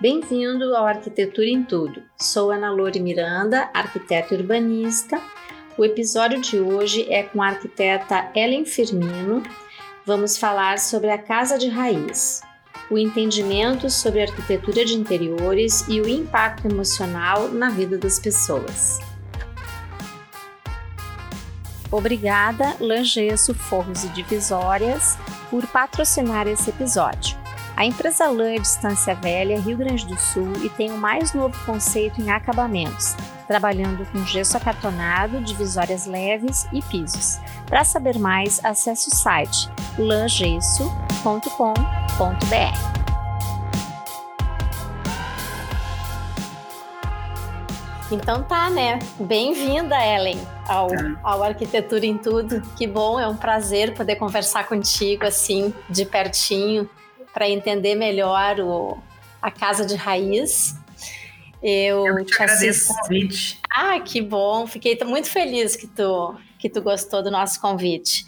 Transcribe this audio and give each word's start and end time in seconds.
Bem-vindo 0.00 0.74
ao 0.74 0.86
Arquitetura 0.86 1.46
em 1.46 1.62
Tudo. 1.62 2.02
Sou 2.16 2.50
Ana 2.50 2.72
Lore 2.72 2.98
Miranda, 2.98 3.68
arquiteta 3.74 4.34
urbanista. 4.34 5.20
O 5.76 5.84
episódio 5.84 6.40
de 6.40 6.58
hoje 6.58 7.06
é 7.12 7.22
com 7.22 7.42
a 7.42 7.48
arquiteta 7.48 8.30
Ellen 8.34 8.64
Firmino. 8.64 9.42
Vamos 10.06 10.38
falar 10.38 10.78
sobre 10.78 11.10
a 11.10 11.18
casa 11.18 11.58
de 11.58 11.68
raiz, 11.68 12.40
o 12.90 12.96
entendimento 12.96 13.90
sobre 13.90 14.22
arquitetura 14.22 14.86
de 14.86 14.94
interiores 14.94 15.86
e 15.86 16.00
o 16.00 16.08
impacto 16.08 16.66
emocional 16.66 17.48
na 17.48 17.68
vida 17.68 17.98
das 17.98 18.18
pessoas. 18.18 19.00
Obrigada, 21.92 22.74
Langesso 22.80 23.52
Forros 23.52 24.04
e 24.04 24.08
Divisórias, 24.08 25.18
por 25.50 25.66
patrocinar 25.66 26.48
esse 26.48 26.70
episódio. 26.70 27.49
A 27.80 27.86
empresa 27.86 28.28
Lã 28.28 28.50
é 28.50 28.58
Distância 28.58 29.14
Velha, 29.14 29.58
Rio 29.58 29.74
Grande 29.74 30.04
do 30.04 30.14
Sul, 30.20 30.52
e 30.62 30.68
tem 30.68 30.92
o 30.92 30.98
mais 30.98 31.32
novo 31.32 31.58
conceito 31.64 32.20
em 32.20 32.30
acabamentos, 32.30 33.16
trabalhando 33.46 34.04
com 34.12 34.22
gesso 34.26 34.54
acartonado, 34.54 35.40
divisórias 35.40 36.04
leves 36.04 36.68
e 36.74 36.82
pisos. 36.82 37.40
Para 37.64 37.82
saber 37.82 38.18
mais, 38.18 38.62
acesse 38.62 39.08
o 39.08 39.16
site 39.16 39.70
langesso.com.br. 39.98 41.20
Então 48.12 48.42
tá, 48.42 48.68
né? 48.68 48.98
Bem-vinda, 49.18 49.96
Ellen, 50.04 50.38
ao, 50.68 50.88
tá. 50.88 51.18
ao 51.22 51.42
Arquitetura 51.42 52.04
em 52.04 52.18
Tudo. 52.18 52.60
Que 52.76 52.86
bom, 52.86 53.18
é 53.18 53.26
um 53.26 53.36
prazer 53.36 53.94
poder 53.94 54.16
conversar 54.16 54.68
contigo 54.68 55.24
assim, 55.24 55.72
de 55.88 56.04
pertinho 56.04 56.86
para 57.32 57.48
entender 57.48 57.94
melhor 57.94 58.60
o, 58.60 58.98
a 59.40 59.50
casa 59.50 59.84
de 59.84 59.96
raiz. 59.96 60.74
Eu, 61.62 62.06
Eu 62.06 62.24
te, 62.24 62.32
te 62.32 62.42
agradeço 62.42 62.92
o 62.92 62.96
convite. 62.96 63.60
Ah, 63.70 64.00
que 64.00 64.20
bom! 64.20 64.66
Fiquei 64.66 64.98
muito 65.04 65.28
feliz 65.28 65.76
que 65.76 65.86
tu, 65.86 66.34
que 66.58 66.68
tu 66.68 66.80
gostou 66.80 67.22
do 67.22 67.30
nosso 67.30 67.60
convite. 67.60 68.24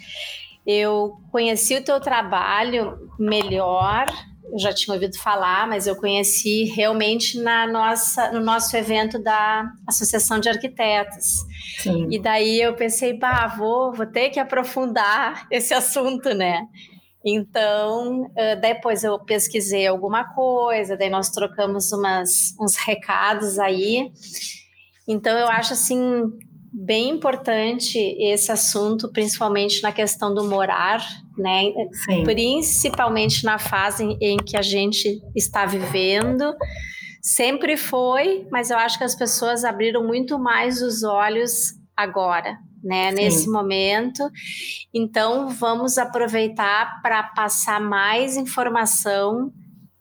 Eu 0.66 1.18
conheci 1.30 1.76
o 1.76 1.82
teu 1.82 1.98
trabalho 2.00 3.10
melhor, 3.18 4.06
eu 4.52 4.58
já 4.58 4.72
tinha 4.72 4.94
ouvido 4.94 5.16
falar, 5.18 5.66
mas 5.66 5.86
eu 5.86 5.96
conheci 5.96 6.64
realmente 6.64 7.40
na 7.40 7.66
nossa, 7.66 8.30
no 8.32 8.40
nosso 8.40 8.76
evento 8.76 9.18
da 9.18 9.72
Associação 9.88 10.38
de 10.38 10.48
Arquitetos. 10.48 11.38
Sim. 11.78 12.06
E 12.10 12.18
daí 12.18 12.60
eu 12.60 12.74
pensei, 12.74 13.14
bah, 13.14 13.46
vou, 13.46 13.92
vou 13.92 14.04
ter 14.04 14.28
que 14.28 14.38
aprofundar 14.38 15.46
esse 15.50 15.72
assunto, 15.72 16.34
né? 16.34 16.66
Então, 17.24 18.30
depois 18.60 19.04
eu 19.04 19.18
pesquisei 19.18 19.86
alguma 19.86 20.34
coisa, 20.34 20.96
daí 20.96 21.08
nós 21.10 21.30
trocamos 21.30 21.92
umas, 21.92 22.54
uns 22.60 22.76
recados 22.76 23.58
aí. 23.58 24.10
Então, 25.06 25.38
eu 25.38 25.46
acho 25.46 25.72
assim 25.72 26.32
bem 26.74 27.10
importante 27.10 27.98
esse 28.18 28.50
assunto, 28.50 29.12
principalmente 29.12 29.82
na 29.82 29.92
questão 29.92 30.34
do 30.34 30.42
morar, 30.44 31.06
né? 31.36 31.72
Sim. 32.04 32.24
Principalmente 32.24 33.44
na 33.44 33.58
fase 33.58 34.16
em 34.20 34.38
que 34.38 34.56
a 34.56 34.62
gente 34.62 35.20
está 35.36 35.66
vivendo. 35.66 36.54
Sempre 37.20 37.76
foi, 37.76 38.48
mas 38.50 38.70
eu 38.70 38.78
acho 38.78 38.98
que 38.98 39.04
as 39.04 39.14
pessoas 39.14 39.64
abriram 39.64 40.04
muito 40.04 40.38
mais 40.38 40.82
os 40.82 41.04
olhos 41.04 41.74
agora, 41.96 42.58
né, 42.82 43.10
Sim. 43.10 43.16
nesse 43.16 43.48
momento. 43.48 44.28
Então, 44.92 45.48
vamos 45.48 45.98
aproveitar 45.98 47.00
para 47.02 47.22
passar 47.22 47.80
mais 47.80 48.36
informação 48.36 49.52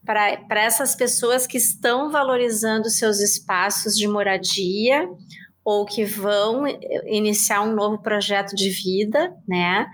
para 0.04 0.62
essas 0.62 0.96
pessoas 0.96 1.46
que 1.46 1.58
estão 1.58 2.12
valorizando 2.12 2.90
seus 2.90 3.20
espaços 3.20 3.96
de 3.96 4.08
moradia 4.08 5.08
ou 5.64 5.86
que 5.86 6.04
vão 6.04 6.66
iniciar 7.06 7.62
um 7.62 7.74
novo 7.74 8.02
projeto 8.02 8.56
de 8.56 8.70
vida, 8.70 9.34
né? 9.48 9.88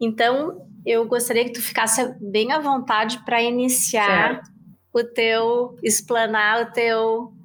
Então, 0.00 0.66
eu 0.86 1.06
gostaria 1.06 1.44
que 1.44 1.52
tu 1.52 1.60
ficasse 1.60 2.14
bem 2.20 2.50
à 2.52 2.58
vontade 2.58 3.22
para 3.24 3.42
iniciar 3.42 4.34
certo. 4.34 4.50
o 4.92 5.04
teu, 5.04 5.76
explanar 5.82 6.62
o 6.62 6.72
teu 6.72 7.35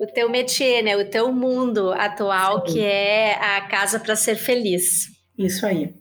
o 0.00 0.06
teu 0.06 0.30
métier, 0.30 0.82
né? 0.82 0.96
O 0.96 1.04
teu 1.04 1.30
mundo 1.30 1.92
atual, 1.92 2.66
Sim. 2.66 2.72
que 2.72 2.80
é 2.82 3.34
a 3.34 3.60
Casa 3.68 4.00
para 4.00 4.16
Ser 4.16 4.34
Feliz. 4.34 5.10
Isso 5.36 5.66
aí. 5.66 5.94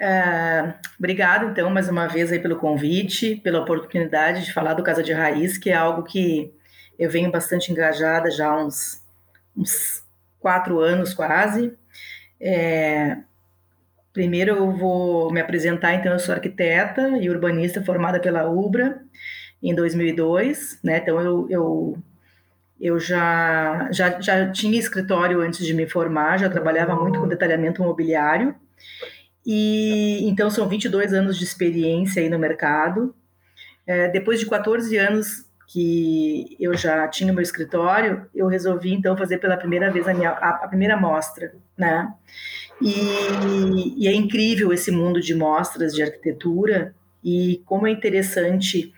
Uh, 0.00 0.74
obrigado, 0.98 1.50
então, 1.50 1.68
mais 1.68 1.86
uma 1.90 2.06
vez 2.06 2.32
aí 2.32 2.38
pelo 2.38 2.56
convite, 2.56 3.36
pela 3.36 3.60
oportunidade 3.60 4.46
de 4.46 4.52
falar 4.52 4.72
do 4.72 4.82
Casa 4.82 5.02
de 5.02 5.12
Raiz, 5.12 5.58
que 5.58 5.68
é 5.68 5.74
algo 5.74 6.04
que 6.04 6.54
eu 6.98 7.10
venho 7.10 7.30
bastante 7.30 7.70
engajada 7.70 8.30
já 8.30 8.48
há 8.48 8.64
uns, 8.64 9.02
uns 9.54 10.02
quatro 10.40 10.80
anos 10.80 11.12
quase. 11.12 11.76
É, 12.40 13.18
primeiro 14.10 14.56
eu 14.56 14.70
vou 14.72 15.30
me 15.30 15.40
apresentar, 15.40 15.92
então 15.92 16.12
eu 16.12 16.18
sou 16.18 16.34
arquiteta 16.34 17.18
e 17.20 17.28
urbanista 17.28 17.84
formada 17.84 18.18
pela 18.18 18.48
UBRA 18.48 19.02
em 19.62 19.74
2002, 19.74 20.80
né? 20.82 20.98
Então 20.98 21.20
eu, 21.20 21.46
eu 21.50 22.02
eu 22.80 22.98
já, 22.98 23.88
já, 23.92 24.20
já 24.20 24.50
tinha 24.50 24.78
escritório 24.78 25.40
antes 25.40 25.64
de 25.64 25.72
me 25.72 25.88
formar, 25.88 26.38
já 26.38 26.48
trabalhava 26.48 26.94
muito 26.96 27.20
com 27.20 27.28
detalhamento 27.28 27.82
imobiliário. 27.82 28.54
E 29.46 30.26
então 30.28 30.50
são 30.50 30.68
22 30.68 31.12
anos 31.12 31.38
de 31.38 31.44
experiência 31.44 32.22
aí 32.22 32.28
no 32.28 32.38
mercado. 32.38 33.14
É, 33.86 34.08
depois 34.08 34.40
de 34.40 34.46
14 34.46 34.96
anos 34.96 35.46
que 35.68 36.56
eu 36.60 36.74
já 36.76 37.06
tinha 37.08 37.32
meu 37.32 37.42
escritório, 37.42 38.26
eu 38.34 38.46
resolvi 38.46 38.92
então 38.92 39.16
fazer 39.16 39.38
pela 39.38 39.56
primeira 39.56 39.90
vez 39.90 40.06
a 40.06 40.14
minha 40.14 40.30
a, 40.30 40.64
a 40.64 40.68
primeira 40.68 40.96
mostra, 40.96 41.54
né? 41.76 42.12
E, 42.80 44.04
e, 44.04 44.08
é 44.08 44.12
incrível 44.12 44.72
esse 44.72 44.90
mundo 44.90 45.20
de 45.20 45.34
mostras 45.34 45.94
de 45.94 46.02
arquitetura 46.02 46.94
e 47.22 47.62
como 47.64 47.86
é 47.86 47.90
interessante 47.90 48.92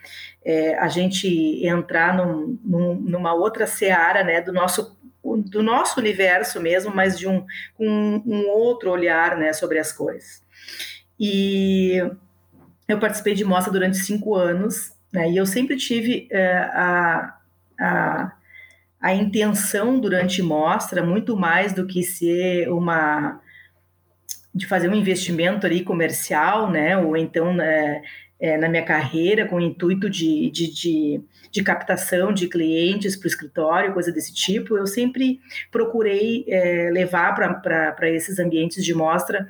é, 0.47 0.79
a 0.79 0.87
gente 0.87 1.67
entrar 1.67 2.17
num, 2.17 2.57
num, 2.65 2.95
numa 2.95 3.35
outra 3.35 3.67
seara 3.67 4.23
né, 4.23 4.41
do 4.41 4.53
nosso 4.53 4.97
do 5.51 5.61
nosso 5.61 5.99
universo 5.99 6.61
mesmo, 6.61 6.95
mas 6.95 7.19
de 7.19 7.27
um, 7.27 7.45
um, 7.77 8.23
um 8.25 8.49
outro 8.49 8.93
olhar 8.93 9.37
né, 9.37 9.53
sobre 9.53 9.77
as 9.77 9.91
coisas. 9.91 10.41
E 11.19 12.01
eu 12.87 13.01
participei 13.01 13.35
de 13.35 13.45
mostra 13.45 13.73
durante 13.73 13.97
cinco 13.97 14.37
anos, 14.37 14.93
né, 15.13 15.29
e 15.29 15.37
eu 15.37 15.45
sempre 15.45 15.77
tive 15.77 16.29
é, 16.31 16.59
a, 16.59 17.37
a, 17.81 18.33
a 19.01 19.15
intenção 19.15 19.99
durante 19.99 20.41
mostra, 20.43 21.03
muito 21.03 21.37
mais 21.37 21.73
do 21.73 21.89
que 21.89 22.05
ser 22.05 22.69
uma 22.71 23.41
de 24.55 24.67
fazer 24.67 24.89
um 24.89 24.95
investimento 24.95 25.67
ali 25.67 25.83
comercial, 25.83 26.71
né, 26.71 26.97
ou 26.97 27.17
então 27.17 27.61
é, 27.61 28.01
é, 28.39 28.57
na 28.57 28.69
minha 28.69 28.85
carreira 28.85 29.47
com 29.47 29.57
o 29.57 29.61
intuito 29.61 30.11
de, 30.11 30.51
de, 30.51 30.73
de, 30.73 31.21
de 31.51 31.63
captação 31.63 32.33
de 32.33 32.49
clientes 32.49 33.17
para 33.17 33.27
o 33.27 33.29
escritório, 33.29 33.93
coisa 33.93 34.13
desse 34.13 34.35
tipo, 34.35 34.77
eu 34.77 34.87
sempre 34.87 35.41
procurei 35.71 36.45
é, 36.49 36.91
levar 36.91 37.35
para 37.35 38.11
esses 38.11 38.39
ambientes 38.39 38.85
de 38.85 38.95
mostra 38.95 39.49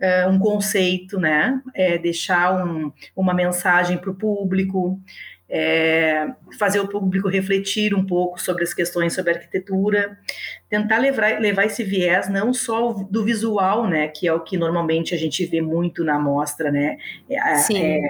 é, 0.00 0.26
um 0.26 0.38
conceito, 0.38 1.18
né? 1.18 1.60
É, 1.74 1.96
deixar 1.96 2.66
um, 2.66 2.92
uma 3.14 3.32
mensagem 3.32 3.96
para 3.96 4.10
o 4.10 4.14
público, 4.14 5.00
é, 5.48 6.26
fazer 6.58 6.80
o 6.80 6.88
público 6.88 7.28
refletir 7.28 7.94
um 7.94 8.04
pouco 8.04 8.40
sobre 8.40 8.64
as 8.64 8.74
questões 8.74 9.14
sobre 9.14 9.34
arquitetura, 9.34 10.18
tentar 10.68 10.98
levar, 10.98 11.40
levar 11.40 11.66
esse 11.66 11.84
viés 11.84 12.28
não 12.28 12.52
só 12.52 12.92
do 12.92 13.24
visual, 13.24 13.86
né, 13.86 14.08
que 14.08 14.26
é 14.26 14.32
o 14.32 14.40
que 14.40 14.56
normalmente 14.56 15.14
a 15.14 15.18
gente 15.18 15.44
vê 15.46 15.60
muito 15.60 16.02
na 16.02 16.18
mostra, 16.18 16.72
né, 16.72 16.98
é, 17.30 17.54
Sim. 17.56 18.02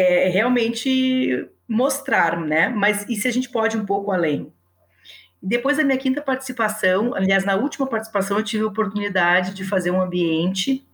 É, 0.00 0.28
realmente 0.28 1.48
mostrar, 1.68 2.40
né? 2.40 2.68
Mas 2.68 3.06
e 3.08 3.16
se 3.16 3.28
a 3.28 3.30
gente 3.30 3.48
pode 3.50 3.76
um 3.76 3.84
pouco 3.84 4.10
além? 4.10 4.52
Depois 5.42 5.76
da 5.76 5.84
minha 5.84 5.98
quinta 5.98 6.20
participação, 6.20 7.14
aliás, 7.14 7.44
na 7.44 7.56
última 7.56 7.86
participação, 7.86 8.38
eu 8.38 8.44
tive 8.44 8.64
a 8.64 8.66
oportunidade 8.66 9.54
de 9.54 9.64
fazer 9.64 9.90
um 9.90 10.00
ambiente 10.00 10.84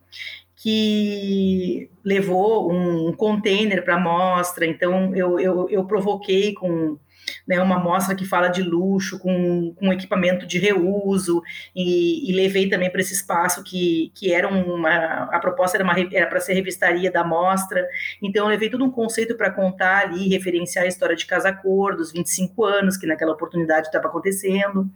que 0.56 1.90
levou 2.04 2.72
um 2.72 3.12
container 3.12 3.84
para 3.84 3.96
a 3.96 4.00
mostra, 4.00 4.66
então 4.66 5.14
eu, 5.14 5.38
eu, 5.38 5.68
eu 5.68 5.84
provoquei 5.84 6.54
com 6.54 6.98
né, 7.46 7.60
uma 7.60 7.78
mostra 7.78 8.14
que 8.14 8.24
fala 8.24 8.48
de 8.48 8.62
luxo, 8.62 9.18
com, 9.18 9.74
com 9.74 9.92
equipamento 9.92 10.46
de 10.46 10.58
reuso, 10.58 11.42
e, 11.74 12.30
e 12.30 12.34
levei 12.34 12.68
também 12.68 12.90
para 12.90 13.00
esse 13.00 13.14
espaço 13.14 13.62
que, 13.62 14.12
que 14.14 14.32
era 14.32 14.48
uma. 14.48 15.28
A 15.32 15.38
proposta 15.38 15.78
era 16.12 16.26
para 16.26 16.40
ser 16.40 16.54
revistaria 16.54 17.10
da 17.10 17.24
mostra, 17.24 17.86
então 18.22 18.44
eu 18.44 18.50
levei 18.50 18.70
todo 18.70 18.84
um 18.84 18.90
conceito 18.90 19.36
para 19.36 19.50
contar 19.50 20.02
ali, 20.04 20.28
referenciar 20.28 20.84
a 20.84 20.88
história 20.88 21.16
de 21.16 21.26
Casa 21.26 21.52
Cor, 21.52 21.96
dos 21.96 22.12
25 22.12 22.64
anos, 22.64 22.96
que 22.96 23.06
naquela 23.06 23.32
oportunidade 23.32 23.86
estava 23.86 24.08
acontecendo. 24.08 24.90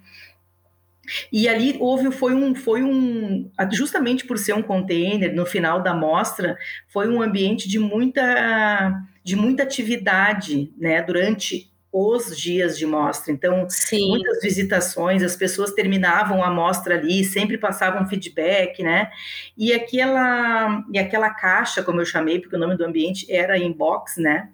E 1.32 1.48
ali 1.48 1.76
houve, 1.80 2.10
foi 2.12 2.34
um, 2.34 2.54
foi 2.54 2.82
um, 2.82 3.50
justamente 3.72 4.24
por 4.24 4.38
ser 4.38 4.52
um 4.54 4.62
container, 4.62 5.34
no 5.34 5.44
final 5.44 5.82
da 5.82 5.94
mostra, 5.94 6.56
foi 6.88 7.08
um 7.08 7.20
ambiente 7.20 7.68
de 7.68 7.78
muita, 7.78 9.02
de 9.24 9.34
muita 9.34 9.62
atividade, 9.62 10.72
né, 10.78 11.02
durante 11.02 11.69
os 11.92 12.36
dias 12.36 12.78
de 12.78 12.86
mostra. 12.86 13.32
Então, 13.32 13.66
Sim. 13.68 14.10
muitas 14.10 14.40
visitações, 14.40 15.22
as 15.22 15.34
pessoas 15.34 15.72
terminavam 15.72 16.42
a 16.42 16.50
mostra 16.50 16.94
ali, 16.94 17.24
sempre 17.24 17.58
passavam 17.58 18.08
feedback, 18.08 18.82
né? 18.82 19.10
E 19.56 19.72
aquela, 19.72 20.84
e 20.92 20.98
aquela 20.98 21.30
caixa, 21.30 21.82
como 21.82 22.00
eu 22.00 22.06
chamei, 22.06 22.38
porque 22.38 22.54
o 22.54 22.58
nome 22.58 22.76
do 22.76 22.84
ambiente 22.84 23.30
era 23.32 23.58
inbox, 23.58 24.16
né? 24.16 24.50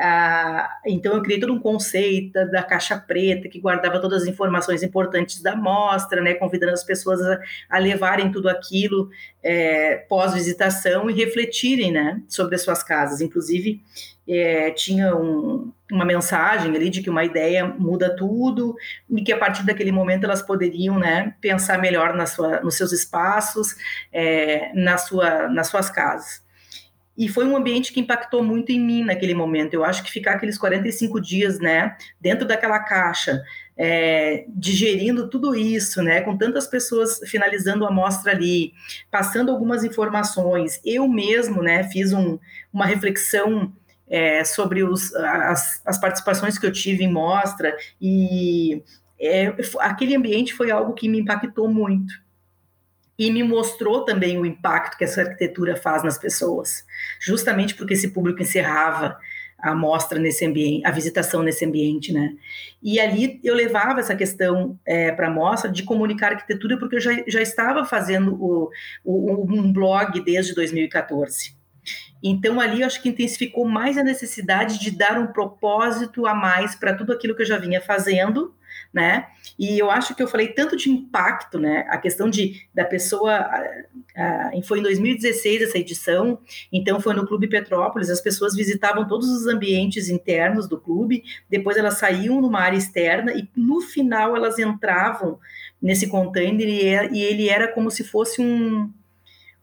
Ah, 0.00 0.78
então 0.86 1.12
eu 1.14 1.22
criei 1.22 1.40
todo 1.40 1.52
um 1.52 1.58
conceito 1.58 2.32
da 2.52 2.62
caixa 2.62 2.96
preta 2.96 3.48
que 3.48 3.58
guardava 3.58 4.00
todas 4.00 4.22
as 4.22 4.28
informações 4.28 4.84
importantes 4.84 5.42
da 5.42 5.56
mostra, 5.56 6.22
né, 6.22 6.34
convidando 6.34 6.72
as 6.72 6.84
pessoas 6.84 7.20
a, 7.20 7.40
a 7.68 7.78
levarem 7.78 8.30
tudo 8.30 8.48
aquilo 8.48 9.10
é, 9.42 9.96
pós-visitação 10.08 11.10
e 11.10 11.14
refletirem, 11.14 11.90
né, 11.90 12.22
sobre 12.28 12.54
as 12.54 12.62
suas 12.62 12.80
casas. 12.84 13.20
Inclusive 13.20 13.82
é, 14.28 14.70
tinha 14.70 15.16
um, 15.16 15.72
uma 15.90 16.04
mensagem 16.04 16.74
ali 16.76 16.90
de 16.90 17.02
que 17.02 17.08
uma 17.08 17.24
ideia 17.24 17.66
muda 17.66 18.14
tudo 18.14 18.76
e 19.08 19.22
que 19.22 19.32
a 19.32 19.38
partir 19.38 19.64
daquele 19.64 19.90
momento 19.90 20.24
elas 20.24 20.42
poderiam, 20.42 20.98
né, 20.98 21.34
pensar 21.40 21.78
melhor 21.78 22.14
na 22.14 22.26
sua, 22.26 22.60
nos 22.60 22.74
seus 22.74 22.92
espaços, 22.92 23.74
é, 24.12 24.70
na 24.74 24.98
sua, 24.98 25.48
nas 25.48 25.68
suas 25.68 25.88
casas. 25.88 26.46
E 27.16 27.28
foi 27.28 27.44
um 27.44 27.56
ambiente 27.56 27.92
que 27.92 27.98
impactou 27.98 28.44
muito 28.44 28.70
em 28.70 28.78
mim 28.78 29.02
naquele 29.02 29.34
momento. 29.34 29.74
Eu 29.74 29.84
acho 29.84 30.04
que 30.04 30.10
ficar 30.10 30.34
aqueles 30.34 30.56
45 30.56 31.20
dias, 31.20 31.58
né, 31.58 31.96
dentro 32.20 32.46
daquela 32.46 32.78
caixa, 32.78 33.42
é, 33.76 34.44
digerindo 34.48 35.28
tudo 35.28 35.54
isso, 35.54 36.02
né, 36.02 36.20
com 36.20 36.36
tantas 36.36 36.66
pessoas 36.66 37.18
finalizando 37.26 37.86
a 37.86 37.90
mostra 37.90 38.32
ali, 38.32 38.72
passando 39.10 39.50
algumas 39.50 39.82
informações. 39.84 40.80
Eu 40.84 41.08
mesmo, 41.08 41.62
né, 41.62 41.82
fiz 41.84 42.12
um, 42.12 42.38
uma 42.72 42.84
reflexão 42.84 43.72
é, 44.10 44.44
sobre 44.44 44.82
os, 44.82 45.14
as, 45.14 45.82
as, 45.84 45.98
participações 45.98 46.58
que 46.58 46.66
eu 46.66 46.72
tive 46.72 47.04
em 47.04 47.12
mostra 47.12 47.76
e 48.00 48.82
é, 49.20 49.52
aquele 49.80 50.16
ambiente 50.16 50.54
foi 50.54 50.70
algo 50.70 50.94
que 50.94 51.08
me 51.08 51.20
impactou 51.20 51.68
muito 51.68 52.14
e 53.18 53.30
me 53.30 53.42
mostrou 53.42 54.04
também 54.04 54.38
o 54.38 54.46
impacto 54.46 54.96
que 54.96 55.04
essa 55.04 55.22
arquitetura 55.22 55.76
faz 55.76 56.04
nas 56.04 56.16
pessoas, 56.16 56.84
justamente 57.20 57.74
porque 57.74 57.94
esse 57.94 58.08
público 58.08 58.40
encerrava 58.40 59.18
a 59.58 59.74
mostra 59.74 60.20
nesse 60.20 60.46
ambiente, 60.46 60.86
a 60.86 60.92
visitação 60.92 61.42
nesse 61.42 61.64
ambiente, 61.64 62.12
né? 62.12 62.32
E 62.80 63.00
ali 63.00 63.40
eu 63.42 63.56
levava 63.56 63.98
essa 63.98 64.14
questão 64.14 64.78
é, 64.86 65.10
para 65.10 65.26
a 65.26 65.30
mostra 65.30 65.68
de 65.68 65.82
comunicar 65.82 66.32
arquitetura, 66.32 66.78
porque 66.78 66.94
eu 66.94 67.00
já, 67.00 67.10
já 67.26 67.42
estava 67.42 67.84
fazendo 67.84 68.40
o, 68.40 68.70
o, 69.04 69.52
um 69.52 69.72
blog 69.72 70.20
desde 70.20 70.54
2014. 70.54 71.57
Então 72.22 72.60
ali 72.60 72.80
eu 72.80 72.86
acho 72.86 73.02
que 73.02 73.08
intensificou 73.08 73.66
mais 73.66 73.96
a 73.96 74.02
necessidade 74.02 74.78
de 74.78 74.90
dar 74.90 75.18
um 75.18 75.28
propósito 75.28 76.26
a 76.26 76.34
mais 76.34 76.74
para 76.74 76.94
tudo 76.94 77.12
aquilo 77.12 77.34
que 77.34 77.42
eu 77.42 77.46
já 77.46 77.58
vinha 77.58 77.80
fazendo 77.80 78.54
né? 78.92 79.26
E 79.58 79.78
eu 79.78 79.90
acho 79.90 80.14
que 80.14 80.22
eu 80.22 80.28
falei 80.28 80.48
tanto 80.48 80.76
de 80.76 80.90
impacto, 80.90 81.58
né? 81.58 81.86
A 81.88 81.98
questão 81.98 82.30
de 82.30 82.66
da 82.74 82.84
pessoa 82.84 83.48
foi 84.64 84.80
em 84.80 84.82
2016 84.82 85.62
essa 85.62 85.78
edição, 85.78 86.40
então 86.72 87.00
foi 87.00 87.14
no 87.14 87.26
Clube 87.26 87.48
Petrópolis, 87.48 88.10
as 88.10 88.20
pessoas 88.20 88.54
visitavam 88.54 89.06
todos 89.06 89.28
os 89.28 89.46
ambientes 89.46 90.08
internos 90.08 90.68
do 90.68 90.80
clube, 90.80 91.22
depois 91.48 91.76
elas 91.76 91.98
saíam 91.98 92.40
numa 92.40 92.60
área 92.60 92.76
externa 92.76 93.32
e 93.32 93.48
no 93.56 93.80
final 93.80 94.34
elas 94.34 94.58
entravam 94.58 95.38
nesse 95.80 96.08
container 96.08 96.68
e, 96.68 97.18
e 97.18 97.22
ele 97.22 97.48
era 97.48 97.68
como 97.68 97.90
se 97.90 98.02
fosse 98.02 98.40
um, 98.40 98.90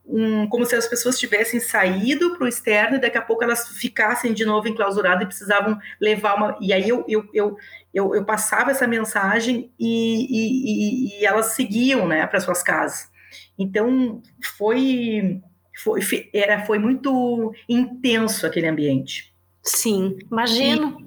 um, 0.07 0.47
como 0.47 0.65
se 0.65 0.75
as 0.75 0.87
pessoas 0.87 1.19
tivessem 1.19 1.59
saído 1.59 2.35
para 2.37 2.45
o 2.45 2.47
externo 2.47 2.97
e 2.97 3.01
daqui 3.01 3.17
a 3.17 3.21
pouco 3.21 3.43
elas 3.43 3.69
ficassem 3.69 4.33
de 4.33 4.45
novo 4.45 4.67
enclausuradas 4.67 5.23
e 5.23 5.27
precisavam 5.27 5.79
levar 5.99 6.35
uma. 6.35 6.57
E 6.61 6.71
aí 6.71 6.87
eu, 6.87 7.03
eu, 7.07 7.27
eu, 7.33 7.57
eu, 7.93 8.15
eu 8.15 8.25
passava 8.25 8.71
essa 8.71 8.87
mensagem 8.87 9.71
e, 9.79 10.27
e, 10.29 11.19
e 11.19 11.25
elas 11.25 11.47
seguiam 11.47 12.07
né, 12.07 12.25
para 12.27 12.39
suas 12.39 12.61
casas. 12.61 13.09
Então 13.57 14.21
foi, 14.57 15.41
foi, 15.77 16.29
era, 16.33 16.65
foi 16.65 16.77
muito 16.77 17.53
intenso 17.67 18.45
aquele 18.45 18.67
ambiente. 18.67 19.33
Sim, 19.63 20.17
imagino. 20.31 20.97
E, 21.01 21.05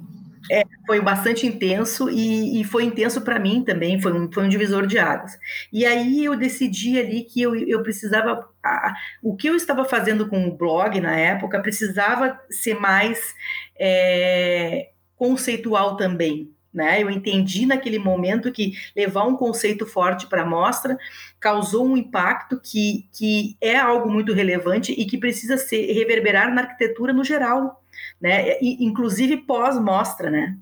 é, 0.50 0.62
foi 0.86 1.00
bastante 1.00 1.46
intenso 1.46 2.08
e, 2.10 2.60
e 2.60 2.64
foi 2.64 2.84
intenso 2.84 3.20
para 3.20 3.38
mim 3.38 3.62
também, 3.62 4.00
foi 4.00 4.12
um, 4.12 4.30
foi 4.32 4.44
um 4.44 4.48
divisor 4.48 4.86
de 4.86 4.98
águas. 4.98 5.38
E 5.72 5.84
aí 5.84 6.24
eu 6.24 6.36
decidi 6.36 6.98
ali 6.98 7.22
que 7.22 7.42
eu, 7.42 7.54
eu 7.54 7.82
precisava, 7.82 8.48
a, 8.68 8.94
o 9.22 9.36
que 9.36 9.48
eu 9.48 9.56
estava 9.56 9.84
fazendo 9.84 10.28
com 10.28 10.46
o 10.46 10.56
blog 10.56 11.00
na 11.00 11.16
época 11.16 11.60
precisava 11.60 12.38
ser 12.50 12.74
mais 12.74 13.34
é, 13.78 14.90
conceitual 15.16 15.96
também, 15.96 16.50
né? 16.72 17.02
Eu 17.02 17.10
entendi 17.10 17.66
naquele 17.66 17.98
momento 17.98 18.52
que 18.52 18.72
levar 18.94 19.24
um 19.24 19.36
conceito 19.36 19.86
forte 19.86 20.26
para 20.26 20.42
a 20.42 20.46
mostra 20.46 20.98
causou 21.40 21.86
um 21.86 21.96
impacto 21.96 22.60
que, 22.60 23.08
que 23.12 23.56
é 23.60 23.76
algo 23.76 24.10
muito 24.10 24.32
relevante 24.32 24.92
e 24.92 25.04
que 25.04 25.18
precisa 25.18 25.56
ser 25.56 25.92
reverberar 25.92 26.54
na 26.54 26.62
arquitetura 26.62 27.12
no 27.12 27.24
geral, 27.24 27.82
né? 28.20 28.60
E, 28.60 28.84
inclusive 28.84 29.38
pós-mostra, 29.38 30.30
né? 30.30 30.56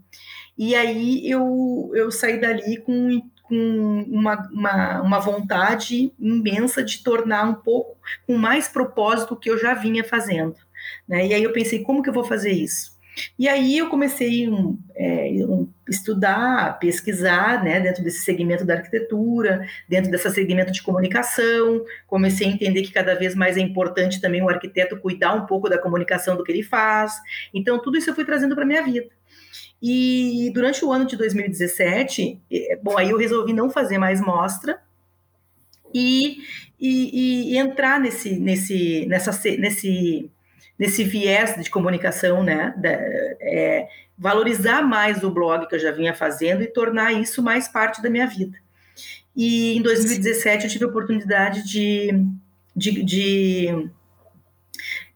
E 0.58 0.74
aí 0.74 1.28
eu, 1.30 1.90
eu 1.94 2.10
saí 2.10 2.40
dali 2.40 2.78
com, 2.78 3.20
com 3.48 4.04
uma, 4.08 4.48
uma, 4.52 5.02
uma 5.02 5.18
vontade 5.18 6.12
imensa 6.18 6.82
de 6.82 7.02
tornar 7.02 7.44
um 7.44 7.54
pouco 7.54 7.96
com 8.26 8.36
mais 8.36 8.68
propósito 8.68 9.34
o 9.34 9.36
que 9.36 9.50
eu 9.50 9.58
já 9.58 9.74
vinha 9.74 10.04
fazendo. 10.04 10.56
Né? 11.08 11.28
E 11.28 11.34
aí 11.34 11.42
eu 11.42 11.52
pensei, 11.52 11.82
como 11.82 12.02
que 12.02 12.08
eu 12.08 12.14
vou 12.14 12.24
fazer 12.24 12.52
isso? 12.52 12.96
E 13.38 13.48
aí 13.48 13.78
eu 13.78 13.88
comecei 13.88 14.48
um, 14.48 14.78
é, 14.94 15.30
um, 15.48 15.68
estudar, 15.88 16.78
pesquisar, 16.78 17.64
né, 17.64 17.80
dentro 17.80 18.02
desse 18.04 18.20
segmento 18.20 18.64
da 18.64 18.74
arquitetura, 18.74 19.66
dentro 19.88 20.10
desse 20.10 20.30
segmento 20.30 20.70
de 20.70 20.82
comunicação, 20.82 21.82
comecei 22.06 22.46
a 22.46 22.50
entender 22.50 22.82
que 22.82 22.92
cada 22.92 23.14
vez 23.14 23.34
mais 23.34 23.56
é 23.56 23.60
importante 23.60 24.20
também 24.20 24.42
o 24.42 24.48
arquiteto 24.50 24.98
cuidar 24.98 25.32
um 25.32 25.46
pouco 25.46 25.68
da 25.68 25.78
comunicação 25.78 26.36
do 26.36 26.44
que 26.44 26.52
ele 26.52 26.62
faz. 26.62 27.14
Então 27.54 27.78
tudo 27.78 27.96
isso 27.96 28.10
eu 28.10 28.14
fui 28.14 28.24
trazendo 28.24 28.54
para 28.54 28.66
minha 28.66 28.82
vida. 28.82 29.08
E 29.82 30.50
durante 30.54 30.84
o 30.84 30.92
ano 30.92 31.04
de 31.04 31.16
2017, 31.16 32.40
é, 32.50 32.76
bom, 32.82 32.96
aí 32.96 33.10
eu 33.10 33.18
resolvi 33.18 33.52
não 33.52 33.70
fazer 33.70 33.98
mais 33.98 34.20
mostra 34.20 34.80
e, 35.94 36.38
e, 36.80 37.52
e 37.52 37.58
entrar 37.58 38.00
nesse, 38.00 38.38
nesse, 38.38 39.06
nessa, 39.06 39.30
nesse 39.58 40.30
nesse 40.78 41.04
viés 41.04 41.54
de 41.62 41.70
comunicação, 41.70 42.42
né? 42.42 42.74
Da, 42.76 42.90
é, 42.90 43.88
valorizar 44.16 44.82
mais 44.82 45.22
o 45.22 45.30
blog 45.30 45.66
que 45.66 45.74
eu 45.74 45.78
já 45.78 45.90
vinha 45.90 46.14
fazendo 46.14 46.62
e 46.62 46.66
tornar 46.66 47.12
isso 47.12 47.42
mais 47.42 47.68
parte 47.68 48.02
da 48.02 48.10
minha 48.10 48.26
vida. 48.26 48.58
E 49.34 49.76
em 49.76 49.82
2017 49.82 50.64
eu 50.64 50.70
tive 50.70 50.84
a 50.84 50.88
oportunidade 50.88 51.62
de, 51.66 52.10
de, 52.74 53.02
de 53.02 53.90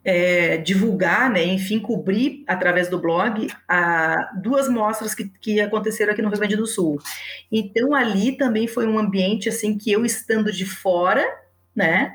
é, 0.04 0.56
divulgar, 0.56 1.30
né, 1.30 1.44
enfim, 1.44 1.78
cobrir 1.78 2.42
através 2.46 2.88
do 2.88 2.98
blog 2.98 3.48
a, 3.68 4.30
duas 4.42 4.68
mostras 4.68 5.14
que, 5.14 5.28
que 5.40 5.60
aconteceram 5.60 6.12
aqui 6.12 6.22
no 6.22 6.28
Rio 6.28 6.38
Grande 6.38 6.56
do 6.56 6.66
Sul. 6.66 6.98
Então 7.52 7.94
ali 7.94 8.36
também 8.36 8.66
foi 8.66 8.86
um 8.86 8.98
ambiente 8.98 9.48
assim 9.48 9.76
que 9.76 9.92
eu 9.92 10.04
estando 10.04 10.50
de 10.52 10.64
fora, 10.64 11.24
né, 11.74 12.14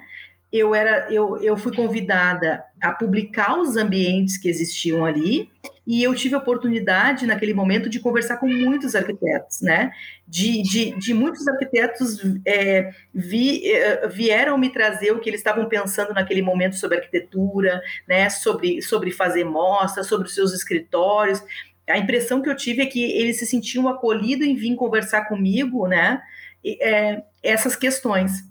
eu 0.51 0.73
era 0.73 1.11
eu, 1.11 1.37
eu 1.37 1.57
fui 1.57 1.75
convidada 1.75 2.63
a 2.81 2.91
publicar 2.91 3.59
os 3.59 3.75
ambientes 3.75 4.37
que 4.37 4.47
existiam 4.47 5.05
ali 5.05 5.49
e 5.87 6.01
eu 6.01 6.15
tive 6.15 6.33
a 6.33 6.39
oportunidade 6.39 7.27
naquele 7.27 7.53
momento 7.53 7.87
de 7.89 7.99
conversar 7.99 8.37
com 8.37 8.47
muitos 8.47 8.95
arquitetos, 8.95 9.61
né? 9.61 9.91
De, 10.27 10.63
de, 10.63 10.97
de 10.97 11.13
muitos 11.13 11.47
arquitetos 11.47 12.19
é, 12.45 12.91
vi, 13.13 13.71
é, 13.71 14.07
vieram 14.07 14.57
me 14.57 14.69
trazer 14.71 15.11
o 15.11 15.19
que 15.19 15.29
eles 15.29 15.41
estavam 15.41 15.67
pensando 15.67 16.13
naquele 16.13 16.41
momento 16.41 16.75
sobre 16.75 16.97
arquitetura, 16.97 17.81
né? 18.07 18.29
Sobre, 18.29 18.81
sobre 18.81 19.11
fazer 19.11 19.43
mostras, 19.43 20.07
sobre 20.07 20.27
os 20.27 20.33
seus 20.33 20.53
escritórios. 20.53 21.43
A 21.87 21.99
impressão 21.99 22.41
que 22.41 22.49
eu 22.49 22.55
tive 22.55 22.81
é 22.81 22.87
que 22.87 23.03
eles 23.03 23.37
se 23.37 23.45
sentiam 23.45 23.87
acolhidos 23.87 24.47
em 24.47 24.55
vir 24.55 24.75
conversar 24.75 25.25
comigo, 25.25 25.87
né? 25.87 26.19
É, 26.65 27.21
essas 27.43 27.75
questões. 27.75 28.43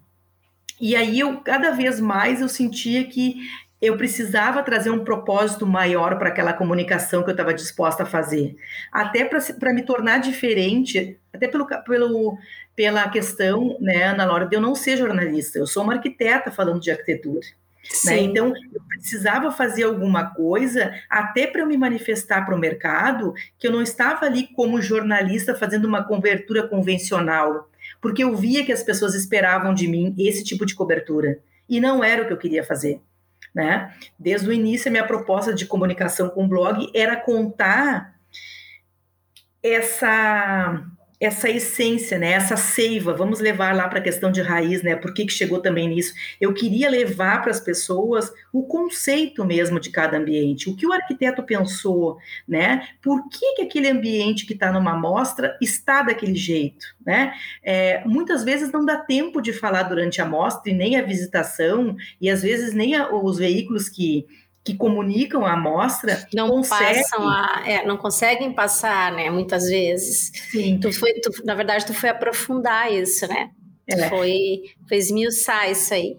E 0.81 0.97
aí 0.97 1.21
eu 1.21 1.39
cada 1.39 1.71
vez 1.71 2.01
mais 2.01 2.41
eu 2.41 2.49
sentia 2.49 3.05
que 3.05 3.37
eu 3.81 3.97
precisava 3.97 4.63
trazer 4.63 4.91
um 4.91 5.05
propósito 5.05 5.67
maior 5.67 6.19
para 6.19 6.31
aquela 6.31 6.55
comunicação 6.55 7.23
que 7.23 7.29
eu 7.29 7.35
estava 7.35 7.53
disposta 7.53 8.03
a 8.03 8.07
fazer, 8.07 8.57
até 8.91 9.25
para 9.27 9.73
me 9.75 9.83
tornar 9.83 10.19
diferente, 10.19 11.19
até 11.33 11.47
pelo, 11.47 11.67
pelo, 11.85 12.39
pela 12.75 13.09
questão, 13.11 13.77
né, 13.81 14.05
Ana 14.05 14.25
Laura, 14.25 14.47
de 14.47 14.57
eu 14.57 14.61
não 14.61 14.75
ser 14.75 14.97
jornalista, 14.97 15.59
eu 15.59 15.67
sou 15.67 15.83
uma 15.83 15.95
arquiteta 15.95 16.51
falando 16.51 16.81
de 16.81 16.91
arquitetura. 16.91 17.47
Né? 18.05 18.21
Então, 18.21 18.55
eu 18.73 18.81
precisava 18.89 19.51
fazer 19.51 19.83
alguma 19.83 20.31
coisa 20.31 20.95
até 21.11 21.47
para 21.47 21.61
eu 21.61 21.67
me 21.67 21.77
manifestar 21.77 22.45
para 22.47 22.55
o 22.55 22.59
mercado, 22.59 23.35
que 23.59 23.67
eu 23.67 23.73
não 23.73 23.83
estava 23.83 24.25
ali 24.25 24.49
como 24.55 24.81
jornalista 24.81 25.55
fazendo 25.55 25.85
uma 25.85 26.03
cobertura 26.03 26.67
convencional, 26.67 27.69
porque 28.05 28.23
eu 28.23 28.37
via 28.37 28.63
que 28.67 28.71
as 28.71 28.83
pessoas 28.83 29.15
esperavam 29.15 29.73
de 29.73 29.89
mim 29.89 30.15
esse 30.19 30.45
tipo 30.45 30.67
de 30.67 30.75
cobertura 30.75 31.41
e 31.67 31.81
não 31.81 32.05
era 32.05 32.23
o 32.23 32.27
que 32.27 32.35
eu 32.35 32.37
queria 32.37 32.63
fazer. 32.63 33.01
Né? 33.55 33.95
Desde 34.19 34.47
o 34.47 34.53
início, 34.53 34.91
a 34.91 34.91
minha 34.91 35.07
proposta 35.07 35.55
de 35.55 35.65
comunicação 35.65 36.29
com 36.29 36.45
o 36.45 36.47
blog 36.47 36.91
era 36.95 37.17
contar 37.17 38.15
essa 39.63 40.85
essa 41.25 41.49
essência, 41.49 42.19
né, 42.19 42.33
essa 42.33 42.57
seiva, 42.57 43.15
vamos 43.15 43.41
levar 43.41 43.75
lá 43.75 43.89
para 43.89 43.99
a 43.99 44.03
questão 44.03 44.31
de 44.31 44.41
raiz, 44.41 44.83
né, 44.83 44.97
por 44.97 45.15
que, 45.15 45.27
que 45.27 45.33
chegou 45.33 45.61
também 45.61 45.89
nisso? 45.89 46.15
Eu 46.41 46.53
queria 46.53 46.91
levar 46.91 47.43
para 47.43 47.51
as 47.51 47.61
pessoas 47.61 48.33
o 48.53 48.65
conceito 48.65 49.45
mesmo 49.45 49.81
de 49.81 49.91
cada 49.91 50.17
ambiente, 50.17 50.69
o 50.69 50.77
que 50.77 50.87
o 50.87 50.93
arquiteto 50.93 51.43
pensou, 51.43 52.19
né, 52.47 52.89
por 53.03 53.29
que, 53.29 53.57
que 53.57 53.63
aquele 53.63 53.89
ambiente 53.89 54.47
que 54.47 54.55
está 54.55 54.73
numa 54.73 54.93
amostra 54.93 55.57
está 55.61 56.03
daquele 56.03 56.35
jeito, 56.35 56.87
né? 57.05 57.35
É, 57.63 58.03
muitas 58.05 58.45
vezes 58.45 58.73
não 58.73 58.85
dá 58.85 58.97
tempo 58.97 59.41
de 59.41 59.53
falar 59.53 59.85
durante 59.85 60.21
a 60.21 60.25
amostra 60.25 60.71
e 60.71 60.75
nem 60.75 60.97
a 60.97 61.03
visitação, 61.03 61.97
e 62.21 62.31
às 62.31 62.43
vezes 62.43 62.73
nem 62.75 62.95
a, 62.95 63.13
os 63.15 63.39
veículos 63.39 63.89
que 63.89 64.27
que 64.65 64.75
comunicam 64.75 65.45
a 65.45 65.53
amostra 65.53 66.27
não 66.33 66.49
conseguem... 66.49 67.03
passam 67.03 67.29
a, 67.29 67.63
é, 67.67 67.87
não 67.87 67.99
conseguem 67.99 68.53
passar, 68.53 69.13
né? 69.13 69.29
Muitas 69.31 69.69
vezes. 69.69 70.33
Sim. 70.51 70.79
Tu 70.81 70.91
foi, 70.93 71.13
tu, 71.21 71.31
na 71.45 71.55
verdade, 71.55 71.85
tu 71.85 71.93
foi 71.93 72.09
aprofundar 72.09 72.91
isso, 72.91 73.29
né? 73.29 73.51
É. 73.87 74.09
Foi, 74.09 74.63
foi 74.89 74.97
esmiuçar 74.97 75.71
isso 75.71 75.93
aí. 75.93 76.17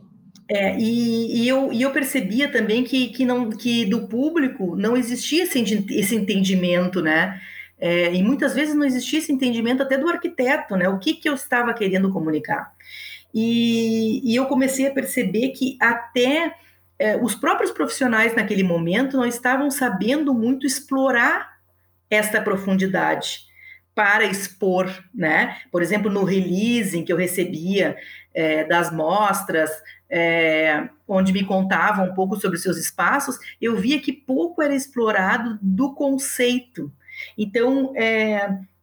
É, 0.48 0.78
e, 0.78 1.42
e, 1.42 1.48
eu, 1.48 1.74
e 1.74 1.82
eu 1.82 1.92
percebia 1.92 2.48
também 2.48 2.84
que, 2.84 3.08
que, 3.08 3.26
não, 3.26 3.50
que 3.50 3.84
do 3.86 4.08
público 4.08 4.76
não 4.76 4.96
existia 4.96 5.44
esse, 5.44 5.60
esse 5.90 6.16
entendimento, 6.16 7.02
né? 7.02 7.42
É, 7.80 8.14
e 8.14 8.22
muitas 8.22 8.54
vezes 8.54 8.76
não 8.76 8.86
existia 8.86 9.18
esse 9.18 9.32
entendimento 9.32 9.82
até 9.82 9.98
do 9.98 10.08
arquiteto, 10.08 10.76
né? 10.76 10.88
O 10.88 11.00
que, 11.00 11.16
que 11.16 11.28
eu 11.28 11.34
estava 11.34 11.74
querendo 11.74 12.12
comunicar. 12.12 12.72
E, 13.34 14.22
e 14.24 14.36
eu 14.36 14.46
comecei 14.46 14.86
a 14.86 14.92
perceber 14.92 15.50
que 15.50 15.78
até 15.82 16.54
é, 16.98 17.18
os 17.18 17.36
próprios 17.36 17.72
profissionais 17.72 18.36
naquele 18.36 18.64
momento 18.64 19.18
não 19.18 19.26
estavam 19.26 19.70
sabendo 19.70 20.34
muito 20.34 20.66
explorar 20.66 21.56
esta 22.10 22.42
profundidade 22.42 23.46
para 23.94 24.26
expor, 24.26 24.90
né? 25.14 25.58
Por 25.72 25.82
exemplo, 25.82 26.12
no 26.12 26.24
releasing 26.24 27.04
que 27.04 27.12
eu 27.12 27.18
recebia 27.18 27.96
é, 28.34 28.66
das 28.66 28.92
mostras, 28.92 29.72
é, 30.10 30.90
onde 31.08 31.32
me 31.32 31.46
contavam 31.46 32.10
um 32.10 32.14
pouco 32.14 32.40
sobre 32.40 32.58
seus 32.58 32.78
espaços, 32.78 33.38
eu 33.62 33.76
via 33.78 34.00
que 34.00 34.12
pouco 34.12 34.62
era 34.62 34.76
explorado 34.76 35.58
do 35.62 35.94
conceito. 35.94 36.92
Então, 37.38 37.94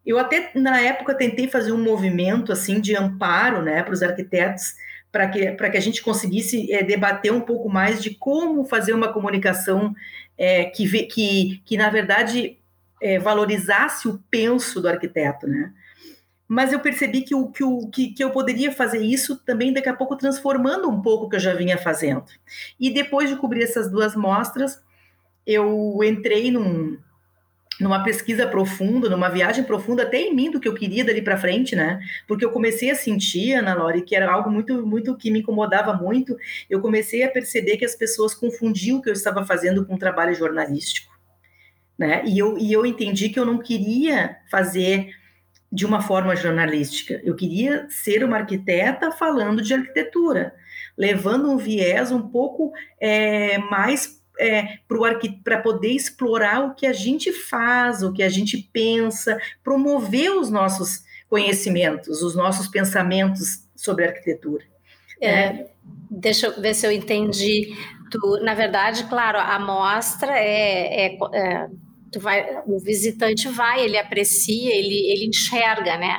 eu 0.04 0.18
até 0.18 0.50
na 0.54 0.80
época 0.80 1.14
tentei 1.14 1.46
fazer 1.46 1.72
um 1.72 1.82
movimento 1.82 2.50
assim 2.50 2.80
de 2.80 2.96
amparo, 2.96 3.60
né, 3.60 3.82
para 3.82 3.92
os 3.92 4.02
arquitetos 4.02 4.74
para 5.12 5.28
que, 5.28 5.52
que 5.52 5.76
a 5.76 5.80
gente 5.80 6.02
conseguisse 6.02 6.72
é, 6.72 6.82
debater 6.82 7.30
um 7.30 7.42
pouco 7.42 7.68
mais 7.68 8.02
de 8.02 8.10
como 8.14 8.64
fazer 8.64 8.94
uma 8.94 9.12
comunicação 9.12 9.94
é, 10.38 10.64
que, 10.64 10.88
que, 11.04 11.62
que, 11.66 11.76
na 11.76 11.90
verdade, 11.90 12.58
é, 13.00 13.18
valorizasse 13.18 14.08
o 14.08 14.18
penso 14.30 14.80
do 14.80 14.88
arquiteto, 14.88 15.46
né? 15.46 15.70
Mas 16.48 16.72
eu 16.72 16.80
percebi 16.80 17.22
que, 17.22 17.34
o, 17.34 17.48
que, 17.48 17.62
o, 17.62 17.88
que, 17.88 18.08
que 18.12 18.24
eu 18.24 18.30
poderia 18.30 18.72
fazer 18.72 18.98
isso 18.98 19.36
também, 19.36 19.72
daqui 19.72 19.88
a 19.88 19.94
pouco, 19.94 20.16
transformando 20.16 20.88
um 20.88 21.00
pouco 21.00 21.26
o 21.26 21.28
que 21.28 21.36
eu 21.36 21.40
já 21.40 21.54
vinha 21.54 21.78
fazendo. 21.78 22.24
E 22.78 22.90
depois 22.90 23.30
de 23.30 23.36
cobrir 23.36 23.62
essas 23.62 23.90
duas 23.90 24.14
mostras, 24.14 24.82
eu 25.46 25.98
entrei 26.02 26.50
num, 26.50 26.98
numa 27.80 28.02
pesquisa 28.02 28.46
profunda, 28.46 29.08
numa 29.08 29.28
viagem 29.28 29.64
profunda 29.64 30.02
até 30.02 30.20
em 30.20 30.34
mim 30.34 30.50
do 30.50 30.60
que 30.60 30.68
eu 30.68 30.74
queria 30.74 31.04
dali 31.04 31.22
para 31.22 31.36
frente, 31.36 31.74
né? 31.74 32.00
Porque 32.28 32.44
eu 32.44 32.50
comecei 32.50 32.90
a 32.90 32.94
sentir, 32.94 33.54
Ana 33.54 33.74
Lore, 33.74 34.02
que 34.02 34.14
era 34.14 34.30
algo 34.30 34.50
muito, 34.50 34.86
muito 34.86 35.16
que 35.16 35.30
me 35.30 35.40
incomodava 35.40 35.94
muito. 35.94 36.36
Eu 36.68 36.80
comecei 36.80 37.22
a 37.22 37.30
perceber 37.30 37.76
que 37.76 37.84
as 37.84 37.94
pessoas 37.94 38.34
confundiam 38.34 38.98
o 38.98 39.02
que 39.02 39.08
eu 39.08 39.14
estava 39.14 39.44
fazendo 39.44 39.84
com 39.84 39.94
o 39.94 39.98
trabalho 39.98 40.34
jornalístico, 40.34 41.12
né? 41.98 42.22
E 42.26 42.38
eu, 42.38 42.58
e 42.58 42.72
eu 42.72 42.84
entendi 42.86 43.28
que 43.28 43.38
eu 43.38 43.46
não 43.46 43.58
queria 43.58 44.36
fazer 44.50 45.10
de 45.70 45.86
uma 45.86 46.02
forma 46.02 46.36
jornalística. 46.36 47.20
Eu 47.24 47.34
queria 47.34 47.86
ser 47.88 48.22
uma 48.22 48.36
arquiteta 48.36 49.10
falando 49.10 49.62
de 49.62 49.72
arquitetura, 49.72 50.54
levando 50.96 51.50
um 51.50 51.56
viés 51.56 52.12
um 52.12 52.28
pouco 52.28 52.72
é, 53.00 53.56
mais 53.56 54.21
é, 54.42 54.78
para 55.44 55.60
poder 55.60 55.92
explorar 55.92 56.64
o 56.64 56.74
que 56.74 56.86
a 56.86 56.92
gente 56.92 57.32
faz, 57.32 58.02
o 58.02 58.12
que 58.12 58.22
a 58.22 58.28
gente 58.28 58.58
pensa, 58.72 59.38
promover 59.62 60.32
os 60.32 60.50
nossos 60.50 61.04
conhecimentos, 61.28 62.20
os 62.22 62.34
nossos 62.34 62.66
pensamentos 62.66 63.68
sobre 63.76 64.04
arquitetura. 64.04 64.64
É, 65.20 65.52
né? 65.52 65.66
Deixa 66.10 66.48
eu 66.48 66.60
ver 66.60 66.74
se 66.74 66.84
eu 66.84 66.90
entendi. 66.90 67.74
Tu, 68.10 68.18
na 68.42 68.54
verdade, 68.54 69.04
claro, 69.04 69.38
a 69.38 69.54
amostra 69.54 70.32
é, 70.36 71.06
é, 71.06 71.18
é 71.32 71.68
vai, 72.18 72.62
o 72.66 72.78
visitante 72.80 73.48
vai, 73.48 73.84
ele 73.84 73.96
aprecia, 73.96 74.74
ele, 74.74 75.12
ele 75.12 75.26
enxerga, 75.26 75.96
né? 75.96 76.18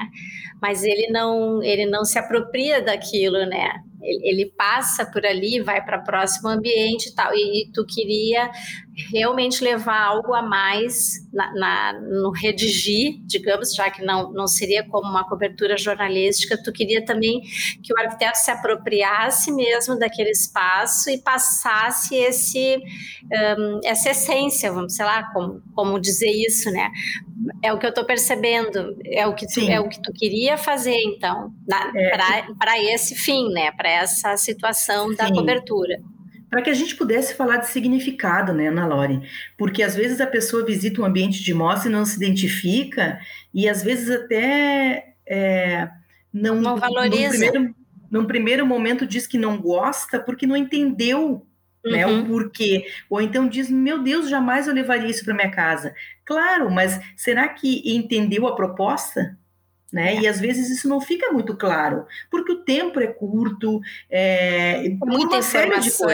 Mas 0.62 0.84
ele 0.84 1.08
não, 1.12 1.62
ele 1.62 1.86
não 1.86 2.06
se 2.06 2.18
apropria 2.18 2.82
daquilo, 2.82 3.46
né? 3.46 3.70
Ele, 4.04 4.52
passa 4.58 5.06
por 5.06 5.26
ali, 5.26 5.62
vai 5.62 5.84
para 5.84 6.00
o 6.00 6.04
próximo 6.04 6.50
ambiente 6.50 7.10
e 7.10 7.16
tal. 7.16 7.34
E, 7.34 7.72
tu 7.74 7.86
queria 7.86 8.52
realmente 8.96 9.64
levar 9.64 10.00
algo 10.00 10.34
a 10.34 10.42
mais 10.42 11.28
na, 11.34 11.52
na, 11.54 11.94
no 12.02 12.32
redigir, 12.32 13.20
digamos, 13.26 13.74
já 13.74 13.90
que 13.90 14.04
não, 14.04 14.32
não 14.32 14.48
seria 14.48 14.84
como 14.88 15.10
uma 15.10 15.28
cobertura 15.28 15.76
jornalística, 15.78 16.62
tu 16.62 16.72
queria 16.72 17.04
também 17.04 17.42
que 17.82 17.94
o 17.94 18.00
arquiteto 18.00 18.38
se 18.38 18.52
apropriasse 18.52 19.52
mesmo 19.52 19.98
daquele 19.98 20.30
espaço 20.30 21.10
e 21.10 21.18
passasse 21.18 22.16
esse, 22.16 22.78
um, 23.58 23.80
essa 23.84 24.12
essência, 24.12 24.72
vamos, 24.72 24.96
sei 24.96 25.06
lá, 25.06 25.24
como, 25.34 25.62
como 25.74 26.00
dizer 26.00 26.30
isso, 26.30 26.70
né? 26.70 26.92
É 27.64 27.74
o 27.74 27.80
que 27.80 27.86
eu 27.86 27.90
estou 27.90 28.06
percebendo, 28.06 28.96
é 29.06 29.26
o 29.26 29.34
que 29.34 29.48
tu, 29.48 29.60
é 29.62 29.80
o 29.80 29.90
que 29.90 30.02
tu 30.02 30.14
queria 30.14 30.56
fazer, 30.56 30.98
então, 31.04 31.52
é, 31.96 32.44
para 32.58 32.80
esse 32.80 33.16
fim, 33.16 33.50
né? 33.50 33.72
Para 33.72 33.90
essa 33.90 34.38
situação 34.38 35.10
sim. 35.10 35.16
da 35.16 35.32
cobertura 35.32 36.00
para 36.54 36.62
que 36.62 36.70
a 36.70 36.74
gente 36.76 36.96
pudesse 36.96 37.34
falar 37.34 37.58
de 37.58 37.68
significado, 37.68 38.54
né, 38.54 38.68
Ana 38.68 38.86
Lore? 38.86 39.28
Porque 39.58 39.82
às 39.82 39.96
vezes 39.96 40.22
a 40.22 40.28
pessoa 40.28 40.64
visita 40.64 41.02
um 41.02 41.06
ambiente 41.06 41.44
de 41.44 41.52
mostra 41.52 41.90
e 41.90 41.92
não 41.92 42.06
se 42.06 42.16
identifica, 42.16 43.20
e 43.52 43.68
às 43.68 43.82
vezes 43.82 44.08
até 44.12 45.16
é, 45.26 45.90
não, 46.32 46.62
não 46.62 46.78
valoriza. 46.78 47.32
Num 47.32 47.40
primeiro, 47.40 47.76
num 48.12 48.26
primeiro 48.26 48.66
momento 48.68 49.08
diz 49.08 49.26
que 49.26 49.36
não 49.36 49.60
gosta 49.60 50.20
porque 50.20 50.46
não 50.46 50.56
entendeu 50.56 51.44
né, 51.84 52.06
uhum. 52.06 52.22
o 52.22 52.26
porquê. 52.28 52.86
Ou 53.10 53.20
então 53.20 53.48
diz: 53.48 53.68
Meu 53.68 54.04
Deus, 54.04 54.30
jamais 54.30 54.68
eu 54.68 54.76
levaria 54.76 55.10
isso 55.10 55.26
para 55.26 55.34
minha 55.34 55.50
casa. 55.50 55.96
Claro, 56.24 56.70
mas 56.70 57.02
será 57.18 57.50
que 57.50 57.82
entendeu 57.96 58.46
a 58.46 58.56
proposta? 58.56 59.36
Né? 59.94 60.20
E 60.20 60.28
às 60.28 60.40
vezes 60.40 60.72
isso 60.72 60.90
não 60.90 61.00
fica 61.00 61.32
muito 61.32 61.56
claro, 61.56 62.08
porque 62.32 62.52
o 62.52 62.64
tempo 62.64 63.00
é 63.00 63.06
curto, 63.06 63.80
é, 64.10 64.90
muita 65.06 65.38
informação, 65.38 66.10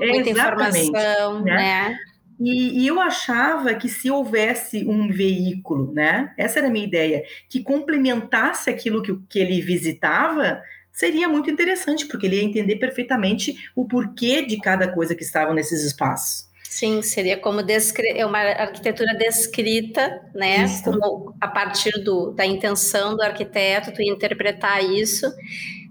é, 0.00 0.06
muita 0.06 0.30
informação, 0.30 1.42
né? 1.42 1.56
né? 1.56 1.98
E, 2.38 2.82
e, 2.82 2.86
eu 2.86 3.00
achava 3.00 3.74
que 3.74 3.88
se 3.88 4.10
houvesse 4.10 4.84
um 4.88 5.08
veículo, 5.08 5.92
né? 5.92 6.32
Essa 6.36 6.58
era 6.58 6.68
a 6.68 6.70
minha 6.70 6.84
ideia, 6.84 7.22
que 7.48 7.62
complementasse 7.62 8.68
aquilo 8.70 9.02
que, 9.02 9.16
que 9.28 9.38
ele 9.38 9.60
visitava, 9.60 10.60
seria 10.92 11.28
muito 11.28 11.50
interessante, 11.50 12.06
porque 12.06 12.26
ele 12.26 12.36
ia 12.36 12.44
entender 12.44 12.76
perfeitamente 12.76 13.70
o 13.74 13.84
porquê 13.84 14.44
de 14.44 14.56
cada 14.58 14.92
coisa 14.92 15.14
que 15.14 15.22
estava 15.22 15.54
nesses 15.54 15.84
espaços. 15.84 16.43
Sim, 16.74 17.02
seria 17.02 17.36
como 17.36 17.60
é 17.60 18.26
uma 18.26 18.40
arquitetura 18.40 19.14
descrita, 19.16 20.20
né? 20.34 20.66
Como 20.82 21.32
a 21.40 21.46
partir 21.46 22.02
do, 22.02 22.32
da 22.32 22.44
intenção 22.44 23.14
do 23.14 23.22
arquiteto, 23.22 23.92
tu 23.92 24.02
interpretar 24.02 24.82
isso, 24.84 25.30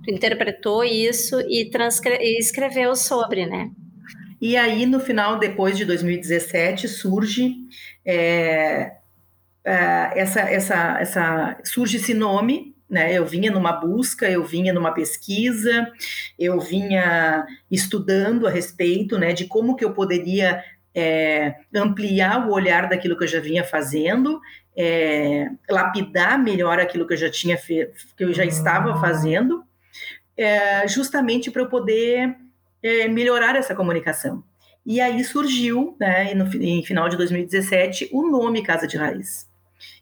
tu 0.03 0.13
interpretou 0.13 0.83
isso 0.83 1.39
e, 1.47 1.71
e 2.19 2.37
escreveu 2.37 2.97
sobre, 2.97 3.45
né? 3.45 3.71
E 4.41 4.57
aí, 4.57 4.85
no 4.85 4.99
final, 4.99 5.39
depois 5.39 5.77
de 5.77 5.85
2017, 5.85 6.89
surge 6.89 7.55
é, 8.05 8.91
é, 9.63 10.11
essa, 10.19 10.41
essa, 10.41 10.97
essa, 10.99 11.61
surge 11.63 11.95
esse 11.95 12.13
nome, 12.13 12.73
né? 12.93 13.11
Eu 13.11 13.25
vinha 13.25 13.49
numa 13.49 13.71
busca, 13.71 14.29
eu 14.29 14.43
vinha 14.43 14.71
numa 14.71 14.91
pesquisa, 14.93 15.91
eu 16.37 16.59
vinha 16.59 17.43
estudando 17.71 18.45
a 18.45 18.51
respeito, 18.51 19.17
né, 19.17 19.33
de 19.33 19.45
como 19.45 19.75
que 19.75 19.83
eu 19.83 19.93
poderia 19.93 20.63
é, 20.95 21.55
ampliar 21.73 22.47
o 22.47 22.51
olhar 22.51 22.87
daquilo 22.87 23.17
que 23.17 23.23
eu 23.23 23.27
já 23.27 23.39
vinha 23.39 23.63
fazendo, 23.63 24.39
é, 24.75 25.49
lapidar 25.69 26.37
melhor 26.41 26.79
aquilo 26.79 27.07
que 27.07 27.13
eu 27.13 27.17
já 27.17 27.29
tinha 27.29 27.57
feito, 27.57 27.93
que 28.15 28.23
eu 28.23 28.33
já 28.33 28.45
estava 28.45 28.99
fazendo, 28.99 29.63
é, 30.37 30.87
justamente 30.87 31.51
para 31.51 31.61
eu 31.61 31.69
poder 31.69 32.35
é, 32.81 33.07
melhorar 33.07 33.55
essa 33.55 33.75
comunicação. 33.75 34.43
E 34.85 34.99
aí 34.99 35.23
surgiu, 35.23 35.95
né, 35.99 36.33
no, 36.33 36.45
em 36.61 36.83
final 36.83 37.07
de 37.07 37.15
2017, 37.15 38.09
o 38.11 38.29
nome 38.29 38.63
Casa 38.63 38.85
de 38.85 38.97
Raiz. 38.97 39.47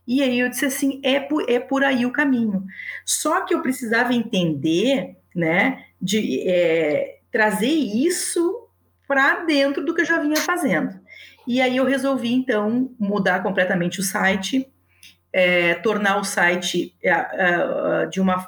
E 0.07 0.21
aí 0.23 0.39
eu 0.39 0.49
disse 0.49 0.65
assim, 0.65 0.99
é 1.03 1.19
por, 1.19 1.47
é 1.47 1.59
por 1.59 1.83
aí 1.83 2.05
o 2.05 2.11
caminho. 2.11 2.65
Só 3.05 3.41
que 3.41 3.53
eu 3.53 3.61
precisava 3.61 4.13
entender, 4.13 5.15
né, 5.35 5.85
de 6.01 6.41
é, 6.49 7.19
trazer 7.31 7.67
isso 7.67 8.60
para 9.11 9.43
dentro 9.43 9.83
do 9.83 9.93
que 9.93 9.99
eu 9.99 10.05
já 10.05 10.19
vinha 10.19 10.37
fazendo. 10.37 10.97
E 11.45 11.59
aí 11.59 11.75
eu 11.75 11.83
resolvi, 11.83 12.31
então, 12.31 12.89
mudar 12.97 13.43
completamente 13.43 13.99
o 13.99 14.03
site 14.03 14.71
é, 15.33 15.75
tornar 15.75 16.17
o 16.19 16.23
site 16.23 16.95
é, 17.03 18.05
de 18.07 18.19
uma 18.19 18.47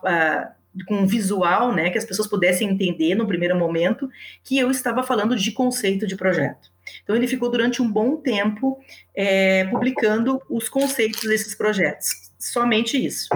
com 0.88 0.96
um 0.96 1.06
visual, 1.06 1.72
né, 1.72 1.92
que 1.92 2.00
as 2.00 2.06
pessoas 2.06 2.28
pudessem 2.28 2.68
entender 2.68 3.14
no 3.14 3.28
primeiro 3.28 3.56
momento 3.56 4.10
que 4.44 4.58
eu 4.58 4.72
estava 4.72 5.04
falando 5.04 5.36
de 5.36 5.52
conceito 5.52 6.08
de 6.08 6.16
projeto. 6.16 6.72
Então 7.04 7.16
ele 7.16 7.28
ficou 7.28 7.52
durante 7.52 7.80
um 7.80 7.92
bom 7.92 8.18
tempo 8.18 8.80
é, 9.16 9.66
publicando 9.66 10.42
os 10.50 10.70
conceitos 10.70 11.22
desses 11.22 11.54
projetos, 11.54 12.32
somente 12.40 12.98
isso. 12.98 13.30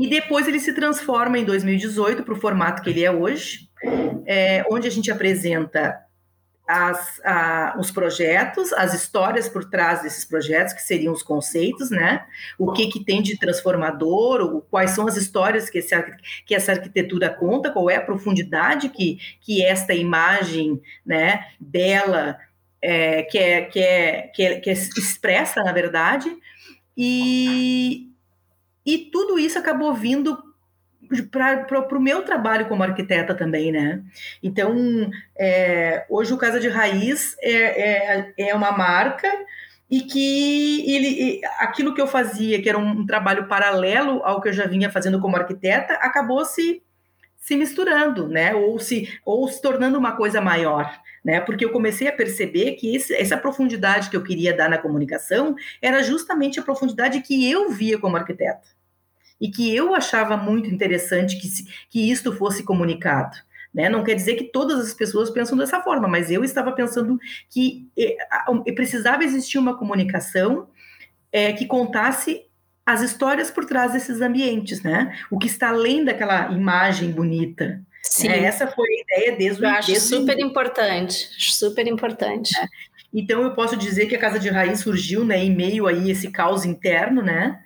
E 0.00 0.08
depois 0.08 0.48
ele 0.48 0.58
se 0.58 0.72
transforma 0.72 1.38
em 1.38 1.44
2018 1.44 2.22
para 2.22 2.32
o 2.32 2.40
formato 2.40 2.82
que 2.82 2.88
ele 2.88 3.04
é 3.04 3.10
hoje, 3.10 3.68
é, 4.24 4.64
onde 4.70 4.88
a 4.88 4.90
gente 4.90 5.10
apresenta 5.10 5.94
as, 6.66 7.20
a, 7.22 7.76
os 7.78 7.90
projetos, 7.90 8.72
as 8.72 8.94
histórias 8.94 9.46
por 9.46 9.68
trás 9.68 10.00
desses 10.00 10.24
projetos, 10.24 10.72
que 10.72 10.80
seriam 10.80 11.12
os 11.12 11.22
conceitos, 11.22 11.90
né? 11.90 12.24
O 12.58 12.72
que, 12.72 12.86
que 12.86 13.04
tem 13.04 13.20
de 13.20 13.38
transformador, 13.38 14.62
quais 14.70 14.92
são 14.92 15.06
as 15.06 15.18
histórias 15.18 15.68
que, 15.68 15.76
esse, 15.76 15.94
que 16.46 16.54
essa 16.54 16.72
arquitetura 16.72 17.28
conta, 17.28 17.70
qual 17.70 17.90
é 17.90 17.96
a 17.96 18.00
profundidade 18.00 18.88
que, 18.88 19.18
que 19.42 19.62
esta 19.62 19.92
imagem 19.92 20.80
né, 21.04 21.44
dela 21.60 22.38
é, 22.80 23.22
que, 23.24 23.36
é, 23.36 23.62
que, 23.66 23.80
é, 23.80 24.22
que, 24.34 24.42
é, 24.44 24.60
que 24.60 24.70
é 24.70 24.72
expressa, 24.72 25.62
na 25.62 25.72
verdade, 25.72 26.34
e, 26.96 28.09
e 28.84 28.98
tudo 29.10 29.38
isso 29.38 29.58
acabou 29.58 29.94
vindo 29.94 30.38
para 31.30 31.98
o 31.98 32.00
meu 32.00 32.22
trabalho 32.22 32.68
como 32.68 32.82
arquiteta 32.82 33.34
também, 33.34 33.72
né? 33.72 34.02
Então, 34.42 35.10
é, 35.36 36.04
hoje 36.08 36.32
o 36.32 36.38
Casa 36.38 36.60
de 36.60 36.68
Raiz 36.68 37.36
é, 37.40 37.54
é, 37.56 38.34
é 38.38 38.54
uma 38.54 38.70
marca 38.70 39.28
e 39.90 40.02
que 40.02 40.88
ele, 40.88 41.40
aquilo 41.58 41.92
que 41.92 42.00
eu 42.00 42.06
fazia, 42.06 42.62
que 42.62 42.68
era 42.68 42.78
um, 42.78 43.00
um, 43.00 43.06
trabalho 43.06 43.48
paralelo 43.48 44.22
ao 44.22 44.40
que 44.40 44.48
eu 44.48 44.52
já 44.52 44.66
vinha 44.66 44.88
fazendo 44.88 45.20
como 45.20 45.36
arquiteta, 45.36 45.94
acabou 45.94 46.44
se, 46.44 46.80
se 47.36 47.56
misturando, 47.56 48.28
né? 48.28 48.54
Ou 48.54 48.78
se, 48.78 49.08
ou 49.24 49.48
se 49.48 49.60
tornando 49.60 49.98
uma 49.98 50.12
coisa 50.12 50.40
maior. 50.40 50.88
Né, 51.22 51.38
porque 51.38 51.66
eu 51.66 51.70
comecei 51.70 52.08
a 52.08 52.12
perceber 52.12 52.76
que 52.76 52.96
esse, 52.96 53.14
essa 53.14 53.36
profundidade 53.36 54.08
que 54.08 54.16
eu 54.16 54.22
queria 54.22 54.56
dar 54.56 54.70
na 54.70 54.78
comunicação 54.78 55.54
era 55.82 56.02
justamente 56.02 56.58
a 56.58 56.62
profundidade 56.62 57.20
que 57.20 57.50
eu 57.50 57.68
via 57.68 57.98
como 57.98 58.16
arquiteta 58.16 58.66
e 59.40 59.50
que 59.50 59.74
eu 59.74 59.94
achava 59.94 60.36
muito 60.36 60.68
interessante 60.68 61.38
que, 61.38 61.48
se, 61.48 61.66
que 61.88 62.10
isto 62.10 62.32
fosse 62.32 62.62
comunicado. 62.62 63.36
Né? 63.72 63.88
Não 63.88 64.04
quer 64.04 64.14
dizer 64.14 64.34
que 64.34 64.44
todas 64.44 64.80
as 64.80 64.92
pessoas 64.92 65.30
pensam 65.30 65.56
dessa 65.56 65.80
forma, 65.80 66.06
mas 66.06 66.30
eu 66.30 66.44
estava 66.44 66.72
pensando 66.72 67.18
que 67.48 67.88
é, 67.96 68.72
precisava 68.72 69.24
existir 69.24 69.58
uma 69.58 69.78
comunicação 69.78 70.68
é, 71.32 71.52
que 71.52 71.66
contasse 71.66 72.44
as 72.84 73.00
histórias 73.02 73.50
por 73.50 73.64
trás 73.64 73.92
desses 73.92 74.20
ambientes, 74.20 74.82
né? 74.82 75.16
O 75.30 75.38
que 75.38 75.46
está 75.46 75.68
além 75.68 76.04
daquela 76.04 76.50
imagem 76.50 77.12
bonita. 77.12 77.80
Sim. 78.02 78.28
É, 78.28 78.44
essa 78.44 78.66
foi 78.66 78.88
a 78.88 79.02
ideia 79.02 79.36
desde 79.36 79.62
o 79.62 79.64
Eu 79.64 79.70
acho 79.70 80.00
super 80.00 80.38
importante, 80.38 81.28
super 81.38 81.86
importante. 81.86 82.58
É. 82.58 82.66
Então 83.12 83.42
eu 83.42 83.54
posso 83.54 83.76
dizer 83.76 84.06
que 84.06 84.16
a 84.16 84.20
Casa 84.20 84.38
de 84.38 84.48
Raiz 84.48 84.80
surgiu, 84.80 85.24
né, 85.24 85.38
em 85.38 85.54
meio 85.54 85.86
aí 85.86 86.10
esse 86.10 86.30
caos 86.30 86.64
interno, 86.64 87.22
né? 87.22 87.60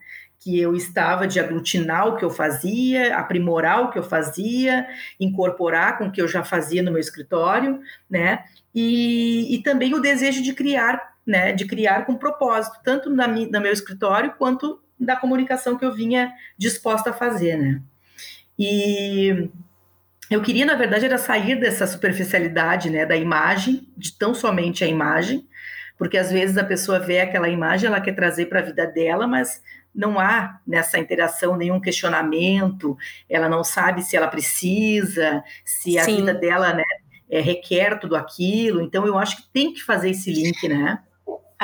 que 0.45 0.61
eu 0.61 0.77
estava 0.77 1.27
de 1.27 1.41
aglutinar 1.41 2.07
o 2.07 2.17
que 2.19 2.25
eu 2.25 2.29
fazia, 2.29 3.17
aprimorar 3.17 3.83
o 3.83 3.91
que 3.91 3.99
eu 3.99 4.03
fazia, 4.03 4.87
incorporar 5.19 5.97
com 5.97 6.09
o 6.09 6.13
que 6.13 6.21
eu 6.21 6.29
já 6.29 6.45
fazia 6.45 6.83
no 6.83 6.91
meu 6.91 7.01
escritório, 7.01 7.81
né? 8.11 8.45
E, 8.75 9.55
e 9.55 9.63
também 9.63 9.95
o 9.95 10.01
desejo 10.01 10.43
de 10.43 10.53
criar, 10.53 11.15
né? 11.27 11.55
De 11.55 11.65
criar 11.65 12.05
com 12.05 12.15
propósito, 12.15 12.79
tanto 12.85 13.09
na, 13.09 13.27
no 13.27 13.59
meu 13.59 13.73
escritório 13.73 14.35
quanto 14.37 14.79
da 15.01 15.17
comunicação 15.17 15.79
que 15.79 15.85
eu 15.85 15.95
vinha 15.95 16.31
disposta 16.59 17.09
a 17.09 17.15
fazer, 17.15 17.57
né? 17.57 17.81
E 18.59 19.49
eu 20.31 20.43
queria, 20.43 20.65
na 20.65 20.75
verdade, 20.75 21.05
era 21.05 21.19
sair 21.19 21.57
dessa 21.57 21.87
superficialidade, 21.87 22.91
né? 22.91 23.05
Da 23.05 23.17
imagem, 23.17 23.89
de 23.97 24.17
tão 24.17 24.35
somente 24.35 24.83
a 24.83 24.87
imagem, 24.87 25.47
porque 25.99 26.17
às 26.17 26.31
vezes 26.31 26.57
a 26.57 26.65
pessoa 26.65 26.99
vê 26.99 27.21
aquela 27.21 27.49
imagem, 27.49 27.87
ela 27.87 28.01
quer 28.01 28.15
trazer 28.15 28.47
para 28.47 28.61
a 28.61 28.63
vida 28.63 28.87
dela, 28.87 29.27
mas 29.27 29.63
não 29.95 30.19
há 30.19 30.61
nessa 30.67 30.99
interação 30.99 31.57
nenhum 31.57 31.81
questionamento, 31.81 32.97
ela 33.29 33.49
não 33.49 33.63
sabe 33.63 34.03
se 34.03 34.17
ela 34.17 34.27
precisa, 34.27 35.45
se 35.65 35.99
a 35.99 36.05
Sim. 36.05 36.17
vida 36.17 36.35
dela 36.35 36.73
né, 36.75 36.85
é, 37.31 37.41
requer 37.41 37.99
tudo 38.01 38.17
aquilo. 38.17 38.81
Então, 38.81 39.07
eu 39.07 39.17
acho 39.17 39.37
que 39.37 39.53
tem 39.53 39.73
que 39.73 39.83
fazer 39.83 40.11
esse 40.11 40.33
link, 40.33 40.69
né? 40.69 40.99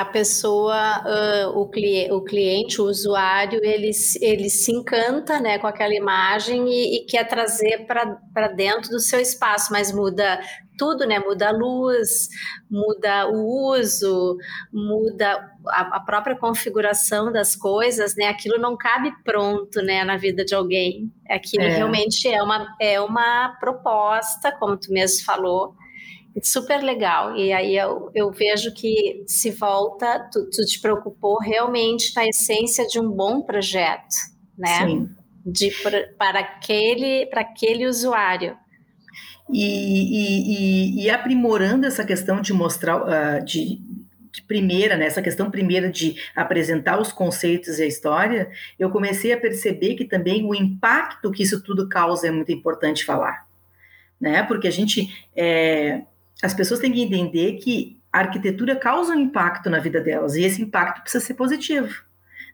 A 0.01 0.05
pessoa, 0.05 1.03
uh, 1.05 1.59
o, 1.59 1.69
cli 1.69 2.11
o 2.11 2.23
cliente, 2.23 2.81
o 2.81 2.85
usuário, 2.85 3.61
ele, 3.63 3.91
ele 4.21 4.49
se 4.49 4.73
encanta 4.73 5.39
né, 5.41 5.59
com 5.59 5.67
aquela 5.67 5.95
imagem 5.95 6.69
e, 6.69 6.97
e 6.97 7.05
quer 7.05 7.25
trazer 7.29 7.87
para 7.87 8.49
dentro 8.49 8.91
do 8.91 9.01
seu 9.01 9.21
espaço, 9.21 9.73
mas 9.73 9.93
muda 9.93 10.41
tudo, 10.79 11.07
né? 11.07 11.19
Muda 11.19 11.49
a 11.49 11.53
luz, 11.53 12.29
muda 12.71 13.29
o 13.29 13.75
uso, 13.75 14.39
muda 14.73 15.47
a, 15.69 15.97
a 15.97 16.01
própria 16.01 16.35
configuração 16.35 17.31
das 17.31 17.55
coisas, 17.55 18.17
né? 18.17 18.29
Aquilo 18.29 18.59
não 18.59 18.79
cabe 18.79 19.13
pronto, 19.23 19.83
né, 19.83 20.03
na 20.05 20.17
vida 20.17 20.43
de 20.43 20.55
alguém. 20.55 21.13
Aquilo 21.29 21.65
é. 21.65 21.77
realmente 21.77 22.27
é 22.27 22.43
uma, 22.43 22.75
é 22.81 22.99
uma 22.99 23.59
proposta, 23.61 24.51
como 24.53 24.79
tu 24.79 24.91
mesmo 24.91 25.23
falou, 25.23 25.75
super 26.43 26.83
legal. 26.83 27.37
E 27.37 27.53
aí 27.53 27.77
eu, 27.77 28.11
eu 28.15 28.31
vejo 28.31 28.73
que 28.73 29.25
se 29.27 29.51
volta, 29.51 30.29
tu, 30.33 30.49
tu, 30.51 30.65
te 30.65 30.81
preocupou 30.81 31.39
realmente 31.39 32.15
na 32.15 32.27
essência 32.27 32.87
de 32.87 33.01
um 33.01 33.11
bom 33.11 33.43
projeto, 33.43 34.15
né? 34.57 34.87
Sim. 34.87 35.09
De, 35.45 35.73
para, 36.19 36.39
aquele, 36.39 37.27
para 37.27 37.41
aquele 37.41 37.87
usuário. 37.87 38.57
E, 39.53 41.01
e, 41.01 41.05
e, 41.05 41.11
aprimorando 41.11 41.87
essa 41.87 42.05
questão 42.05 42.41
de 42.41 42.53
mostrar, 42.53 43.03
uh, 43.03 43.45
de, 43.45 43.81
de 44.31 44.43
primeira, 44.43 44.97
né, 44.97 45.07
essa 45.07 45.23
questão 45.23 45.51
primeira 45.51 45.91
de 45.91 46.15
apresentar 46.37 47.01
os 47.01 47.11
conceitos 47.11 47.79
e 47.79 47.83
a 47.83 47.87
história, 47.87 48.51
eu 48.79 48.91
comecei 48.91 49.33
a 49.33 49.41
perceber 49.41 49.95
que 49.97 50.05
também 50.05 50.45
o 50.45 50.55
impacto 50.55 51.33
que 51.33 51.43
isso 51.43 51.63
tudo 51.63 51.89
causa 51.89 52.29
é 52.29 52.31
muito 52.31 52.53
importante 52.53 53.05
falar. 53.05 53.47
Né? 54.21 54.43
Porque 54.45 54.69
a 54.69 54.71
gente, 54.71 55.13
é, 55.35 56.03
as 56.43 56.55
pessoas 56.55 56.81
têm 56.81 56.93
que 56.93 57.03
entender 57.03 57.55
que 57.55 58.01
a 58.13 58.21
arquitetura 58.21 58.75
causa 58.77 59.13
um 59.13 59.21
impacto 59.21 59.71
na 59.71 59.79
vida 59.79 60.01
delas 60.01 60.35
e 60.35 60.43
esse 60.43 60.63
impacto 60.63 61.03
precisa 61.03 61.25
ser 61.25 61.35
positivo. 61.35 62.03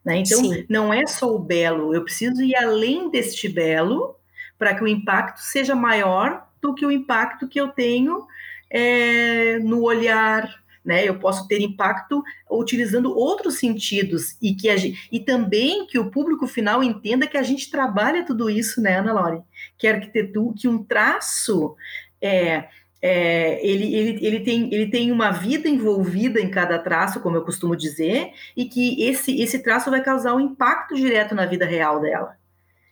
Né? 0.05 0.19
Então, 0.19 0.39
Sim. 0.39 0.67
não 0.69 0.93
é 0.93 1.07
só 1.07 1.35
o 1.35 1.39
belo, 1.39 1.95
eu 1.95 2.05
preciso 2.05 2.43
ir 2.43 2.55
além 2.57 3.11
deste 3.11 3.49
belo 3.49 4.17
para 4.59 4.75
que 4.75 4.85
o 4.85 4.89
impacto 4.89 5.39
seja 5.39 5.75
maior 5.75 6.47
do 6.61 6.75
que 6.75 6.87
o 6.87 6.91
impacto 6.91 7.49
que 7.49 7.61
eu 7.61 7.69
tenho 7.69 8.27
é, 8.71 9.59
no 9.59 9.83
olhar. 9.83 10.49
Né? 10.85 11.05
Eu 11.05 11.19
posso 11.19 11.49
ter 11.49 11.61
impacto 11.61 12.23
utilizando 12.49 13.13
outros 13.13 13.59
sentidos 13.59 14.37
e 14.41 14.55
que 14.55 14.75
gente, 14.77 15.09
e 15.11 15.19
também 15.19 15.85
que 15.87 15.99
o 15.99 16.11
público 16.11 16.47
final 16.47 16.83
entenda 16.83 17.27
que 17.27 17.37
a 17.37 17.43
gente 17.43 17.69
trabalha 17.71 18.25
tudo 18.25 18.49
isso, 18.49 18.81
né, 18.81 19.01
Ana 19.01 19.13
Lore? 19.13 19.43
Que 19.77 19.89
a 19.89 19.95
arquitetura, 19.95 20.55
que 20.57 20.69
um 20.69 20.85
traço 20.85 21.75
é, 22.23 22.69
é, 23.07 23.65
ele, 23.65 23.95
ele, 23.95 24.27
ele, 24.27 24.41
tem, 24.41 24.75
ele 24.75 24.91
tem 24.91 25.13
uma 25.13 25.31
vida 25.31 25.69
envolvida 25.69 26.41
em 26.41 26.51
cada 26.51 26.77
traço, 26.77 27.21
como 27.21 27.37
eu 27.37 27.45
costumo 27.45 27.77
dizer, 27.77 28.33
e 28.57 28.65
que 28.65 29.01
esse, 29.01 29.41
esse 29.41 29.61
traço 29.61 29.91
vai 29.91 30.03
causar 30.03 30.35
um 30.35 30.41
impacto 30.41 30.97
direto 30.97 31.33
na 31.33 31.47
vida 31.47 31.65
real 31.65 32.01
dela. 32.01 32.37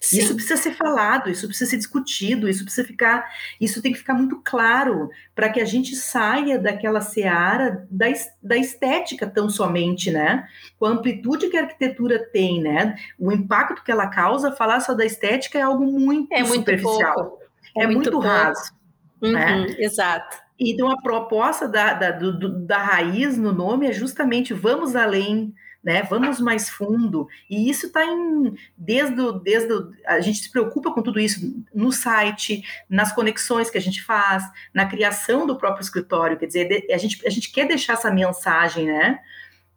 Sim. 0.01 0.19
Isso 0.19 0.35
precisa 0.35 0.57
ser 0.57 0.75
falado, 0.75 1.31
isso 1.31 1.49
precisa 1.49 1.71
ser 1.71 1.79
discutido, 1.79 2.49
isso 2.49 2.63
precisa 2.63 2.87
ficar, 2.87 3.27
isso 3.61 3.83
tem 3.83 3.91
que 3.91 3.99
ficar 3.99 4.15
muito 4.15 4.41
claro 4.45 5.11
para 5.35 5.49
que 5.49 5.61
a 5.61 5.65
gente 5.65 5.97
saia 5.97 6.59
daquela 6.59 7.01
seara 7.01 7.85
da, 7.91 8.07
da 8.41 8.57
estética 8.57 9.27
tão 9.27 9.49
somente, 9.49 10.13
né? 10.13 10.47
Com 10.79 10.87
a 10.87 10.91
amplitude 10.91 11.49
que 11.49 11.57
a 11.57 11.63
arquitetura 11.63 12.19
tem, 12.21 12.63
né? 12.63 12.95
O 13.19 13.33
impacto 13.33 13.83
que 13.83 13.91
ela 13.91 14.07
causa, 14.07 14.53
falar 14.53 14.79
só 14.81 14.95
da 14.95 15.07
estética 15.07 15.59
é 15.59 15.63
algo 15.63 15.85
muito, 15.85 16.33
é 16.33 16.43
muito 16.43 16.57
superficial. 16.57 17.15
Pouco. 17.15 17.45
É, 17.77 17.83
é 17.83 17.87
muito, 17.87 18.13
muito 18.13 18.19
raso. 18.19 18.84
Uhum, 19.23 19.33
né? 19.33 19.67
Exato. 19.79 20.45
Então, 20.59 20.91
a 20.91 21.01
proposta 21.01 21.67
da, 21.69 21.95
da, 21.95 22.11
do, 22.13 22.65
da 22.65 22.79
raiz 22.79 23.37
no 23.37 23.53
nome 23.53 23.87
é 23.87 23.93
justamente 23.93 24.55
vamos 24.55 24.95
além, 24.95 25.53
né? 25.83 26.03
Vamos 26.05 26.41
mais 26.41 26.71
fundo. 26.71 27.29
E 27.51 27.69
isso 27.69 27.87
está 27.87 28.05
em 28.05 28.55
desde, 28.77 29.21
o, 29.21 29.33
desde 29.33 29.73
o, 29.73 29.93
a 30.07 30.21
gente 30.21 30.39
se 30.39 30.51
preocupa 30.51 30.93
com 30.93 31.03
tudo 31.03 31.19
isso 31.19 31.65
no 31.75 31.91
site, 31.91 32.63
nas 32.89 33.13
conexões 33.13 33.69
que 33.69 33.79
a 33.79 33.81
gente 33.81 34.03
faz, 34.03 34.45
na 34.73 34.87
criação 34.87 35.47
do 35.47 35.57
próprio 35.57 35.83
escritório. 35.83 36.39
Quer 36.39 36.47
dizer, 36.47 36.87
a 36.91 36.97
gente, 36.97 37.27
a 37.27 37.31
gente 37.31 37.51
quer 37.51 37.67
deixar 37.67 37.95
essa 37.95 38.11
mensagem, 38.11 38.87
né? 38.87 39.19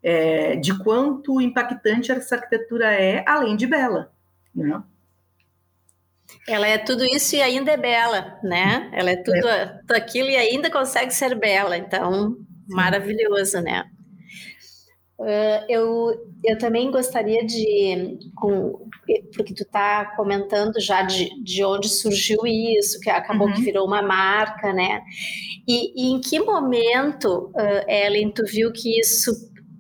É, 0.04 0.56
de 0.56 0.78
quanto 0.78 1.42
impactante 1.42 2.12
essa 2.12 2.36
arquitetura 2.36 2.94
é, 2.94 3.26
além 3.28 3.58
de 3.58 3.66
bela. 3.66 4.12
Né? 4.56 4.82
Ela 6.48 6.68
é 6.68 6.78
tudo 6.78 7.04
isso 7.04 7.36
e 7.36 7.42
ainda 7.42 7.72
é 7.72 7.78
bela, 7.78 8.40
né? 8.44 8.90
Ela 8.94 9.12
é 9.12 9.16
tudo, 9.18 9.48
é. 9.48 9.66
tudo 9.66 9.92
aquilo 9.94 10.30
e 10.30 10.36
ainda 10.36 10.70
consegue 10.70 11.14
ser 11.14 11.36
bela. 11.36 11.78
Então, 11.78 12.32
Sim. 12.32 12.46
maravilhoso, 12.70 13.62
né? 13.62 13.84
Uh, 15.20 15.66
eu, 15.68 16.14
eu 16.44 16.58
também 16.60 16.92
gostaria 16.92 17.44
de, 17.44 18.20
com, 18.36 18.88
porque 19.36 19.52
tu 19.52 19.64
está 19.64 20.14
comentando 20.16 20.80
já 20.80 21.02
de, 21.02 21.44
de 21.44 21.64
onde 21.66 21.90
surgiu 21.90 22.46
isso, 22.46 23.00
que 23.00 23.10
acabou 23.10 23.48
uhum. 23.48 23.54
que 23.54 23.64
virou 23.64 23.88
uma 23.88 24.04
marca, 24.04 24.72
né? 24.72 25.02
E, 25.68 26.10
e 26.10 26.14
em 26.14 26.22
que 26.22 26.40
momento, 26.40 27.52
uh, 27.56 27.90
Ellen, 27.90 28.32
tu 28.32 28.46
viu 28.46 28.72
que 28.72 29.00
isso 29.00 29.32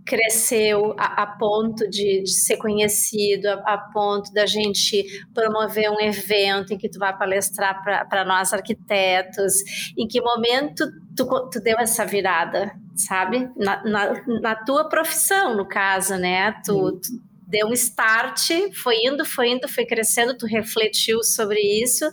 cresceu 0.08 0.96
a, 0.98 1.24
a 1.24 1.28
ponto 1.28 1.88
de, 1.89 2.24
de, 2.24 2.32
ser 2.32 2.56
conhecido, 2.58 3.48
a, 3.48 3.74
a, 3.74 3.78
ponto 3.78 4.32
da 4.34 4.46
gente 4.46 5.04
promover 5.34 5.91
um 5.91 6.00
evento 6.00 6.74
em 6.74 6.78
que 6.78 6.89
tu 6.89 6.98
vai 6.98 7.15
palestrar 7.15 7.84
para 7.84 8.24
nós 8.24 8.54
arquitetos? 8.54 9.56
Em 9.98 10.08
que 10.08 10.22
momento 10.22 10.86
tu, 11.15 11.26
tu 11.52 11.60
deu 11.62 11.78
essa 11.78 12.06
virada, 12.06 12.72
sabe? 12.96 13.50
Na, 13.58 13.84
na, 13.84 14.24
na, 14.41 14.56
tua 14.56 14.88
profissão, 14.88 15.56
no 15.56 15.67
caso, 15.67 16.15
né? 16.15 16.54
Tu, 16.65 16.91
tu, 16.93 17.28
deu 17.48 17.67
um 17.67 17.74
start, 17.74 18.50
foi 18.74 18.96
indo, 19.06 19.26
foi 19.26 19.50
indo, 19.50 19.67
foi 19.67 19.86
crescendo, 19.86 20.38
tu 20.38 20.46
refletiu 20.46 21.24
sobre 21.24 21.60
isso 21.60 22.06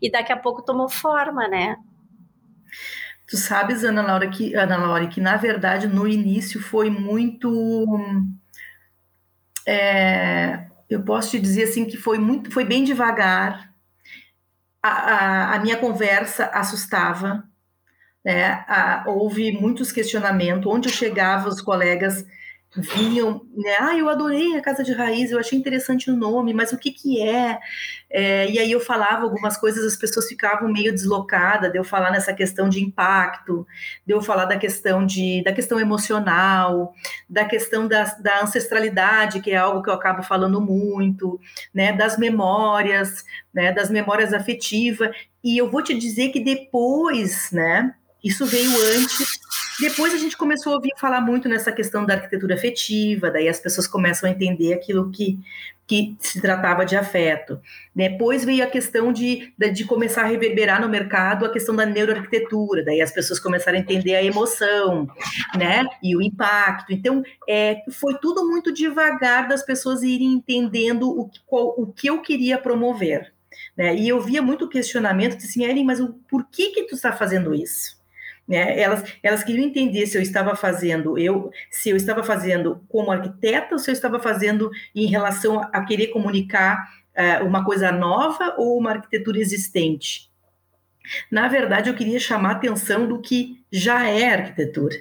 e 0.00 0.10
daqui 0.10 0.32
a 0.32 0.36
pouco 0.36 0.62
tomou 0.62 0.88
forma, 0.88 1.46
né? 1.48 1.76
Tu 3.28 3.36
sabes, 3.36 3.84
Ana 3.84 4.00
Laura, 4.00 4.26
que, 4.26 4.54
Ana 4.54 4.78
Laura, 4.78 5.06
que 5.06 5.20
na 5.20 5.36
verdade 5.36 5.86
no 5.86 6.08
início 6.08 6.60
foi 6.62 6.88
muito. 6.88 7.86
É, 9.66 10.66
eu 10.88 11.02
posso 11.02 11.32
te 11.32 11.38
dizer 11.38 11.64
assim 11.64 11.84
que 11.84 11.98
foi 11.98 12.18
muito, 12.18 12.50
foi 12.50 12.64
bem 12.64 12.84
devagar. 12.84 13.70
A, 14.82 14.88
a, 14.88 15.54
a 15.56 15.58
minha 15.58 15.76
conversa 15.76 16.46
assustava, 16.46 17.44
né? 18.24 18.64
A, 18.66 19.04
houve 19.06 19.52
muitos 19.52 19.92
questionamentos. 19.92 20.72
Onde 20.72 20.88
eu 20.88 20.92
chegava, 20.92 21.50
os 21.50 21.60
colegas 21.60 22.24
vinham, 22.80 23.46
né? 23.54 23.76
Ah, 23.80 23.96
eu 23.96 24.08
adorei 24.08 24.56
a 24.56 24.62
Casa 24.62 24.82
de 24.82 24.92
Raiz, 24.92 25.30
eu 25.30 25.38
achei 25.38 25.58
interessante 25.58 26.10
o 26.10 26.16
nome, 26.16 26.54
mas 26.54 26.72
o 26.72 26.78
que 26.78 26.90
que 26.90 27.20
é? 27.20 27.58
é 28.10 28.50
e 28.50 28.58
aí 28.58 28.70
eu 28.70 28.80
falava 28.80 29.24
algumas 29.24 29.56
coisas, 29.56 29.84
as 29.84 29.96
pessoas 29.96 30.26
ficavam 30.26 30.72
meio 30.72 30.92
deslocadas, 30.92 31.70
de 31.70 31.78
eu 31.78 31.84
falar 31.84 32.10
nessa 32.10 32.32
questão 32.32 32.68
de 32.68 32.82
impacto, 32.82 33.66
de 34.06 34.14
eu 34.14 34.20
falar 34.22 34.44
da 34.44 34.56
questão 34.56 35.04
de, 35.04 35.42
da 35.44 35.52
questão 35.52 35.78
emocional, 35.78 36.94
da 37.28 37.44
questão 37.44 37.86
da, 37.86 38.04
da 38.20 38.42
ancestralidade, 38.42 39.40
que 39.40 39.50
é 39.50 39.56
algo 39.56 39.82
que 39.82 39.90
eu 39.90 39.94
acabo 39.94 40.22
falando 40.22 40.60
muito, 40.60 41.40
né? 41.74 41.92
Das 41.92 42.16
memórias, 42.16 43.24
né? 43.52 43.72
Das 43.72 43.90
memórias 43.90 44.32
afetivas, 44.32 45.10
e 45.42 45.56
eu 45.58 45.70
vou 45.70 45.82
te 45.82 45.96
dizer 45.96 46.30
que 46.30 46.40
depois, 46.40 47.50
né? 47.52 47.94
Isso 48.22 48.44
veio 48.46 48.70
antes 48.96 49.38
depois 49.78 50.12
a 50.12 50.16
gente 50.16 50.36
começou 50.36 50.72
a 50.72 50.76
ouvir 50.76 50.90
falar 50.98 51.20
muito 51.20 51.48
nessa 51.48 51.70
questão 51.70 52.04
da 52.04 52.14
arquitetura 52.14 52.56
afetiva, 52.56 53.30
daí 53.30 53.48
as 53.48 53.60
pessoas 53.60 53.86
começam 53.86 54.28
a 54.28 54.32
entender 54.32 54.72
aquilo 54.72 55.08
que, 55.08 55.38
que 55.86 56.16
se 56.18 56.40
tratava 56.40 56.84
de 56.84 56.96
afeto. 56.96 57.60
Depois 57.94 58.44
veio 58.44 58.64
a 58.64 58.66
questão 58.66 59.12
de, 59.12 59.54
de 59.72 59.84
começar 59.84 60.22
a 60.22 60.26
reverberar 60.26 60.80
no 60.80 60.88
mercado 60.88 61.46
a 61.46 61.52
questão 61.52 61.76
da 61.76 61.86
neuroarquitetura, 61.86 62.84
daí 62.84 63.00
as 63.00 63.12
pessoas 63.12 63.38
começaram 63.38 63.78
a 63.78 63.80
entender 63.80 64.16
a 64.16 64.24
emoção, 64.24 65.06
né, 65.56 65.86
e 66.02 66.16
o 66.16 66.20
impacto. 66.20 66.92
Então, 66.92 67.22
é, 67.48 67.82
foi 67.92 68.18
tudo 68.18 68.48
muito 68.48 68.74
devagar 68.74 69.46
das 69.46 69.62
pessoas 69.62 70.02
irem 70.02 70.32
entendendo 70.32 71.08
o, 71.08 71.30
qual, 71.46 71.74
o 71.78 71.86
que 71.86 72.08
eu 72.08 72.20
queria 72.20 72.58
promover. 72.58 73.32
Né? 73.76 73.94
E 73.94 74.08
eu 74.08 74.20
via 74.20 74.42
muito 74.42 74.68
questionamento, 74.68 75.36
assim, 75.36 75.64
Ellen, 75.64 75.84
mas 75.84 76.00
o, 76.00 76.14
por 76.28 76.44
que 76.50 76.70
que 76.70 76.82
tu 76.82 76.96
está 76.96 77.12
fazendo 77.12 77.54
isso? 77.54 77.97
Né? 78.48 78.80
Elas, 78.80 79.04
elas 79.22 79.44
queriam 79.44 79.66
entender 79.66 80.06
se 80.06 80.16
eu 80.16 80.22
estava 80.22 80.56
fazendo, 80.56 81.18
eu, 81.18 81.50
se 81.70 81.90
eu 81.90 81.96
estava 81.96 82.24
fazendo 82.24 82.82
como 82.88 83.12
arquiteta 83.12 83.74
ou 83.74 83.78
se 83.78 83.90
eu 83.90 83.92
estava 83.92 84.18
fazendo 84.18 84.70
em 84.94 85.06
relação 85.06 85.60
a, 85.60 85.66
a 85.66 85.84
querer 85.84 86.06
comunicar 86.06 86.88
uh, 87.14 87.44
uma 87.44 87.62
coisa 87.62 87.92
nova 87.92 88.54
ou 88.56 88.78
uma 88.78 88.92
arquitetura 88.92 89.38
existente. 89.38 90.30
Na 91.30 91.46
verdade, 91.46 91.90
eu 91.90 91.94
queria 91.94 92.18
chamar 92.18 92.50
a 92.50 92.52
atenção 92.52 93.06
do 93.06 93.20
que 93.20 93.62
já 93.70 94.08
é 94.08 94.30
arquitetura. 94.30 94.96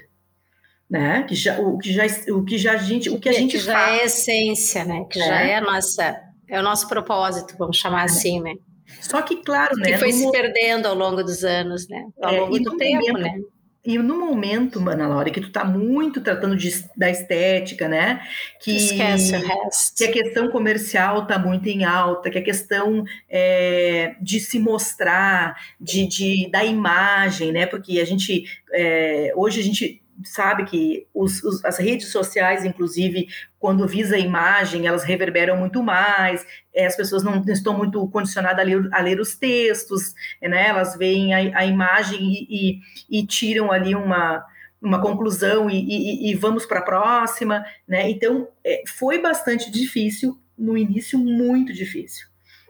Né? 0.90 1.24
Que 1.24 1.36
já, 1.36 1.60
o 1.60 1.78
que 1.78 1.92
já 1.92 2.04
o 2.30 2.46
que 2.46 2.58
já 2.58 2.74
a 2.74 2.78
gente 2.78 3.10
o 3.10 3.20
que 3.20 3.28
a 3.28 3.34
gente 3.34 3.58
que 3.58 3.64
já 3.64 3.74
faz. 3.74 3.98
é 3.98 4.02
a 4.02 4.06
essência, 4.06 4.86
né? 4.86 5.06
Que 5.10 5.22
é. 5.22 5.26
já 5.26 5.42
é 5.42 5.56
a 5.56 5.62
nossa 5.62 6.24
é 6.48 6.58
o 6.58 6.64
nosso 6.64 6.88
propósito, 6.88 7.58
vamos 7.58 7.76
chamar 7.76 8.04
é. 8.04 8.06
assim, 8.06 8.42
né? 8.42 8.56
Só 9.02 9.22
que, 9.22 9.38
claro, 9.38 9.76
né? 9.78 9.92
Que 9.92 9.98
foi 9.98 10.12
se 10.12 10.30
perdendo 10.32 10.88
ao 10.88 10.96
longo 10.96 11.24
dos 11.24 11.44
anos, 11.44 11.88
né? 11.88 12.06
Ao 12.22 12.34
é, 12.34 12.40
longo 12.40 12.60
do 12.60 12.78
tempo, 12.78 13.08
momento, 13.08 13.20
né? 13.20 13.42
E 13.88 13.98
no 13.98 14.20
momento, 14.20 14.80
Ana 14.90 15.08
Laura, 15.08 15.30
que 15.30 15.40
tu 15.40 15.50
tá 15.50 15.64
muito 15.64 16.20
tratando 16.20 16.58
de, 16.58 16.70
da 16.98 17.10
estética, 17.10 17.88
né? 17.88 18.22
Que, 18.60 18.76
Esquece 18.76 19.34
o 19.34 19.40
resto. 19.40 19.96
Que 19.96 20.04
a 20.04 20.12
questão 20.12 20.52
comercial 20.52 21.26
tá 21.26 21.40
muito 21.40 21.70
em 21.70 21.86
alta, 21.86 22.30
que 22.30 22.38
a 22.38 22.44
questão 22.44 23.06
é, 23.30 24.14
de 24.22 24.42
se 24.42 24.60
mostrar, 24.60 25.56
de, 25.80 26.06
de, 26.06 26.52
da 26.52 26.66
imagem, 26.66 27.54
né? 27.54 27.66
Porque 27.66 28.02
a 28.02 28.06
gente, 28.06 28.44
é, 28.74 29.32
hoje 29.38 29.62
a 29.62 29.64
gente 29.64 30.02
sabe 30.24 30.66
que 30.66 31.08
os, 31.14 31.44
os, 31.44 31.64
as 31.64 31.78
redes 31.78 32.12
sociais, 32.12 32.66
inclusive, 32.66 33.28
quando 33.60 33.88
visa 33.88 34.16
a 34.16 34.20
imagem, 34.20 34.88
elas 34.88 35.04
reverberam 35.04 35.58
muito 35.58 35.84
mais, 35.84 36.46
é, 36.74 36.86
as 36.86 36.96
pessoas 36.96 37.24
não 37.24 37.44
estão 37.48 37.78
muito 37.78 38.08
condicionadas 38.10 38.60
a 38.60 38.64
ler, 38.64 38.90
a 38.92 39.02
ler 39.02 39.20
os 39.20 39.36
textos, 39.36 40.14
né? 40.42 40.68
elas 40.68 40.96
veem 40.96 41.34
a, 41.34 41.60
a 41.60 41.66
imagem 41.66 42.20
e, 42.22 42.48
e, 42.50 43.20
e, 43.20 43.26
tiram 43.26 43.72
ali 43.72 43.96
uma, 43.96 44.46
uma 44.82 45.02
conclusão 45.02 45.70
e, 45.70 46.30
e 46.30 46.36
vamos 46.36 46.66
para 46.66 46.80
a 46.80 46.84
próxima. 46.84 47.66
Né? 47.88 48.10
Então, 48.10 48.48
é, 48.64 48.84
foi 48.88 49.22
bastante 49.22 49.72
difícil, 49.72 50.40
no 50.58 50.78
início, 50.78 51.20
muito 51.20 51.72
difícil, 51.72 52.28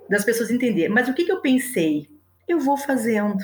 das 0.10 0.26
pessoas 0.26 0.52
entenderem. 0.52 0.90
Mas 0.90 1.08
o 1.08 1.14
que, 1.14 1.24
que 1.24 1.32
eu 1.32 1.42
pensei? 1.42 2.08
Eu 2.48 2.60
vou 2.60 2.78
fazendo 2.78 3.38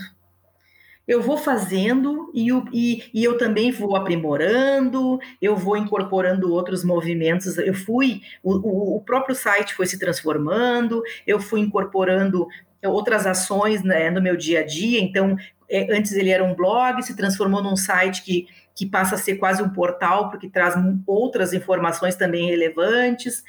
eu 1.08 1.22
vou 1.22 1.38
fazendo 1.38 2.32
e, 2.34 2.50
e, 2.72 3.04
e, 3.13 3.24
eu 3.24 3.38
também 3.38 3.72
vou 3.72 3.96
aprimorando, 3.96 5.20
eu 5.42 5.56
vou 5.56 5.76
incorporando 5.76 6.54
outros 6.54 6.84
movimentos. 6.84 7.58
Eu 7.58 7.74
fui, 7.74 8.22
o, 8.42 8.96
o 8.96 9.02
próprio 9.02 9.36
site 9.36 9.74
foi 9.74 9.86
se 9.86 10.00
transformando, 10.00 11.04
eu 11.28 11.39
fui 11.39 11.60
incorporando 11.60 12.48
outras 12.84 13.26
ações 13.26 13.84
né, 13.84 14.10
no 14.10 14.22
meu 14.22 14.38
dia 14.38 14.62
a 14.62 14.66
dia. 14.66 15.00
Então, 15.00 15.36
é, 15.70 15.96
antes 15.96 16.13
ele 16.13 16.30
era 16.30 16.44
um 16.44 16.56
blog, 16.56 17.02
se 17.02 17.16
transformou 17.16 17.62
num 17.62 17.76
site 17.76 18.24
que, 18.24 18.48
que 18.75 18.86
passa 18.86 19.15
a 19.15 19.17
ser 19.17 19.36
quase 19.36 19.62
um 19.62 19.69
portal, 19.69 20.29
porque 20.29 20.49
traz 20.49 20.75
outras 21.05 21.53
informações 21.53 22.15
também 22.15 22.49
relevantes. 22.49 23.43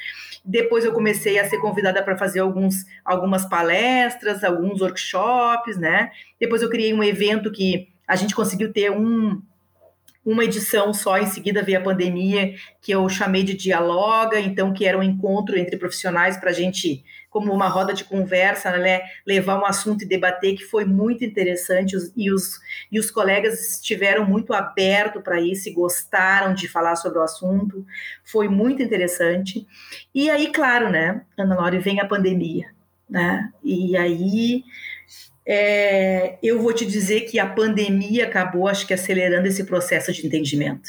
Depois 0.45 0.85
eu 0.85 0.93
comecei 0.93 1.39
a 1.39 1.49
ser 1.49 1.59
convidada 1.59 2.03
para 2.03 2.19
fazer 2.19 2.41
alguns, 2.41 2.85
algumas 3.05 3.47
palestras, 3.47 4.45
alguns 4.45 4.81
workshops, 4.81 5.79
né? 5.79 6.11
Depois 6.39 6.61
eu 6.61 6.69
criei 6.69 6.93
um 6.93 7.03
evento 7.03 7.51
que 7.51 7.89
a 8.07 8.17
gente 8.17 8.35
conseguiu 8.35 8.73
ter 8.73 8.91
um, 8.91 9.41
uma 10.25 10.45
edição 10.45 10.93
só, 10.95 11.19
em 11.19 11.27
seguida 11.27 11.63
veio 11.63 11.79
a 11.79 11.83
pandemia, 11.83 12.55
que 12.81 12.93
eu 12.93 13.07
chamei 13.09 13.43
de 13.43 13.55
Dialoga, 13.55 14.41
então 14.41 14.73
que 14.73 14.87
era 14.87 14.99
um 14.99 15.03
encontro 15.03 15.59
entre 15.59 15.77
profissionais 15.77 16.37
para 16.37 16.51
a 16.51 16.53
gente 16.53 17.05
como 17.29 17.53
uma 17.53 17.67
roda 17.67 17.93
de 17.93 18.05
conversa, 18.05 18.71
né, 18.79 19.03
levar 19.27 19.61
um 19.61 19.67
assunto 19.67 20.03
e 20.03 20.09
debater, 20.09 20.55
que 20.55 20.65
foi 20.65 20.85
muito 20.85 21.25
interessante, 21.25 21.97
e 22.17 22.33
os, 22.33 22.61
e 22.93 23.01
os 23.01 23.11
colegas 23.11 23.75
estiveram 23.75 24.25
muito 24.25 24.55
abertos 24.55 25.21
para 25.21 25.41
isso 25.41 25.69
e 25.69 25.73
gostaram 25.73 26.55
de 26.55 26.69
falar 26.69 26.95
sobre 26.95 27.19
o 27.19 27.23
assunto, 27.23 27.85
foi 28.23 28.49
muito 28.49 28.85
interessante. 28.85 29.67
E 30.15 30.31
aí, 30.31 30.53
claro, 30.53 30.89
né, 30.91 31.23
Ana 31.37 31.57
Laura, 31.57 31.81
vem 31.81 31.99
a 31.99 32.07
pandemia, 32.07 32.69
né, 33.11 33.53
e 33.65 33.97
aí 33.97 34.63
é, 35.47 36.39
eu 36.43 36.61
vou 36.61 36.73
te 36.73 36.87
dizer 36.87 37.23
que 37.23 37.39
a 37.39 37.47
pandemia 37.47 38.25
acabou, 38.25 38.67
acho 38.67 38.87
que, 38.87 38.95
acelerando 38.95 39.47
esse 39.47 39.65
processo 39.65 40.13
de 40.13 40.27
entendimento. 40.27 40.89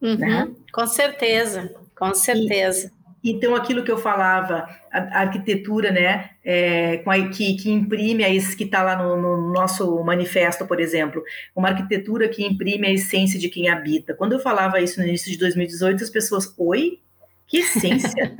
Uhum, 0.00 0.16
né? 0.16 0.48
Com 0.72 0.86
certeza, 0.86 1.74
com 1.96 2.14
certeza. 2.14 2.90
Então, 3.22 3.54
aquilo 3.54 3.82
que 3.82 3.90
eu 3.90 3.98
falava, 3.98 4.68
a, 4.92 4.98
a 4.98 5.20
arquitetura, 5.20 5.90
né, 5.90 6.30
é, 6.44 6.98
com 6.98 7.10
a, 7.10 7.28
que, 7.28 7.56
que 7.56 7.70
imprime, 7.70 8.24
a, 8.24 8.28
que 8.28 8.64
está 8.64 8.82
lá 8.82 8.96
no, 8.96 9.20
no, 9.20 9.52
nosso 9.52 10.02
manifesto, 10.04 10.66
por 10.66 10.80
exemplo, 10.80 11.22
uma 11.54 11.68
arquitetura 11.68 12.28
que 12.28 12.44
imprime 12.44 12.86
a 12.86 12.92
essência 12.92 13.38
de 13.38 13.48
quem 13.48 13.68
habita. 13.68 14.14
Quando 14.14 14.34
eu 14.34 14.38
falava 14.38 14.80
isso 14.80 15.00
no 15.00 15.06
início 15.06 15.30
de 15.30 15.38
2018, 15.38 16.04
as 16.04 16.10
pessoas, 16.10 16.54
oi? 16.56 17.00
Que 17.48 17.60
essência? 17.60 18.36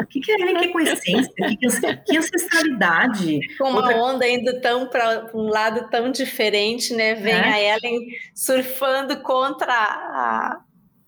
O 0.00 0.06
que, 0.06 0.20
que 0.20 0.32
a 0.32 0.34
Ellen 0.36 0.56
quer 0.58 0.72
com 0.72 0.80
essência? 0.80 1.32
Que, 1.36 1.56
que 2.06 2.16
ancestralidade? 2.16 3.40
Com 3.58 3.68
uma 3.68 3.82
Outra... 3.82 3.96
onda 4.02 4.26
indo 4.26 4.58
tão 4.62 4.88
para 4.88 5.30
um 5.34 5.48
lado 5.48 5.90
tão 5.90 6.10
diferente, 6.10 6.94
né? 6.94 7.14
Vem 7.14 7.34
é. 7.34 7.38
a 7.38 7.76
Ellen 7.76 8.06
surfando 8.34 9.20
contra 9.20 9.70
a, 9.70 10.60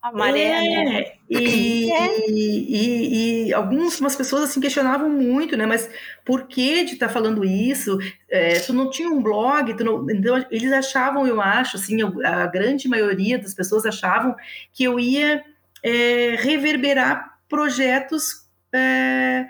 a 0.03 0.13
maré, 0.13 0.67
é, 0.67 0.85
né? 0.85 1.13
E, 1.31 1.91
é. 1.91 2.31
e, 2.31 2.67
e, 2.69 3.47
e, 3.49 3.55
algumas 3.55 4.15
pessoas 4.15 4.43
assim 4.43 4.61
questionavam 4.61 5.09
muito, 5.09 5.57
né? 5.57 5.65
Mas 5.65 5.89
por 6.27 6.47
que 6.47 6.85
de 6.85 6.93
estar 6.93 7.07
tá 7.07 7.13
falando 7.13 7.43
isso? 7.43 7.99
É, 8.29 8.61
tu 8.61 8.75
não 8.75 8.91
tinha 8.91 9.09
um 9.09 9.23
blog, 9.23 9.83
não, 9.83 10.09
então 10.11 10.45
eles 10.51 10.73
achavam, 10.73 11.27
eu 11.27 11.41
acho, 11.41 11.79
assim, 11.79 11.97
a 12.23 12.47
grande 12.47 12.87
maioria 12.87 13.39
das 13.39 13.55
pessoas 13.55 13.87
achavam 13.87 14.37
que 14.75 14.85
eu 14.85 15.01
ia 15.01 15.43
é, 15.83 16.37
reverberar 16.37 17.39
projetos 17.49 18.49
é, 18.73 19.47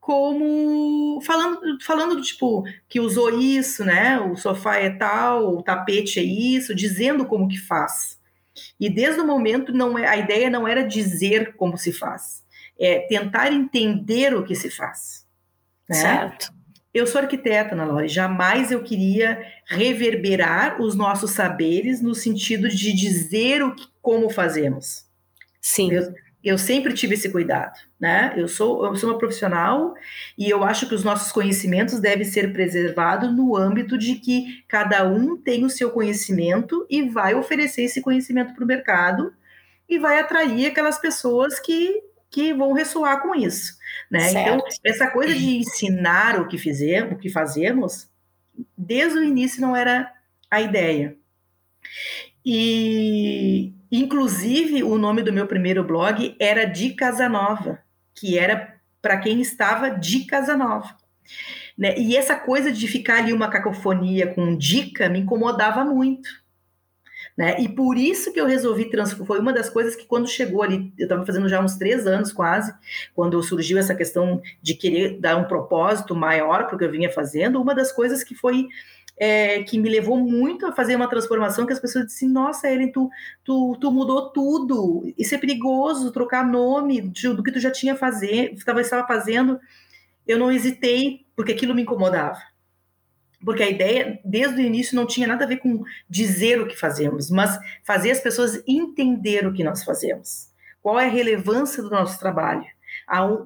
como 0.00 1.20
falando 1.22 1.60
falando 1.82 2.20
tipo 2.20 2.64
que 2.88 2.98
usou 2.98 3.38
isso, 3.38 3.84
né? 3.84 4.18
O 4.18 4.36
sofá 4.36 4.76
é 4.76 4.90
tal, 4.90 5.56
o 5.56 5.62
tapete 5.62 6.18
é 6.18 6.22
isso, 6.22 6.74
dizendo 6.74 7.26
como 7.26 7.48
que 7.48 7.58
faz. 7.58 8.18
E 8.78 8.88
desde 8.88 9.20
o 9.20 9.26
momento 9.26 9.72
não 9.72 9.98
é, 9.98 10.06
a 10.06 10.16
ideia 10.16 10.50
não 10.50 10.66
era 10.66 10.82
dizer 10.82 11.54
como 11.54 11.76
se 11.76 11.92
faz, 11.92 12.42
é 12.78 13.00
tentar 13.00 13.52
entender 13.52 14.34
o 14.34 14.44
que 14.44 14.54
se 14.54 14.70
faz. 14.70 15.26
Né? 15.88 15.96
Certo. 15.96 16.52
Eu 16.92 17.06
sou 17.06 17.20
arquiteta, 17.20 17.74
Ana 17.74 17.84
Lore, 17.84 18.08
jamais 18.08 18.72
eu 18.72 18.82
queria 18.82 19.40
reverberar 19.66 20.80
os 20.80 20.96
nossos 20.96 21.30
saberes 21.30 22.02
no 22.02 22.16
sentido 22.16 22.68
de 22.68 22.92
dizer 22.92 23.62
o 23.62 23.74
que, 23.74 23.86
como 24.02 24.28
fazemos. 24.28 25.08
Sim. 25.60 25.92
Eu, 25.92 26.14
eu 26.42 26.56
sempre 26.56 26.94
tive 26.94 27.14
esse 27.14 27.28
cuidado, 27.28 27.78
né? 28.00 28.32
Eu 28.36 28.48
sou, 28.48 28.84
eu 28.86 28.96
sou 28.96 29.10
uma 29.10 29.18
profissional 29.18 29.94
e 30.38 30.48
eu 30.48 30.64
acho 30.64 30.88
que 30.88 30.94
os 30.94 31.04
nossos 31.04 31.30
conhecimentos 31.30 32.00
devem 32.00 32.24
ser 32.24 32.52
preservados 32.52 33.30
no 33.30 33.54
âmbito 33.54 33.98
de 33.98 34.14
que 34.14 34.64
cada 34.66 35.06
um 35.06 35.36
tem 35.36 35.64
o 35.64 35.70
seu 35.70 35.90
conhecimento 35.90 36.86
e 36.88 37.02
vai 37.02 37.34
oferecer 37.34 37.82
esse 37.82 38.00
conhecimento 38.00 38.54
para 38.54 38.64
o 38.64 38.66
mercado 38.66 39.34
e 39.86 39.98
vai 39.98 40.18
atrair 40.18 40.66
aquelas 40.66 40.98
pessoas 40.98 41.60
que, 41.60 42.02
que 42.30 42.54
vão 42.54 42.72
ressoar 42.72 43.20
com 43.20 43.34
isso. 43.34 43.74
Né? 44.10 44.30
Então, 44.30 44.58
essa 44.82 45.08
coisa 45.08 45.34
de 45.34 45.58
ensinar 45.58 46.40
o 46.40 46.48
que 46.48 46.56
fizemos, 46.56 47.12
o 47.12 47.18
que 47.18 47.28
fazemos, 47.28 48.08
desde 48.78 49.18
o 49.18 49.24
início 49.24 49.60
não 49.60 49.76
era 49.76 50.10
a 50.50 50.60
ideia. 50.60 51.16
E, 52.44 53.74
inclusive, 53.90 54.82
o 54.82 54.98
nome 54.98 55.22
do 55.22 55.32
meu 55.32 55.46
primeiro 55.46 55.82
blog 55.84 56.34
era 56.38 56.64
de 56.64 56.90
Casanova, 56.90 57.80
que 58.14 58.38
era 58.38 58.76
para 59.00 59.18
quem 59.18 59.40
estava 59.40 59.90
de 59.90 60.24
Casanova. 60.24 60.96
Né? 61.76 61.98
E 61.98 62.16
essa 62.16 62.36
coisa 62.36 62.70
de 62.70 62.86
ficar 62.86 63.18
ali 63.18 63.32
uma 63.32 63.48
cacofonia 63.48 64.34
com 64.34 64.56
dica 64.56 65.08
me 65.08 65.20
incomodava 65.20 65.84
muito. 65.84 66.28
Né? 67.36 67.58
E 67.58 67.68
por 67.68 67.96
isso 67.96 68.32
que 68.34 68.40
eu 68.40 68.46
resolvi 68.46 68.90
transformar. 68.90 69.26
Foi 69.26 69.40
uma 69.40 69.52
das 69.52 69.70
coisas 69.70 69.96
que, 69.96 70.04
quando 70.04 70.28
chegou 70.28 70.62
ali, 70.62 70.92
eu 70.98 71.04
estava 71.04 71.24
fazendo 71.24 71.48
já 71.48 71.58
uns 71.58 71.76
três 71.76 72.06
anos 72.06 72.32
quase, 72.32 72.74
quando 73.14 73.42
surgiu 73.42 73.78
essa 73.78 73.94
questão 73.94 74.42
de 74.60 74.74
querer 74.74 75.18
dar 75.18 75.36
um 75.36 75.44
propósito 75.44 76.14
maior 76.14 76.66
para 76.66 76.74
o 76.74 76.78
que 76.78 76.84
eu 76.84 76.90
vinha 76.90 77.10
fazendo, 77.10 77.60
uma 77.60 77.74
das 77.74 77.92
coisas 77.92 78.22
que 78.22 78.34
foi. 78.34 78.68
É, 79.22 79.62
que 79.64 79.78
me 79.78 79.90
levou 79.90 80.16
muito 80.16 80.64
a 80.64 80.72
fazer 80.72 80.96
uma 80.96 81.06
transformação 81.06 81.66
que 81.66 81.74
as 81.74 81.78
pessoas 81.78 82.06
disseram, 82.06 82.32
nossa, 82.32 82.72
Ellen, 82.72 82.90
tu, 82.90 83.10
tu, 83.44 83.76
tu 83.78 83.92
mudou 83.92 84.30
tudo, 84.30 85.12
isso 85.18 85.34
é 85.34 85.38
perigoso, 85.38 86.10
trocar 86.10 86.42
nome 86.42 87.02
do 87.02 87.42
que 87.42 87.52
tu 87.52 87.60
já 87.60 87.70
tinha 87.70 87.94
fazer, 87.94 88.54
estava, 88.54 88.80
estava 88.80 89.06
fazendo, 89.06 89.60
eu 90.26 90.38
não 90.38 90.50
hesitei, 90.50 91.26
porque 91.36 91.52
aquilo 91.52 91.74
me 91.74 91.82
incomodava 91.82 92.38
porque 93.44 93.62
a 93.62 93.70
ideia, 93.70 94.20
desde 94.24 94.56
o 94.56 94.64
início, 94.64 94.94
não 94.94 95.06
tinha 95.06 95.26
nada 95.26 95.44
a 95.44 95.48
ver 95.48 95.56
com 95.56 95.82
dizer 96.08 96.60
o 96.60 96.66
que 96.66 96.78
fazemos, 96.78 97.30
mas 97.30 97.58
fazer 97.82 98.10
as 98.10 98.20
pessoas 98.20 98.62
entender 98.66 99.46
o 99.46 99.52
que 99.52 99.64
nós 99.64 99.82
fazemos. 99.82 100.50
Qual 100.82 100.98
é 100.98 101.06
a 101.06 101.10
relevância 101.10 101.82
do 101.82 101.90
nosso 101.90 102.18
trabalho? 102.18 102.64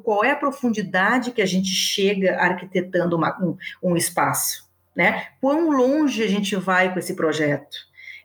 qual 0.03 0.25
é 0.25 0.31
a 0.31 0.37
profundidade 0.37 1.31
que 1.31 1.41
a 1.41 1.47
gente 1.47 1.69
chega 1.69 2.37
arquitetando 2.39 3.17
uma, 3.17 3.39
um, 3.43 3.57
um, 3.83 3.97
espaço? 3.97 4.64
Né? 4.97 5.27
Quão 5.41 5.71
longe 5.71 6.23
a 6.23 6.29
gente 6.29 6.55
vai 6.57 6.93
com 6.93 6.99
esse 6.99 7.15
projeto? 7.15 7.77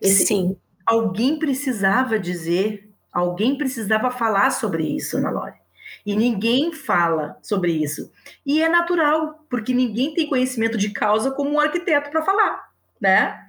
Esse, 0.01 0.25
Sim. 0.25 0.57
Alguém 0.85 1.37
precisava 1.37 2.19
dizer, 2.19 2.89
alguém 3.11 3.57
precisava 3.57 4.11
falar 4.11 4.51
sobre 4.51 4.83
isso, 4.83 5.17
Ana 5.17 5.29
Lore. 5.29 5.59
E 6.05 6.15
ninguém 6.15 6.71
fala 6.73 7.37
sobre 7.41 7.71
isso. 7.71 8.11
E 8.45 8.61
é 8.61 8.69
natural, 8.69 9.45
porque 9.49 9.73
ninguém 9.73 10.13
tem 10.13 10.27
conhecimento 10.27 10.77
de 10.77 10.89
causa 10.89 11.31
como 11.31 11.51
um 11.51 11.59
arquiteto 11.59 12.09
para 12.09 12.23
falar, 12.23 12.69
né? 12.99 13.39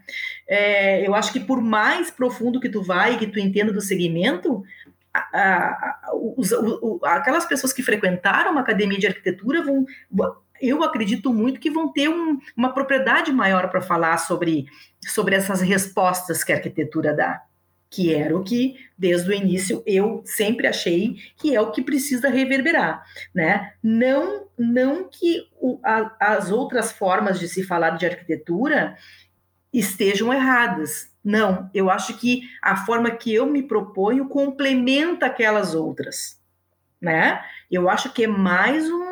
É, 0.48 1.06
eu 1.06 1.14
acho 1.14 1.32
que 1.32 1.40
por 1.40 1.60
mais 1.60 2.10
profundo 2.10 2.60
que 2.60 2.68
tu 2.68 2.82
vai, 2.82 3.18
que 3.18 3.26
tu 3.26 3.38
entenda 3.38 3.72
do 3.72 3.80
segmento, 3.80 4.62
a, 5.12 5.20
a, 5.32 6.10
os, 6.14 6.52
aquelas 7.04 7.44
pessoas 7.44 7.72
que 7.72 7.82
frequentaram 7.82 8.52
uma 8.52 8.60
academia 8.60 8.98
de 8.98 9.06
arquitetura 9.06 9.62
vão, 9.62 9.86
eu 10.60 10.82
acredito 10.82 11.32
muito 11.32 11.60
que 11.60 11.70
vão 11.70 11.92
ter 11.92 12.08
um, 12.08 12.38
uma 12.56 12.72
propriedade 12.72 13.32
maior 13.32 13.68
para 13.70 13.80
falar 13.80 14.18
sobre, 14.18 14.66
sobre 15.06 15.34
essas 15.34 15.60
respostas 15.60 16.44
que 16.44 16.52
a 16.52 16.56
arquitetura 16.56 17.14
dá 17.14 17.42
que 17.90 18.14
era 18.14 18.36
o 18.36 18.44
que, 18.44 18.76
desde 18.96 19.28
o 19.28 19.34
início, 19.34 19.82
eu 19.84 20.22
sempre 20.24 20.68
achei 20.68 21.16
que 21.36 21.54
é 21.54 21.60
o 21.60 21.72
que 21.72 21.82
precisa 21.82 22.28
reverberar, 22.28 23.04
né? 23.34 23.72
Não, 23.82 24.46
não 24.56 25.08
que 25.08 25.48
o, 25.60 25.80
a, 25.82 26.14
as 26.20 26.52
outras 26.52 26.92
formas 26.92 27.40
de 27.40 27.48
se 27.48 27.64
falar 27.64 27.90
de 27.90 28.06
arquitetura 28.06 28.96
estejam 29.72 30.32
erradas. 30.32 31.10
Não, 31.22 31.68
eu 31.74 31.90
acho 31.90 32.16
que 32.16 32.42
a 32.62 32.76
forma 32.76 33.10
que 33.10 33.34
eu 33.34 33.44
me 33.44 33.62
proponho 33.62 34.28
complementa 34.28 35.26
aquelas 35.26 35.74
outras, 35.74 36.40
né? 37.00 37.44
Eu 37.68 37.90
acho 37.90 38.12
que 38.12 38.22
é 38.22 38.28
mais 38.28 38.88
um, 38.88 39.09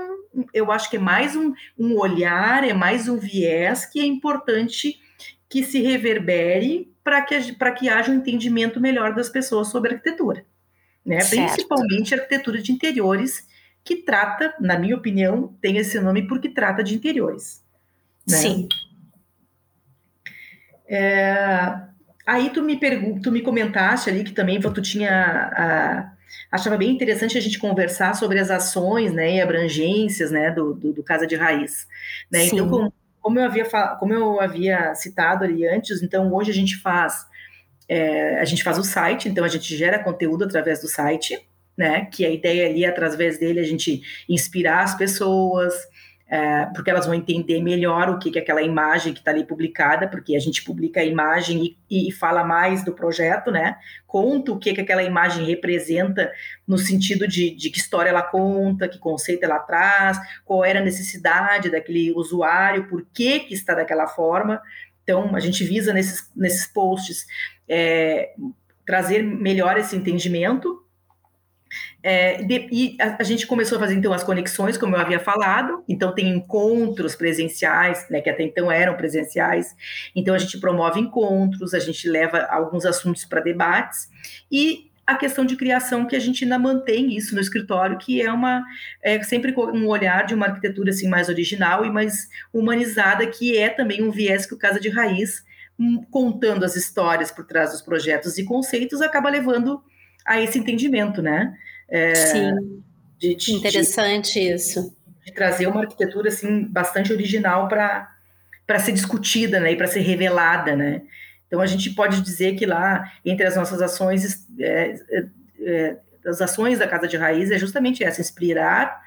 eu 0.52 0.70
acho 0.70 0.90
que 0.90 0.96
é 0.96 1.00
mais 1.00 1.34
um, 1.34 1.52
um 1.78 1.96
olhar, 1.98 2.64
é 2.64 2.72
mais 2.72 3.08
um 3.08 3.16
viés 3.16 3.86
que 3.86 4.00
é 4.00 4.04
importante 4.04 5.00
que 5.48 5.62
se 5.62 5.80
reverbere 5.80 6.92
para 7.02 7.22
que, 7.22 7.54
que 7.78 7.88
haja 7.88 8.12
um 8.12 8.16
entendimento 8.16 8.80
melhor 8.80 9.14
das 9.14 9.28
pessoas 9.28 9.68
sobre 9.68 9.94
arquitetura. 9.94 10.44
Né? 11.04 11.24
Principalmente 11.24 12.14
arquitetura 12.14 12.60
de 12.60 12.70
interiores, 12.70 13.48
que 13.82 13.96
trata, 13.96 14.54
na 14.60 14.78
minha 14.78 14.94
opinião, 14.94 15.56
tem 15.60 15.78
esse 15.78 15.98
nome 16.00 16.28
porque 16.28 16.50
trata 16.50 16.84
de 16.84 16.94
interiores. 16.94 17.64
Né? 18.28 18.36
Sim. 18.36 18.68
É, 20.86 21.80
aí 22.26 22.50
tu 22.50 22.62
me 22.62 22.78
pergunta, 22.78 23.22
tu 23.22 23.32
me 23.32 23.40
comentaste 23.40 24.10
ali 24.10 24.24
que 24.24 24.32
também 24.32 24.60
tu 24.60 24.82
tinha 24.82 25.50
a, 25.54 26.12
achava 26.50 26.76
bem 26.76 26.90
interessante 26.90 27.36
a 27.36 27.40
gente 27.40 27.58
conversar 27.58 28.14
sobre 28.14 28.38
as 28.38 28.50
ações, 28.50 29.12
né, 29.12 29.36
e 29.36 29.40
abrangências, 29.40 30.30
né, 30.30 30.50
do, 30.50 30.74
do, 30.74 30.92
do 30.92 31.02
Casa 31.02 31.26
de 31.26 31.36
Raiz, 31.36 31.86
né? 32.30 32.46
Então, 32.46 32.68
como, 32.68 32.92
como 33.20 33.38
eu 33.38 33.44
havia, 33.44 33.64
como 33.98 34.14
eu 34.14 34.40
havia 34.40 34.94
citado 34.94 35.44
ali 35.44 35.66
antes, 35.66 36.02
então 36.02 36.32
hoje 36.32 36.50
a 36.50 36.54
gente 36.54 36.76
faz 36.76 37.26
é, 37.88 38.38
a 38.38 38.44
gente 38.44 38.62
faz 38.62 38.78
o 38.78 38.84
site, 38.84 39.28
então 39.28 39.44
a 39.44 39.48
gente 39.48 39.74
gera 39.74 40.02
conteúdo 40.02 40.44
através 40.44 40.80
do 40.80 40.88
site, 40.88 41.40
né? 41.76 42.04
Que 42.06 42.26
a 42.26 42.30
ideia 42.30 42.68
ali, 42.68 42.84
através 42.84 43.38
dele, 43.38 43.60
a 43.60 43.64
gente 43.64 44.02
inspirar 44.28 44.82
as 44.82 44.94
pessoas, 44.94 45.74
é, 46.30 46.66
porque 46.74 46.90
elas 46.90 47.06
vão 47.06 47.14
entender 47.14 47.62
melhor 47.62 48.10
o 48.10 48.18
que, 48.18 48.30
que 48.30 48.38
é 48.38 48.42
aquela 48.42 48.60
imagem 48.60 49.14
que 49.14 49.20
está 49.20 49.30
ali 49.30 49.44
publicada, 49.44 50.06
porque 50.06 50.36
a 50.36 50.38
gente 50.38 50.62
publica 50.62 51.00
a 51.00 51.04
imagem 51.04 51.76
e, 51.90 52.08
e, 52.08 52.12
fala 52.12 52.44
mais 52.44 52.84
do 52.84 52.92
projeto, 52.92 53.50
né? 53.50 53.76
Conta 54.06 54.52
o 54.52 54.58
que, 54.58 54.74
que 54.74 54.80
aquela 54.82 55.02
imagem 55.02 55.46
representa 55.46 56.30
no 56.66 56.76
sentido 56.76 57.26
de, 57.26 57.50
de 57.54 57.70
que 57.70 57.78
história 57.78 58.10
ela 58.10 58.20
conta, 58.20 58.88
que 58.88 58.98
conceito 58.98 59.44
ela 59.44 59.58
traz, 59.58 60.18
qual 60.44 60.62
era 60.62 60.80
a 60.80 60.84
necessidade 60.84 61.70
daquele 61.70 62.12
usuário, 62.12 62.88
por 62.88 63.06
que, 63.14 63.40
que 63.40 63.54
está 63.54 63.74
daquela 63.74 64.06
forma. 64.06 64.60
Então, 65.02 65.34
a 65.34 65.40
gente 65.40 65.64
visa 65.64 65.94
nesses, 65.94 66.30
nesses 66.36 66.66
posts 66.66 67.24
é, 67.66 68.34
trazer 68.84 69.22
melhor 69.22 69.78
esse 69.78 69.96
entendimento 69.96 70.84
é, 72.02 72.42
de, 72.42 72.68
e 72.70 72.96
a, 73.00 73.16
a, 73.20 73.22
gente 73.24 73.46
começou 73.46 73.76
a 73.76 73.80
fazer 73.80 73.94
então 73.94 74.12
as 74.12 74.22
conexões, 74.22 74.78
como 74.78 74.94
eu 74.94 75.00
havia 75.00 75.18
falado. 75.18 75.82
Então 75.88 76.14
tem 76.14 76.28
encontros 76.28 77.16
presenciais, 77.16 78.06
né, 78.08 78.20
que 78.20 78.30
até 78.30 78.44
então 78.44 78.70
eram 78.70 78.96
presenciais. 78.96 79.74
Então 80.14 80.34
a 80.34 80.38
gente 80.38 80.58
promove 80.58 81.00
encontros, 81.00 81.74
a 81.74 81.78
gente 81.78 82.08
leva 82.08 82.46
alguns 82.50 82.86
assuntos 82.86 83.24
para 83.24 83.40
debates 83.40 84.08
e 84.50 84.88
a 85.04 85.16
questão 85.16 85.44
de 85.44 85.56
criação 85.56 86.04
que 86.04 86.14
a 86.14 86.18
gente 86.18 86.44
ainda 86.44 86.58
mantém 86.58 87.16
isso 87.16 87.34
no 87.34 87.40
escritório, 87.40 87.96
que 87.96 88.20
é 88.20 88.30
uma 88.30 88.62
é 89.02 89.20
sempre 89.22 89.54
um 89.56 89.86
olhar 89.86 90.26
de 90.26 90.34
uma 90.34 90.46
arquitetura 90.46 90.90
assim 90.90 91.08
mais 91.08 91.30
original 91.30 91.84
e 91.84 91.90
mais 91.90 92.28
humanizada, 92.52 93.26
que 93.26 93.56
é 93.56 93.70
também 93.70 94.02
um 94.02 94.10
viés 94.10 94.44
que 94.44 94.52
o 94.52 94.58
Casa 94.58 94.78
de 94.78 94.90
Raiz, 94.90 95.42
hum, 95.78 96.04
contando 96.10 96.62
as 96.62 96.76
histórias 96.76 97.30
por 97.30 97.46
trás 97.46 97.72
dos 97.72 97.80
projetos 97.80 98.36
e 98.36 98.44
conceitos, 98.44 99.00
acaba 99.00 99.30
levando 99.30 99.82
a 100.26 100.38
esse 100.42 100.58
entendimento, 100.58 101.22
né? 101.22 101.56
É, 101.88 102.14
Sim. 102.14 102.82
De, 103.18 103.34
de, 103.34 103.52
Interessante 103.52 104.34
de, 104.34 104.52
isso. 104.52 104.94
De 105.24 105.32
trazer 105.32 105.66
uma 105.66 105.80
arquitetura 105.80 106.28
assim 106.28 106.64
bastante 106.64 107.12
original 107.12 107.68
para 107.68 108.14
para 108.66 108.78
ser 108.78 108.92
discutida, 108.92 109.58
né, 109.58 109.72
e 109.72 109.76
para 109.76 109.86
ser 109.86 110.00
revelada, 110.00 110.76
né? 110.76 111.00
Então 111.46 111.58
a 111.58 111.66
gente 111.66 111.88
pode 111.94 112.20
dizer 112.20 112.54
que 112.54 112.66
lá 112.66 113.10
entre 113.24 113.46
as 113.46 113.56
nossas 113.56 113.80
ações, 113.80 114.46
é, 114.60 114.94
é, 115.10 115.26
é 115.62 115.96
as 116.26 116.42
ações 116.42 116.78
da 116.78 116.86
Casa 116.86 117.08
de 117.08 117.16
Raiz 117.16 117.50
é 117.50 117.58
justamente 117.58 118.04
essa: 118.04 118.20
inspirar, 118.20 119.00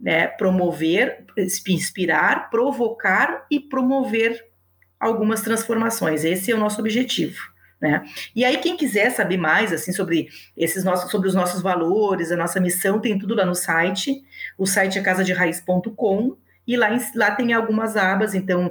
né, 0.00 0.28
promover, 0.28 1.26
inspirar, 1.68 2.48
provocar 2.48 3.44
e 3.50 3.60
promover 3.60 4.42
algumas 4.98 5.42
transformações. 5.42 6.24
Esse 6.24 6.50
é 6.50 6.54
o 6.54 6.58
nosso 6.58 6.80
objetivo 6.80 7.51
Né? 7.82 8.04
E 8.36 8.44
aí 8.44 8.58
quem 8.58 8.76
quiser 8.76 9.10
saber 9.10 9.36
mais 9.36 9.72
assim 9.72 9.92
sobre 9.92 10.28
esses 10.56 10.84
nossos 10.84 11.10
sobre 11.10 11.28
os 11.28 11.34
nossos 11.34 11.60
valores, 11.60 12.30
a 12.30 12.36
nossa 12.36 12.60
missão, 12.60 13.00
tem 13.00 13.18
tudo 13.18 13.34
lá 13.34 13.44
no 13.44 13.56
site. 13.56 14.22
O 14.56 14.66
site 14.66 15.00
é 15.00 15.02
casaderaiz.com 15.02 16.36
e 16.64 16.76
lá, 16.76 16.96
lá 17.16 17.32
tem 17.32 17.52
algumas 17.52 17.96
abas, 17.96 18.36
então 18.36 18.70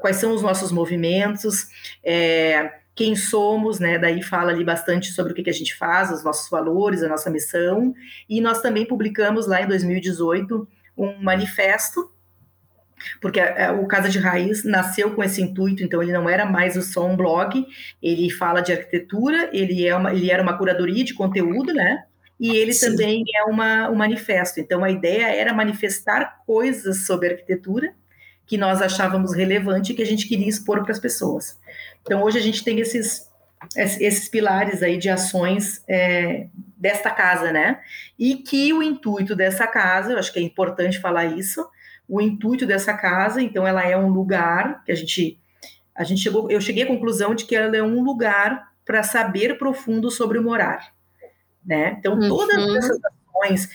quais 0.00 0.16
são 0.16 0.32
os 0.32 0.40
nossos 0.40 0.70
movimentos, 0.70 1.66
é, 2.04 2.74
quem 2.94 3.16
somos, 3.16 3.80
né? 3.80 3.98
Daí 3.98 4.22
fala 4.22 4.52
ali 4.52 4.62
bastante 4.62 5.10
sobre 5.10 5.32
o 5.32 5.34
que, 5.34 5.42
que 5.42 5.50
a 5.50 5.54
gente 5.54 5.74
faz, 5.74 6.12
os 6.12 6.22
nossos 6.22 6.48
valores, 6.48 7.02
a 7.02 7.08
nossa 7.08 7.28
missão. 7.28 7.92
E 8.28 8.40
nós 8.40 8.62
também 8.62 8.86
publicamos 8.86 9.48
lá 9.48 9.60
em 9.60 9.66
2018 9.66 10.68
um 10.96 11.20
manifesto 11.20 12.13
porque 13.20 13.40
é, 13.40 13.70
o 13.70 13.86
Casa 13.86 14.08
de 14.08 14.18
Raiz 14.18 14.64
nasceu 14.64 15.14
com 15.14 15.22
esse 15.22 15.42
intuito, 15.42 15.82
então 15.82 16.02
ele 16.02 16.12
não 16.12 16.28
era 16.28 16.44
mais 16.44 16.74
só 16.86 17.06
um 17.06 17.16
blog, 17.16 17.66
ele 18.02 18.30
fala 18.30 18.60
de 18.60 18.72
arquitetura, 18.72 19.50
ele, 19.52 19.86
é 19.86 19.94
uma, 19.94 20.12
ele 20.12 20.30
era 20.30 20.42
uma 20.42 20.56
curadoria 20.56 21.04
de 21.04 21.14
conteúdo, 21.14 21.72
né? 21.72 22.04
E 22.38 22.56
ele 22.56 22.72
Sim. 22.72 22.90
também 22.90 23.24
é 23.34 23.44
uma, 23.44 23.88
um 23.88 23.94
manifesto. 23.94 24.60
Então 24.60 24.82
a 24.82 24.90
ideia 24.90 25.26
era 25.26 25.52
manifestar 25.52 26.42
coisas 26.46 27.06
sobre 27.06 27.28
arquitetura 27.28 27.94
que 28.46 28.58
nós 28.58 28.82
achávamos 28.82 29.34
relevante 29.34 29.92
e 29.92 29.94
que 29.94 30.02
a 30.02 30.06
gente 30.06 30.28
queria 30.28 30.48
expor 30.48 30.82
para 30.82 30.92
as 30.92 30.98
pessoas. 30.98 31.58
Então 32.02 32.22
hoje 32.22 32.38
a 32.38 32.42
gente 32.42 32.62
tem 32.62 32.80
esses 32.80 33.32
esses 33.76 34.28
pilares 34.28 34.82
aí 34.82 34.98
de 34.98 35.08
ações 35.08 35.82
é, 35.88 36.48
desta 36.76 37.10
casa, 37.10 37.50
né? 37.50 37.80
E 38.18 38.36
que 38.36 38.72
o 38.72 38.82
intuito 38.82 39.34
dessa 39.34 39.66
casa, 39.66 40.12
eu 40.12 40.18
acho 40.18 40.32
que 40.32 40.38
é 40.38 40.42
importante 40.42 41.00
falar 41.00 41.24
isso, 41.24 41.66
o 42.08 42.20
intuito 42.20 42.66
dessa 42.66 42.94
casa, 42.94 43.40
então 43.40 43.66
ela 43.66 43.82
é 43.82 43.96
um 43.96 44.08
lugar 44.08 44.84
que 44.84 44.92
a 44.92 44.94
gente 44.94 45.38
a 45.94 46.02
gente 46.02 46.20
chegou, 46.20 46.50
eu 46.50 46.60
cheguei 46.60 46.82
à 46.82 46.86
conclusão 46.88 47.36
de 47.36 47.44
que 47.44 47.54
ela 47.54 47.76
é 47.76 47.82
um 47.82 48.02
lugar 48.02 48.72
para 48.84 49.04
saber 49.04 49.56
profundo 49.56 50.10
sobre 50.10 50.38
o 50.38 50.42
morar, 50.42 50.92
né? 51.64 51.96
Então 51.98 52.14
uhum. 52.14 52.28
todas 52.28 52.74
essas 52.76 52.98
ações, 53.04 53.68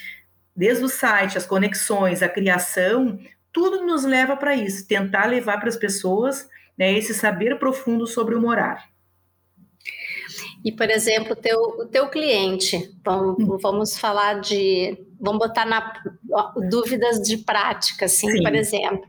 desde 0.54 0.84
o 0.84 0.90
site, 0.90 1.38
as 1.38 1.46
conexões, 1.46 2.22
a 2.22 2.28
criação, 2.28 3.18
tudo 3.54 3.86
nos 3.86 4.04
leva 4.04 4.36
para 4.36 4.54
isso, 4.54 4.86
tentar 4.86 5.28
levar 5.28 5.60
para 5.60 5.70
as 5.70 5.78
pessoas 5.78 6.50
né, 6.78 6.92
esse 6.94 7.14
saber 7.14 7.58
profundo 7.58 8.06
sobre 8.06 8.36
o 8.36 8.42
morar. 8.42 8.89
E, 10.64 10.72
por 10.72 10.90
exemplo, 10.90 11.36
teu, 11.36 11.60
o 11.60 11.86
teu 11.86 12.08
cliente, 12.10 12.92
vamos, 13.04 13.38
hum. 13.40 13.58
vamos 13.62 13.98
falar 13.98 14.42
de, 14.42 14.98
vamos 15.20 15.40
botar 15.40 15.66
na 15.66 15.94
dúvidas 16.70 17.22
de 17.22 17.38
prática, 17.38 18.06
assim, 18.06 18.30
Sim. 18.30 18.44
por 18.44 18.54
exemplo. 18.54 19.08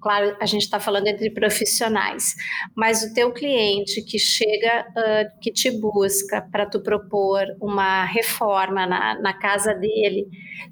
Claro, 0.00 0.36
a 0.40 0.46
gente 0.46 0.62
está 0.62 0.78
falando 0.78 1.08
entre 1.08 1.28
profissionais, 1.30 2.34
mas 2.76 3.02
o 3.02 3.12
teu 3.12 3.32
cliente 3.32 4.00
que 4.02 4.18
chega, 4.18 4.86
uh, 4.90 5.40
que 5.40 5.50
te 5.50 5.70
busca 5.72 6.40
para 6.52 6.66
tu 6.66 6.80
propor 6.80 7.44
uma 7.60 8.04
reforma 8.04 8.86
na, 8.86 9.20
na 9.20 9.32
casa 9.32 9.74
dele, 9.74 10.26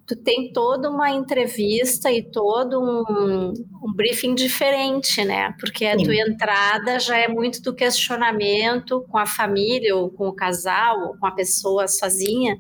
tu 0.07 0.15
tem 0.15 0.53
toda 0.53 0.89
uma 0.89 1.11
entrevista 1.11 2.11
e 2.11 2.23
todo 2.23 2.81
um, 2.81 3.53
um 3.83 3.93
briefing 3.95 4.35
diferente, 4.35 5.25
né? 5.25 5.55
Porque 5.59 5.85
a 5.85 5.99
Sim. 5.99 6.05
tua 6.05 6.15
entrada 6.15 7.01
já 7.01 7.19
é 7.19 7.27
muito 7.27 7.61
do 7.63 7.75
questionamento 7.75 9.05
com 9.09 9.19
a 9.19 9.27
família, 9.27 9.97
ou 9.97 10.09
com 10.09 10.29
o 10.29 10.35
casal, 10.35 11.01
ou 11.01 11.19
com 11.19 11.27
a 11.27 11.33
pessoa 11.33 11.89
sozinha. 11.89 12.57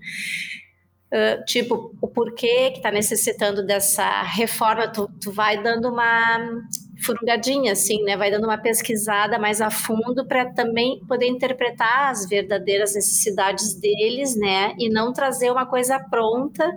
Uh, 1.06 1.44
tipo, 1.44 1.94
o 2.02 2.08
porquê 2.08 2.72
que 2.72 2.78
está 2.78 2.90
necessitando 2.90 3.64
dessa 3.64 4.22
reforma, 4.22 4.88
tu, 4.88 5.08
tu 5.22 5.30
vai 5.30 5.62
dando 5.62 5.88
uma 5.88 6.40
furugadinha, 7.04 7.72
assim, 7.72 8.02
né? 8.02 8.16
Vai 8.16 8.30
dando 8.30 8.44
uma 8.44 8.58
pesquisada 8.58 9.38
mais 9.38 9.60
a 9.60 9.70
fundo 9.70 10.26
para 10.26 10.52
também 10.52 11.00
poder 11.06 11.26
interpretar 11.26 12.10
as 12.10 12.28
verdadeiras 12.28 12.94
necessidades 12.94 13.78
deles, 13.78 14.36
né? 14.36 14.74
E 14.78 14.88
não 14.88 15.12
trazer 15.12 15.50
uma 15.50 15.66
coisa 15.66 15.98
pronta, 16.10 16.68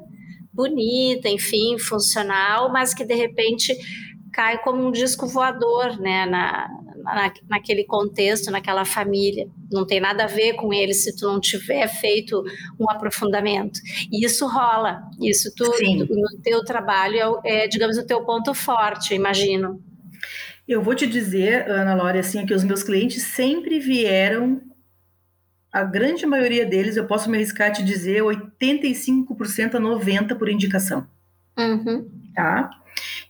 bonita, 0.53 1.27
enfim, 1.27 1.79
funcional, 1.79 2.71
mas 2.71 2.93
que 2.93 3.05
de 3.05 3.15
repente 3.15 3.75
cai 4.31 4.61
como 4.61 4.85
um 4.85 4.91
disco 4.91 5.25
voador, 5.25 5.99
né? 5.99 6.25
Na, 6.25 6.69
na, 7.03 7.31
naquele 7.47 7.83
contexto, 7.83 8.49
naquela 8.49 8.85
família. 8.85 9.47
Não 9.71 9.85
tem 9.85 9.99
nada 9.99 10.23
a 10.23 10.27
ver 10.27 10.53
com 10.53 10.73
ele 10.73 10.93
se 10.93 11.15
tu 11.15 11.27
não 11.27 11.39
tiver 11.39 11.87
feito 11.87 12.43
um 12.79 12.89
aprofundamento. 12.89 13.79
E 14.11 14.25
isso 14.25 14.47
rola. 14.47 15.03
Isso 15.21 15.53
tu, 15.55 15.65
no 15.65 16.41
teu 16.41 16.63
trabalho 16.63 17.39
é, 17.43 17.59
é, 17.59 17.67
digamos, 17.67 17.97
o 17.97 18.05
teu 18.05 18.23
ponto 18.23 18.53
forte, 18.53 19.13
imagino. 19.13 19.83
Eu 20.67 20.81
vou 20.81 20.95
te 20.95 21.07
dizer, 21.07 21.69
Ana 21.69 21.95
Lória, 21.95 22.21
assim, 22.21 22.45
que 22.45 22.53
os 22.53 22.63
meus 22.63 22.83
clientes 22.83 23.23
sempre 23.23 23.79
vieram 23.79 24.61
a 25.71 25.83
grande 25.83 26.25
maioria 26.25 26.65
deles, 26.65 26.95
eu 26.95 27.05
posso 27.05 27.29
me 27.29 27.37
arriscar 27.37 27.69
a 27.69 27.71
te 27.71 27.83
dizer, 27.83 28.21
85% 28.21 29.75
a 29.75 29.79
90% 29.79 30.37
por 30.37 30.49
indicação. 30.49 31.07
Uhum. 31.57 32.09
Tá? 32.33 32.69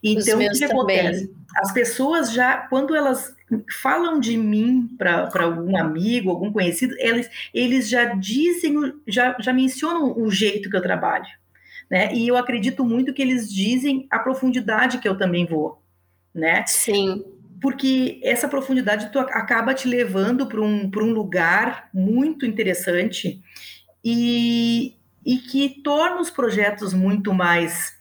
Então, 0.04 0.38
o 0.40 0.52
que, 0.52 0.64
acontece? 0.64 1.34
As 1.56 1.72
pessoas 1.72 2.32
já, 2.32 2.58
quando 2.58 2.96
elas 2.96 3.36
falam 3.82 4.20
de 4.20 4.38
mim 4.38 4.88
para 4.98 5.30
algum 5.44 5.76
amigo, 5.78 6.30
algum 6.30 6.52
conhecido, 6.52 6.96
eles, 7.00 7.30
eles 7.54 7.90
já 7.90 8.06
dizem, 8.14 8.94
já, 9.08 9.36
já 9.40 9.52
mencionam 9.52 10.18
o 10.18 10.30
jeito 10.30 10.70
que 10.70 10.78
eu 10.78 10.82
trabalho. 10.82 11.28
Né? 11.90 12.14
E 12.14 12.28
eu 12.28 12.38
acredito 12.38 12.86
muito 12.86 13.14
que 13.14 13.22
eles 13.22 13.52
dizem 13.52 14.08
a 14.12 14.20
profundidade 14.20 15.00
que 15.00 15.10
eu 15.10 15.18
também 15.18 15.46
vou. 15.46 15.82
Né? 16.34 16.64
Sim. 16.68 17.26
Porque 17.60 18.22
essa 18.24 18.48
profundidade 18.48 19.12
tu 19.12 19.20
acaba 19.20 19.74
te 19.74 19.88
levando 19.88 20.46
para 20.46 20.62
um, 20.62 20.90
um 20.96 21.12
lugar 21.12 21.90
muito 21.94 22.46
interessante 22.46 23.42
e, 24.06 24.96
e 25.26 25.38
que 25.38 25.82
torna 25.84 26.22
os 26.22 26.30
projetos 26.30 26.94
muito 26.94 27.34
mais 27.34 27.98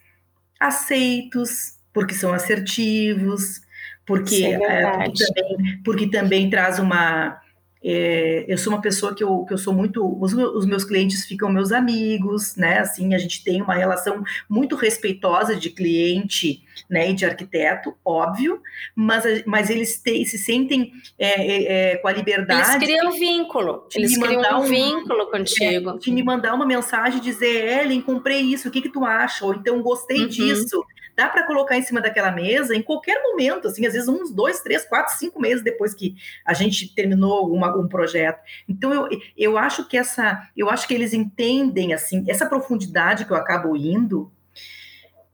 aceitos, 0.61 1.77
porque 1.98 2.14
são 2.14 2.32
assertivos, 2.32 3.61
porque, 4.06 4.44
é, 4.44 4.52
é 4.52 5.04
porque, 5.04 5.24
também, 5.24 5.82
porque 5.84 6.06
também 6.06 6.48
traz 6.48 6.78
uma. 6.78 7.40
É, 7.82 8.44
eu 8.46 8.56
sou 8.56 8.72
uma 8.72 8.80
pessoa 8.80 9.16
que 9.16 9.24
eu, 9.24 9.44
que 9.44 9.52
eu 9.52 9.58
sou 9.58 9.74
muito. 9.74 10.16
Os, 10.22 10.32
os, 10.32 10.64
meus 10.64 10.84
clientes 10.84 11.26
ficam 11.26 11.50
meus 11.50 11.72
amigos, 11.72 12.54
né? 12.54 12.78
Assim, 12.78 13.16
a 13.16 13.18
gente 13.18 13.42
tem 13.42 13.61
uma 13.61 13.74
relação 13.74 14.22
muito 14.48 14.76
respeitosa 14.76 15.56
de 15.56 15.70
cliente 15.70 16.62
né, 16.88 17.11
e 17.11 17.14
de 17.14 17.26
arquiteto, 17.26 17.92
óbvio, 18.04 18.62
mas, 18.94 19.24
mas 19.44 19.70
eles 19.70 20.00
te, 20.00 20.24
se 20.24 20.38
sentem 20.38 20.92
é, 21.18 21.94
é, 21.94 21.96
com 21.96 22.06
a 22.06 22.12
liberdade. 22.12 22.76
Eles 22.76 22.84
criam 22.84 23.08
um 23.08 23.18
vínculo, 23.18 23.88
eles 23.92 24.16
criam 24.16 24.61
um, 24.61 24.66
vínculo 24.66 25.30
contigo. 25.32 25.90
É, 25.90 25.98
de 25.98 26.12
me 26.12 26.22
mandar 26.22 26.54
uma 26.54 26.64
mensagem 26.64 27.20
dizer, 27.20 27.82
Ellen, 27.82 28.00
comprei 28.00 28.40
isso, 28.40 28.68
o 28.68 28.70
que, 28.70 28.82
que 28.82 28.88
tu 28.88 29.04
acha? 29.04 29.44
Ou 29.44 29.54
então 29.54 29.82
gostei 29.82 30.20
uhum. 30.20 30.28
disso 30.28 30.80
dá 31.18 31.28
para 31.28 31.44
colocar 31.44 31.76
em 31.76 31.83
cima 31.83 32.00
daquela 32.00 32.31
mesa 32.31 32.76
em 32.76 32.81
qualquer 32.81 33.20
momento, 33.20 33.66
assim, 33.66 33.85
às 33.85 33.92
vezes 33.92 34.07
uns 34.07 34.31
dois, 34.31 34.61
três, 34.61 34.85
quatro, 34.85 35.16
cinco 35.16 35.40
meses 35.40 35.64
depois 35.64 35.92
que 35.92 36.14
a 36.46 36.54
gente 36.54 36.94
terminou 36.94 37.52
uma, 37.52 37.76
um 37.76 37.88
projeto. 37.88 38.40
Então 38.68 38.94
eu, 38.94 39.09
eu 39.37 39.59
acho 39.59 39.88
que 39.88 39.96
essa, 39.96 40.48
eu 40.57 40.70
acho 40.70 40.87
que 40.87 40.94
eles 40.94 41.12
entendem 41.12 41.92
assim 41.92 42.24
essa 42.28 42.46
profundidade 42.46 43.24
que 43.24 43.33
eu 43.33 43.37
acabo 43.37 43.76
indo. 43.76 44.31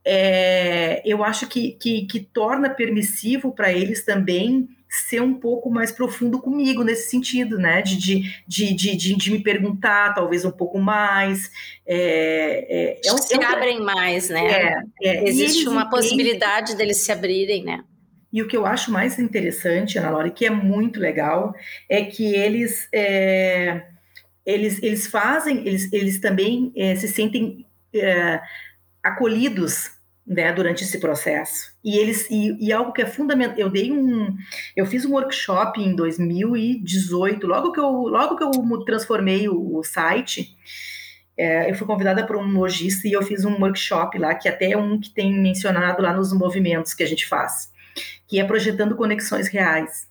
É, 0.04 1.02
eu 1.04 1.24
acho 1.24 1.48
que, 1.48 1.72
que, 1.72 2.06
que 2.06 2.20
torna 2.20 2.68
permissivo 2.68 3.52
para 3.52 3.72
eles 3.72 4.04
também 4.04 4.68
ser 4.88 5.20
um 5.20 5.34
pouco 5.34 5.70
mais 5.70 5.90
profundo 5.90 6.40
comigo 6.40 6.84
nesse 6.84 7.10
sentido, 7.10 7.58
né? 7.58 7.82
De, 7.82 7.96
de, 7.96 8.74
de, 8.74 8.96
de, 8.96 9.16
de 9.16 9.30
me 9.32 9.42
perguntar 9.42 10.14
talvez 10.14 10.44
um 10.44 10.50
pouco 10.52 10.78
mais. 10.78 11.50
É, 11.86 13.00
é, 13.02 13.08
é 13.08 13.12
um, 13.12 13.18
se 13.18 13.34
é 13.34 13.44
abrem 13.44 13.80
mais, 13.80 14.28
né? 14.28 14.82
É, 15.02 15.08
é. 15.08 15.28
Existe 15.28 15.68
uma 15.68 15.88
possibilidade 15.90 16.76
deles 16.76 16.98
se 16.98 17.10
abrirem, 17.10 17.64
né? 17.64 17.82
E 18.32 18.42
o 18.42 18.46
que 18.46 18.56
eu 18.56 18.66
acho 18.66 18.92
mais 18.92 19.18
interessante, 19.18 19.98
Ana 19.98 20.10
Laura, 20.10 20.30
que 20.30 20.44
é 20.44 20.50
muito 20.50 21.00
legal, 21.00 21.54
é 21.88 22.04
que 22.04 22.34
eles, 22.34 22.88
é, 22.92 23.82
eles, 24.44 24.82
eles 24.82 25.06
fazem, 25.06 25.66
eles, 25.66 25.92
eles 25.92 26.20
também 26.20 26.72
se 26.96 27.08
sentem 27.08 27.64
acolhidos 29.04 29.90
né, 30.26 30.52
durante 30.52 30.82
esse 30.82 30.98
processo. 30.98 31.72
E 31.84 31.98
eles 31.98 32.28
e, 32.30 32.56
e, 32.58 32.72
algo 32.72 32.92
que 32.92 33.02
é 33.02 33.06
fundamental, 33.06 33.58
eu 33.58 33.68
dei 33.68 33.92
um, 33.92 34.34
eu 34.74 34.86
fiz 34.86 35.04
um 35.04 35.12
workshop 35.12 35.80
em 35.80 35.94
2018, 35.94 37.46
logo 37.46 37.72
que 37.72 37.80
eu 37.80 37.90
logo 37.90 38.36
que 38.36 38.42
eu 38.42 38.84
transformei 38.84 39.48
o, 39.48 39.76
o 39.76 39.84
site, 39.84 40.56
é, 41.36 41.70
eu 41.70 41.74
fui 41.74 41.86
convidada 41.86 42.26
por 42.26 42.36
um 42.36 42.58
lojista 42.58 43.06
e 43.06 43.12
eu 43.12 43.22
fiz 43.22 43.44
um 43.44 43.60
workshop 43.60 44.18
lá 44.18 44.34
que 44.34 44.48
até 44.48 44.72
é 44.72 44.78
um 44.78 44.98
que 44.98 45.10
tem 45.10 45.32
mencionado 45.34 46.00
lá 46.00 46.12
nos 46.14 46.32
movimentos 46.32 46.94
que 46.94 47.02
a 47.02 47.06
gente 47.06 47.26
faz, 47.26 47.70
que 48.26 48.40
é 48.40 48.44
projetando 48.44 48.96
conexões 48.96 49.48
reais. 49.48 50.08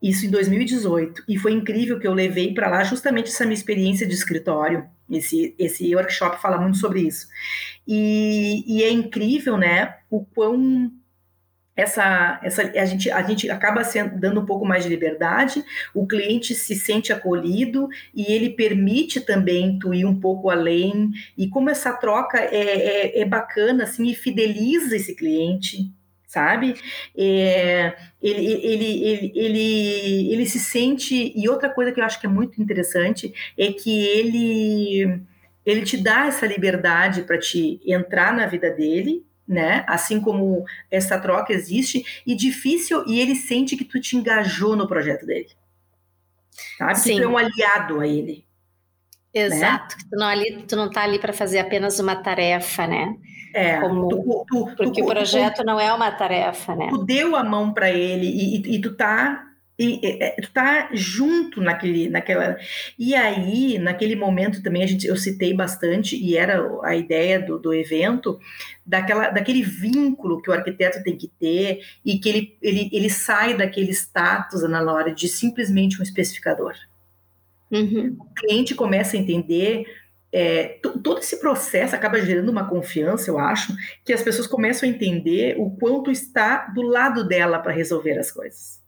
Isso 0.00 0.24
em 0.24 0.30
2018 0.30 1.24
e 1.28 1.36
foi 1.38 1.52
incrível 1.52 1.98
que 1.98 2.06
eu 2.06 2.14
levei 2.14 2.54
para 2.54 2.68
lá 2.68 2.84
justamente 2.84 3.28
essa 3.28 3.44
minha 3.44 3.54
experiência 3.54 4.06
de 4.06 4.14
escritório. 4.14 4.88
Esse, 5.10 5.54
esse 5.58 5.94
workshop 5.94 6.40
fala 6.40 6.58
muito 6.58 6.78
sobre 6.78 7.00
isso. 7.00 7.28
E, 7.86 8.64
e 8.66 8.82
é 8.82 8.90
incrível, 8.90 9.56
né, 9.56 9.96
o 10.10 10.24
quão 10.24 10.90
essa, 11.76 12.40
essa 12.42 12.62
a, 12.62 12.84
gente, 12.86 13.10
a 13.10 13.22
gente 13.22 13.50
acaba 13.50 13.84
sendo, 13.84 14.18
dando 14.18 14.40
um 14.40 14.46
pouco 14.46 14.64
mais 14.64 14.82
de 14.82 14.88
liberdade, 14.88 15.62
o 15.94 16.06
cliente 16.06 16.54
se 16.54 16.74
sente 16.74 17.12
acolhido 17.12 17.88
e 18.14 18.32
ele 18.32 18.50
permite 18.50 19.20
também 19.20 19.78
tu 19.78 19.92
ir 19.92 20.06
um 20.06 20.18
pouco 20.18 20.48
além, 20.48 21.10
e 21.36 21.46
como 21.48 21.68
essa 21.68 21.92
troca 21.92 22.38
é, 22.38 23.18
é, 23.18 23.20
é 23.20 23.24
bacana, 23.26 23.84
assim, 23.84 24.06
e 24.06 24.14
fideliza 24.14 24.96
esse 24.96 25.14
cliente, 25.14 25.92
sabe? 26.26 26.74
É, 27.16 27.96
ele, 28.20 28.44
ele, 28.46 29.04
ele, 29.04 29.32
ele, 29.34 30.32
ele 30.32 30.46
se 30.46 30.58
sente, 30.58 31.32
e 31.34 31.48
outra 31.48 31.70
coisa 31.70 31.92
que 31.92 32.00
eu 32.00 32.04
acho 32.04 32.20
que 32.20 32.26
é 32.26 32.30
muito 32.30 32.60
interessante 32.60 33.32
é 33.56 33.72
que 33.72 34.04
ele, 34.06 35.20
ele 35.64 35.82
te 35.82 35.96
dá 35.96 36.26
essa 36.26 36.46
liberdade 36.46 37.22
para 37.22 37.38
te 37.38 37.80
entrar 37.86 38.34
na 38.34 38.46
vida 38.46 38.70
dele, 38.70 39.24
né? 39.46 39.84
Assim 39.86 40.20
como 40.20 40.64
essa 40.90 41.18
troca 41.18 41.52
existe 41.52 42.04
e 42.26 42.34
difícil 42.34 43.04
e 43.06 43.20
ele 43.20 43.36
sente 43.36 43.76
que 43.76 43.84
tu 43.84 44.00
te 44.00 44.16
engajou 44.16 44.74
no 44.74 44.88
projeto 44.88 45.24
dele, 45.24 45.48
sabe? 46.76 46.98
Sim. 46.98 47.14
Que 47.14 47.20
tu 47.20 47.24
é 47.24 47.28
um 47.28 47.38
aliado 47.38 48.00
a 48.00 48.06
ele. 48.06 48.44
Exato. 49.32 49.96
Né? 49.96 50.04
Tu 50.10 50.18
não 50.18 50.26
ali, 50.26 50.64
tu 50.66 50.76
não 50.76 50.90
tá 50.90 51.02
ali 51.02 51.18
para 51.18 51.32
fazer 51.32 51.58
apenas 51.58 52.00
uma 52.00 52.16
tarefa, 52.16 52.86
né? 52.86 53.16
É. 53.56 53.80
Tu, 53.80 54.44
tu, 54.46 54.66
porque 54.76 55.00
tu, 55.00 55.06
o 55.06 55.08
projeto 55.08 55.64
não 55.64 55.80
é 55.80 55.90
uma 55.90 56.10
tarefa, 56.10 56.76
né? 56.76 56.88
Tu 56.90 57.04
deu 57.04 57.34
a 57.34 57.42
mão 57.42 57.72
para 57.72 57.90
ele 57.90 58.26
e, 58.26 58.56
e, 58.56 58.76
e 58.76 58.80
tu 58.82 58.94
tá 58.94 59.46
e, 59.78 60.00
e, 60.02 60.42
tu 60.42 60.50
tá 60.52 60.90
junto 60.92 61.60
naquele, 61.62 62.08
naquela. 62.10 62.58
E 62.98 63.14
aí, 63.14 63.78
naquele 63.78 64.14
momento 64.14 64.62
também, 64.62 64.82
a 64.82 64.86
gente, 64.86 65.06
eu 65.06 65.16
citei 65.16 65.54
bastante, 65.54 66.16
e 66.16 66.36
era 66.36 66.66
a 66.82 66.94
ideia 66.94 67.40
do, 67.40 67.58
do 67.58 67.74
evento, 67.74 68.38
daquela, 68.84 69.30
daquele 69.30 69.62
vínculo 69.62 70.40
que 70.40 70.50
o 70.50 70.52
arquiteto 70.52 71.02
tem 71.02 71.16
que 71.16 71.28
ter 71.28 71.80
e 72.04 72.18
que 72.18 72.28
ele, 72.28 72.58
ele, 72.62 72.90
ele 72.92 73.10
sai 73.10 73.54
daquele 73.54 73.92
status, 73.92 74.62
Ana 74.62 74.80
Laura, 74.80 75.14
de 75.14 75.28
simplesmente 75.28 76.00
um 76.00 76.02
especificador. 76.02 76.74
Uhum. 77.70 78.16
O 78.18 78.34
cliente 78.34 78.74
começa 78.74 79.16
a 79.16 79.20
entender. 79.20 79.84
É, 80.38 80.80
todo 80.82 81.18
esse 81.18 81.40
processo 81.40 81.96
acaba 81.96 82.20
gerando 82.20 82.50
uma 82.50 82.68
confiança, 82.68 83.30
eu 83.30 83.38
acho, 83.38 83.74
que 84.04 84.12
as 84.12 84.20
pessoas 84.20 84.46
começam 84.46 84.86
a 84.86 84.92
entender 84.92 85.56
o 85.58 85.70
quanto 85.70 86.10
está 86.10 86.66
do 86.66 86.82
lado 86.82 87.26
dela 87.26 87.58
para 87.58 87.72
resolver 87.72 88.18
as 88.18 88.30
coisas. 88.30 88.82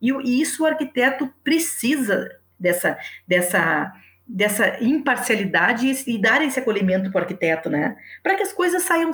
E, 0.00 0.10
e 0.10 0.40
isso 0.40 0.62
o 0.62 0.66
arquiteto 0.66 1.30
precisa 1.44 2.34
dessa, 2.58 2.96
dessa, 3.26 3.92
dessa 4.26 4.82
imparcialidade 4.82 5.86
e, 5.86 6.14
e 6.14 6.18
dar 6.18 6.42
esse 6.42 6.58
acolhimento 6.58 7.10
para 7.10 7.18
o 7.18 7.22
arquiteto, 7.22 7.68
né? 7.68 7.94
Para 8.22 8.34
que 8.34 8.42
as 8.42 8.54
coisas 8.54 8.82
saiam, 8.82 9.10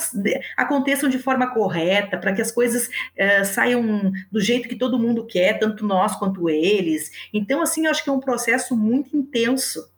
aconteçam 0.57 1.09
de 1.09 1.19
forma 1.19 1.53
correta, 1.53 2.19
para 2.19 2.33
que 2.33 2.41
as 2.41 2.53
coisas 2.53 2.87
uh, 2.87 3.45
saiam 3.45 4.13
do 4.31 4.41
jeito 4.41 4.69
que 4.69 4.77
todo 4.77 4.97
mundo 4.97 5.27
quer, 5.27 5.59
tanto 5.59 5.85
nós 5.85 6.15
quanto 6.15 6.49
eles. 6.49 7.11
Então, 7.33 7.61
assim, 7.61 7.87
eu 7.87 7.91
acho 7.91 8.05
que 8.05 8.11
é 8.11 8.13
um 8.13 8.21
processo 8.21 8.77
muito 8.77 9.17
intenso. 9.17 9.93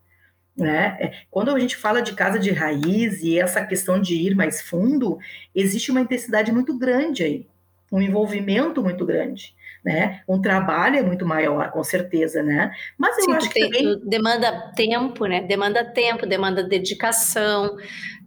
Né? 0.57 0.97
É, 0.99 1.13
quando 1.31 1.51
a 1.51 1.59
gente 1.59 1.77
fala 1.77 2.01
de 2.01 2.15
casa 2.15 2.39
de 2.39 2.51
raiz 2.51 3.23
e 3.23 3.39
essa 3.39 3.65
questão 3.65 4.01
de 4.01 4.15
ir 4.15 4.35
mais 4.35 4.63
fundo, 4.63 5.19
existe 5.55 5.91
uma 5.91 6.01
intensidade 6.01 6.51
muito 6.51 6.79
grande 6.79 7.23
aí, 7.23 7.47
um 7.93 8.01
envolvimento 8.01 8.83
muito 8.83 9.05
grande 9.05 9.55
né? 9.87 10.21
Um 10.29 10.43
trabalho 10.43 10.97
é 10.97 11.03
muito 11.03 11.25
maior, 11.25 11.71
com 11.71 11.85
certeza, 11.85 12.43
né? 12.43 12.73
Mas 12.99 13.17
eu 13.19 13.25
Sim, 13.25 13.35
acho 13.35 13.49
que 13.49 13.55
tem, 13.55 13.71
também... 13.71 14.01
demanda 14.05 14.73
tempo, 14.75 15.27
né? 15.27 15.43
Demanda 15.43 15.85
tempo, 15.85 16.27
demanda 16.27 16.65
dedicação. 16.65 17.77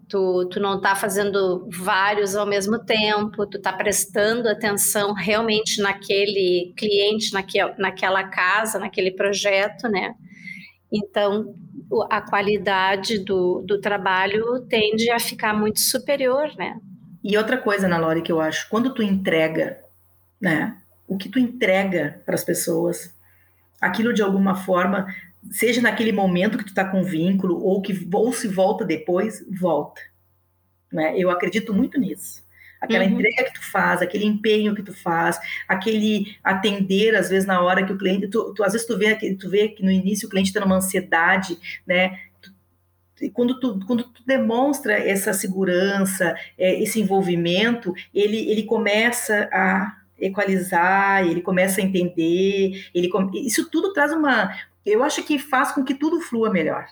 Tu, 0.08 0.46
tu 0.50 0.60
não 0.62 0.78
está 0.78 0.96
fazendo 0.96 1.68
vários 1.70 2.34
ao 2.34 2.46
mesmo 2.46 2.80
tempo, 2.80 3.46
tu 3.46 3.58
está 3.58 3.74
prestando 3.74 4.48
atenção 4.48 5.14
realmente 5.14 5.82
naquele 5.82 6.74
cliente, 6.78 7.34
naquele, 7.34 7.74
naquela 7.78 8.24
casa, 8.24 8.80
naquele 8.80 9.12
projeto, 9.12 9.90
né? 9.90 10.16
Então, 10.92 11.54
a 12.10 12.22
qualidade 12.22 13.20
do, 13.20 13.62
do 13.62 13.80
trabalho 13.80 14.62
tende 14.62 15.10
a 15.12 15.20
ficar 15.20 15.54
muito 15.54 15.80
superior, 15.80 16.52
né? 16.58 16.80
E 17.24 17.38
outra 17.38 17.58
coisa, 17.58 17.86
Ana 17.86 17.98
Lore, 17.98 18.22
que 18.22 18.32
eu 18.32 18.42
acho, 18.42 18.68
quando 18.70 18.94
tu 18.94 19.04
entrega, 19.04 19.80
né, 20.42 20.78
o 21.08 21.18
que 21.18 21.30
tu 21.30 21.38
entrega 21.38 22.22
para 22.26 22.36
as 22.36 22.44
pessoas, 22.44 23.14
aquilo 23.80 24.14
de 24.14 24.22
alguma 24.22 24.56
forma, 24.56 25.08
seja 25.52 25.82
naquele 25.82 26.12
momento 26.12 26.58
que 26.58 26.64
tu 26.64 26.70
está 26.70 26.86
com 26.86 27.04
vínculo 27.04 27.62
ou 27.62 27.82
que 27.82 28.08
ou 28.14 28.34
se 28.34 28.48
volta 28.48 28.86
depois, 28.86 29.46
volta. 29.50 30.02
Né? 30.92 31.18
Eu 31.18 31.30
acredito 31.30 31.74
muito 31.74 32.00
nisso. 32.00 32.44
Aquela 32.82 33.04
uhum. 33.04 33.12
entrega 33.12 33.44
que 33.44 33.54
tu 33.54 33.72
faz, 33.72 34.02
aquele 34.02 34.26
empenho 34.26 34.74
que 34.74 34.84
tu 34.84 34.94
faz, 34.94 35.40
aquele 35.68 36.38
atender, 36.44 37.16
às 37.16 37.30
vezes, 37.30 37.46
na 37.46 37.62
hora 37.62 37.86
que 37.86 37.92
o 37.92 37.98
cliente. 37.98 38.28
Tu, 38.28 38.54
tu 38.54 38.64
às 38.64 38.74
vezes 38.74 38.88
tu 38.88 38.98
vê, 38.98 39.16
tu 39.36 39.50
vê 39.50 39.68
que 39.70 39.84
no 39.84 39.92
início 39.92 40.28
o 40.28 40.30
cliente 40.32 40.50
está 40.50 40.60
numa 40.60 40.78
ansiedade, 40.78 41.58
né? 41.86 42.18
e 43.22 43.30
quando 43.30 43.60
tu, 43.60 43.80
quando 43.86 44.04
tu 44.04 44.24
demonstra 44.26 44.94
essa 44.94 45.34
segurança, 45.34 46.36
é, 46.58 46.82
esse 46.82 47.00
envolvimento, 47.00 47.94
ele, 48.14 48.50
ele 48.50 48.64
começa 48.64 49.50
a 49.52 49.98
equalizar, 50.20 51.26
ele 51.26 51.42
começa 51.42 51.82
a 51.82 51.84
entender, 51.84 52.90
ele 52.94 53.10
isso 53.34 53.70
tudo 53.70 53.94
traz 53.94 54.12
uma, 54.12 54.54
eu 54.86 55.04
acho 55.04 55.24
que 55.24 55.40
faz 55.40 55.72
com 55.72 55.84
que 55.84 55.94
tudo 55.94 56.22
flua 56.22 56.50
melhor. 56.50 56.86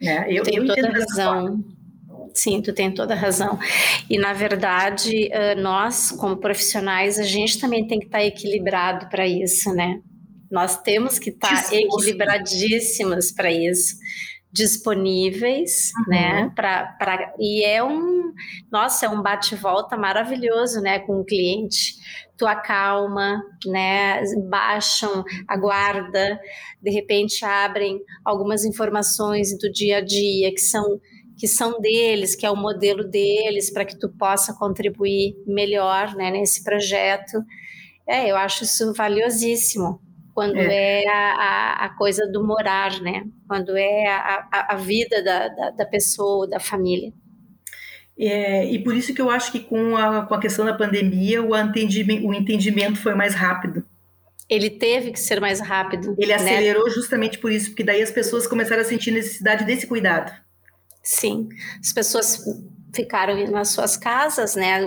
Né? 0.00 0.26
Eu, 0.28 0.44
tenho 0.44 0.64
eu 0.64 0.74
toda 0.74 0.92
razão. 0.92 1.64
Sim, 2.34 2.62
tu 2.62 2.72
tem 2.72 2.92
toda 2.92 3.14
razão. 3.14 3.58
E 4.08 4.18
na 4.18 4.32
verdade, 4.32 5.30
nós 5.58 6.10
como 6.12 6.36
profissionais, 6.36 7.18
a 7.18 7.24
gente 7.24 7.60
também 7.60 7.86
tem 7.86 7.98
que 7.98 8.06
estar 8.06 8.24
equilibrado 8.24 9.08
para 9.08 9.26
isso, 9.26 9.72
né? 9.72 10.00
Nós 10.50 10.80
temos 10.80 11.18
que 11.18 11.30
estar 11.30 11.72
equilibradíssimos 11.72 13.32
para 13.32 13.52
isso 13.52 13.96
disponíveis, 14.50 15.92
uhum. 15.98 16.04
né? 16.08 16.52
Pra, 16.54 16.86
pra, 16.98 17.34
e 17.38 17.64
é 17.64 17.82
um, 17.82 18.32
nossa, 18.70 19.06
é 19.06 19.08
um 19.08 19.22
bate-volta 19.22 19.96
maravilhoso, 19.96 20.80
né, 20.80 20.98
com 21.00 21.20
o 21.20 21.24
cliente. 21.24 21.94
Tu 22.36 22.46
acalma, 22.46 23.42
né? 23.66 24.22
Baixam 24.48 25.24
a 25.46 25.56
guarda, 25.56 26.40
de 26.80 26.90
repente 26.90 27.44
abrem 27.44 28.00
algumas 28.24 28.64
informações 28.64 29.56
do 29.58 29.70
dia 29.70 29.98
a 29.98 30.00
dia 30.00 30.50
que 30.52 30.60
são 30.60 31.00
que 31.38 31.46
são 31.46 31.80
deles, 31.80 32.34
que 32.34 32.44
é 32.44 32.50
o 32.50 32.56
modelo 32.56 33.04
deles, 33.04 33.70
para 33.70 33.84
que 33.84 33.96
tu 33.96 34.08
possa 34.08 34.52
contribuir 34.52 35.36
melhor, 35.46 36.14
né, 36.16 36.32
nesse 36.32 36.64
projeto. 36.64 37.42
É, 38.06 38.28
eu 38.28 38.36
acho 38.36 38.64
isso 38.64 38.92
valiosíssimo 38.92 40.00
quando 40.34 40.56
é, 40.56 41.04
é 41.04 41.08
a, 41.08 41.84
a, 41.84 41.88
coisa 41.96 42.26
do 42.30 42.46
morar, 42.46 43.00
né? 43.00 43.24
Quando 43.48 43.76
é 43.76 44.06
a, 44.06 44.68
a 44.70 44.76
vida 44.76 45.22
da, 45.22 45.48
da, 45.48 45.70
da, 45.70 45.86
pessoa, 45.86 46.46
da 46.46 46.60
família. 46.60 47.12
É, 48.16 48.64
e 48.64 48.78
por 48.82 48.94
isso 48.94 49.12
que 49.12 49.20
eu 49.20 49.30
acho 49.30 49.50
que 49.50 49.60
com 49.60 49.96
a, 49.96 50.26
com 50.26 50.34
a 50.34 50.40
questão 50.40 50.64
da 50.64 50.74
pandemia, 50.74 51.42
o 51.42 51.56
entendimento, 51.56 52.26
o 52.26 52.34
entendimento 52.34 52.98
foi 52.98 53.14
mais 53.16 53.34
rápido. 53.34 53.84
Ele 54.48 54.70
teve 54.70 55.10
que 55.10 55.20
ser 55.20 55.40
mais 55.40 55.60
rápido. 55.60 56.14
Ele 56.16 56.28
né? 56.28 56.34
acelerou 56.34 56.88
justamente 56.88 57.38
por 57.38 57.50
isso, 57.52 57.70
porque 57.70 57.84
daí 57.84 58.00
as 58.00 58.10
pessoas 58.10 58.46
começaram 58.46 58.82
a 58.82 58.84
sentir 58.84 59.10
necessidade 59.10 59.64
desse 59.64 59.86
cuidado. 59.86 60.32
Sim, 61.10 61.48
as 61.80 61.90
pessoas 61.90 62.38
ficaram 62.94 63.50
nas 63.50 63.70
suas 63.70 63.96
casas, 63.96 64.54
né? 64.54 64.86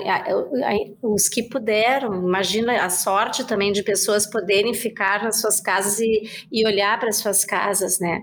Os 1.02 1.28
que 1.28 1.42
puderam, 1.42 2.14
imagina 2.14 2.86
a 2.86 2.92
sorte 2.92 3.44
também 3.44 3.72
de 3.72 3.82
pessoas 3.82 4.30
poderem 4.30 4.72
ficar 4.76 5.24
nas 5.24 5.42
suas 5.42 5.60
casas 5.60 6.00
e, 6.00 6.22
e 6.52 6.64
olhar 6.68 7.00
para 7.00 7.10
as 7.10 7.16
suas 7.16 7.44
casas, 7.44 8.00
né? 8.00 8.22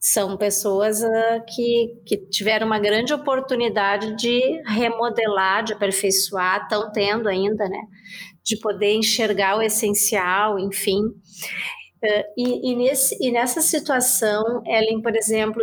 São 0.00 0.34
pessoas 0.38 1.02
uh, 1.02 1.44
que, 1.46 2.00
que 2.06 2.16
tiveram 2.30 2.66
uma 2.66 2.78
grande 2.78 3.12
oportunidade 3.12 4.16
de 4.16 4.62
remodelar, 4.64 5.62
de 5.62 5.74
aperfeiçoar, 5.74 6.62
estão 6.62 6.90
tendo 6.90 7.28
ainda, 7.28 7.68
né? 7.68 7.82
De 8.42 8.58
poder 8.58 8.94
enxergar 8.94 9.58
o 9.58 9.62
essencial, 9.62 10.58
enfim. 10.58 11.02
Uh, 12.02 12.24
e, 12.34 12.72
e, 12.72 12.76
nesse, 12.76 13.14
e 13.20 13.30
nessa 13.30 13.60
situação, 13.60 14.62
Ellen, 14.64 15.02
por 15.02 15.14
exemplo, 15.14 15.62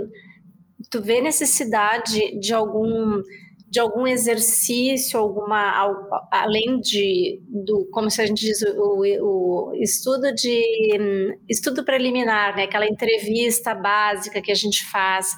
tu 0.94 1.02
vê 1.02 1.20
necessidade 1.20 2.40
de 2.40 2.54
algum 2.54 3.24
de 3.68 3.80
algum 3.80 4.06
exercício, 4.06 5.20
alguma 5.20 5.84
além 6.30 6.80
de 6.80 7.42
do 7.50 7.90
como 7.92 8.08
se 8.12 8.22
a 8.22 8.26
gente 8.28 8.46
diz 8.46 8.62
o, 8.62 9.02
o 9.24 9.74
estudo 9.82 10.32
de 10.32 11.36
estudo 11.50 11.84
preliminar, 11.84 12.56
né? 12.56 12.66
Aquela 12.66 12.86
entrevista 12.86 13.74
básica 13.74 14.40
que 14.40 14.52
a 14.52 14.56
gente 14.56 14.86
faz. 14.86 15.34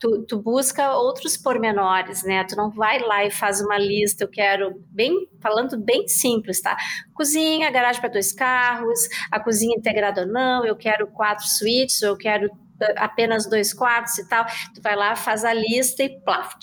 Tu, 0.00 0.24
tu, 0.26 0.40
busca 0.40 0.96
outros 0.96 1.36
pormenores, 1.36 2.22
né? 2.22 2.44
Tu 2.44 2.56
não 2.56 2.70
vai 2.70 3.00
lá 3.00 3.26
e 3.26 3.30
faz 3.30 3.60
uma 3.60 3.76
lista. 3.76 4.24
Eu 4.24 4.30
quero 4.30 4.82
bem 4.90 5.12
falando 5.42 5.76
bem 5.76 6.08
simples, 6.08 6.62
tá? 6.62 6.74
Cozinha, 7.12 7.70
garagem 7.70 8.00
para 8.00 8.10
dois 8.10 8.32
carros, 8.32 9.00
a 9.30 9.38
cozinha 9.38 9.76
integrada 9.76 10.22
ou 10.22 10.26
não. 10.26 10.64
Eu 10.64 10.74
quero 10.74 11.06
quatro 11.08 11.46
suítes, 11.46 12.00
eu 12.00 12.16
quero 12.16 12.48
apenas 12.96 13.48
dois 13.48 13.72
quartos 13.72 14.18
e 14.18 14.28
tal. 14.28 14.44
Tu 14.74 14.82
vai 14.82 14.96
lá, 14.96 15.16
faz 15.16 15.44
a 15.44 15.52
lista 15.52 16.02
e 16.02 16.20
plaf, 16.20 16.54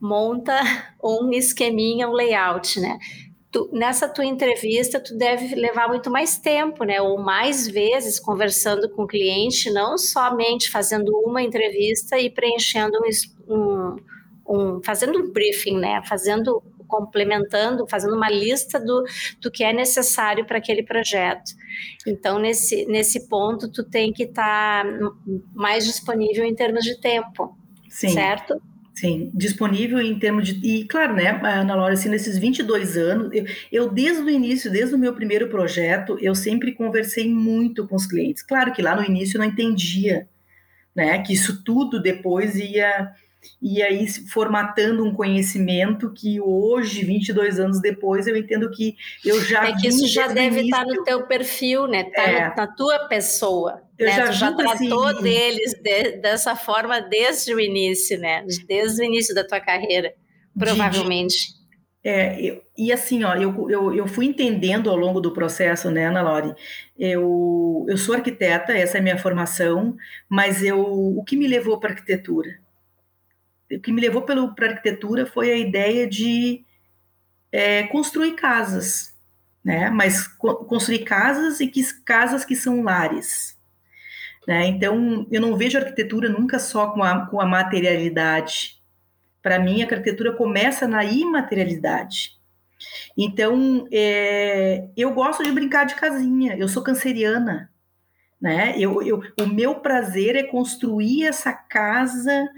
monta 0.00 0.58
um 1.02 1.32
esqueminha, 1.32 2.08
um 2.08 2.12
layout, 2.12 2.80
né? 2.80 2.98
tu, 3.50 3.70
nessa 3.72 4.08
tua 4.08 4.24
entrevista 4.24 5.00
tu 5.00 5.16
deve 5.16 5.54
levar 5.54 5.88
muito 5.88 6.10
mais 6.10 6.38
tempo, 6.38 6.84
né? 6.84 7.00
Ou 7.00 7.18
mais 7.18 7.66
vezes 7.66 8.18
conversando 8.20 8.88
com 8.90 9.02
o 9.02 9.06
cliente, 9.06 9.70
não 9.70 9.96
somente 9.96 10.70
fazendo 10.70 11.10
uma 11.24 11.42
entrevista 11.42 12.18
e 12.18 12.30
preenchendo 12.30 12.98
um, 13.48 13.54
um, 13.54 13.96
um 14.46 14.82
fazendo 14.82 15.18
um 15.18 15.32
briefing, 15.32 15.78
né? 15.78 16.02
Fazendo 16.06 16.62
complementando, 16.86 17.86
fazendo 17.86 18.16
uma 18.16 18.30
lista 18.30 18.80
do, 18.80 19.04
do 19.42 19.50
que 19.50 19.62
é 19.62 19.74
necessário 19.74 20.46
para 20.46 20.56
aquele 20.56 20.82
projeto. 20.82 21.52
Então, 22.06 22.38
nesse, 22.38 22.86
nesse 22.86 23.28
ponto, 23.28 23.70
tu 23.70 23.84
tem 23.84 24.12
que 24.12 24.24
estar 24.24 24.84
tá 24.84 24.90
mais 25.54 25.84
disponível 25.84 26.44
em 26.44 26.54
termos 26.54 26.84
de 26.84 27.00
tempo, 27.00 27.56
Sim. 27.88 28.10
certo? 28.10 28.60
Sim, 28.98 29.30
disponível 29.32 30.00
em 30.00 30.18
termos 30.18 30.48
de. 30.48 30.66
E 30.66 30.84
claro, 30.84 31.14
né, 31.14 31.28
Ana 31.30 31.76
Laura, 31.76 31.94
assim, 31.94 32.08
nesses 32.08 32.36
22 32.36 32.96
anos, 32.96 33.30
eu, 33.32 33.44
eu, 33.70 33.88
desde 33.88 34.22
o 34.22 34.28
início, 34.28 34.72
desde 34.72 34.92
o 34.92 34.98
meu 34.98 35.14
primeiro 35.14 35.48
projeto, 35.48 36.18
eu 36.20 36.34
sempre 36.34 36.72
conversei 36.72 37.32
muito 37.32 37.86
com 37.86 37.94
os 37.94 38.06
clientes. 38.06 38.42
Claro 38.42 38.72
que 38.72 38.82
lá 38.82 38.96
no 38.96 39.04
início 39.04 39.36
eu 39.36 39.38
não 39.38 39.46
entendia, 39.46 40.28
né, 40.96 41.22
que 41.22 41.32
isso 41.32 41.62
tudo 41.62 42.02
depois 42.02 42.56
ia 42.56 43.12
e 43.60 43.82
aí 43.82 44.06
formatando 44.06 45.04
um 45.04 45.12
conhecimento 45.12 46.12
que 46.12 46.40
hoje, 46.40 47.04
22 47.04 47.58
anos 47.58 47.80
depois, 47.80 48.26
eu 48.26 48.36
entendo 48.36 48.70
que 48.70 48.96
eu 49.24 49.40
já 49.40 49.68
É 49.68 49.72
que 49.74 49.88
isso 49.88 50.06
já 50.06 50.28
deve 50.28 50.62
estar 50.62 50.84
no 50.84 51.02
teu 51.04 51.26
perfil, 51.26 51.86
né? 51.86 52.04
Tá 52.04 52.22
é. 52.22 52.54
na 52.54 52.66
tua 52.66 53.08
pessoa. 53.08 53.82
Eu 53.98 54.06
né? 54.06 54.16
já, 54.16 54.26
tu 54.26 54.32
já 54.32 54.52
tratou 54.52 55.06
assim, 55.06 55.22
deles 55.22 55.74
de, 55.74 56.18
dessa 56.18 56.54
forma 56.54 57.00
desde 57.00 57.52
o 57.54 57.60
início, 57.60 58.18
né? 58.18 58.44
Desde 58.66 59.02
o 59.02 59.04
início 59.04 59.34
da 59.34 59.44
tua 59.46 59.60
carreira, 59.60 60.14
provavelmente. 60.56 61.52
De, 61.52 61.58
é, 62.04 62.40
eu, 62.40 62.62
e 62.76 62.92
assim, 62.92 63.24
ó, 63.24 63.34
eu, 63.34 63.68
eu, 63.68 63.94
eu 63.94 64.06
fui 64.06 64.26
entendendo 64.26 64.88
ao 64.88 64.96
longo 64.96 65.20
do 65.20 65.32
processo, 65.32 65.90
né, 65.90 66.06
Ana 66.06 66.22
Lore? 66.22 66.54
Eu, 66.96 67.84
eu 67.88 67.98
sou 67.98 68.14
arquiteta, 68.14 68.72
essa 68.72 68.98
é 68.98 69.00
a 69.00 69.02
minha 69.02 69.18
formação, 69.18 69.96
mas 70.28 70.62
eu, 70.62 70.80
o 70.80 71.24
que 71.24 71.36
me 71.36 71.48
levou 71.48 71.78
para 71.80 71.90
a 71.90 71.92
arquitetura? 71.92 72.60
O 73.70 73.80
que 73.80 73.92
me 73.92 74.00
levou 74.00 74.22
para 74.22 74.40
a 74.40 74.70
arquitetura 74.70 75.26
foi 75.26 75.52
a 75.52 75.56
ideia 75.56 76.06
de 76.06 76.64
é, 77.52 77.84
construir 77.84 78.32
casas, 78.32 79.14
né? 79.64 79.90
Mas 79.90 80.26
co 80.26 80.64
construir 80.64 81.00
casas 81.00 81.60
e 81.60 81.66
que 81.66 81.82
casas 82.04 82.44
que 82.44 82.56
são 82.56 82.82
lares. 82.82 83.58
Né? 84.46 84.66
Então, 84.66 85.26
eu 85.30 85.42
não 85.42 85.56
vejo 85.56 85.76
a 85.76 85.82
arquitetura 85.82 86.30
nunca 86.30 86.58
só 86.58 86.90
com 86.92 87.02
a, 87.02 87.26
com 87.26 87.38
a 87.38 87.44
materialidade. 87.44 88.80
Para 89.42 89.58
mim, 89.58 89.82
a 89.82 89.84
arquitetura 89.84 90.32
começa 90.32 90.88
na 90.88 91.04
imaterialidade. 91.04 92.38
Então, 93.16 93.86
é, 93.92 94.88
eu 94.96 95.12
gosto 95.12 95.42
de 95.42 95.52
brincar 95.52 95.84
de 95.84 95.96
casinha. 95.96 96.56
Eu 96.56 96.66
sou 96.66 96.82
canceriana, 96.82 97.70
né? 98.40 98.74
Eu, 98.78 99.02
eu, 99.02 99.20
o 99.38 99.46
meu 99.46 99.76
prazer 99.76 100.34
é 100.34 100.44
construir 100.44 101.24
essa 101.24 101.52
casa 101.52 102.48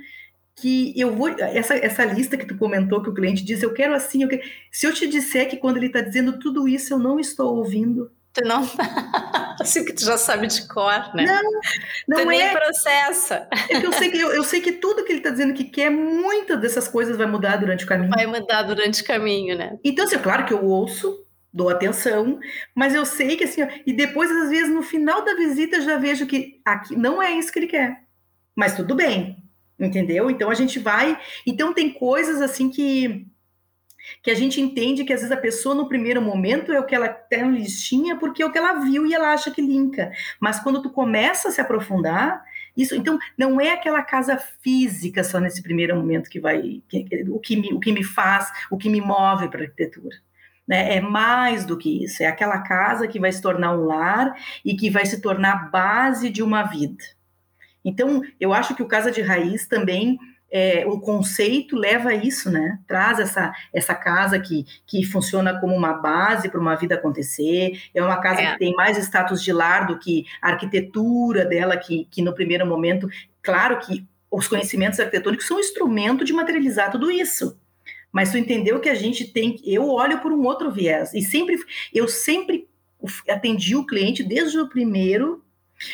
que 0.61 0.93
eu 0.99 1.15
vou. 1.15 1.29
Essa, 1.29 1.75
essa 1.75 2.05
lista 2.05 2.37
que 2.37 2.47
tu 2.47 2.57
comentou, 2.57 3.03
que 3.03 3.11
o 3.11 3.15
cliente 3.15 3.45
diz, 3.45 3.63
eu 3.63 3.73
quero 3.73 3.95
assim, 3.95 4.23
eu 4.23 4.29
quero, 4.29 4.43
se 4.71 4.87
eu 4.87 4.93
te 4.93 5.09
disser 5.09 5.49
que 5.49 5.57
quando 5.57 5.77
ele 5.77 5.87
está 5.87 6.01
dizendo 6.01 6.39
tudo 6.39 6.69
isso, 6.69 6.95
eu 6.95 6.99
não 6.99 7.19
estou 7.19 7.57
ouvindo. 7.57 8.11
Tu 8.33 8.47
não. 8.47 8.63
assim 9.61 9.85
que 9.85 9.93
tu 9.93 10.05
já 10.05 10.17
sabe 10.17 10.47
de 10.47 10.67
cor, 10.69 11.15
né? 11.15 11.25
Não, 11.25 11.43
não 12.09 12.17
tu 12.19 12.23
é. 12.23 12.25
nem 12.27 12.53
processa. 12.53 13.49
É 13.69 13.81
que 13.81 13.87
eu 13.87 13.93
sei 13.93 14.11
que, 14.11 14.19
eu, 14.19 14.33
eu 14.33 14.45
sei 14.45 14.61
que 14.61 14.73
tudo 14.73 15.05
que 15.05 15.13
ele 15.13 15.19
está 15.19 15.31
dizendo 15.31 15.53
que 15.53 15.65
quer, 15.65 15.91
muitas 15.91 16.61
dessas 16.61 16.87
coisas 16.87 17.17
vai 17.17 17.27
mudar 17.27 17.57
durante 17.57 17.85
o 17.85 17.89
caminho. 17.89 18.11
Vai 18.11 18.27
mudar 18.27 18.63
durante 18.63 19.03
o 19.03 19.05
caminho, 19.05 19.59
né? 19.59 19.79
Então, 19.85 20.05
assim, 20.05 20.17
é 20.17 20.21
claro 20.21 20.47
que 20.47 20.53
eu 20.53 20.65
ouço, 20.65 21.25
dou 21.53 21.69
atenção, 21.69 22.39
mas 22.75 22.95
eu 22.95 23.05
sei 23.05 23.37
que 23.37 23.45
assim, 23.45 23.63
e 23.85 23.93
depois, 23.93 24.31
às 24.31 24.51
vezes, 24.51 24.73
no 24.73 24.83
final 24.83 25.25
da 25.25 25.35
visita, 25.35 25.81
já 25.81 25.97
vejo 25.97 26.27
que 26.27 26.61
aqui 26.65 26.95
não 26.97 27.21
é 27.21 27.33
isso 27.33 27.53
que 27.53 27.59
ele 27.59 27.67
quer. 27.67 28.03
Mas 28.55 28.77
tudo 28.77 28.95
bem, 28.95 29.40
entendeu? 29.81 30.31
Então 30.31 30.51
a 30.51 30.55
gente 30.55 30.79
vai. 30.79 31.19
Então 31.47 31.73
tem 31.73 31.93
coisas 31.93 32.41
assim 32.41 32.71
que 32.71 33.27
que 34.23 34.31
a 34.31 34.35
gente 34.35 34.61
entende 34.61 35.05
que 35.05 35.13
às 35.13 35.21
vezes 35.21 35.33
a 35.33 35.41
pessoa 35.41 35.75
no 35.75 35.89
primeiro 35.89 36.23
momento 36.23 36.73
é 36.73 36.81
o 36.81 36.87
que 36.87 36.95
ela 36.95 37.09
tem 37.09 37.43
na 37.43 37.51
listinha 37.51 38.17
porque 38.17 38.43
é 38.43 38.47
o 38.47 38.51
que 38.51 38.59
ela 38.59 38.81
viu 38.81 39.07
e 39.07 39.15
ela 39.15 39.33
acha 39.33 39.51
que 39.51 39.61
linka. 39.61 40.11
Mas 40.41 40.59
quando 40.61 40.83
tu 40.83 40.91
começa 40.91 41.49
a 41.49 41.51
se 41.51 41.61
aprofundar, 41.61 42.43
isso, 42.77 42.95
então 42.95 43.19
não 43.37 43.61
é 43.61 43.73
aquela 43.73 44.03
casa 44.03 44.37
física 44.39 45.23
só 45.23 45.39
nesse 45.39 45.63
primeiro 45.63 45.97
momento 45.97 46.31
que 46.31 46.41
vai 46.41 46.83
que, 46.89 47.07
o 47.29 47.39
que 47.39 47.57
me, 47.57 47.73
o 47.73 47.81
que 47.81 47.93
me 47.93 48.03
faz, 48.03 48.51
o 48.71 48.77
que 48.77 48.89
me 48.89 49.01
move 49.01 49.49
para 49.49 49.61
a 49.61 49.65
arquitetura. 49.65 50.17
Né? 50.67 50.97
É 50.97 51.01
mais 51.01 51.65
do 51.65 51.77
que 51.77 52.05
isso, 52.05 52.23
é 52.23 52.27
aquela 52.27 52.59
casa 52.61 53.09
que 53.09 53.19
vai 53.19 53.33
se 53.33 53.43
tornar 53.43 53.77
um 53.77 53.85
lar 53.85 54.35
e 54.65 54.77
que 54.77 54.89
vai 54.89 55.05
se 55.05 55.21
tornar 55.21 55.71
base 55.71 56.31
de 56.31 56.43
uma 56.43 56.63
vida. 56.63 57.05
Então, 57.85 58.23
eu 58.39 58.53
acho 58.53 58.75
que 58.75 58.83
o 58.83 58.89
Casa 58.89 59.11
de 59.11 59.23
Raiz 59.23 59.67
também 59.67 60.19
é, 60.51 60.85
o 60.87 60.99
conceito 60.99 61.77
leva 61.77 62.11
a 62.11 62.15
isso, 62.15 62.51
né? 62.51 62.81
Traz 62.87 63.21
essa, 63.21 63.53
essa 63.73 63.95
casa 63.95 64.39
que, 64.39 64.67
que 64.87 65.05
funciona 65.05 65.59
como 65.61 65.75
uma 65.75 65.93
base 65.93 66.49
para 66.49 66.61
uma 66.61 66.75
vida 66.75 66.97
acontecer. 66.97 67.81
É 67.95 68.03
uma 68.03 68.21
casa 68.21 68.41
é. 68.41 68.53
que 68.53 68.59
tem 68.59 68.75
mais 68.75 68.99
status 68.99 69.43
de 69.43 69.53
lar 69.53 69.87
do 69.87 69.99
que 69.99 70.27
a 70.43 70.51
arquitetura 70.51 71.45
dela, 71.45 71.77
que, 71.77 72.07
que 72.11 72.21
no 72.21 72.35
primeiro 72.35 72.67
momento, 72.67 73.09
claro 73.41 73.79
que 73.79 74.05
os 74.31 74.49
conhecimentos 74.49 74.99
arquitetônicos 74.99 75.47
são 75.47 75.57
um 75.57 75.61
instrumento 75.61 76.25
de 76.25 76.33
materializar 76.33 76.91
tudo 76.91 77.11
isso. 77.11 77.59
Mas 78.13 78.33
tu 78.33 78.39
entendeu 78.39 78.81
que 78.81 78.89
a 78.89 78.95
gente 78.95 79.33
tem, 79.33 79.61
eu 79.65 79.89
olho 79.89 80.19
por 80.21 80.33
um 80.33 80.43
outro 80.43 80.71
viés 80.71 81.15
e 81.15 81.23
sempre 81.23 81.57
eu 81.95 82.09
sempre 82.09 82.69
atendi 83.29 83.77
o 83.77 83.87
cliente 83.87 84.23
desde 84.23 84.59
o 84.59 84.69
primeiro 84.69 85.45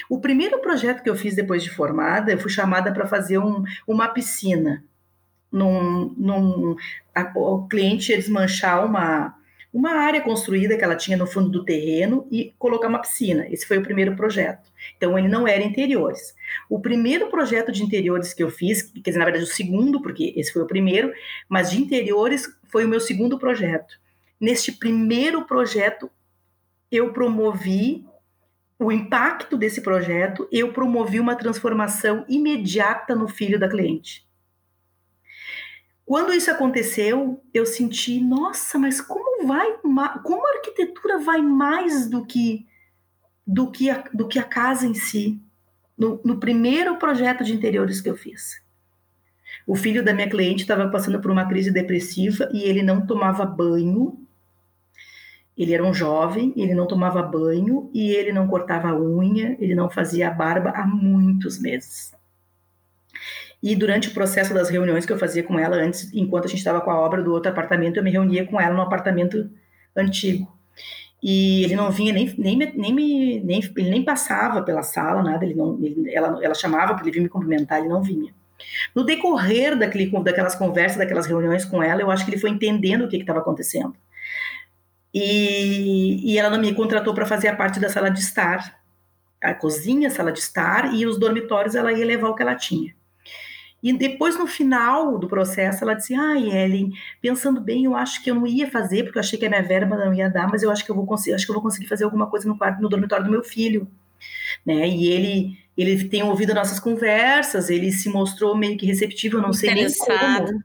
o 0.09 0.20
primeiro 0.20 0.61
projeto 0.61 1.03
que 1.03 1.11
eu 1.11 1.16
fiz 1.16 1.34
depois 1.34 1.62
de 1.62 1.70
formada, 1.70 2.32
eu 2.32 2.39
fui 2.39 2.51
chamada 2.51 2.93
para 2.93 3.07
fazer 3.07 3.39
um, 3.39 3.62
uma 3.87 4.09
piscina. 4.09 4.84
Num, 5.51 6.12
num, 6.16 6.76
a, 7.14 7.32
o 7.34 7.66
cliente 7.68 8.11
ia 8.11 8.18
desmanchar 8.18 8.84
uma, 8.84 9.34
uma 9.72 9.91
área 9.91 10.20
construída 10.20 10.76
que 10.76 10.82
ela 10.82 10.97
tinha 10.97 11.16
no 11.16 11.26
fundo 11.26 11.49
do 11.49 11.64
terreno 11.64 12.26
e 12.30 12.53
colocar 12.59 12.89
uma 12.89 13.01
piscina. 13.01 13.47
Esse 13.49 13.66
foi 13.66 13.78
o 13.78 13.82
primeiro 13.82 14.16
projeto. 14.16 14.70
Então, 14.97 15.18
ele 15.18 15.28
não 15.28 15.47
era 15.47 15.62
interiores. 15.62 16.34
O 16.68 16.80
primeiro 16.80 17.28
projeto 17.28 17.70
de 17.70 17.82
interiores 17.82 18.34
que 18.34 18.43
eu 18.43 18.51
fiz, 18.51 18.82
quer 18.82 19.11
dizer, 19.11 19.18
na 19.18 19.24
verdade, 19.24 19.45
o 19.45 19.49
segundo, 19.49 20.03
porque 20.03 20.32
esse 20.37 20.53
foi 20.53 20.62
o 20.62 20.66
primeiro, 20.66 21.12
mas 21.49 21.70
de 21.70 21.80
interiores 21.80 22.47
foi 22.64 22.84
o 22.84 22.89
meu 22.89 23.01
segundo 23.01 23.39
projeto. 23.39 23.99
Neste 24.41 24.72
primeiro 24.72 25.47
projeto, 25.47 26.11
eu 26.91 27.12
promovi 27.12 28.05
o 28.79 28.93
impacto 28.93 29.57
desse 29.57 29.81
projeto, 29.81 30.47
eu 30.53 30.72
promovi 30.72 31.18
uma 31.18 31.35
transformação 31.35 32.24
imediata 32.29 33.14
no 33.14 33.27
filho 33.27 33.59
da 33.59 33.68
cliente. 33.68 34.27
Quando 36.05 36.33
isso 36.33 36.51
aconteceu, 36.51 37.43
eu 37.53 37.66
senti, 37.66 38.20
nossa, 38.20 38.79
mas 38.79 39.01
como 39.01 39.47
vai, 39.47 39.77
como 40.22 40.47
a 40.47 40.57
arquitetura 40.57 41.18
vai 41.18 41.43
mais 41.43 42.09
do 42.09 42.24
que 42.24 42.66
do 43.47 43.70
que 43.70 43.89
a, 43.89 44.05
do 44.12 44.27
que 44.27 44.39
a 44.39 44.45
casa 44.45 44.87
em 44.87 44.95
si? 44.95 45.41
No, 45.97 46.20
no 46.24 46.39
primeiro 46.39 46.97
projeto 46.97 47.43
de 47.45 47.55
interiores 47.55 48.01
que 48.01 48.11
eu 48.11 48.16
fiz. 48.16 48.61
O 49.66 49.74
filho 49.74 50.05
da 50.05 50.12
minha 50.12 50.29
cliente 50.29 50.62
estava 50.62 50.89
passando 50.89 51.20
por 51.20 51.31
uma 51.31 51.49
crise 51.49 51.70
depressiva 51.70 52.49
e 52.53 52.64
ele 52.64 52.83
não 52.83 53.07
tomava 53.07 53.47
banho 53.47 54.26
ele 55.57 55.73
era 55.73 55.85
um 55.85 55.95
jovem, 55.95 56.53
ele 56.57 56.75
não 56.75 56.87
tomava 56.87 57.23
banho 57.23 57.91
e 57.95 58.11
ele 58.11 58.33
não 58.33 58.47
cortava 58.47 58.95
unha, 58.95 59.57
ele 59.59 59.75
não 59.75 59.89
fazia 59.89 60.31
barba 60.31 60.71
há 60.71 60.87
muitos 60.87 61.59
meses. 61.59 62.15
E 63.63 63.75
durante 63.75 64.09
o 64.09 64.15
processo 64.15 64.53
das 64.53 64.69
reuniões 64.69 65.07
que 65.07 65.13
eu 65.13 65.19
fazia 65.19 65.43
com 65.43 65.59
ela 65.59 65.77
antes, 65.77 66.13
enquanto 66.13 66.45
a 66.45 66.49
gente 66.49 66.59
estava 66.59 66.81
com 66.81 66.91
a 66.91 67.01
obra 67.01 67.23
do 67.23 67.33
outro 67.33 67.51
apartamento, 67.51 67.97
eu 67.97 68.05
me 68.05 68.11
reunia 68.11 68.47
com 68.47 68.61
ela 68.61 68.75
no 68.75 68.83
apartamento 68.83 69.51
antigo. 69.97 70.55
E 71.23 71.65
ele 71.65 71.75
não 71.75 71.91
vinha 71.91 72.13
nem, 72.13 72.33
nem, 72.37 72.57
nem, 72.57 72.95
me, 72.95 73.41
nem 73.41 73.61
ele 73.77 73.91
nem 73.91 74.05
passava 74.05 74.63
pela 74.63 74.83
sala, 74.83 75.23
nada, 75.23 75.45
ele 75.45 75.55
não, 75.55 75.79
ele, 75.83 76.15
ela, 76.15 76.39
ela 76.45 76.55
chamava 76.55 76.95
para 76.95 77.03
ele 77.03 77.13
vir 77.13 77.23
me 77.23 77.29
cumprimentar, 77.29 77.79
ele 77.79 77.89
não 77.89 78.03
vinha. 78.03 78.33
No 78.95 79.05
decorrer 79.05 79.77
daquele, 79.77 80.11
daquelas 80.23 80.55
conversas, 80.55 80.99
daquelas 80.99 81.27
reuniões 81.27 81.65
com 81.65 81.83
ela, 81.83 82.03
eu 82.03 82.11
acho 82.11 82.25
que 82.25 82.31
ele 82.31 82.41
foi 82.41 82.51
entendendo 82.51 83.05
o 83.05 83.09
que 83.09 83.17
estava 83.17 83.39
acontecendo. 83.39 83.95
E, 85.19 86.21
e 86.31 86.39
ela 86.39 86.51
não 86.51 86.59
me 86.59 86.75
contratou 86.75 87.14
para 87.14 87.25
fazer 87.25 87.49
a 87.49 87.57
parte 87.57 87.81
da 87.81 87.89
sala 87.89 88.11
de 88.11 88.21
estar, 88.21 88.79
a 89.43 89.55
cozinha, 89.55 90.09
a 90.09 90.11
sala 90.11 90.31
de 90.31 90.41
estar 90.41 90.93
e 90.93 91.07
os 91.07 91.19
dormitórios 91.19 91.75
ela 91.75 91.91
ia 91.91 92.05
levar 92.05 92.29
o 92.29 92.35
que 92.35 92.43
ela 92.43 92.55
tinha. 92.55 92.95
E 93.83 93.95
depois, 93.95 94.39
no 94.39 94.47
final 94.47 95.19
do 95.19 95.27
processo, 95.27 95.83
ela 95.83 95.95
disse: 95.95 96.14
ah, 96.14 96.39
Ellen, 96.39 96.93
pensando 97.23 97.62
bem, 97.62 97.87
eu 97.87 97.97
acho 97.97 98.23
que 98.23 98.31
eu 98.31 98.35
não 98.35 98.47
ia 98.47 98.71
fazer, 98.71 99.05
porque 99.05 99.17
eu 99.17 99.21
achei 99.21 99.39
que 99.39 99.47
a 99.47 99.49
minha 99.49 99.62
verba 99.62 99.97
não 99.97 100.12
ia 100.12 100.29
dar, 100.29 100.51
mas 100.51 100.62
eu 100.62 100.71
acho 100.71 100.85
que 100.85 100.91
eu 100.91 100.95
vou 100.95 101.07
conseguir, 101.07 101.35
acho 101.35 101.47
que 101.47 101.51
eu 101.51 101.55
vou 101.55 101.62
conseguir 101.62 101.87
fazer 101.87 102.05
alguma 102.05 102.27
coisa 102.27 102.47
no 102.47 102.59
quarto, 102.59 102.83
no 102.83 102.89
dormitório 102.89 103.25
do 103.25 103.31
meu 103.31 103.43
filho. 103.43 103.89
Né? 104.67 104.87
E 104.87 105.07
ele, 105.07 105.59
ele 105.79 106.09
tem 106.11 106.23
ouvido 106.23 106.53
nossas 106.53 106.79
conversas, 106.79 107.71
ele 107.71 107.91
se 107.91 108.11
mostrou 108.11 108.55
meio 108.55 108.77
que 108.77 108.85
receptivo, 108.85 109.39
eu 109.39 109.43
não 109.43 109.53
sei 109.55 109.73
nem 109.73 109.87
como. 109.91 110.62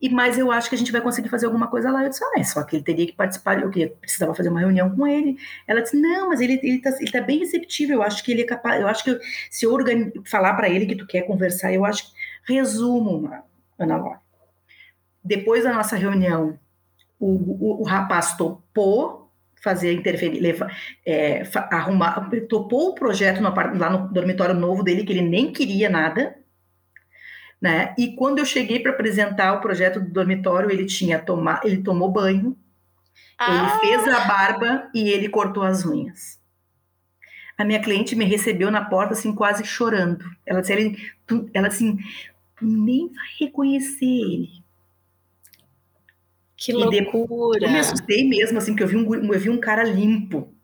E 0.00 0.08
mas 0.08 0.38
eu 0.38 0.50
acho 0.50 0.68
que 0.68 0.74
a 0.74 0.78
gente 0.78 0.92
vai 0.92 1.00
conseguir 1.00 1.28
fazer 1.28 1.46
alguma 1.46 1.68
coisa 1.68 1.90
lá. 1.90 2.02
Eu 2.02 2.08
disse, 2.08 2.24
ah, 2.24 2.40
é 2.40 2.44
só 2.44 2.62
que 2.62 2.76
ele 2.76 2.82
teria 2.82 3.06
que 3.06 3.12
participar, 3.12 3.60
eu 3.60 3.70
queria, 3.70 3.90
precisava 3.90 4.34
fazer 4.34 4.48
uma 4.48 4.60
reunião 4.60 4.94
com 4.96 5.06
ele. 5.06 5.36
Ela 5.66 5.82
disse, 5.82 5.96
não, 5.96 6.28
mas 6.28 6.40
ele, 6.40 6.58
ele, 6.62 6.80
tá, 6.80 6.90
tá 7.12 7.20
bem 7.20 7.40
receptivo, 7.40 7.92
eu 7.92 8.02
acho 8.02 8.24
que 8.24 8.32
ele 8.32 8.42
é 8.42 8.46
capaz, 8.46 8.80
eu 8.80 8.88
acho 8.88 9.04
que 9.04 9.20
se 9.50 9.66
eu 9.66 9.76
falar 10.24 10.54
para 10.54 10.68
ele 10.68 10.86
que 10.86 10.96
tu 10.96 11.06
quer 11.06 11.22
conversar, 11.22 11.72
eu 11.72 11.84
acho 11.84 12.04
que, 12.06 12.12
resumo, 12.54 13.30
Ana 13.78 13.96
Laura, 13.96 14.20
depois 15.22 15.64
da 15.64 15.74
nossa 15.74 15.96
reunião, 15.96 16.58
o, 17.18 17.26
o, 17.26 17.82
o 17.82 17.84
rapaz 17.84 18.36
topou 18.36 19.30
fazer 19.62 19.92
interferir, 19.92 20.40
levar, 20.40 20.74
é, 21.04 21.42
arrumar, 21.70 22.30
topou 22.48 22.88
o 22.88 22.94
projeto 22.94 23.42
no, 23.42 23.50
lá 23.54 23.90
no 23.90 24.08
dormitório 24.10 24.54
novo 24.54 24.82
dele, 24.82 25.04
que 25.04 25.12
ele 25.12 25.20
nem 25.20 25.52
queria 25.52 25.90
nada, 25.90 26.39
né? 27.60 27.94
E 27.98 28.14
quando 28.14 28.38
eu 28.38 28.44
cheguei 28.44 28.80
para 28.80 28.92
apresentar 28.92 29.52
o 29.52 29.60
projeto 29.60 30.00
do 30.00 30.08
dormitório, 30.08 30.70
ele 30.70 30.86
tinha 30.86 31.18
tomar, 31.18 31.60
ele 31.64 31.82
tomou 31.82 32.10
banho, 32.10 32.56
ah. 33.38 33.78
ele 33.80 33.80
fez 33.80 34.08
a 34.08 34.20
barba 34.20 34.90
e 34.94 35.10
ele 35.10 35.28
cortou 35.28 35.62
as 35.62 35.84
unhas. 35.84 36.40
A 37.58 37.64
minha 37.64 37.80
cliente 37.80 38.16
me 38.16 38.24
recebeu 38.24 38.70
na 38.70 38.82
porta 38.82 39.12
assim 39.12 39.34
quase 39.34 39.64
chorando. 39.64 40.24
Ela 40.46 40.62
disse, 40.62 40.72
ele, 40.72 40.96
tu, 41.26 41.50
ela 41.52 41.68
assim, 41.68 41.98
tu 42.56 42.64
nem 42.64 43.12
vai 43.12 43.26
reconhecer 43.38 44.06
ele. 44.06 44.60
Que 46.56 46.72
loucura! 46.72 47.66
Eu 47.66 47.70
me 47.70 47.78
assustei 47.78 48.26
mesmo, 48.26 48.58
assim, 48.58 48.72
porque 48.72 48.84
eu 48.84 48.88
vi 48.88 48.96
um, 48.96 49.32
eu 49.32 49.40
vi 49.40 49.50
um 49.50 49.58
cara 49.58 49.82
limpo. 49.82 50.54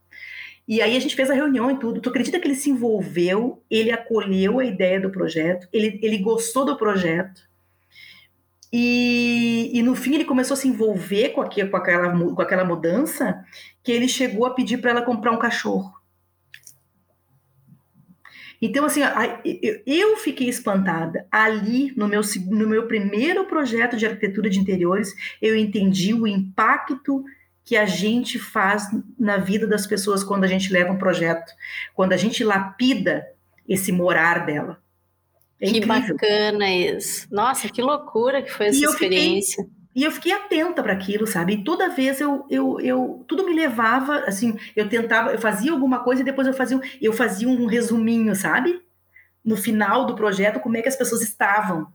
E 0.69 0.83
aí 0.83 0.97
a 0.97 1.01
gente 1.01 1.15
fez 1.15 1.31
a 1.31 1.35
reunião 1.35 1.71
e 1.71 1.79
tudo. 1.79 2.01
Tu 2.01 2.09
acredita 2.09 2.41
que 2.41 2.47
ele 2.47 2.57
se 2.57 2.71
envolveu, 2.71 3.63
ele 3.71 3.93
acolheu 3.93 4.59
a 4.59 4.65
ideia 4.65 5.01
do 5.01 5.11
projeto, 5.11 5.69
ele, 5.73 5.99
ele 6.03 6.19
gostou 6.19 6.65
do 6.65 6.77
projeto. 6.77 7.43
E, 8.73 9.71
e 9.73 9.83
no 9.83 9.95
fim 9.95 10.15
ele 10.15 10.25
começou 10.25 10.55
a 10.55 10.59
se 10.59 10.67
envolver 10.67 11.31
com, 11.31 11.41
aqui, 11.41 11.65
com, 11.65 11.77
aquela, 11.77 12.11
com 12.35 12.43
aquela 12.43 12.65
mudança 12.65 13.45
que 13.83 13.93
ele 13.93 14.09
chegou 14.09 14.45
a 14.45 14.55
pedir 14.55 14.79
para 14.79 14.91
ela 14.91 15.03
comprar 15.03 15.31
um 15.31 15.39
cachorro. 15.39 15.95
Então, 18.61 18.87
assim, 18.87 19.01
eu 19.87 20.17
fiquei 20.17 20.49
espantada. 20.49 21.27
Ali, 21.31 21.93
no 21.97 22.09
meu, 22.09 22.23
no 22.49 22.67
meu 22.67 22.87
primeiro 22.87 23.45
projeto 23.45 23.97
de 23.97 24.07
arquitetura 24.07 24.49
de 24.49 24.59
interiores, 24.59 25.15
eu 25.41 25.55
entendi 25.55 26.15
o 26.15 26.27
impacto 26.27 27.23
que 27.67 27.77
a 27.77 27.85
gente 27.85 28.39
faz 28.39 28.89
na 29.19 29.39
vida 29.39 29.67
das 29.67 29.89
pessoas 29.89 30.23
quando 30.23 30.45
a 30.45 30.47
gente 30.47 30.73
leva 30.73 30.93
um 30.93 30.99
projeto, 30.99 31.53
quando 31.95 32.13
a 32.13 32.17
gente 32.17 32.45
lapida 32.45 33.27
esse 33.69 33.91
morar 33.91 34.47
dela. 34.47 34.81
É 35.61 35.67
que 35.67 35.79
incrível. 35.79 36.15
bacana 36.15 36.71
isso. 36.71 37.27
Nossa, 37.29 37.69
que 37.69 37.83
loucura 37.83 38.41
que 38.41 38.53
foi 38.53 38.67
essa 38.67 38.85
experiência. 38.85 39.65
Fiquei, 39.65 39.77
e 39.97 40.05
eu 40.05 40.13
fiquei 40.13 40.31
atenta 40.31 40.81
para 40.81 40.93
aquilo, 40.93 41.27
sabe? 41.27 41.55
E 41.55 41.65
toda 41.65 41.89
vez 41.89 42.21
eu, 42.21 42.47
eu, 42.49 42.79
eu, 42.81 43.25
tudo 43.27 43.45
me 43.45 43.53
levava, 43.53 44.21
assim, 44.21 44.57
eu 44.77 44.89
tentava, 44.89 45.33
eu 45.33 45.39
fazia 45.41 45.73
alguma 45.73 46.05
coisa 46.05 46.23
e 46.23 46.25
depois 46.25 46.47
eu 46.47 46.55
fazia, 46.55 46.81
eu 47.03 47.13
fazia 47.13 47.49
um 47.49 47.67
resuminho, 47.67 48.37
sabe? 48.37 48.81
No 49.45 49.57
final 49.57 50.07
do 50.07 50.15
projeto, 50.15 50.61
como 50.61 50.77
é 50.77 50.83
que 50.83 50.89
as 50.89 50.97
pessoas 50.97 51.21
estavam 51.21 51.89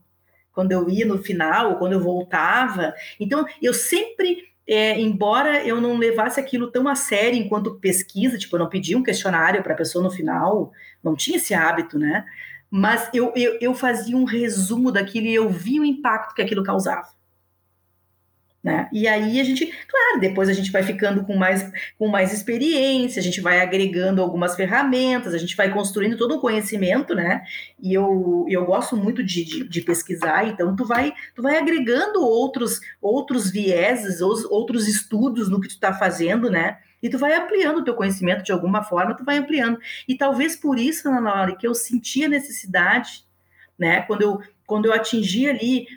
quando 0.51 0.73
eu 0.73 0.89
ia 0.89 1.05
no 1.05 1.17
final, 1.17 1.69
ou 1.69 1.75
quando 1.77 1.93
eu 1.93 2.01
voltava. 2.01 2.93
Então, 3.17 3.45
eu 3.61 3.73
sempre, 3.73 4.50
é, 4.73 4.97
embora 4.97 5.67
eu 5.67 5.81
não 5.81 5.97
levasse 5.97 6.39
aquilo 6.39 6.71
tão 6.71 6.87
a 6.87 6.95
sério 6.95 7.37
enquanto 7.37 7.75
pesquisa, 7.75 8.37
tipo, 8.37 8.55
eu 8.55 8.59
não 8.61 8.69
pedia 8.69 8.97
um 8.97 9.03
questionário 9.03 9.61
para 9.61 9.73
a 9.73 9.75
pessoa 9.75 10.01
no 10.01 10.09
final, 10.09 10.71
não 11.03 11.13
tinha 11.13 11.35
esse 11.35 11.53
hábito, 11.53 11.99
né? 11.99 12.23
Mas 12.69 13.09
eu, 13.13 13.33
eu, 13.35 13.57
eu 13.59 13.73
fazia 13.73 14.15
um 14.15 14.23
resumo 14.23 14.89
daquilo 14.89 15.27
e 15.27 15.35
eu 15.35 15.49
vi 15.49 15.77
o 15.77 15.83
impacto 15.83 16.33
que 16.33 16.41
aquilo 16.41 16.63
causava. 16.63 17.09
Né? 18.63 18.87
E 18.93 19.07
aí 19.07 19.41
a 19.41 19.43
gente, 19.43 19.65
claro, 19.65 20.19
depois 20.19 20.47
a 20.47 20.53
gente 20.53 20.71
vai 20.71 20.83
ficando 20.83 21.23
com 21.25 21.35
mais, 21.35 21.71
com 21.97 22.07
mais 22.07 22.31
experiência, 22.31 23.19
a 23.19 23.23
gente 23.23 23.41
vai 23.41 23.59
agregando 23.59 24.21
algumas 24.21 24.55
ferramentas, 24.55 25.33
a 25.33 25.39
gente 25.39 25.55
vai 25.55 25.73
construindo 25.73 26.15
todo 26.15 26.35
um 26.35 26.39
conhecimento, 26.39 27.15
né? 27.15 27.43
E 27.81 27.91
eu, 27.91 28.45
eu 28.47 28.63
gosto 28.63 28.95
muito 28.95 29.23
de, 29.23 29.43
de, 29.43 29.67
de 29.67 29.81
pesquisar, 29.81 30.45
então 30.45 30.75
tu 30.75 30.85
vai, 30.85 31.11
tu 31.33 31.41
vai 31.41 31.57
agregando 31.57 32.21
outros, 32.21 32.79
outros 33.01 33.49
vieses, 33.49 34.21
outros 34.21 34.87
estudos 34.87 35.49
no 35.49 35.59
que 35.59 35.67
tu 35.67 35.71
está 35.71 35.91
fazendo, 35.91 36.47
né? 36.47 36.77
E 37.01 37.09
tu 37.09 37.17
vai 37.17 37.33
ampliando 37.33 37.77
o 37.77 37.83
teu 37.83 37.95
conhecimento 37.95 38.43
de 38.43 38.51
alguma 38.51 38.83
forma, 38.83 39.17
tu 39.17 39.25
vai 39.25 39.37
ampliando. 39.37 39.79
E 40.07 40.15
talvez 40.15 40.55
por 40.55 40.77
isso, 40.77 41.09
na 41.09 41.33
hora 41.33 41.55
que 41.55 41.65
eu 41.65 41.73
senti 41.73 42.23
a 42.25 42.29
necessidade, 42.29 43.25
né? 43.77 44.03
Quando 44.03 44.21
eu, 44.21 44.39
quando 44.67 44.85
eu 44.85 44.93
atingi 44.93 45.49
ali 45.49 45.87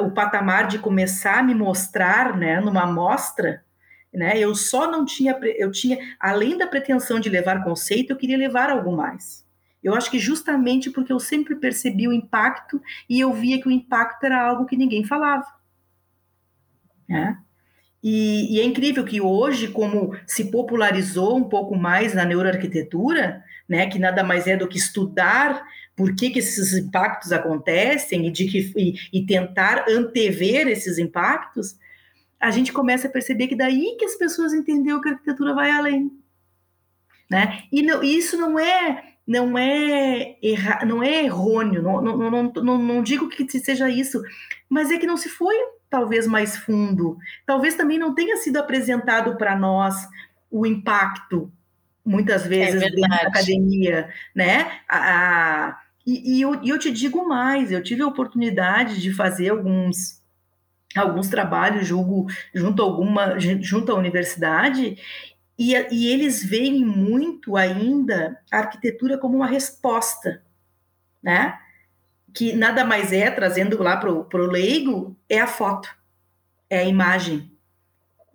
o 0.00 0.10
patamar 0.10 0.66
de 0.66 0.78
começar 0.78 1.38
a 1.38 1.42
me 1.42 1.54
mostrar, 1.54 2.36
né, 2.36 2.60
numa 2.60 2.86
mostra, 2.86 3.64
né, 4.12 4.38
eu 4.38 4.54
só 4.54 4.90
não 4.90 5.04
tinha, 5.04 5.38
eu 5.56 5.70
tinha, 5.70 5.98
além 6.20 6.58
da 6.58 6.66
pretensão 6.66 7.18
de 7.18 7.28
levar 7.28 7.64
conceito, 7.64 8.10
eu 8.10 8.16
queria 8.16 8.36
levar 8.36 8.70
algo 8.70 8.94
mais. 8.94 9.42
Eu 9.82 9.94
acho 9.94 10.10
que 10.10 10.18
justamente 10.18 10.90
porque 10.90 11.12
eu 11.12 11.18
sempre 11.18 11.56
percebi 11.56 12.06
o 12.06 12.12
impacto 12.12 12.80
e 13.08 13.18
eu 13.18 13.32
via 13.32 13.60
que 13.60 13.66
o 13.66 13.72
impacto 13.72 14.24
era 14.24 14.40
algo 14.40 14.66
que 14.66 14.76
ninguém 14.76 15.04
falava. 15.04 15.46
Né? 17.08 17.36
E, 18.02 18.56
e, 18.56 18.60
é 18.60 18.64
incrível 18.64 19.04
que 19.04 19.20
hoje, 19.20 19.68
como 19.68 20.16
se 20.26 20.50
popularizou 20.50 21.36
um 21.36 21.44
pouco 21.44 21.76
mais 21.76 22.14
na 22.14 22.24
neuroarquitetura, 22.24 23.44
né, 23.68 23.86
que 23.86 23.98
nada 23.98 24.24
mais 24.24 24.46
é 24.46 24.56
do 24.56 24.68
que 24.68 24.76
estudar 24.76 25.64
por 25.96 26.14
que, 26.14 26.30
que 26.30 26.38
esses 26.38 26.72
impactos 26.72 27.32
acontecem 27.32 28.26
e, 28.26 28.30
de 28.30 28.46
que, 28.46 28.72
e, 28.76 28.94
e 29.12 29.26
tentar 29.26 29.84
antever 29.88 30.68
esses 30.68 30.98
impactos, 30.98 31.76
a 32.40 32.50
gente 32.50 32.72
começa 32.72 33.08
a 33.08 33.10
perceber 33.10 33.48
que 33.48 33.56
daí 33.56 33.96
que 33.98 34.04
as 34.04 34.16
pessoas 34.16 34.52
entenderam 34.52 35.00
que 35.00 35.08
a 35.08 35.12
arquitetura 35.12 35.54
vai 35.54 35.70
além. 35.70 36.10
Né? 37.30 37.62
E 37.70 37.82
não, 37.82 38.02
isso 38.02 38.36
não 38.36 38.58
é 38.58 39.12
não 39.24 39.56
é 39.56 40.36
erra, 40.42 40.84
não 40.84 41.02
é 41.02 41.24
errôneo, 41.24 41.80
não, 41.80 42.02
não, 42.02 42.30
não, 42.30 42.52
não, 42.52 42.78
não 42.78 43.02
digo 43.02 43.28
que 43.28 43.48
seja 43.60 43.88
isso, 43.88 44.20
mas 44.68 44.90
é 44.90 44.98
que 44.98 45.06
não 45.06 45.16
se 45.16 45.28
foi 45.28 45.54
talvez 45.88 46.26
mais 46.26 46.56
fundo. 46.56 47.16
Talvez 47.46 47.74
também 47.74 47.98
não 47.98 48.14
tenha 48.14 48.36
sido 48.38 48.56
apresentado 48.56 49.36
para 49.36 49.56
nós 49.56 49.94
o 50.50 50.66
impacto, 50.66 51.52
muitas 52.04 52.46
vezes, 52.46 52.82
é 52.82 52.90
dentro 52.90 53.00
da 53.00 53.16
academia, 53.16 54.08
né? 54.34 54.80
A, 54.88 55.68
a 55.68 55.82
e, 56.06 56.36
e, 56.38 56.40
eu, 56.42 56.62
e 56.62 56.68
eu 56.68 56.78
te 56.78 56.90
digo 56.90 57.26
mais, 57.28 57.70
eu 57.70 57.82
tive 57.82 58.02
a 58.02 58.06
oportunidade 58.06 59.00
de 59.00 59.12
fazer 59.12 59.50
alguns 59.50 60.20
alguns 60.94 61.28
trabalhos 61.28 61.86
julgo, 61.86 62.26
junto 62.54 62.82
a 62.82 62.84
alguma 62.84 63.38
junto 63.38 63.90
à 63.92 63.94
universidade 63.94 64.98
e, 65.58 65.74
e 65.90 66.08
eles 66.08 66.44
veem 66.44 66.84
muito 66.84 67.56
ainda 67.56 68.38
a 68.50 68.58
arquitetura 68.58 69.16
como 69.16 69.36
uma 69.36 69.46
resposta, 69.46 70.42
né? 71.22 71.58
Que 72.34 72.52
nada 72.52 72.84
mais 72.84 73.12
é, 73.12 73.30
trazendo 73.30 73.80
lá 73.82 73.96
para 73.96 74.10
o 74.10 74.46
leigo, 74.46 75.16
é 75.28 75.38
a 75.38 75.46
foto, 75.46 75.88
é 76.68 76.80
a 76.80 76.84
imagem, 76.84 77.50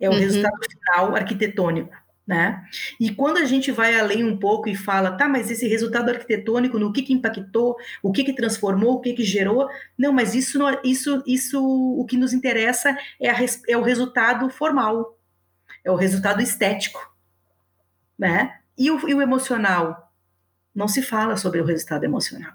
é 0.00 0.08
o 0.08 0.12
uhum. 0.12 0.18
resultado 0.18 0.58
final 0.70 1.16
arquitetônico. 1.16 1.94
Né? 2.28 2.62
E 3.00 3.10
quando 3.14 3.38
a 3.38 3.46
gente 3.46 3.72
vai 3.72 3.98
além 3.98 4.22
um 4.22 4.36
pouco 4.36 4.68
e 4.68 4.76
fala, 4.76 5.12
tá, 5.12 5.26
mas 5.26 5.50
esse 5.50 5.66
resultado 5.66 6.10
arquitetônico, 6.10 6.78
no 6.78 6.92
que, 6.92 7.00
que 7.00 7.14
impactou, 7.14 7.74
o 8.02 8.12
que, 8.12 8.22
que 8.22 8.34
transformou, 8.34 8.96
o 8.96 9.00
que, 9.00 9.14
que 9.14 9.24
gerou, 9.24 9.66
não, 9.96 10.12
mas 10.12 10.34
isso, 10.34 10.58
isso, 10.84 11.22
isso, 11.26 11.58
o 11.58 12.04
que 12.04 12.18
nos 12.18 12.34
interessa 12.34 12.94
é, 13.18 13.30
a, 13.30 13.38
é 13.66 13.78
o 13.78 13.82
resultado 13.82 14.50
formal, 14.50 15.18
é 15.82 15.90
o 15.90 15.96
resultado 15.96 16.42
estético, 16.42 17.00
né? 18.18 18.58
E 18.76 18.90
o, 18.90 19.08
e 19.08 19.14
o 19.14 19.22
emocional? 19.22 20.12
Não 20.74 20.86
se 20.86 21.00
fala 21.00 21.34
sobre 21.34 21.62
o 21.62 21.64
resultado 21.64 22.04
emocional. 22.04 22.52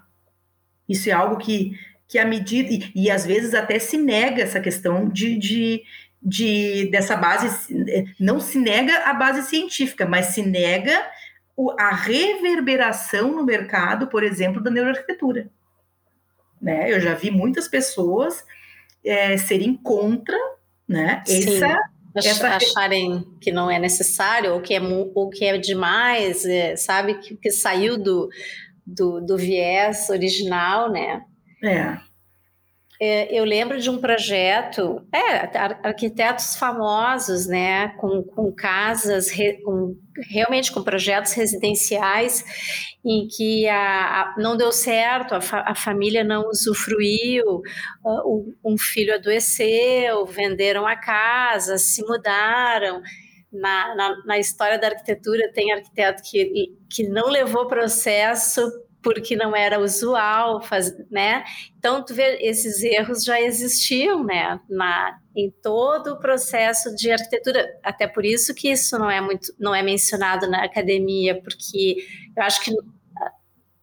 Isso 0.88 1.10
é 1.10 1.12
algo 1.12 1.36
que, 1.36 1.76
que 2.06 2.16
a 2.16 2.24
medida, 2.24 2.72
e, 2.72 2.92
e 2.94 3.10
às 3.10 3.26
vezes 3.26 3.54
até 3.54 3.80
se 3.80 3.96
nega 3.96 4.40
essa 4.40 4.60
questão 4.60 5.08
de, 5.08 5.36
de 5.36 5.82
de, 6.24 6.88
dessa 6.90 7.16
base, 7.16 7.74
não 8.18 8.40
se 8.40 8.58
nega 8.58 8.98
a 9.04 9.12
base 9.12 9.42
científica, 9.42 10.06
mas 10.06 10.26
se 10.26 10.42
nega 10.42 11.06
a 11.78 11.94
reverberação 11.94 13.32
no 13.32 13.44
mercado, 13.44 14.08
por 14.08 14.24
exemplo, 14.24 14.62
da 14.62 14.70
neuroarquitetura. 14.70 15.50
Né? 16.60 16.90
Eu 16.90 16.98
já 16.98 17.14
vi 17.14 17.30
muitas 17.30 17.68
pessoas 17.68 18.44
é, 19.04 19.36
serem 19.36 19.76
contra 19.76 20.36
né, 20.88 21.22
essa, 21.28 21.78
essa, 22.16 22.48
acharem 22.48 23.22
que 23.40 23.52
não 23.52 23.70
é 23.70 23.78
necessário 23.78 24.54
ou 24.54 24.60
que 24.60 24.74
é, 24.74 24.80
ou 24.80 25.28
que 25.28 25.44
é 25.44 25.58
demais, 25.58 26.44
é, 26.46 26.74
sabe, 26.74 27.14
que, 27.14 27.36
que 27.36 27.50
saiu 27.50 27.98
do, 27.98 28.30
do, 28.86 29.20
do 29.20 29.36
viés 29.36 30.08
original, 30.08 30.90
né? 30.90 31.22
É. 31.62 31.98
É, 33.00 33.36
eu 33.36 33.44
lembro 33.44 33.80
de 33.80 33.90
um 33.90 33.98
projeto, 33.98 35.04
é, 35.12 35.58
arquitetos 35.82 36.54
famosos, 36.54 37.46
né, 37.46 37.88
com, 37.96 38.22
com 38.22 38.52
casas, 38.52 39.30
re, 39.30 39.60
com, 39.64 39.96
realmente 40.30 40.70
com 40.70 40.82
projetos 40.82 41.32
residenciais, 41.32 42.44
em 43.04 43.26
que 43.26 43.66
a, 43.68 44.22
a 44.22 44.34
não 44.38 44.56
deu 44.56 44.70
certo, 44.70 45.34
a, 45.34 45.40
fa, 45.40 45.64
a, 45.66 45.74
família 45.74 46.22
não 46.22 46.48
usufruiu, 46.48 47.62
uh, 48.04 48.54
um 48.64 48.78
filho 48.78 49.14
adoeceu, 49.14 50.24
venderam 50.26 50.86
a 50.86 50.96
casa, 50.96 51.78
se 51.78 52.02
mudaram. 52.04 53.02
Na, 53.52 53.94
na, 53.94 54.24
na 54.26 54.38
história 54.38 54.76
da 54.76 54.88
arquitetura, 54.88 55.52
tem 55.52 55.72
arquiteto 55.72 56.22
que, 56.24 56.76
que 56.90 57.08
não 57.08 57.28
levou 57.28 57.68
processo 57.68 58.68
porque 59.04 59.36
não 59.36 59.54
era 59.54 59.78
usual, 59.78 60.60
né? 61.10 61.44
Então, 61.78 62.02
tu 62.02 62.14
vê, 62.14 62.38
esses 62.40 62.82
erros 62.82 63.22
já 63.22 63.38
existiam, 63.38 64.24
né? 64.24 64.58
Na, 64.68 65.18
em 65.36 65.50
todo 65.62 66.14
o 66.14 66.18
processo 66.18 66.96
de 66.96 67.10
arquitetura. 67.10 67.68
Até 67.84 68.08
por 68.08 68.24
isso 68.24 68.54
que 68.54 68.70
isso 68.70 68.98
não 68.98 69.10
é 69.10 69.20
muito, 69.20 69.52
não 69.60 69.74
é 69.74 69.82
mencionado 69.82 70.48
na 70.50 70.64
academia, 70.64 71.40
porque 71.42 71.98
eu 72.34 72.42
acho 72.42 72.64
que 72.64 72.74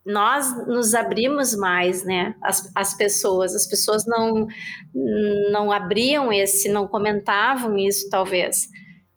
nós 0.03 0.67
nos 0.67 0.95
abrimos 0.95 1.55
mais, 1.55 2.03
né? 2.03 2.33
As, 2.41 2.71
as 2.75 2.95
pessoas, 2.95 3.55
as 3.55 3.67
pessoas 3.67 4.03
não 4.07 4.47
não 5.51 5.71
abriam 5.71 6.33
esse, 6.33 6.67
não 6.67 6.87
comentavam 6.87 7.77
isso, 7.77 8.09
talvez. 8.09 8.67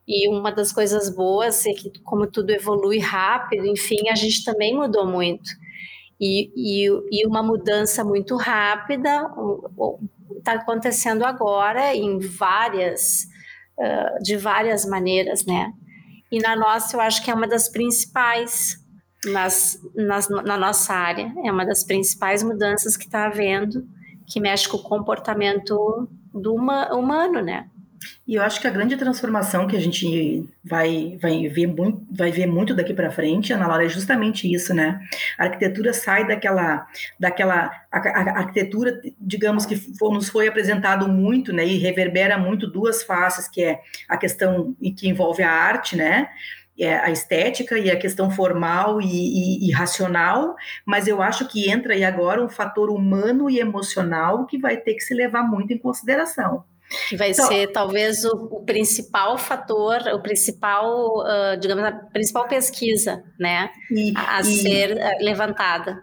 E 0.07 0.29
uma 0.29 0.53
das 0.53 0.71
coisas 0.71 1.09
boas 1.09 1.65
é 1.65 1.73
que, 1.73 1.91
como 2.03 2.27
tudo 2.27 2.51
evolui 2.51 2.99
rápido, 2.99 3.65
enfim, 3.65 4.11
a 4.11 4.15
gente 4.15 4.45
também 4.45 4.77
mudou 4.77 5.07
muito 5.07 5.64
e, 6.21 6.51
e, 6.57 6.89
e 7.11 7.27
uma 7.27 7.43
mudança 7.43 8.05
muito 8.05 8.37
rápida 8.37 9.31
está 10.39 10.53
acontecendo 10.53 11.25
agora 11.25 11.95
em 11.95 12.19
várias, 12.19 13.27
uh, 13.79 14.23
de 14.23 14.37
várias 14.37 14.85
maneiras, 14.85 15.45
né? 15.47 15.73
E 16.31 16.39
na 16.39 16.55
nossa, 16.57 16.97
eu 16.97 17.01
acho 17.01 17.23
que 17.25 17.31
é 17.31 17.35
uma 17.35 17.47
das 17.47 17.69
principais, 17.69 18.77
nas, 19.27 19.79
nas, 19.95 20.29
na 20.29 20.57
nossa 20.59 20.93
área, 20.93 21.33
é 21.45 21.51
uma 21.51 21.65
das 21.65 21.85
principais 21.85 22.43
mudanças 22.43 22.97
que 22.97 23.05
está 23.05 23.27
havendo, 23.27 23.87
que 24.27 24.41
mexe 24.41 24.69
com 24.69 24.77
o 24.77 24.83
comportamento 24.83 26.09
do 26.33 26.55
uma, 26.55 26.93
humano, 26.95 27.41
né? 27.41 27.69
E 28.27 28.35
eu 28.35 28.43
acho 28.43 28.61
que 28.61 28.67
a 28.67 28.71
grande 28.71 28.97
transformação 28.97 29.67
que 29.67 29.77
a 29.77 29.81
gente 29.81 30.49
vai, 30.65 31.19
vai, 31.21 31.49
ver, 31.49 31.67
muito, 31.67 32.07
vai 32.11 32.31
ver 32.31 32.47
muito 32.47 32.75
daqui 32.75 32.95
para 32.95 33.11
frente, 33.11 33.53
Ana 33.53 33.67
Laura, 33.67 33.85
é 33.85 33.89
justamente 33.89 34.53
isso, 34.53 34.73
né? 34.73 35.01
A 35.39 35.45
arquitetura 35.45 35.93
sai 35.93 36.27
daquela, 36.27 36.87
daquela 37.19 37.71
a, 37.93 37.99
a 37.99 38.39
arquitetura, 38.39 39.01
digamos 39.21 39.67
que 39.67 39.81
nos 40.01 40.29
foi 40.29 40.49
apresentado 40.49 41.09
muito, 41.09 41.53
né? 41.53 41.67
E 41.67 41.79
reverbera 41.79 42.39
muito 42.39 42.67
duas 42.67 43.03
faces, 43.03 43.49
que 43.49 43.63
é 43.63 43.81
a 44.09 44.17
questão 44.17 44.75
que 44.97 45.09
envolve 45.09 45.43
a 45.43 45.51
arte, 45.51 45.97
né? 45.97 46.29
É 46.79 46.97
a 46.97 47.11
estética 47.11 47.79
e 47.79 47.89
a 47.89 47.97
questão 47.97 48.31
formal 48.31 49.01
e, 49.01 49.07
e, 49.07 49.69
e, 49.69 49.73
racional, 49.73 50.57
mas 50.85 51.07
eu 51.07 51.23
acho 51.23 51.47
que 51.47 51.71
entra 51.71 51.95
aí 51.95 52.03
agora 52.03 52.43
um 52.43 52.49
fator 52.49 52.91
humano 52.91 53.49
e 53.49 53.61
emocional 53.61 54.45
que 54.45 54.59
vai 54.59 54.77
ter 54.77 54.95
que 54.95 55.01
se 55.01 55.15
levar 55.15 55.45
muito 55.45 55.73
em 55.73 55.79
consideração. 55.79 56.65
Que 57.09 57.17
vai 57.17 57.31
então, 57.31 57.47
ser 57.47 57.69
talvez 57.69 58.25
o, 58.25 58.49
o, 58.51 58.65
principal 58.65 59.39
fator, 59.39 60.01
o 60.13 60.21
principal, 60.21 61.21
uh, 61.21 61.59
digamos, 61.59 61.85
a 61.85 61.93
principal 61.93 62.47
pesquisa, 62.49 63.23
né, 63.39 63.71
e, 63.91 64.13
a, 64.17 64.41
e, 64.41 64.45
ser 64.45 64.97
uh, 64.97 65.25
levantada. 65.25 66.03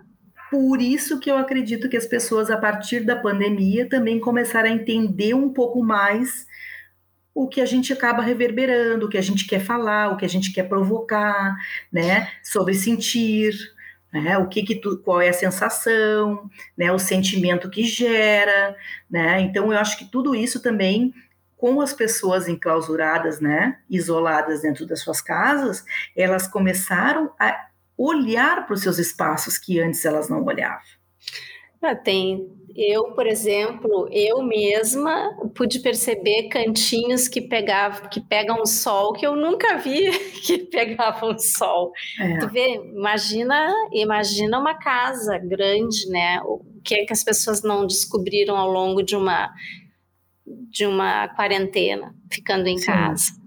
Por 0.49 0.81
isso 0.81 1.19
que 1.19 1.31
eu 1.31 1.37
acredito 1.37 1.87
que 1.87 1.95
as 1.95 2.05
pessoas, 2.05 2.51
a 2.51 2.57
partir 2.57 3.01
da 3.01 3.15
pandemia, 3.15 3.87
também 3.87 4.19
começaram 4.19 4.69
a 4.69 4.73
entender 4.73 5.33
um 5.33 5.49
pouco 5.53 5.81
mais 5.81 6.45
o 7.33 7.47
que 7.47 7.61
a 7.61 7.65
gente 7.65 7.93
acaba 7.93 8.21
reverberando, 8.21 9.05
o 9.05 9.09
que 9.09 9.17
a 9.17 9.21
gente 9.21 9.47
quer 9.47 9.59
falar, 9.59 10.09
o 10.09 10.17
que 10.17 10.25
a 10.25 10.29
gente 10.29 10.51
quer 10.51 10.67
provocar, 10.67 11.55
né, 11.91 12.29
sobre 12.43 12.73
sentir, 12.73 13.53
né? 14.12 14.38
O 14.38 14.47
que, 14.47 14.64
que 14.64 14.76
tu, 14.76 14.97
qual 14.97 15.22
é 15.22 15.30
a 15.30 15.34
sensação, 15.34 16.49
né? 16.78 16.91
O 16.91 16.99
sentimento 16.99 17.70
que 17.70 17.84
gera, 17.84 18.76
né? 19.09 19.41
Então 19.41 19.72
eu 19.72 19.78
acho 19.78 19.97
que 19.97 20.05
tudo 20.05 20.36
isso 20.36 20.62
também 20.62 21.14
com 21.62 21.80
as 21.80 21.93
pessoas 21.93 22.47
enclausuradas, 22.47 23.39
né, 23.39 23.78
isoladas 23.88 24.64
dentro 24.64 24.84
das 24.84 25.01
suas 25.01 25.22
casas, 25.22 25.86
elas 26.18 26.47
começaram 26.47 27.32
a 27.39 27.68
olhar 27.95 28.66
para 28.66 28.74
os 28.74 28.82
seus 28.82 28.97
espaços 28.97 29.59
que 29.59 29.80
antes 29.80 30.03
elas 30.03 30.28
não 30.28 30.43
olhavam. 30.43 30.82
Ah, 31.80 31.95
tem. 31.95 32.51
Eu, 32.76 33.11
por 33.13 33.28
exemplo, 33.28 34.07
eu 34.11 34.41
mesma 34.43 35.36
pude 35.55 35.80
perceber 35.80 36.49
cantinhos 36.49 37.28
que 37.28 37.41
pegavam, 37.41 38.09
que 38.09 38.22
pegam 38.22 38.65
sol 38.65 39.13
que 39.13 39.26
eu 39.26 39.36
nunca 39.36 39.78
vi 39.78 40.11
que 40.45 40.59
pegavam 40.59 41.38
sol. 41.38 41.91
É. 42.19 42.39
Tu 42.39 42.49
vê, 42.49 42.76
imagina, 42.76 43.74
imagina 43.91 44.59
uma 44.59 44.76
casa 44.76 45.38
grande, 45.38 46.07
né? 46.09 46.41
O 46.43 46.61
que 46.84 46.95
é 46.95 47.05
que 47.05 47.13
as 47.13 47.24
pessoas 47.24 47.61
não 47.61 47.86
descobriram 47.86 48.57
ao 48.57 48.72
longo 48.72 49.01
de 49.03 49.15
uma 49.15 49.51
de 50.69 50.86
uma 50.86 51.28
quarentena, 51.30 52.13
ficando 52.32 52.67
em 52.67 52.78
Sim. 52.78 52.86
casa. 52.86 53.41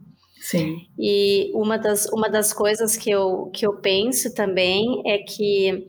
Sim. 0.44 0.86
E 0.98 1.50
uma 1.54 1.78
das, 1.78 2.04
uma 2.12 2.28
das 2.28 2.52
coisas 2.52 2.96
que 2.96 3.10
eu, 3.10 3.50
que 3.52 3.66
eu 3.66 3.76
penso 3.80 4.34
também 4.34 5.02
é 5.06 5.18
que 5.18 5.86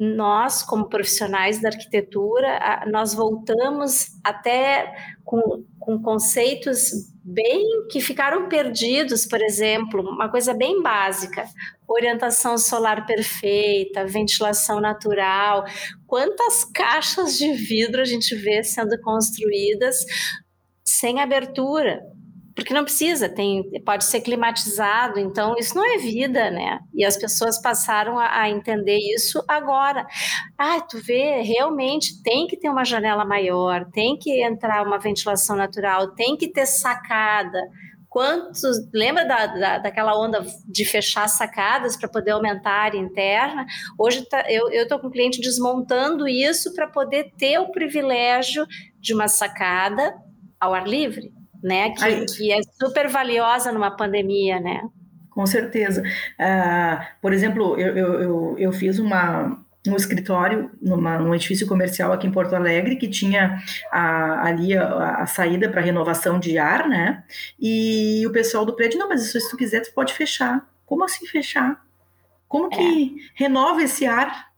nós, 0.00 0.62
como 0.62 0.88
profissionais 0.88 1.60
da 1.60 1.68
arquitetura, 1.68 2.58
nós 2.90 3.12
voltamos 3.12 4.06
até 4.24 4.94
com, 5.22 5.62
com 5.78 6.00
conceitos 6.00 6.90
bem 7.22 7.86
que 7.90 8.00
ficaram 8.00 8.48
perdidos, 8.48 9.26
por 9.26 9.42
exemplo, 9.42 10.00
uma 10.00 10.30
coisa 10.30 10.54
bem 10.54 10.82
básica, 10.82 11.44
orientação 11.86 12.56
solar 12.56 13.04
perfeita, 13.04 14.06
ventilação 14.06 14.80
natural, 14.80 15.66
quantas 16.06 16.64
caixas 16.64 17.36
de 17.36 17.52
vidro 17.52 18.00
a 18.00 18.06
gente 18.06 18.34
vê 18.34 18.62
sendo 18.62 18.98
construídas 19.02 19.98
sem 20.82 21.20
abertura, 21.20 22.00
porque 22.60 22.74
não 22.74 22.84
precisa, 22.84 23.26
tem, 23.26 23.64
pode 23.86 24.04
ser 24.04 24.20
climatizado, 24.20 25.18
então 25.18 25.54
isso 25.58 25.74
não 25.74 25.94
é 25.94 25.96
vida, 25.96 26.50
né? 26.50 26.78
E 26.92 27.06
as 27.06 27.16
pessoas 27.16 27.58
passaram 27.58 28.18
a, 28.18 28.42
a, 28.42 28.50
entender 28.50 28.98
isso 29.14 29.42
agora. 29.48 30.06
Ah, 30.58 30.78
tu 30.78 30.98
vê, 31.02 31.40
realmente 31.40 32.22
tem 32.22 32.46
que 32.46 32.58
ter 32.58 32.68
uma 32.68 32.84
janela 32.84 33.24
maior, 33.24 33.86
tem 33.92 34.14
que 34.18 34.44
entrar 34.44 34.86
uma 34.86 34.98
ventilação 34.98 35.56
natural, 35.56 36.08
tem 36.14 36.36
que 36.36 36.48
ter 36.48 36.66
sacada. 36.66 37.58
Quantos, 38.10 38.76
lembra 38.92 39.24
da, 39.24 39.46
da, 39.46 39.78
daquela 39.78 40.14
onda 40.20 40.44
de 40.68 40.84
fechar 40.84 41.28
sacadas 41.28 41.96
para 41.96 42.10
poder 42.10 42.32
aumentar 42.32 42.72
a 42.72 42.82
área 42.82 42.98
interna? 42.98 43.64
Hoje 43.98 44.28
tá, 44.28 44.44
eu 44.50 44.68
estou 44.70 44.98
com 44.98 45.06
o 45.06 45.10
cliente 45.10 45.40
desmontando 45.40 46.28
isso 46.28 46.74
para 46.74 46.86
poder 46.86 47.32
ter 47.38 47.58
o 47.58 47.72
privilégio 47.72 48.66
de 49.00 49.14
uma 49.14 49.28
sacada 49.28 50.14
ao 50.60 50.74
ar 50.74 50.86
livre 50.86 51.39
né? 51.62 51.90
Que, 51.90 52.26
que 52.26 52.52
é 52.52 52.60
super 52.78 53.08
valiosa 53.08 53.72
numa 53.72 53.90
pandemia, 53.90 54.60
né? 54.60 54.82
Com 55.30 55.46
certeza. 55.46 56.02
Uh, 56.02 57.04
por 57.22 57.32
exemplo, 57.32 57.78
eu, 57.78 57.96
eu, 57.96 58.20
eu, 58.20 58.58
eu 58.58 58.72
fiz 58.72 58.98
uma, 58.98 59.58
um 59.86 59.96
escritório 59.96 60.70
numa, 60.82 61.18
num 61.18 61.34
edifício 61.34 61.66
comercial 61.66 62.12
aqui 62.12 62.26
em 62.26 62.32
Porto 62.32 62.54
Alegre 62.54 62.96
que 62.96 63.08
tinha 63.08 63.62
a, 63.90 64.48
ali 64.48 64.76
a, 64.76 65.22
a 65.22 65.26
saída 65.26 65.68
para 65.68 65.80
renovação 65.80 66.38
de 66.38 66.58
ar, 66.58 66.88
né? 66.88 67.24
E 67.58 68.26
o 68.26 68.32
pessoal 68.32 68.64
do 68.64 68.74
prédio, 68.74 68.98
não, 68.98 69.08
mas 69.08 69.24
isso, 69.24 69.40
se 69.40 69.50
tu 69.50 69.56
quiser, 69.56 69.80
tu 69.80 69.92
pode 69.94 70.12
fechar. 70.12 70.68
Como 70.84 71.04
assim 71.04 71.26
fechar? 71.26 71.80
Como 72.48 72.68
que 72.68 73.16
é. 73.16 73.42
renova 73.42 73.82
esse 73.82 74.04
ar? 74.06 74.49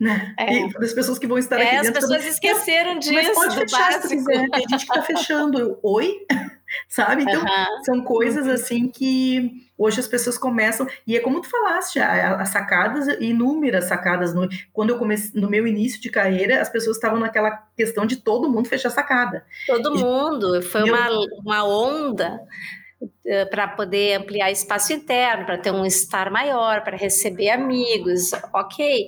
Né? 0.00 0.34
É. 0.38 0.60
E 0.60 0.72
das 0.72 0.94
pessoas 0.94 1.18
que 1.18 1.26
vão 1.26 1.36
estar 1.36 1.60
é, 1.60 1.62
aqui 1.62 1.76
dentro. 1.82 1.88
As 1.90 1.94
pessoas 1.94 2.18
também. 2.18 2.32
esqueceram 2.32 2.98
disso. 2.98 3.12
Mas 3.12 3.34
pode 3.34 3.54
fechar 3.54 3.92
básico. 3.92 4.08
se 4.08 4.16
quiser. 4.16 4.50
Tem 4.50 4.60
gente 4.60 4.86
que 4.86 4.92
está 4.92 5.02
fechando. 5.02 5.78
Oi? 5.82 6.26
Sabe? 6.88 7.24
Então, 7.24 7.44
são 7.84 8.00
coisas 8.02 8.46
uhum. 8.46 8.52
assim 8.52 8.88
que 8.88 9.66
hoje 9.76 10.00
as 10.00 10.06
pessoas 10.06 10.38
começam. 10.38 10.86
E 11.06 11.16
é 11.16 11.20
como 11.20 11.40
tu 11.40 11.48
falaste, 11.48 11.98
as 11.98 12.48
sacadas, 12.48 13.08
inúmeras 13.20 13.86
sacadas. 13.86 14.32
No, 14.32 14.48
quando 14.72 14.90
eu 14.90 14.98
comecei, 14.98 15.38
no 15.38 15.50
meu 15.50 15.66
início 15.66 16.00
de 16.00 16.08
carreira, 16.08 16.62
as 16.62 16.70
pessoas 16.70 16.96
estavam 16.96 17.18
naquela 17.18 17.50
questão 17.76 18.06
de 18.06 18.16
todo 18.16 18.48
mundo 18.48 18.68
fechar 18.68 18.90
sacada. 18.90 19.44
Todo 19.66 19.98
e, 19.98 20.02
mundo. 20.02 20.62
Foi 20.62 20.84
uma, 20.84 21.08
eu, 21.08 21.26
uma 21.42 21.64
onda 21.64 22.40
para 23.50 23.68
poder 23.68 24.20
ampliar 24.20 24.50
espaço 24.50 24.92
interno, 24.92 25.46
para 25.46 25.58
ter 25.58 25.70
um 25.70 25.84
estar 25.84 26.30
maior, 26.30 26.82
para 26.82 26.96
receber 26.96 27.50
amigos, 27.50 28.32
ok. 28.52 29.06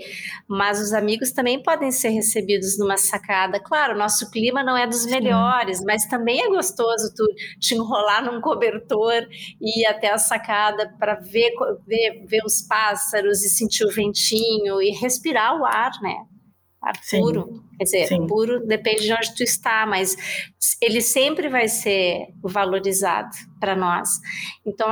Mas 0.48 0.80
os 0.80 0.92
amigos 0.92 1.32
também 1.32 1.62
podem 1.62 1.90
ser 1.90 2.10
recebidos 2.10 2.78
numa 2.78 2.96
sacada. 2.96 3.58
Claro, 3.60 3.98
nosso 3.98 4.30
clima 4.30 4.62
não 4.62 4.76
é 4.76 4.86
dos 4.86 5.04
melhores, 5.06 5.78
Sim. 5.78 5.84
mas 5.86 6.06
também 6.06 6.42
é 6.42 6.48
gostoso 6.48 7.12
tu 7.14 7.26
te 7.58 7.74
enrolar 7.74 8.24
num 8.24 8.40
cobertor 8.40 9.26
e 9.60 9.82
ir 9.82 9.86
até 9.86 10.10
a 10.10 10.18
sacada 10.18 10.94
para 10.98 11.16
ver, 11.16 11.52
ver, 11.86 12.24
ver 12.26 12.42
os 12.44 12.62
pássaros 12.62 13.42
e 13.42 13.48
sentir 13.48 13.84
o 13.84 13.90
ventinho 13.90 14.80
e 14.80 14.90
respirar 14.90 15.60
o 15.60 15.64
ar, 15.64 15.90
né? 16.00 16.31
Ar 16.82 16.94
puro. 17.10 17.62
Quer 17.78 17.84
dizer, 17.84 18.06
Sim. 18.08 18.26
puro 18.26 18.66
depende 18.66 19.04
de 19.04 19.12
onde 19.12 19.34
tu 19.34 19.42
está, 19.42 19.86
mas 19.86 20.16
ele 20.80 21.00
sempre 21.00 21.48
vai 21.48 21.68
ser 21.68 22.26
valorizado 22.42 23.30
para 23.60 23.76
nós. 23.76 24.08
Então, 24.66 24.88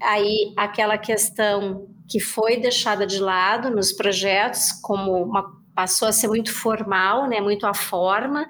aí 0.00 0.52
aquela 0.56 0.96
questão 0.96 1.88
que 2.08 2.20
foi 2.20 2.58
deixada 2.58 3.06
de 3.06 3.18
lado 3.18 3.70
nos 3.70 3.92
projetos 3.92 4.70
como 4.82 5.12
uma 5.24 5.56
passou 5.76 6.08
a 6.08 6.12
ser 6.12 6.28
muito 6.28 6.54
formal, 6.54 7.28
né, 7.28 7.38
muito 7.38 7.66
a 7.66 7.74
forma 7.74 8.46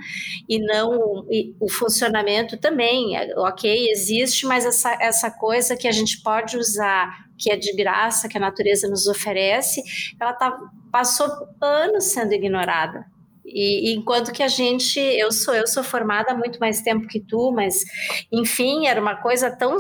e 0.49 0.61
não 0.61 1.27
e 1.29 1.57
o 1.59 1.69
funcionamento 1.69 2.57
também, 2.57 3.17
é, 3.17 3.35
ok, 3.37 3.91
existe, 3.91 4.47
mas 4.47 4.65
essa, 4.65 4.97
essa 5.01 5.29
coisa 5.29 5.77
que 5.77 5.89
a 5.89 5.93
gente 5.93 6.23
pode 6.23 6.57
usar, 6.57 7.26
que 7.39 7.51
é 7.51 7.57
de 7.57 7.75
graça, 7.75 8.29
que 8.29 8.37
a 8.37 8.41
natureza 8.41 8.89
nos 8.89 9.07
oferece, 9.07 9.83
ela 10.21 10.33
tá, 10.33 10.57
passou 10.91 11.29
anos 11.61 12.05
sendo 12.05 12.33
ignorada. 12.33 13.07
E, 13.45 13.95
enquanto 13.95 14.33
que 14.33 14.43
a 14.43 14.49
gente, 14.49 14.99
eu 14.99 15.31
sou 15.31 15.55
eu 15.55 15.67
sou 15.67 15.85
formada 15.85 16.33
há 16.33 16.37
muito 16.37 16.59
mais 16.59 16.83
tempo 16.83 17.07
que 17.07 17.21
tu, 17.21 17.53
mas 17.53 17.85
enfim, 18.33 18.89
era 18.89 19.01
uma 19.01 19.15
coisa 19.17 19.51
tão 19.51 19.79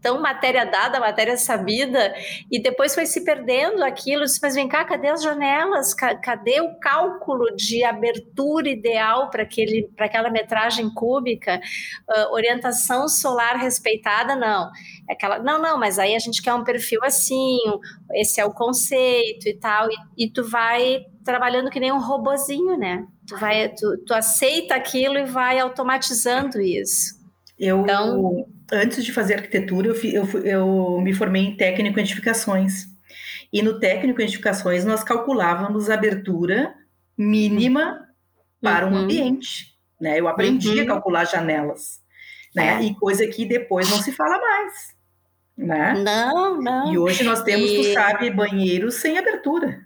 tão 0.00 0.20
matéria 0.20 0.64
dada, 0.64 0.98
matéria 0.98 1.36
sabida, 1.36 2.14
e 2.50 2.60
depois 2.60 2.94
foi 2.94 3.06
se 3.06 3.24
perdendo 3.24 3.82
aquilo, 3.82 4.24
disse, 4.24 4.40
mas 4.42 4.54
vem 4.54 4.68
cá, 4.68 4.84
cadê 4.84 5.08
as 5.08 5.22
janelas? 5.22 5.94
Cadê 5.94 6.60
o 6.60 6.78
cálculo 6.78 7.54
de 7.54 7.84
abertura 7.84 8.68
ideal 8.68 9.30
para 9.30 9.46
aquela 9.98 10.30
metragem 10.30 10.92
cúbica? 10.92 11.60
Uh, 12.08 12.32
orientação 12.32 13.08
solar 13.08 13.56
respeitada, 13.56 14.34
não. 14.34 14.70
É 15.08 15.12
aquela, 15.12 15.38
não, 15.38 15.60
não, 15.60 15.78
mas 15.78 15.98
aí 15.98 16.14
a 16.14 16.18
gente 16.18 16.42
quer 16.42 16.54
um 16.54 16.64
perfil 16.64 17.00
assim, 17.04 17.58
esse 18.14 18.40
é 18.40 18.44
o 18.44 18.52
conceito 18.52 19.48
e 19.48 19.54
tal, 19.54 19.88
e, 19.90 20.24
e 20.24 20.30
tu 20.30 20.48
vai 20.48 21.04
trabalhando 21.24 21.70
que 21.70 21.80
nem 21.80 21.92
um 21.92 22.00
robozinho, 22.00 22.76
né? 22.76 23.06
Tu, 23.26 23.36
vai, 23.36 23.68
tu, 23.68 23.98
tu 24.06 24.14
aceita 24.14 24.74
aquilo 24.74 25.18
e 25.18 25.24
vai 25.24 25.58
automatizando 25.58 26.60
isso. 26.60 27.19
Eu, 27.60 27.82
então, 27.82 28.46
antes 28.72 29.04
de 29.04 29.12
fazer 29.12 29.34
arquitetura, 29.34 29.88
eu, 29.88 29.94
eu, 30.02 30.44
eu 30.44 31.00
me 31.02 31.12
formei 31.12 31.42
em 31.42 31.56
técnico 31.56 31.98
em 31.98 32.02
edificações. 32.02 32.86
E 33.52 33.60
no 33.60 33.78
técnico 33.78 34.22
em 34.22 34.24
edificações, 34.24 34.86
nós 34.86 35.04
calculávamos 35.04 35.90
a 35.90 35.94
abertura 35.94 36.74
mínima 37.18 38.08
para 38.62 38.86
uhum. 38.86 38.94
um 38.94 38.96
ambiente. 38.96 39.76
Né? 40.00 40.18
Eu 40.18 40.26
aprendi 40.26 40.70
uhum. 40.70 40.82
a 40.84 40.86
calcular 40.86 41.26
janelas. 41.26 42.00
Né? 42.56 42.78
É. 42.78 42.82
E 42.82 42.94
coisa 42.94 43.26
que 43.26 43.44
depois 43.44 43.90
não 43.90 43.98
se 43.98 44.10
fala 44.10 44.38
mais. 44.38 44.96
Né? 45.54 46.02
Não, 46.02 46.58
não. 46.58 46.90
E 46.90 46.96
hoje 46.96 47.22
nós 47.22 47.42
temos, 47.42 47.70
e... 47.70 47.76
tu 47.76 47.92
sabe, 47.92 48.30
banheiros 48.30 48.94
sem 48.94 49.18
abertura. 49.18 49.82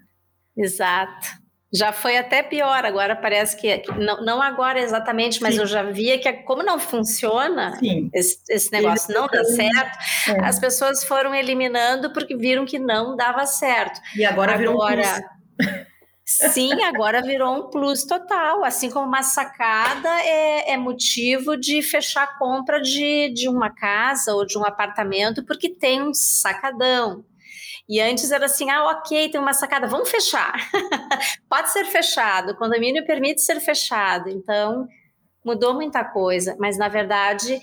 Exato. 0.55 1.27
Já 1.75 1.91
foi 1.91 2.17
até 2.17 2.41
pior, 2.41 2.85
agora 2.85 3.15
parece 3.15 3.57
que, 3.57 3.83
não, 3.97 4.23
não 4.23 4.41
agora 4.41 4.79
exatamente, 4.79 5.41
mas 5.41 5.55
Sim. 5.55 5.61
eu 5.61 5.67
já 5.67 5.83
via 5.83 6.17
que 6.17 6.31
como 6.43 6.63
não 6.63 6.79
funciona 6.79 7.77
esse, 8.13 8.39
esse, 8.49 8.71
negócio, 8.71 9.13
não 9.13 9.27
dá 9.27 9.43
certo, 9.43 9.97
é. 10.29 10.45
as 10.45 10.59
pessoas 10.59 11.03
foram 11.03 11.35
eliminando 11.35 12.13
porque 12.13 12.35
viram 12.35 12.65
que 12.65 12.79
não 12.79 13.15
dava 13.15 13.45
certo. 13.45 13.99
E 14.15 14.23
agora, 14.23 14.53
agora 14.53 14.57
virou 14.57 14.75
um 14.75 14.85
Sim, 16.27 16.81
agora 16.81 17.21
virou 17.21 17.55
um 17.55 17.69
plus 17.69 18.03
total. 18.03 18.63
Assim 18.63 18.89
como 18.89 19.05
uma 19.05 19.21
sacada 19.21 20.09
é, 20.21 20.71
é, 20.71 20.77
motivo 20.77 21.55
de 21.55 21.83
fechar 21.83 22.23
a 22.23 22.37
compra 22.39 22.81
de, 22.81 23.29
de 23.29 23.47
uma 23.47 23.69
casa 23.69 24.33
ou 24.33 24.43
de 24.43 24.57
um 24.57 24.65
apartamento 24.65 25.45
porque 25.45 25.69
tem 25.69 26.01
um 26.01 26.13
sacadão. 26.13 27.23
E 27.87 28.01
antes 28.01 28.31
era 28.31 28.45
assim: 28.45 28.69
ah, 28.69 28.85
ok, 28.91 29.29
tem 29.29 29.39
uma 29.39 29.53
sacada, 29.53 29.87
vamos 29.87 30.09
fechar. 30.09 30.53
Pode 31.49 31.71
ser 31.71 31.85
fechado, 31.85 32.51
o 32.51 32.57
condomínio 32.57 33.05
permite 33.05 33.41
ser 33.41 33.59
fechado. 33.59 34.29
Então, 34.29 34.87
mudou 35.45 35.75
muita 35.75 36.03
coisa, 36.03 36.55
mas 36.59 36.77
na 36.77 36.87
verdade 36.87 37.61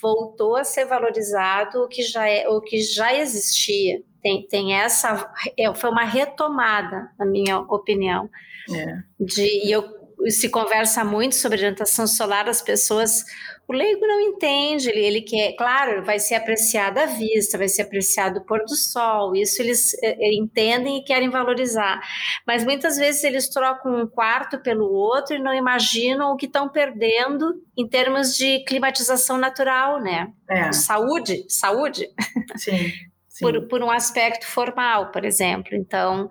voltou 0.00 0.54
a 0.54 0.64
ser 0.64 0.84
valorizado 0.84 1.82
o 1.82 1.88
que 1.88 2.02
já, 2.02 2.28
é, 2.28 2.46
o 2.46 2.60
que 2.60 2.82
já 2.82 3.14
existia. 3.14 4.02
Tem, 4.22 4.46
tem 4.46 4.74
essa. 4.74 5.32
É, 5.58 5.74
foi 5.74 5.90
uma 5.90 6.04
retomada, 6.04 7.10
na 7.18 7.24
minha 7.24 7.58
opinião. 7.58 8.28
É. 8.70 8.98
De, 9.18 9.66
e 9.66 9.72
eu 9.72 9.82
se 10.28 10.48
conversa 10.48 11.02
muito 11.02 11.34
sobre 11.34 11.58
orientação 11.58 12.06
solar, 12.06 12.48
as 12.48 12.62
pessoas, 12.62 13.24
o 13.72 13.76
leigo 13.76 14.06
não 14.06 14.20
entende, 14.20 14.88
ele, 14.88 15.04
ele 15.04 15.20
quer, 15.22 15.52
claro, 15.54 16.04
vai 16.04 16.18
ser 16.18 16.34
apreciada 16.34 17.02
a 17.02 17.06
vista, 17.06 17.56
vai 17.56 17.68
ser 17.68 17.82
apreciado 17.82 18.40
o 18.40 18.44
pôr 18.44 18.60
do 18.60 18.76
sol, 18.76 19.34
isso 19.34 19.60
eles 19.62 19.94
é, 20.02 20.34
entendem 20.34 20.98
e 20.98 21.04
querem 21.04 21.30
valorizar, 21.30 22.00
mas 22.46 22.64
muitas 22.64 22.96
vezes 22.96 23.24
eles 23.24 23.48
trocam 23.48 24.02
um 24.02 24.06
quarto 24.06 24.58
pelo 24.62 24.92
outro 24.92 25.36
e 25.36 25.42
não 25.42 25.54
imaginam 25.54 26.32
o 26.32 26.36
que 26.36 26.46
estão 26.46 26.68
perdendo 26.68 27.54
em 27.76 27.88
termos 27.88 28.36
de 28.36 28.62
climatização 28.64 29.38
natural, 29.38 30.00
né? 30.00 30.28
É. 30.48 30.72
Saúde, 30.72 31.44
saúde. 31.48 32.08
Sim. 32.56 32.92
Sim. 33.32 33.46
Por, 33.46 33.66
por 33.66 33.82
um 33.82 33.90
aspecto 33.90 34.46
formal, 34.46 35.10
por 35.10 35.24
exemplo. 35.24 35.74
Então, 35.74 36.28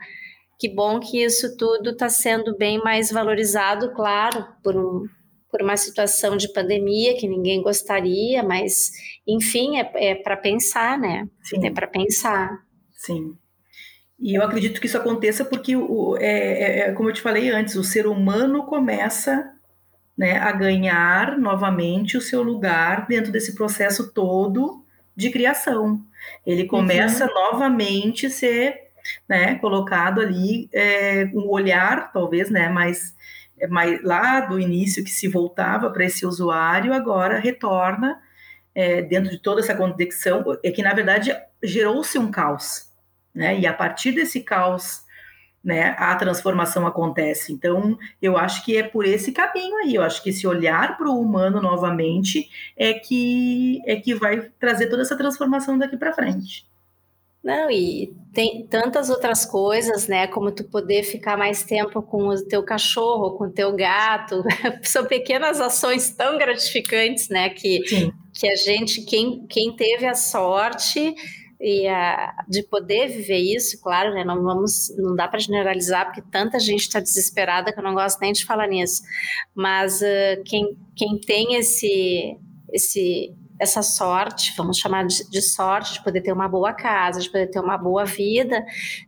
que 0.60 0.70
bom 0.70 1.00
que 1.00 1.24
isso 1.24 1.58
tudo 1.58 1.90
está 1.90 2.08
sendo 2.08 2.56
bem 2.56 2.78
mais 2.78 3.12
valorizado, 3.12 3.92
claro, 3.96 4.46
por, 4.64 4.78
um, 4.78 5.06
por 5.52 5.62
uma 5.62 5.76
situação 5.76 6.38
de 6.38 6.52
pandemia 6.54 7.18
que 7.18 7.28
ninguém 7.28 7.62
gostaria, 7.62 8.42
mas, 8.42 8.92
enfim, 9.28 9.78
é, 9.78 9.92
é 9.96 10.16
para 10.16 10.38
pensar, 10.38 10.98
né? 10.98 11.28
Sim. 11.44 11.66
É 11.66 11.70
para 11.70 11.88
pensar. 11.88 12.60
Sim. 12.94 13.36
E 14.18 14.38
eu 14.38 14.44
acredito 14.44 14.80
que 14.80 14.86
isso 14.86 14.98
aconteça 14.98 15.44
porque, 15.44 15.76
o, 15.76 16.16
é, 16.18 16.26
é, 16.26 16.80
é, 16.80 16.92
como 16.94 17.10
eu 17.10 17.14
te 17.14 17.22
falei 17.22 17.50
antes, 17.50 17.76
o 17.76 17.84
ser 17.84 18.08
humano 18.08 18.66
começa 18.66 19.52
né, 20.18 20.38
a 20.38 20.52
ganhar 20.52 21.40
novamente 21.40 22.16
o 22.16 22.22
seu 22.22 22.44
lugar 22.44 23.08
dentro 23.08 23.32
desse 23.32 23.56
processo 23.56 24.14
todo 24.14 24.86
de 25.16 25.32
criação. 25.32 26.06
Ele 26.46 26.66
começa 26.66 27.26
uhum. 27.26 27.34
novamente 27.34 28.28
a 28.28 28.30
ser 28.30 28.76
né, 29.28 29.56
colocado 29.56 30.22
ali 30.22 30.70
é, 30.72 31.26
um 31.34 31.50
olhar, 31.50 32.12
talvez, 32.14 32.52
né, 32.52 32.70
mais, 32.70 33.16
mais 33.70 34.04
lá 34.04 34.42
do 34.42 34.60
início 34.60 35.04
que 35.04 35.12
se 35.12 35.28
voltava 35.28 35.90
para 35.90 36.06
esse 36.06 36.26
usuário, 36.26 36.94
agora 36.94 37.40
retorna 37.40 38.22
é, 38.74 39.02
dentro 39.02 39.30
de 39.30 39.38
toda 39.38 39.62
essa 39.62 39.76
conexão, 39.76 40.44
é 40.64 40.72
que 40.72 40.82
na 40.82 40.94
verdade 40.94 41.36
gerou-se 41.64 42.18
um 42.18 42.32
caos, 42.32 42.90
né, 43.34 43.60
e 43.60 43.68
a 43.68 43.74
partir 43.74 44.12
desse 44.12 44.42
caos 44.42 45.06
né, 45.64 45.96
a 45.98 46.16
transformação 46.16 46.88
acontece. 46.88 47.54
Então, 47.54 47.98
eu 48.22 48.38
acho 48.38 48.66
que 48.66 48.78
é 48.78 48.84
por 48.84 49.06
esse 49.06 49.32
caminho 49.32 49.78
aí. 49.78 49.96
Eu 49.96 50.02
acho 50.02 50.24
que 50.24 50.32
esse 50.32 50.48
olhar 50.48 50.98
para 50.98 51.08
o 51.08 51.20
humano 51.20 51.62
novamente 51.62 52.50
é 52.76 52.94
que 52.94 53.80
é 53.86 53.96
que 53.96 54.14
vai 54.16 54.50
trazer 54.60 54.88
toda 54.88 55.04
essa 55.04 55.16
transformação 55.16 55.78
daqui 55.78 55.96
para 55.98 56.14
frente. 56.14 56.66
Não, 57.44 57.72
e 57.72 58.14
tem 58.34 58.68
tantas 58.68 59.10
outras 59.10 59.46
coisas, 59.46 60.08
né? 60.08 60.28
Como 60.28 60.52
tu 60.52 60.64
poder 60.64 61.04
ficar 61.04 61.36
mais 61.36 61.64
tempo 61.64 62.02
com 62.04 62.28
o 62.28 62.46
teu 62.46 62.64
cachorro, 62.64 63.36
com 63.38 63.46
o 63.46 63.52
teu 63.52 63.76
gato. 63.76 64.44
São 64.84 65.06
pequenas 65.06 65.60
ações 65.60 66.12
tão 66.12 66.38
gratificantes, 66.38 67.30
né? 67.30 67.50
Que, 67.50 67.80
que 68.34 68.48
a 68.48 68.56
gente, 68.56 69.02
quem, 69.06 69.46
quem 69.48 69.76
teve 69.76 70.06
a 70.06 70.14
sorte 70.14 71.16
e 71.60 71.88
a, 71.88 72.44
de 72.48 72.64
poder 72.64 73.08
viver 73.08 73.40
isso, 73.40 73.82
claro, 73.82 74.14
né? 74.14 74.24
Não 74.24 74.44
vamos, 74.44 74.96
não 74.98 75.16
dá 75.16 75.28
para 75.28 75.40
generalizar 75.40 76.06
porque 76.06 76.22
tanta 76.32 76.60
gente 76.60 76.82
está 76.82 77.00
desesperada 77.00 77.74
que 77.74 77.80
eu 77.80 77.84
não 77.84 77.96
gosto 77.96 78.20
nem 78.20 78.34
de 78.34 78.46
falar 78.46 78.68
nisso. 78.68 79.02
Mas 79.56 80.00
uh, 80.02 80.44
quem, 80.46 80.78
quem 80.96 81.20
tem 81.20 81.56
esse 81.56 82.38
esse 82.72 83.36
essa 83.62 83.84
sorte, 83.84 84.56
vamos 84.58 84.80
chamar 84.80 85.06
de, 85.06 85.30
de, 85.30 85.40
sorte, 85.40 85.94
de 85.94 86.04
poder 86.04 86.22
ter 86.22 86.34
uma 86.34 86.48
boa 86.48 86.74
casa, 86.74 87.20
de 87.20 87.30
poder 87.30 87.46
ter 87.46 87.60
uma 87.60 87.78
boa 87.78 88.06
vida, 88.06 88.66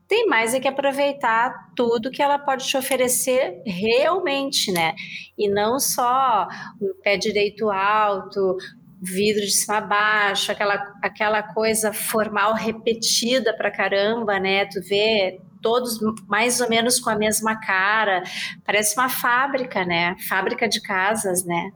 tem 0.08 0.28
mais 0.28 0.54
é 0.54 0.60
que 0.60 0.68
aproveitar 0.68 1.72
tudo 1.76 2.12
que 2.12 2.22
ela 2.22 2.38
pode 2.38 2.68
te 2.68 2.78
oferecer 2.78 3.64
realmente, 3.66 4.72
né? 4.72 4.93
E 5.36 5.49
não 5.49 5.80
só 5.80 6.47
um 6.80 6.93
pé 7.01 7.18
direito 7.18 7.72
alto, 7.72 8.56
vidro 9.01 9.41
de 9.41 9.51
cima 9.51 9.78
a 9.78 9.82
baixo, 9.82 10.51
aquela, 10.51 10.76
aquela 11.01 11.41
coisa 11.41 11.91
formal 11.91 12.54
repetida 12.54 13.58
pra 13.58 13.72
caramba, 13.72 14.39
né? 14.39 14.66
Tu 14.66 14.80
vê 14.88 15.41
todos 15.64 15.97
mais 16.28 16.62
ou 16.62 16.70
menos 16.70 16.99
com 16.99 17.10
a 17.10 17.16
mesma 17.16 17.60
cara, 17.60 18.22
parece 18.64 18.95
uma 18.95 19.10
fábrica, 19.10 19.84
né? 19.84 20.16
Fábrica 20.30 20.70
de 20.70 20.80
casas, 20.80 21.43
né? 21.43 21.72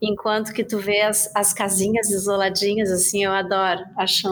Enquanto 0.00 0.52
que 0.52 0.64
tu 0.64 0.78
vê 0.78 1.02
as, 1.02 1.30
as 1.34 1.52
casinhas 1.52 2.10
isoladinhas, 2.10 2.90
assim, 2.90 3.24
eu 3.24 3.32
adoro, 3.32 3.84
acho, 3.96 4.28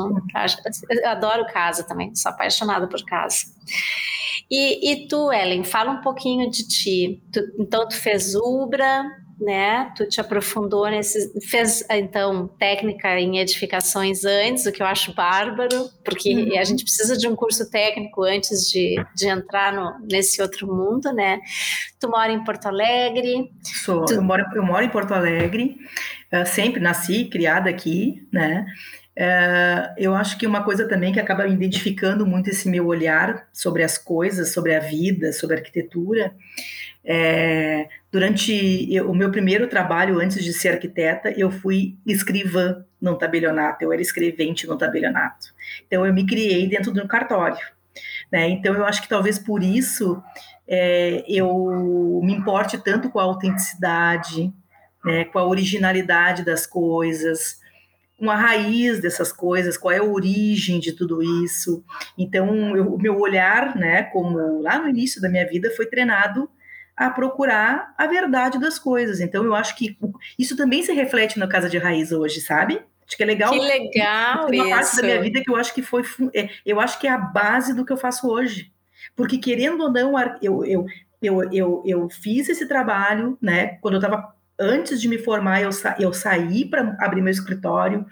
eu 0.90 1.08
adoro 1.08 1.46
casa 1.46 1.82
também, 1.82 2.14
sou 2.14 2.30
apaixonada 2.30 2.86
por 2.86 3.04
casa. 3.04 3.46
E, 4.50 4.92
e 4.92 5.08
tu, 5.08 5.30
Ellen, 5.30 5.62
fala 5.62 5.90
um 5.90 6.00
pouquinho 6.00 6.50
de 6.50 6.66
ti. 6.66 7.22
Tu, 7.32 7.40
então, 7.58 7.86
tu 7.86 7.94
fez 7.94 8.34
Ubra, 8.34 9.04
né? 9.40 9.92
Tu 9.96 10.08
te 10.08 10.20
aprofundou 10.20 10.88
nesse, 10.88 11.40
fez 11.48 11.84
então 11.90 12.48
técnica 12.58 13.18
em 13.18 13.38
edificações 13.38 14.24
antes, 14.24 14.66
o 14.66 14.72
que 14.72 14.82
eu 14.82 14.86
acho 14.86 15.14
bárbaro, 15.14 15.88
porque 16.04 16.34
uhum. 16.34 16.58
a 16.58 16.64
gente 16.64 16.82
precisa 16.82 17.16
de 17.16 17.28
um 17.28 17.36
curso 17.36 17.70
técnico 17.70 18.24
antes 18.24 18.68
de, 18.68 18.96
de 19.14 19.28
entrar 19.28 19.72
no, 19.72 20.06
nesse 20.10 20.42
outro 20.42 20.66
mundo, 20.66 21.12
né? 21.12 21.40
Tu 22.00 22.08
mora 22.08 22.32
em 22.32 22.42
Porto 22.42 22.66
Alegre? 22.66 23.50
Sou, 23.62 24.04
tu... 24.04 24.14
eu, 24.14 24.22
moro, 24.22 24.44
eu 24.54 24.62
moro 24.62 24.84
em 24.84 24.90
Porto 24.90 25.12
Alegre, 25.12 25.76
uh, 26.32 26.46
sempre 26.46 26.80
nasci, 26.80 27.24
criada 27.26 27.70
aqui, 27.70 28.26
né? 28.32 28.66
Uh, 29.18 29.92
eu 29.96 30.14
acho 30.14 30.38
que 30.38 30.46
uma 30.46 30.62
coisa 30.62 30.86
também 30.86 31.12
que 31.12 31.18
acaba 31.18 31.44
identificando 31.48 32.24
muito 32.24 32.50
esse 32.50 32.68
meu 32.68 32.86
olhar 32.86 33.48
sobre 33.52 33.82
as 33.82 33.98
coisas, 33.98 34.52
sobre 34.52 34.76
a 34.76 34.78
vida, 34.78 35.32
sobre 35.32 35.56
a 35.56 35.58
arquitetura, 35.58 36.32
é, 37.04 37.88
durante 38.12 39.00
o 39.00 39.14
meu 39.14 39.30
primeiro 39.30 39.66
trabalho, 39.66 40.20
antes 40.20 40.44
de 40.44 40.52
ser 40.52 40.68
arquiteta, 40.68 41.30
eu 41.30 41.50
fui 41.50 41.96
escrivã 42.06 42.84
no 43.00 43.16
tabelionato, 43.16 43.82
eu 43.82 43.92
era 43.92 44.02
escrevente 44.02 44.66
no 44.66 44.76
tabelionato. 44.76 45.48
Então, 45.86 46.06
eu 46.06 46.12
me 46.12 46.26
criei 46.26 46.68
dentro 46.68 46.92
de 46.92 47.00
um 47.00 47.06
cartório. 47.06 47.66
Né? 48.30 48.48
Então, 48.50 48.74
eu 48.74 48.84
acho 48.84 49.02
que 49.02 49.08
talvez 49.08 49.38
por 49.38 49.62
isso 49.62 50.22
é, 50.68 51.24
eu 51.26 52.20
me 52.22 52.34
importe 52.34 52.76
tanto 52.78 53.08
com 53.08 53.18
a 53.18 53.24
autenticidade, 53.24 54.52
né, 55.04 55.24
com 55.24 55.38
a 55.38 55.46
originalidade 55.46 56.44
das 56.44 56.66
coisas, 56.66 57.57
com 58.18 58.28
a 58.30 58.36
raiz 58.36 59.00
dessas 59.00 59.32
coisas, 59.32 59.78
qual 59.78 59.92
é 59.92 59.98
a 59.98 60.04
origem 60.04 60.80
de 60.80 60.92
tudo 60.92 61.22
isso. 61.44 61.84
Então, 62.16 62.76
eu, 62.76 62.94
o 62.94 62.98
meu 63.00 63.16
olhar, 63.18 63.76
né, 63.76 64.02
como 64.04 64.60
lá 64.60 64.78
no 64.78 64.88
início 64.88 65.20
da 65.20 65.28
minha 65.28 65.46
vida, 65.46 65.70
foi 65.76 65.86
treinado 65.86 66.50
a 66.96 67.08
procurar 67.10 67.94
a 67.96 68.06
verdade 68.08 68.58
das 68.58 68.76
coisas. 68.76 69.20
Então, 69.20 69.44
eu 69.44 69.54
acho 69.54 69.76
que 69.76 69.96
isso 70.36 70.56
também 70.56 70.82
se 70.82 70.92
reflete 70.92 71.38
na 71.38 71.46
Casa 71.46 71.68
de 71.68 71.78
Raiz 71.78 72.10
hoje, 72.10 72.40
sabe? 72.40 72.82
Acho 73.06 73.16
que 73.16 73.22
é 73.22 73.26
legal. 73.26 73.52
Que 73.52 73.60
legal 73.60 74.46
Tem 74.46 74.60
uma 74.60 74.70
parte 74.76 74.96
da 74.96 75.02
minha 75.02 75.22
vida 75.22 75.40
que 75.40 75.50
eu 75.50 75.56
acho 75.56 75.72
que 75.72 75.80
foi, 75.80 76.02
é, 76.34 76.48
eu 76.66 76.80
acho 76.80 76.98
que 76.98 77.06
é 77.06 77.10
a 77.10 77.18
base 77.18 77.72
do 77.72 77.84
que 77.84 77.92
eu 77.92 77.96
faço 77.96 78.28
hoje. 78.28 78.72
Porque 79.14 79.38
querendo 79.38 79.80
ou 79.82 79.92
não, 79.92 80.14
eu, 80.42 80.64
eu, 80.64 80.86
eu, 81.22 81.52
eu, 81.52 81.82
eu 81.86 82.10
fiz 82.10 82.48
esse 82.48 82.66
trabalho, 82.66 83.38
né? 83.40 83.78
Quando 83.80 83.94
eu 83.94 84.00
estava 84.00 84.34
antes 84.58 85.00
de 85.00 85.08
me 85.08 85.18
formar, 85.18 85.62
eu, 85.62 85.70
sa 85.70 85.94
eu 86.00 86.12
saí 86.12 86.64
para 86.64 86.96
abrir 87.00 87.22
meu 87.22 87.30
escritório, 87.30 88.04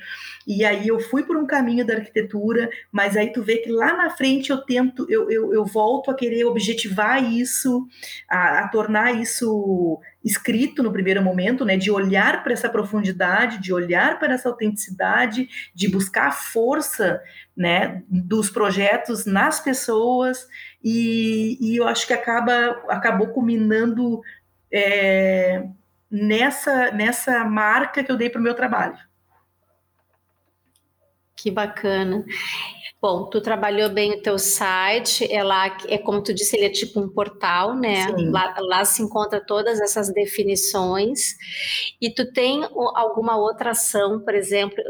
e 0.46 0.64
aí 0.64 0.86
eu 0.86 1.00
fui 1.00 1.24
por 1.24 1.36
um 1.36 1.46
caminho 1.46 1.84
da 1.84 1.94
arquitetura, 1.94 2.70
mas 2.92 3.16
aí 3.16 3.32
tu 3.32 3.42
vê 3.42 3.56
que 3.56 3.70
lá 3.70 3.96
na 3.96 4.10
frente 4.10 4.50
eu 4.50 4.58
tento, 4.58 5.04
eu, 5.10 5.28
eu, 5.28 5.52
eu 5.52 5.64
volto 5.64 6.10
a 6.10 6.14
querer 6.14 6.44
objetivar 6.44 7.22
isso, 7.22 7.88
a, 8.30 8.60
a 8.60 8.68
tornar 8.68 9.20
isso 9.20 9.98
escrito 10.24 10.82
no 10.82 10.92
primeiro 10.92 11.22
momento, 11.22 11.64
né, 11.64 11.76
de 11.76 11.90
olhar 11.90 12.44
para 12.44 12.52
essa 12.52 12.68
profundidade, 12.68 13.58
de 13.58 13.72
olhar 13.72 14.18
para 14.20 14.34
essa 14.34 14.48
autenticidade, 14.48 15.48
de 15.74 15.88
buscar 15.88 16.28
a 16.28 16.32
força, 16.32 17.20
né, 17.56 18.02
dos 18.08 18.50
projetos 18.50 19.24
nas 19.24 19.58
pessoas, 19.58 20.46
e, 20.82 21.58
e 21.60 21.76
eu 21.76 21.88
acho 21.88 22.06
que 22.06 22.12
acaba, 22.12 22.82
acabou 22.88 23.28
culminando 23.28 24.20
é, 24.70 25.64
nessa, 26.10 26.90
nessa 26.92 27.44
marca 27.44 28.02
que 28.02 28.10
eu 28.10 28.16
dei 28.16 28.30
para 28.30 28.40
o 28.40 28.44
meu 28.44 28.54
trabalho. 28.54 28.98
Que 31.36 31.50
bacana. 31.50 32.24
Bom, 33.00 33.28
tu 33.28 33.42
trabalhou 33.42 33.90
bem 33.90 34.14
o 34.14 34.22
teu 34.22 34.38
site, 34.38 35.30
é 35.30 35.44
lá, 35.44 35.76
é 35.86 35.98
como 35.98 36.22
tu 36.22 36.32
disse, 36.32 36.56
ele 36.56 36.64
é 36.64 36.70
tipo 36.70 36.98
um 36.98 37.10
portal, 37.10 37.76
né? 37.76 38.06
Lá, 38.32 38.54
lá, 38.58 38.84
se 38.86 39.02
encontra 39.02 39.38
todas 39.38 39.78
essas 39.80 40.12
definições. 40.12 41.36
E 42.00 42.10
tu 42.10 42.32
tem 42.32 42.66
alguma 42.94 43.36
outra 43.36 43.72
ação, 43.72 44.18
por 44.20 44.34
exemplo, 44.34 44.82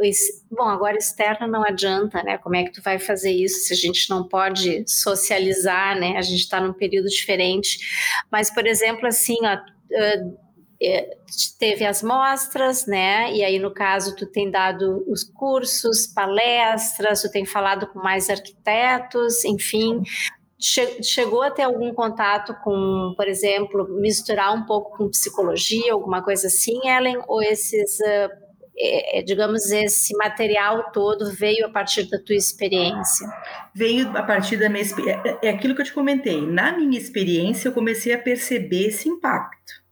bom, 0.50 0.68
agora 0.68 0.96
externa 0.96 1.48
não 1.48 1.64
adianta, 1.64 2.22
né? 2.22 2.38
Como 2.38 2.54
é 2.54 2.64
que 2.64 2.72
tu 2.72 2.80
vai 2.80 3.00
fazer 3.00 3.32
isso 3.32 3.66
se 3.66 3.74
a 3.74 3.76
gente 3.76 4.08
não 4.08 4.26
pode 4.26 4.84
socializar, 4.88 5.98
né? 5.98 6.16
A 6.16 6.22
gente 6.22 6.40
está 6.40 6.60
num 6.60 6.72
período 6.72 7.08
diferente. 7.08 7.78
Mas, 8.30 8.50
por 8.54 8.66
exemplo, 8.66 9.06
assim, 9.08 9.36
ó, 9.42 9.58
teve 11.58 11.84
as 11.84 12.02
mostras, 12.02 12.86
né? 12.86 13.32
E 13.32 13.42
aí, 13.42 13.58
no 13.58 13.72
caso, 13.72 14.14
tu 14.14 14.26
tem 14.26 14.50
dado 14.50 15.04
os 15.08 15.24
cursos, 15.24 16.06
palestras, 16.06 17.22
tu 17.22 17.30
tem 17.30 17.46
falado 17.46 17.86
com 17.88 17.98
mais 17.98 18.28
arquitetos, 18.28 19.44
enfim. 19.44 20.02
Che 20.58 21.02
chegou 21.02 21.42
a 21.42 21.50
ter 21.50 21.62
algum 21.62 21.92
contato 21.92 22.54
com, 22.64 23.14
por 23.16 23.28
exemplo, 23.28 23.86
misturar 24.00 24.54
um 24.54 24.64
pouco 24.64 24.96
com 24.96 25.10
psicologia, 25.10 25.92
alguma 25.92 26.22
coisa 26.22 26.46
assim, 26.46 26.78
Ellen? 26.88 27.22
Ou 27.28 27.42
esses, 27.42 27.98
uh, 28.00 28.30
é, 28.78 29.22
digamos, 29.22 29.70
esse 29.70 30.16
material 30.16 30.90
todo 30.92 31.30
veio 31.32 31.66
a 31.66 31.70
partir 31.70 32.08
da 32.08 32.18
tua 32.18 32.36
experiência? 32.36 33.26
Veio 33.74 34.08
a 34.16 34.22
partir 34.22 34.56
da 34.56 34.68
minha 34.68 34.82
experiência. 34.82 35.38
É, 35.42 35.48
é 35.48 35.50
aquilo 35.50 35.74
que 35.74 35.82
eu 35.82 35.86
te 35.86 35.92
comentei. 35.92 36.40
Na 36.40 36.72
minha 36.76 36.98
experiência, 36.98 37.68
eu 37.68 37.72
comecei 37.72 38.12
a 38.12 38.18
perceber 38.18 38.88
esse 38.88 39.08
impacto. 39.08 39.85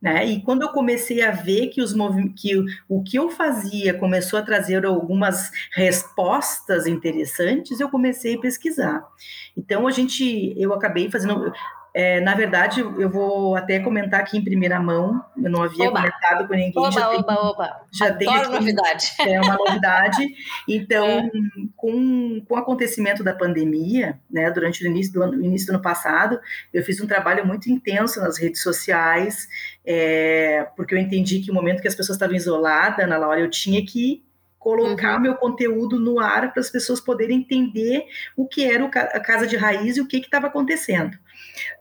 Né? 0.00 0.24
E 0.26 0.42
quando 0.42 0.62
eu 0.62 0.70
comecei 0.70 1.22
a 1.22 1.30
ver 1.30 1.66
que, 1.68 1.82
os 1.82 1.94
que 2.34 2.64
o 2.88 3.02
que 3.02 3.18
eu 3.18 3.28
fazia 3.28 3.92
começou 3.92 4.38
a 4.38 4.42
trazer 4.42 4.86
algumas 4.86 5.50
respostas 5.72 6.86
interessantes, 6.86 7.78
eu 7.80 7.90
comecei 7.90 8.36
a 8.36 8.40
pesquisar. 8.40 9.06
Então 9.54 9.86
a 9.86 9.90
gente, 9.90 10.54
eu 10.56 10.72
acabei 10.72 11.10
fazendo, 11.10 11.52
é, 11.92 12.20
na 12.20 12.34
verdade, 12.34 12.80
eu 12.80 13.10
vou 13.10 13.56
até 13.56 13.80
comentar 13.80 14.20
aqui 14.20 14.38
em 14.38 14.44
primeira 14.44 14.78
mão, 14.78 15.24
eu 15.36 15.50
não 15.50 15.62
havia 15.62 15.88
oba. 15.88 16.00
comentado 16.00 16.46
com 16.46 16.54
ninguém. 16.54 16.72
Oba, 16.76 16.90
já 16.90 17.10
oba, 17.10 17.22
tem, 17.24 17.36
oba. 17.36 17.80
Já 17.92 18.06
Adoro 18.06 18.18
tem 18.20 18.50
novidade. 18.50 19.10
É 19.20 19.40
uma 19.40 19.56
novidade. 19.56 20.28
Então, 20.68 21.06
é. 21.06 21.30
com, 21.76 22.42
com 22.46 22.54
o 22.54 22.56
acontecimento 22.56 23.24
da 23.24 23.34
pandemia, 23.34 24.18
né, 24.30 24.50
durante 24.50 24.84
o 24.84 24.86
início 24.86 25.12
do, 25.12 25.22
ano, 25.22 25.44
início 25.44 25.66
do 25.66 25.74
ano 25.74 25.82
passado, 25.82 26.40
eu 26.72 26.82
fiz 26.84 27.00
um 27.00 27.06
trabalho 27.06 27.46
muito 27.46 27.70
intenso 27.70 28.20
nas 28.20 28.38
redes 28.38 28.62
sociais, 28.62 29.48
é, 29.84 30.66
porque 30.76 30.94
eu 30.94 30.98
entendi 30.98 31.40
que 31.40 31.50
o 31.50 31.54
momento 31.54 31.82
que 31.82 31.88
as 31.88 31.94
pessoas 31.94 32.16
estavam 32.16 32.36
isoladas, 32.36 33.08
na 33.08 33.18
hora 33.18 33.40
eu 33.40 33.50
tinha 33.50 33.84
que 33.84 34.22
colocar 34.60 35.16
uhum. 35.16 35.22
meu 35.22 35.34
conteúdo 35.36 35.98
no 35.98 36.20
ar 36.20 36.52
para 36.52 36.60
as 36.60 36.70
pessoas 36.70 37.00
poderem 37.00 37.38
entender 37.38 38.04
o 38.36 38.46
que 38.46 38.62
era 38.62 38.84
a 38.84 39.18
casa 39.18 39.46
de 39.46 39.56
raiz 39.56 39.96
e 39.96 40.02
o 40.02 40.06
que 40.06 40.18
estava 40.18 40.48
acontecendo, 40.48 41.18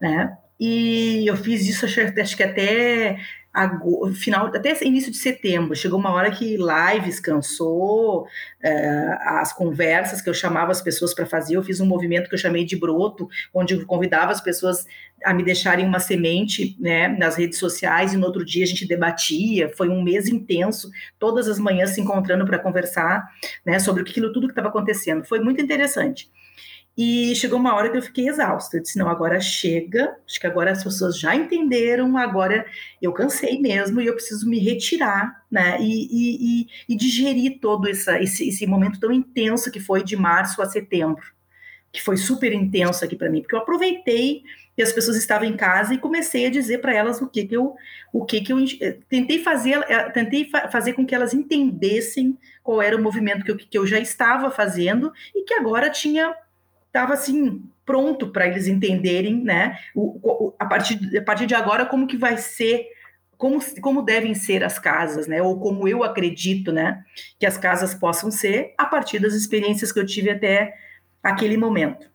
né? 0.02 0.38
E 0.60 1.26
eu 1.26 1.38
fiz 1.38 1.68
isso, 1.68 1.86
acho, 1.86 2.36
que 2.36 2.44
até 2.44 3.18
final, 4.14 4.48
até 4.48 4.78
início 4.86 5.12
de 5.12 5.18
setembro, 5.18 5.76
chegou 5.76 6.00
uma 6.00 6.12
hora 6.12 6.32
que 6.32 6.58
lives 6.58 7.20
cansou, 7.20 8.28
é, 8.64 9.18
as 9.22 9.52
conversas 9.52 10.22
que 10.22 10.30
eu 10.30 10.34
chamava 10.34 10.72
as 10.72 10.82
pessoas 10.82 11.14
para 11.14 11.26
fazer, 11.26 11.56
eu 11.56 11.64
fiz 11.64 11.80
um 11.80 11.86
movimento 11.86 12.30
que 12.30 12.36
eu 12.36 12.40
chamei 12.40 12.64
de 12.64 12.76
broto, 12.76 13.28
onde 13.54 13.74
eu 13.74 13.86
convidava 13.86 14.32
as 14.32 14.40
pessoas 14.40 14.86
a 15.24 15.34
me 15.34 15.44
deixarem 15.44 15.86
uma 15.86 16.00
semente 16.00 16.78
né, 16.80 17.08
nas 17.08 17.36
redes 17.36 17.58
sociais, 17.58 18.14
e 18.14 18.18
no 18.18 18.28
outro 18.28 18.46
dia 18.46 18.64
a 18.64 18.68
gente 18.68 18.88
debatia, 18.88 19.74
foi 19.76 19.90
um 19.90 20.02
mês 20.02 20.28
intenso, 20.28 20.90
todas 21.18 21.48
as 21.48 21.58
manhãs 21.60 21.92
se 21.92 22.02
encontrando 22.02 22.46
para 22.46 22.60
conversar 22.60 23.28
né, 23.66 23.80
sobre 23.80 24.04
aquilo 24.04 24.32
tudo 24.32 24.48
que 24.48 24.52
estava 24.52 24.70
acontecendo, 24.70 25.26
foi 25.26 25.40
muito 25.40 25.62
interessante. 25.62 26.30
E 27.02 27.34
chegou 27.34 27.58
uma 27.58 27.74
hora 27.76 27.90
que 27.90 27.96
eu 27.96 28.02
fiquei 28.02 28.28
exausta. 28.28 28.76
Eu 28.76 28.82
disse: 28.82 29.00
não, 29.00 29.08
agora 29.08 29.40
chega. 29.40 30.18
Acho 30.28 30.38
que 30.38 30.46
agora 30.46 30.72
as 30.72 30.84
pessoas 30.84 31.18
já 31.18 31.34
entenderam. 31.34 32.18
Agora 32.18 32.66
eu 33.02 33.14
cansei 33.14 33.58
mesmo 33.58 34.02
e 34.02 34.08
eu 34.08 34.16
preciso 34.16 34.50
me 34.50 34.60
retirar, 34.60 35.46
né? 35.50 35.78
E, 35.80 36.10
e, 36.12 36.68
e 36.90 36.98
digerir 36.98 37.62
todo 37.62 37.88
essa, 37.88 38.22
esse, 38.22 38.50
esse 38.50 38.68
momento 38.68 39.00
tão 39.00 39.14
intenso 39.14 39.72
que 39.72 39.80
foi 39.80 40.04
de 40.04 40.18
março 40.18 40.62
a 40.62 40.66
setembro, 40.66 41.24
que 41.90 42.02
foi 42.02 42.18
super 42.18 42.52
intenso 42.52 43.06
aqui 43.06 43.16
para 43.16 43.30
mim, 43.30 43.40
porque 43.40 43.56
eu 43.56 43.60
aproveitei 43.60 44.44
que 44.76 44.84
as 44.84 44.92
pessoas 44.92 45.16
estavam 45.16 45.48
em 45.48 45.56
casa 45.56 45.94
e 45.94 45.98
comecei 45.98 46.48
a 46.48 46.52
dizer 46.52 46.80
para 46.80 46.94
elas 46.94 47.22
o 47.22 47.30
que, 47.30 47.46
que 47.46 47.56
eu 47.56 47.78
o 48.12 48.26
que 48.26 48.42
que 48.42 48.52
eu 48.52 48.60
eh, 48.82 48.98
tentei 49.08 49.40
fazer 49.42 49.86
eh, 49.88 50.10
tentei 50.10 50.50
fa 50.50 50.68
fazer 50.68 50.94
com 50.94 51.06
que 51.06 51.16
elas 51.16 51.34
entendessem 51.34 52.38
qual 52.62 52.82
era 52.82 52.98
o 52.98 53.02
movimento 53.02 53.46
que 53.46 53.52
eu, 53.52 53.58
que 53.58 53.78
eu 53.78 53.88
já 53.88 54.00
estava 54.00 54.52
fazendo 54.52 55.14
e 55.34 55.44
que 55.44 55.54
agora 55.54 55.90
tinha 55.90 56.36
estava 56.90 57.14
assim 57.14 57.64
pronto 57.86 58.28
para 58.28 58.48
eles 58.48 58.68
entenderem, 58.68 59.44
né? 59.44 59.80
O, 59.96 60.20
o, 60.22 60.54
a, 60.60 60.66
partir, 60.66 61.18
a 61.18 61.22
partir 61.24 61.46
de 61.46 61.56
agora 61.56 61.86
como 61.86 62.08
que 62.08 62.18
vai 62.18 62.38
ser 62.38 62.88
como, 63.38 63.58
como 63.82 64.02
devem 64.02 64.36
ser 64.36 64.66
as 64.66 64.78
casas, 64.78 65.26
né? 65.26 65.42
Ou 65.42 65.60
como 65.60 65.88
eu 65.88 66.04
acredito, 66.04 66.74
né? 66.74 67.04
Que 67.40 67.46
as 67.46 67.58
casas 67.58 67.96
possam 67.96 68.30
ser 68.30 68.74
a 68.78 68.86
partir 68.86 69.18
das 69.18 69.34
experiências 69.34 69.92
que 69.92 70.00
eu 70.00 70.06
tive 70.06 70.30
até 70.30 70.76
aquele 71.24 71.56
momento. 71.56 72.10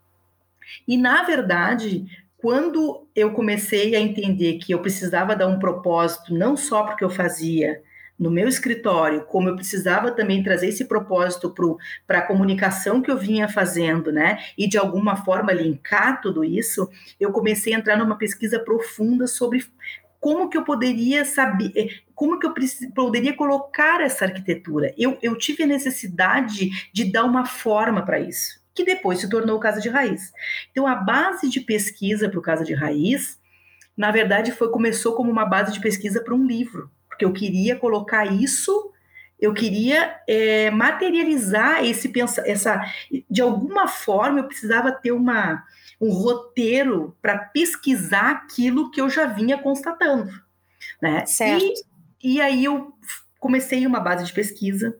E 0.86 0.98
na 0.98 1.22
verdade, 1.22 2.04
quando 2.36 3.08
eu 3.16 3.32
comecei 3.32 3.96
a 3.96 4.00
entender 4.00 4.58
que 4.58 4.72
eu 4.72 4.80
precisava 4.80 5.34
dar 5.34 5.48
um 5.48 5.58
propósito, 5.58 6.34
não 6.34 6.56
só 6.56 6.82
porque 6.82 7.02
eu 7.02 7.10
fazia, 7.10 7.82
no 8.18 8.30
meu 8.30 8.48
escritório, 8.48 9.24
como 9.24 9.48
eu 9.48 9.56
precisava 9.56 10.12
também 10.12 10.42
trazer 10.42 10.68
esse 10.68 10.84
propósito 10.84 11.52
para 12.06 12.18
a 12.18 12.26
comunicação 12.26 13.02
que 13.02 13.10
eu 13.10 13.18
vinha 13.18 13.48
fazendo, 13.48 14.12
né? 14.12 14.38
E 14.56 14.68
de 14.68 14.78
alguma 14.78 15.16
forma 15.16 15.52
linkar 15.52 16.20
tudo 16.20 16.44
isso, 16.44 16.88
eu 17.18 17.32
comecei 17.32 17.74
a 17.74 17.78
entrar 17.78 17.96
numa 17.96 18.16
pesquisa 18.16 18.58
profunda 18.58 19.26
sobre 19.26 19.64
como 20.24 20.48
que 20.48 20.56
eu 20.56 20.64
poderia 20.64 21.22
saber, 21.22 21.70
eh, 21.76 21.88
como 22.14 22.38
que 22.38 22.46
eu 22.46 22.54
poderia 22.94 23.34
colocar 23.34 24.00
essa 24.00 24.24
arquitetura. 24.24 24.94
Eu, 24.96 25.18
eu 25.20 25.36
tive 25.36 25.64
a 25.64 25.66
necessidade 25.66 26.70
de 26.94 27.12
dar 27.12 27.24
uma 27.24 27.44
forma 27.44 28.02
para 28.02 28.18
isso, 28.18 28.58
que 28.74 28.86
depois 28.86 29.18
se 29.18 29.28
tornou 29.28 29.60
Casa 29.60 29.82
de 29.82 29.90
Raiz. 29.90 30.32
Então, 30.70 30.86
a 30.86 30.94
base 30.94 31.50
de 31.50 31.60
pesquisa 31.60 32.26
para 32.26 32.38
o 32.38 32.42
Casa 32.42 32.64
de 32.64 32.72
Raiz, 32.72 33.38
na 33.94 34.10
verdade, 34.10 34.50
foi 34.50 34.70
começou 34.70 35.14
como 35.14 35.30
uma 35.30 35.44
base 35.44 35.72
de 35.72 35.80
pesquisa 35.80 36.22
para 36.22 36.34
um 36.34 36.46
livro, 36.46 36.90
porque 37.14 37.24
eu 37.24 37.32
queria 37.32 37.76
colocar 37.76 38.26
isso 38.26 38.92
eu 39.40 39.52
queria 39.52 40.20
é, 40.28 40.70
materializar 40.70 41.84
esse 41.84 42.10
essa 42.46 42.80
de 43.30 43.42
alguma 43.42 43.88
forma 43.88 44.40
eu 44.40 44.44
precisava 44.44 44.92
ter 44.92 45.12
uma 45.12 45.64
um 46.00 46.10
roteiro 46.10 47.16
para 47.22 47.38
pesquisar 47.38 48.30
aquilo 48.30 48.90
que 48.90 49.00
eu 49.00 49.08
já 49.08 49.26
vinha 49.26 49.56
constatando, 49.56 50.30
né? 51.00 51.24
Certo. 51.24 51.64
E, 52.22 52.34
e 52.34 52.40
aí 52.40 52.64
eu 52.64 52.92
comecei 53.38 53.86
uma 53.86 54.00
base 54.00 54.24
de 54.26 54.32
pesquisa. 54.32 54.98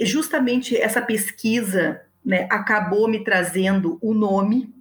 Justamente 0.00 0.76
essa 0.76 1.00
pesquisa, 1.00 2.00
né, 2.24 2.46
acabou 2.50 3.08
me 3.08 3.22
trazendo 3.22 3.98
o 4.02 4.12
nome 4.12 4.73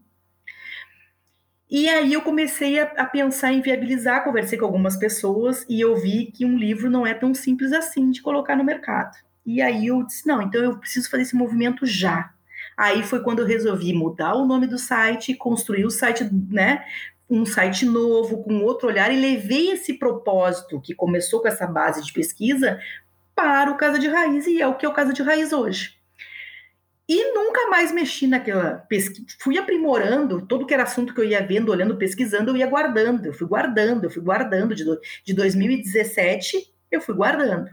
e 1.73 1.89
aí 1.89 2.13
eu 2.13 2.21
comecei 2.21 2.79
a, 2.79 2.83
a, 2.83 3.03
pensar 3.03 3.51
em 3.51 3.59
viabilizar, 3.59 4.23
conversei 4.23 4.59
com 4.59 4.65
algumas 4.65 4.95
pessoas 4.95 5.65
e 5.67 5.81
eu 5.81 5.95
vi 5.95 6.27
que 6.27 6.45
um 6.45 6.55
livro 6.55 6.87
não 6.87 7.03
é 7.03 7.15
tão 7.15 7.33
simples 7.33 7.73
assim 7.73 8.11
de 8.11 8.21
colocar 8.21 8.55
no 8.55 8.63
mercado. 8.63 9.17
E 9.43 9.59
aí 9.59 9.87
eu 9.87 10.03
disse, 10.03 10.27
não, 10.27 10.39
então 10.39 10.63
eu 10.63 10.77
preciso 10.77 11.09
fazer 11.09 11.23
esse 11.23 11.35
movimento 11.35 11.83
já. 11.83 12.31
Aí 12.77 13.01
foi 13.01 13.23
quando 13.23 13.39
eu 13.39 13.47
resolvi 13.47 13.91
mudar 13.91 14.35
o 14.35 14.45
nome 14.45 14.67
do 14.67 14.77
site, 14.77 15.33
construir 15.33 15.83
o 15.83 15.89
site, 15.89 16.29
né, 16.47 16.85
um 17.27 17.43
site 17.43 17.87
novo, 17.87 18.43
com 18.43 18.61
outro 18.61 18.87
olhar, 18.87 19.11
e 19.11 19.19
levei 19.19 19.71
esse 19.71 19.95
propósito 19.95 20.79
que 20.79 20.93
começou 20.93 21.41
com 21.41 21.47
essa 21.47 21.65
base 21.65 22.03
de 22.03 22.13
pesquisa 22.13 22.79
para 23.33 23.71
o 23.71 23.77
Casa 23.77 23.97
de 23.97 24.07
Raiz, 24.07 24.45
e 24.45 24.61
é 24.61 24.67
o 24.67 24.75
que 24.75 24.85
é 24.85 24.89
o 24.89 24.93
Casa 24.93 25.11
de 25.11 25.23
Raiz 25.23 25.51
hoje. 25.51 25.97
E 27.07 27.33
nunca 27.33 27.69
mais 27.69 27.91
mexi 27.91 28.27
naquela 28.27 28.75
pesquisa. 28.87 29.25
Fui 29.41 29.57
aprimorando 29.57 30.45
todo 30.45 30.65
que 30.65 30.73
era 30.73 30.83
assunto 30.83 31.13
que 31.13 31.19
eu 31.19 31.25
ia 31.25 31.45
vendo, 31.45 31.69
olhando, 31.69 31.97
pesquisando, 31.97 32.51
eu 32.51 32.57
ia 32.57 32.67
guardando. 32.67 33.25
Eu 33.25 33.33
fui 33.33 33.45
guardando, 33.45 34.05
eu 34.05 34.09
fui 34.09 34.21
guardando. 34.21 34.73
De, 34.73 34.85
do, 34.85 34.99
de 35.25 35.33
2017, 35.33 36.73
eu 36.89 37.01
fui 37.01 37.13
guardando. 37.13 37.69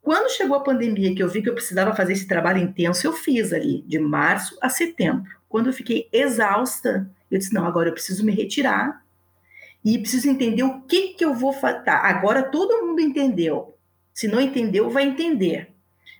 Quando 0.00 0.30
chegou 0.30 0.56
a 0.56 0.62
pandemia, 0.62 1.14
que 1.14 1.22
eu 1.22 1.28
vi 1.28 1.42
que 1.42 1.50
eu 1.50 1.54
precisava 1.54 1.94
fazer 1.94 2.12
esse 2.12 2.28
trabalho 2.28 2.62
intenso, 2.62 3.06
eu 3.06 3.12
fiz 3.12 3.52
ali, 3.52 3.82
de 3.82 3.98
março 3.98 4.56
a 4.62 4.68
setembro. 4.68 5.30
Quando 5.48 5.66
eu 5.66 5.72
fiquei 5.72 6.08
exausta, 6.12 7.10
eu 7.30 7.38
disse: 7.38 7.52
não, 7.52 7.66
agora 7.66 7.88
eu 7.88 7.92
preciso 7.92 8.24
me 8.24 8.32
retirar 8.32 9.04
e 9.84 9.98
preciso 9.98 10.28
entender 10.28 10.62
o 10.62 10.82
que, 10.82 11.08
que 11.14 11.24
eu 11.24 11.34
vou 11.34 11.52
fazer. 11.52 11.82
Tá, 11.82 11.98
agora 12.04 12.44
todo 12.44 12.86
mundo 12.86 13.00
entendeu. 13.00 13.76
Se 14.14 14.28
não 14.28 14.40
entendeu, 14.40 14.88
vai 14.90 15.02
entender 15.04 15.74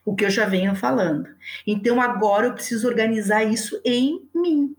o 0.09 0.15
que 0.15 0.25
eu 0.25 0.31
já 0.31 0.47
venho 0.47 0.75
falando. 0.75 1.29
Então 1.67 2.01
agora 2.01 2.47
eu 2.47 2.55
preciso 2.55 2.89
organizar 2.89 3.45
isso 3.45 3.79
em 3.85 4.27
mim. 4.35 4.75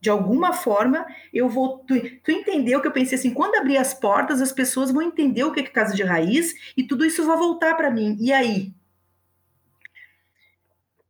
De 0.00 0.10
alguma 0.10 0.52
forma, 0.52 1.06
eu 1.32 1.48
vou. 1.48 1.78
Tu, 1.78 1.94
tu 2.24 2.32
entendeu 2.32 2.80
que 2.80 2.88
eu 2.88 2.92
pensei 2.92 3.16
assim: 3.16 3.32
quando 3.32 3.54
abrir 3.54 3.76
as 3.76 3.94
portas, 3.94 4.40
as 4.40 4.50
pessoas 4.50 4.90
vão 4.90 5.02
entender 5.02 5.44
o 5.44 5.52
que 5.52 5.60
é 5.60 5.62
casa 5.62 5.94
de 5.94 6.02
raiz 6.02 6.54
e 6.76 6.82
tudo 6.82 7.04
isso 7.04 7.24
vai 7.24 7.36
voltar 7.36 7.76
para 7.76 7.90
mim. 7.90 8.16
E 8.20 8.32
aí? 8.32 8.72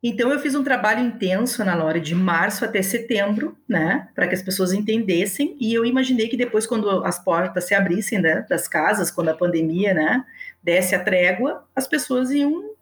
Então, 0.03 0.31
eu 0.31 0.39
fiz 0.39 0.55
um 0.55 0.63
trabalho 0.63 1.05
intenso 1.05 1.65
na 1.65 1.75
Lore 1.75 2.01
de 2.01 2.15
março 2.15 2.65
até 2.65 2.81
setembro, 2.83 3.59
né, 3.69 4.09
para 4.15 4.29
que 4.29 4.35
as 4.35 4.43
pessoas 4.43 4.73
entendessem. 4.73 5.57
E 5.59 5.75
eu 5.75 5.85
imaginei 5.85 6.29
que 6.29 6.37
depois, 6.37 6.67
quando 6.67 6.89
as 7.05 7.19
portas 7.19 7.65
se 7.65 7.75
abrissem 7.75 8.21
né, 8.21 8.47
das 8.49 8.69
casas, 8.69 9.11
quando 9.11 9.31
a 9.31 9.35
pandemia, 9.35 9.93
né, 9.93 10.25
desse 10.63 10.95
a 10.95 11.03
trégua, 11.03 11.67
as 11.75 11.89
pessoas 11.89 12.31
iam 12.31 12.78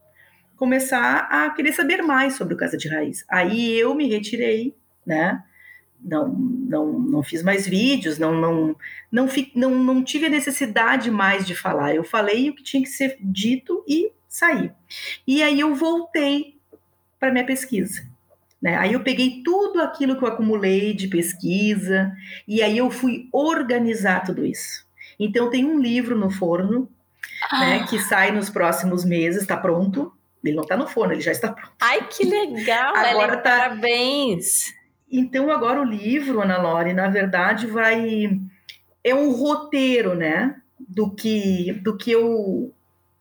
começar 0.57 1.29
a 1.31 1.51
querer 1.51 1.73
saber 1.73 2.03
mais 2.03 2.35
sobre 2.35 2.55
o 2.55 2.57
Casa 2.57 2.77
de 2.77 2.89
Raiz. 2.89 3.25
Aí 3.29 3.79
eu 3.79 3.95
me 3.95 4.09
retirei, 4.09 4.75
né? 5.05 5.43
Não, 6.03 6.29
não, 6.29 6.99
não 6.99 7.23
fiz 7.23 7.43
mais 7.43 7.67
vídeos, 7.67 8.19
não, 8.19 8.39
não, 8.39 8.77
não, 9.11 9.29
fi, 9.29 9.51
não, 9.55 9.75
não 9.75 10.05
tive 10.05 10.27
a 10.27 10.31
necessidade 10.31 11.11
mais 11.11 11.47
de 11.47 11.55
falar. 11.55 11.95
Eu 11.95 12.05
falei 12.05 12.51
o 12.51 12.55
que 12.55 12.63
tinha 12.63 12.83
que 12.83 12.89
ser 12.89 13.17
dito 13.21 13.85
e 13.89 14.13
saí. 14.29 14.71
E 15.27 15.43
aí 15.43 15.59
eu 15.59 15.75
voltei 15.75 16.57
para 17.19 17.33
minha 17.33 17.47
pesquisa. 17.47 18.07
Né? 18.61 18.77
Aí 18.77 18.93
eu 18.93 19.03
peguei 19.03 19.43
tudo 19.43 19.81
aquilo 19.81 20.17
que 20.17 20.25
eu 20.25 20.29
acumulei 20.29 20.95
de 20.95 21.09
pesquisa 21.09 22.13
e 22.47 22.63
aí 22.63 22.79
eu 22.79 22.91
fui 22.91 23.29
organizar 23.33 24.25
tudo 24.25 24.45
isso. 24.45 24.87
Então 25.19 25.51
tem 25.51 25.65
um 25.65 25.81
livro 25.81 26.17
no 26.17 26.31
forno 26.31 26.81
né, 26.81 27.49
ah. 27.51 27.61
né, 27.61 27.87
que 27.87 27.99
sai 27.99 28.33
nos 28.33 28.51
próximos 28.51 29.05
meses, 29.05 29.43
está 29.43 29.57
pronto, 29.57 30.13
ele 30.49 30.57
não 30.57 30.63
está 30.63 30.77
no 30.77 30.87
forno, 30.87 31.13
ele 31.13 31.21
já 31.21 31.33
está 31.33 31.53
pronto. 31.53 31.73
Ai, 31.81 32.07
que 32.09 32.25
legal! 32.25 32.95
Agora 32.97 33.37
tá... 33.39 33.59
Parabéns! 33.59 34.75
Então, 35.11 35.53
agora 35.53 35.81
o 35.81 35.85
livro, 35.85 36.41
Ana 36.41 36.61
Lore, 36.61 36.93
na 36.93 37.09
verdade, 37.09 37.67
vai. 37.69 38.41
É 39.05 39.15
um 39.15 39.31
roteiro, 39.31 40.17
né? 40.17 40.57
Do 40.81 41.15
que, 41.15 41.73
do 41.75 41.97
que 41.97 42.11
eu 42.11 42.73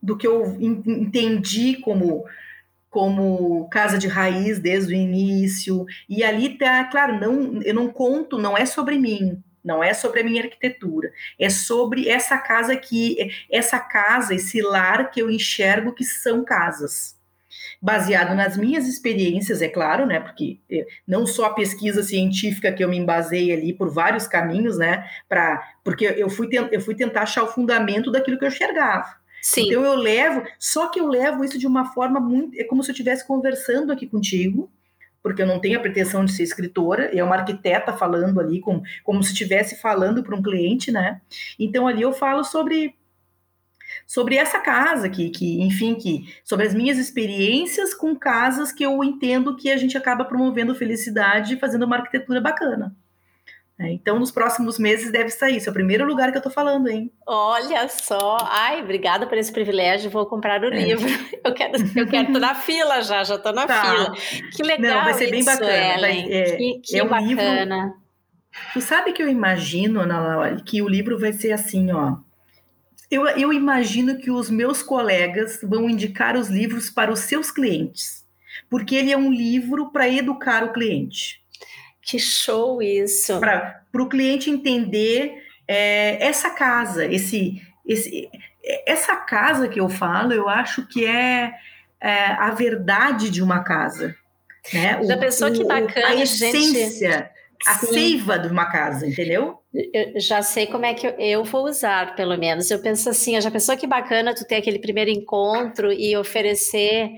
do 0.02 0.18
que 0.18 0.28
eu 0.28 0.56
entendi 0.60 1.78
como 1.78 2.26
como 2.90 3.68
casa 3.70 3.98
de 3.98 4.08
raiz 4.08 4.60
desde 4.60 4.94
o 4.94 4.96
início 4.96 5.86
e 6.08 6.24
ali 6.24 6.58
tá 6.58 6.84
claro 6.86 7.20
não 7.20 7.62
eu 7.64 7.74
não 7.74 7.90
conto 7.90 8.38
não 8.38 8.56
é 8.56 8.66
sobre 8.68 9.00
mim 9.00 9.44
não 9.66 9.84
é 9.84 9.96
sobre 9.96 10.22
a 10.22 10.24
minha 10.24 10.44
arquitetura, 10.44 11.12
é 11.40 11.50
sobre 11.50 12.08
essa 12.08 12.38
casa 12.38 12.76
que 12.76 13.32
essa 13.52 13.80
casa, 13.80 14.36
esse 14.36 14.62
lar 14.62 15.10
que 15.10 15.20
eu 15.20 15.30
enxergo 15.32 15.92
que 15.92 16.04
são 16.04 16.46
casas. 16.46 17.15
Baseado 17.86 18.34
nas 18.34 18.58
minhas 18.58 18.88
experiências, 18.88 19.62
é 19.62 19.68
claro, 19.68 20.08
né? 20.08 20.20
Porque 20.20 20.60
eh, 20.72 20.88
não 21.08 21.28
só 21.28 21.46
a 21.46 21.54
pesquisa 21.54 22.02
científica 22.02 22.74
que 22.74 22.84
eu 22.84 22.90
me 22.90 22.98
embasei 22.98 23.52
ali 23.52 23.72
por 23.72 23.94
vários 23.94 24.26
caminhos, 24.26 24.78
né? 24.78 25.06
Para 25.30 25.62
porque 25.84 26.06
eu 26.06 26.28
fui, 26.28 26.50
eu 26.72 26.82
fui 26.82 26.96
tentar 26.96 27.22
achar 27.22 27.44
o 27.44 27.48
fundamento 27.48 28.12
daquilo 28.12 28.40
que 28.40 28.46
eu 28.46 28.50
enxergava. 28.50 29.06
Sim. 29.40 29.68
Então 29.68 29.86
eu 29.86 29.94
levo, 29.94 30.42
só 30.58 30.90
que 30.90 31.00
eu 31.00 31.08
levo 31.08 31.46
isso 31.46 31.60
de 31.60 31.68
uma 31.68 31.94
forma 31.94 32.20
muito, 32.20 32.60
é 32.60 32.64
como 32.64 32.82
se 32.82 32.90
eu 32.90 32.94
estivesse 32.94 33.28
conversando 33.28 33.92
aqui 33.92 34.08
contigo, 34.08 34.72
porque 35.22 35.44
eu 35.44 35.46
não 35.46 35.60
tenho 35.60 35.78
a 35.78 35.82
pretensão 35.82 36.26
de 36.26 36.32
ser 36.32 36.42
escritora, 36.42 37.16
é 37.16 37.24
uma 37.24 37.36
arquiteta 37.36 37.94
falando 37.94 38.40
ali, 38.40 38.60
com, 38.60 38.82
como 39.04 39.22
se 39.22 39.34
estivesse 39.34 39.80
falando 39.80 40.24
para 40.24 40.36
um 40.36 40.42
cliente, 40.42 40.92
né? 40.92 41.22
Então 41.60 41.88
ali 41.88 42.02
eu 42.02 42.12
falo 42.12 42.44
sobre 42.44 42.96
sobre 44.06 44.36
essa 44.36 44.60
casa 44.60 45.10
que, 45.10 45.30
que, 45.30 45.62
enfim, 45.62 45.96
que 45.96 46.34
sobre 46.44 46.66
as 46.66 46.74
minhas 46.74 46.98
experiências 46.98 47.94
com 47.94 48.16
casas 48.16 48.72
que 48.72 48.84
eu 48.84 49.04
entendo 49.04 49.56
que 49.56 49.72
a 49.72 49.78
gente 49.78 49.98
acaba 49.98 50.26
promovendo 50.26 50.76
felicidade 50.76 51.56
e 51.56 51.60
fazendo 51.60 51.86
uma 51.86 51.98
arquitetura 51.98 52.42
bacana. 52.42 52.96
É, 53.78 53.92
então, 53.92 54.18
nos 54.18 54.32
próximos 54.32 54.80
meses 54.80 55.12
deve 55.12 55.30
sair. 55.30 55.58
Esse 55.58 55.68
é 55.68 55.72
o 55.72 55.74
primeiro 55.74 56.06
lugar 56.06 56.32
que 56.32 56.38
eu 56.38 56.42
tô 56.42 56.50
falando, 56.50 56.88
hein? 56.88 57.12
Olha 57.28 57.90
só. 57.90 58.38
Ai, 58.50 58.82
obrigada 58.82 59.28
por 59.28 59.38
esse 59.38 59.52
privilégio. 59.52 60.10
Vou 60.10 60.26
comprar 60.26 60.62
o 60.62 60.68
é. 60.68 60.70
livro. 60.70 61.06
Eu 61.46 61.54
quero, 61.54 61.74
eu 61.96 62.08
quero 62.08 62.34
tô 62.34 62.40
na 62.40 62.56
fila 62.56 63.04
já, 63.04 63.24
já 63.24 63.38
tô 63.38 63.52
na 63.52 63.68
tá. 63.68 63.84
fila. 63.84 64.16
Que 64.52 64.64
legal. 64.64 64.98
Não, 64.98 65.04
vai 65.04 65.14
ser 65.14 65.30
bem 65.30 65.42
isso, 65.42 65.52
bacana. 65.52 66.02
Vai, 66.02 66.20
é, 66.28 66.56
que, 66.56 66.82
que 66.84 66.98
é 66.98 67.04
um 67.04 67.08
bacana. 67.08 67.76
Livro... 67.76 67.94
Tu 68.74 68.82
sabe 68.82 69.14
que 69.14 69.22
eu 69.22 69.30
imagino, 69.30 70.00
Ana 70.00 70.20
Laura, 70.20 70.56
que 70.66 70.82
o 70.82 70.90
livro 70.90 71.20
vai 71.20 71.32
ser 71.34 71.52
assim, 71.52 71.92
ó. 71.92 72.16
Eu, 73.16 73.26
eu 73.30 73.54
imagino 73.54 74.18
que 74.18 74.30
os 74.30 74.50
meus 74.50 74.84
colegas 74.84 75.62
vão 75.64 75.90
indicar 75.90 76.36
os 76.36 76.50
livros 76.50 76.90
para 76.90 77.10
os 77.10 77.20
seus 77.20 77.50
clientes, 77.50 78.26
porque 78.70 78.94
ele 78.94 79.10
é 79.10 79.18
um 79.18 79.32
livro 79.32 79.90
para 79.90 80.10
educar 80.10 80.66
o 80.66 80.74
cliente. 80.74 81.42
Que 82.02 82.20
show 82.20 82.82
isso! 82.82 83.40
Para 83.40 83.82
o 83.94 84.10
cliente 84.10 84.50
entender 84.50 85.34
é, 85.66 86.22
essa 86.22 86.50
casa, 86.50 87.06
esse, 87.06 87.62
esse, 87.88 88.30
essa 88.86 89.16
casa 89.16 89.70
que 89.70 89.80
eu 89.80 89.88
falo, 89.88 90.34
eu 90.34 90.50
acho 90.50 90.86
que 90.86 91.06
é, 91.06 91.54
é 92.02 92.26
a 92.34 92.52
verdade 92.52 93.30
de 93.30 93.42
uma 93.42 93.64
casa. 93.64 94.14
Né? 94.74 95.06
Da 95.06 95.18
pessoa 95.18 95.52
que 95.52 95.64
bacana, 95.64 96.08
a 96.08 96.16
essência, 96.16 97.12
gente... 97.12 97.30
a 97.66 97.76
Sim. 97.76 97.88
seiva 97.88 98.40
de 98.40 98.48
uma 98.48 98.66
casa, 98.66 99.08
entendeu? 99.08 99.60
Eu 99.74 100.20
já 100.20 100.42
sei 100.42 100.68
como 100.68 100.86
é 100.86 100.94
que 100.94 101.08
eu, 101.08 101.12
eu, 101.18 101.44
vou 101.44 101.66
usar, 101.66 102.16
pelo 102.16 102.38
menos. 102.38 102.72
Eu 102.72 102.80
penso 102.80 103.10
assim, 103.10 103.40
já 103.40 103.52
pensou 103.52 103.76
que 103.78 103.88
bacana 103.88 104.34
tu 104.34 104.46
ter 104.46 104.56
aquele 104.56 104.80
primeiro 104.80 105.10
encontro 105.10 105.92
e 105.92 106.16
oferecer 106.16 107.10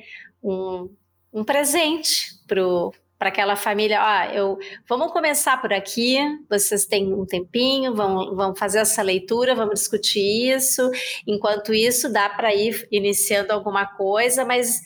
um, 0.44 0.90
um 1.34 1.44
presente 1.44 2.36
pro 2.48 2.94
para 3.18 3.30
aquela 3.30 3.56
família, 3.56 4.00
ah, 4.00 4.32
eu 4.32 4.60
vamos 4.88 5.12
começar 5.12 5.60
por 5.60 5.74
aqui, 5.74 6.20
vocês 6.48 6.86
têm 6.86 7.12
um 7.12 7.26
tempinho, 7.26 7.96
vão, 7.96 8.36
vão 8.36 8.56
fazer 8.56 8.78
essa 8.78 9.02
leitura, 9.02 9.56
vamos 9.56 9.80
discutir 9.80 10.56
isso. 10.56 10.88
Enquanto 11.26 11.74
isso, 11.74 12.14
dá 12.14 12.30
para 12.30 12.54
ir 12.54 12.88
iniciando 12.92 13.52
alguma 13.52 13.88
coisa, 13.88 14.46
mas 14.46 14.82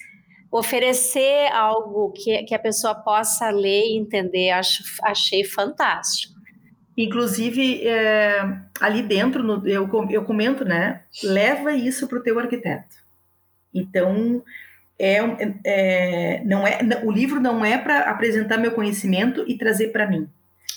oferecer 0.52 1.49
algo 1.53 2.11
que, 2.11 2.44
que 2.44 2.53
a 2.53 2.60
pessoa 2.60 2.94
possa 2.94 3.49
ler 3.49 3.86
e 3.86 3.98
entender, 3.98 4.52
acho, 4.52 4.84
achei 5.02 5.45
fantástico. 5.45 6.34
Inclusive, 6.98 7.88
é, 7.88 8.41
ali 8.80 9.02
dentro, 9.02 9.41
no, 9.41 9.65
eu, 9.65 9.90
eu 10.10 10.26
comento, 10.26 10.65
né? 10.65 11.03
Leva 11.23 11.72
isso 11.72 12.07
para 12.07 12.19
o 12.19 12.23
teu 12.23 12.38
arquiteto. 12.38 12.98
Então, 13.73 14.44
é, 14.99 15.19
é, 15.65 16.44
não 16.44 16.68
é, 16.68 16.80
o 17.03 17.11
livro 17.11 17.40
não 17.40 17.64
é 17.64 17.78
para 17.78 18.02
apresentar 18.02 18.57
meu 18.57 18.72
conhecimento 18.72 19.45
e 19.48 19.57
trazer 19.57 19.88
para 19.88 20.06
mim. 20.06 20.28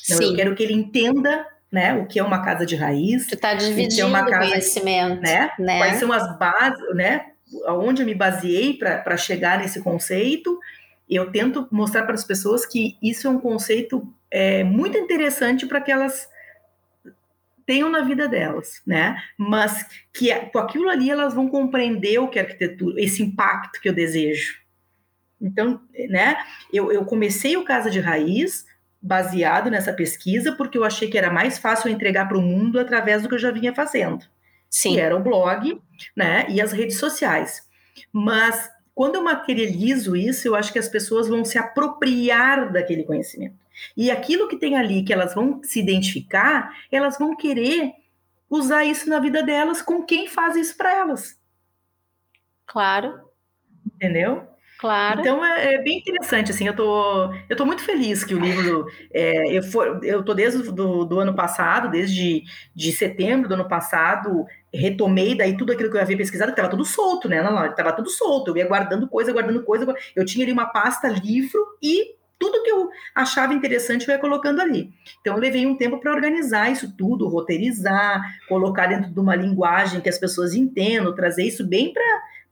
Não, 0.09 0.23
eu 0.23 0.37
quero 0.37 0.55
que 0.55 0.63
ele 0.63 0.73
entenda 0.73 1.47
né, 1.71 1.95
o 1.95 2.07
que 2.07 2.21
é 2.21 2.23
uma 2.23 2.45
casa 2.45 2.65
de 2.65 2.77
raiz. 2.77 3.27
Tu 3.27 3.35
está 3.35 3.53
dividindo 3.53 4.03
é 4.03 4.05
uma 4.05 4.25
casa, 4.25 4.49
conhecimento. 4.49 5.21
Né, 5.21 5.51
né? 5.59 5.79
Quais 5.79 5.97
são 5.97 6.13
as 6.13 6.39
bases, 6.39 6.95
né? 6.95 7.27
Onde 7.67 8.03
eu 8.03 8.07
me 8.07 8.15
baseei 8.15 8.75
para 8.75 9.17
chegar 9.17 9.59
nesse 9.59 9.83
conceito. 9.83 10.59
Eu 11.09 11.31
tento 11.31 11.69
mostrar 11.71 12.05
para 12.05 12.15
as 12.15 12.25
pessoas 12.25 12.65
que 12.65 12.97
isso 13.03 13.27
é 13.27 13.31
um 13.31 13.39
conceito 13.39 14.07
é, 14.31 14.65
muito 14.65 14.97
interessante 14.97 15.67
para 15.67 15.81
que 15.81 15.93
elas 15.93 16.29
tenham 17.67 17.91
na 17.91 18.03
vida 18.03 18.29
delas, 18.29 18.83
né? 18.87 19.17
Mas 19.39 19.87
que 20.13 20.35
com 20.47 20.59
aquilo 20.59 20.89
ali 20.89 21.11
elas 21.11 21.35
vão 21.35 21.49
compreender 21.49 22.19
o 22.19 22.29
que 22.29 22.39
é 22.39 22.43
arquitetura, 22.43 23.01
esse 23.01 23.23
impacto 23.23 23.81
que 23.81 23.89
eu 23.89 23.93
desejo. 23.93 24.59
Então, 25.41 25.81
né? 26.09 26.37
Eu, 26.73 26.91
eu 26.93 27.05
comecei 27.05 27.57
o 27.57 27.65
Casa 27.65 27.91
de 27.91 28.01
Raiz 28.01 28.67
baseado 29.01 29.71
nessa 29.71 29.93
pesquisa 29.93 30.53
porque 30.53 30.79
eu 30.79 30.85
achei 30.85 31.09
que 31.09 31.19
era 31.19 31.31
mais 31.31 31.59
fácil 31.59 31.91
entregar 31.91 32.27
para 32.27 32.39
o 32.39 32.43
mundo 32.43 32.81
através 32.81 33.23
do 33.23 33.29
que 33.29 33.35
eu 33.35 33.39
já 33.39 33.51
vinha 33.51 33.75
fazendo. 33.75 34.25
Sim. 34.75 34.95
Que 34.95 35.01
era 35.01 35.17
o 35.17 35.23
blog, 35.23 35.81
né? 36.17 36.47
E 36.49 36.61
as 36.61 36.73
redes 36.73 36.99
sociais. 36.99 37.63
Mas 38.13 38.69
quando 38.93 39.15
eu 39.15 39.23
materializo 39.23 40.17
isso, 40.17 40.49
eu 40.49 40.57
acho 40.57 40.73
que 40.73 40.81
as 40.81 40.89
pessoas 40.89 41.29
vão 41.29 41.45
se 41.45 41.57
apropriar 41.57 42.73
daquele 42.73 43.05
conhecimento. 43.05 43.55
E 43.97 44.11
aquilo 44.11 44.49
que 44.49 44.57
tem 44.57 44.77
ali 44.77 45.05
que 45.05 45.13
elas 45.13 45.33
vão 45.33 45.61
se 45.63 45.79
identificar, 45.79 46.75
elas 46.91 47.17
vão 47.17 47.37
querer 47.37 47.93
usar 48.51 48.85
isso 48.85 49.09
na 49.09 49.21
vida 49.21 49.45
delas 49.45 49.81
com 49.81 50.03
quem 50.03 50.27
faz 50.27 50.57
isso 50.57 50.77
para 50.77 50.93
elas. 50.93 51.39
Claro. 52.67 53.31
Entendeu? 53.87 54.55
Claro. 54.85 55.21
Então 55.21 55.45
é, 55.45 55.75
é, 55.75 55.83
bem 55.83 55.99
interessante, 55.99 56.51
assim, 56.51 56.67
eu 56.67 56.75
tô, 56.75 57.33
eu 57.49 57.57
tô 57.57 57.65
muito 57.65 57.83
feliz 57.83 58.25
que 58.25 58.35
o 58.35 58.41
livro, 58.41 58.87
é, 59.13 59.57
eu, 59.57 59.63
for, 59.63 60.05
eu 60.05 60.23
tô 60.23 60.35
desde 60.35 60.63
do, 60.71 61.05
do 61.05 61.21
ano 61.21 61.35
passado, 61.35 61.91
desde 61.91 62.43
de 62.75 62.93
setembro 62.93 63.49
do 63.49 63.55
ano 63.55 63.69
passado, 63.69 64.45
retomei 64.75 65.37
daí 65.37 65.57
tudo 65.57 65.73
aquilo 65.73 65.91
que 65.91 65.97
eu 65.97 66.01
havia 66.01 66.17
pesquisado, 66.17 66.53
que 66.53 66.59
estava 66.59 66.71
tudo 66.71 66.85
solto, 66.85 67.29
né, 67.29 67.39
estava 67.69 67.93
tudo 67.93 68.11
solto, 68.11 68.51
eu 68.51 68.57
ia 68.57 68.67
guardando 68.67 69.09
coisa, 69.09 69.33
guardando 69.33 69.63
coisa, 69.63 69.95
eu 70.15 70.25
tinha 70.25 70.45
ali 70.45 70.53
uma 70.53 70.67
pasta 70.67 71.09
livro 71.09 71.61
e 71.83 72.15
tudo 72.39 72.63
que 72.63 72.71
eu 72.71 72.91
achava 73.15 73.55
interessante 73.55 74.07
eu 74.07 74.15
ia 74.15 74.21
colocando 74.21 74.61
ali. 74.61 74.93
Então, 75.21 75.35
eu 75.35 75.41
levei 75.41 75.67
um 75.67 75.77
tempo 75.77 75.99
para 75.99 76.13
organizar 76.13 76.71
isso 76.71 76.95
tudo, 76.97 77.29
roteirizar, 77.29 78.23
colocar 78.49 78.87
dentro 78.87 79.11
de 79.11 79.21
uma 79.21 79.35
linguagem 79.35 80.01
que 80.01 80.09
as 80.09 80.19
pessoas 80.19 80.53
entendam, 80.53 81.15
trazer 81.15 81.45
isso 81.45 81.67
bem 81.67 81.93
para 81.93 82.03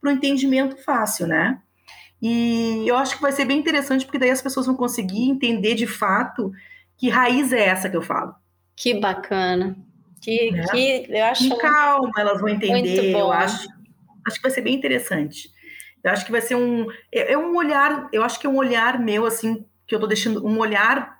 o 0.03 0.09
entendimento 0.09 0.77
fácil, 0.77 1.27
né? 1.27 1.59
E 2.21 2.87
eu 2.87 2.95
acho 2.95 3.17
que 3.17 3.21
vai 3.21 3.33
ser 3.33 3.45
bem 3.45 3.59
interessante, 3.59 4.05
porque 4.05 4.17
daí 4.17 4.31
as 4.31 4.41
pessoas 4.41 4.65
vão 4.65 4.75
conseguir 4.75 5.29
entender 5.29 5.75
de 5.75 5.85
fato 5.85 6.51
que 6.97 7.09
raiz 7.09 7.51
é 7.51 7.65
essa 7.65 7.89
que 7.89 7.97
eu 7.97 8.01
falo. 8.01 8.33
Que 8.75 8.99
bacana. 8.99 9.75
Que, 10.23 10.51
né? 10.51 10.65
que 10.71 11.05
eu 11.09 11.25
acho. 11.25 11.49
Com 11.49 11.57
calma, 11.57 12.11
elas 12.17 12.39
vão 12.39 12.49
entender. 12.49 13.11
Eu 13.11 13.31
acho, 13.31 13.67
acho 14.25 14.37
que 14.37 14.41
vai 14.41 14.51
ser 14.51 14.61
bem 14.61 14.73
interessante. 14.73 15.49
Eu 16.01 16.11
acho 16.11 16.25
que 16.25 16.31
vai 16.31 16.41
ser 16.41 16.55
um. 16.55 16.87
É, 17.11 17.33
é 17.33 17.37
um 17.37 17.55
olhar, 17.55 18.09
eu 18.13 18.23
acho 18.23 18.39
que 18.39 18.47
é 18.47 18.49
um 18.49 18.55
olhar 18.55 18.99
meu, 18.99 19.25
assim, 19.25 19.65
que 19.85 19.93
eu 19.93 19.97
estou 19.97 20.07
deixando 20.07 20.45
um 20.45 20.57
olhar 20.59 21.19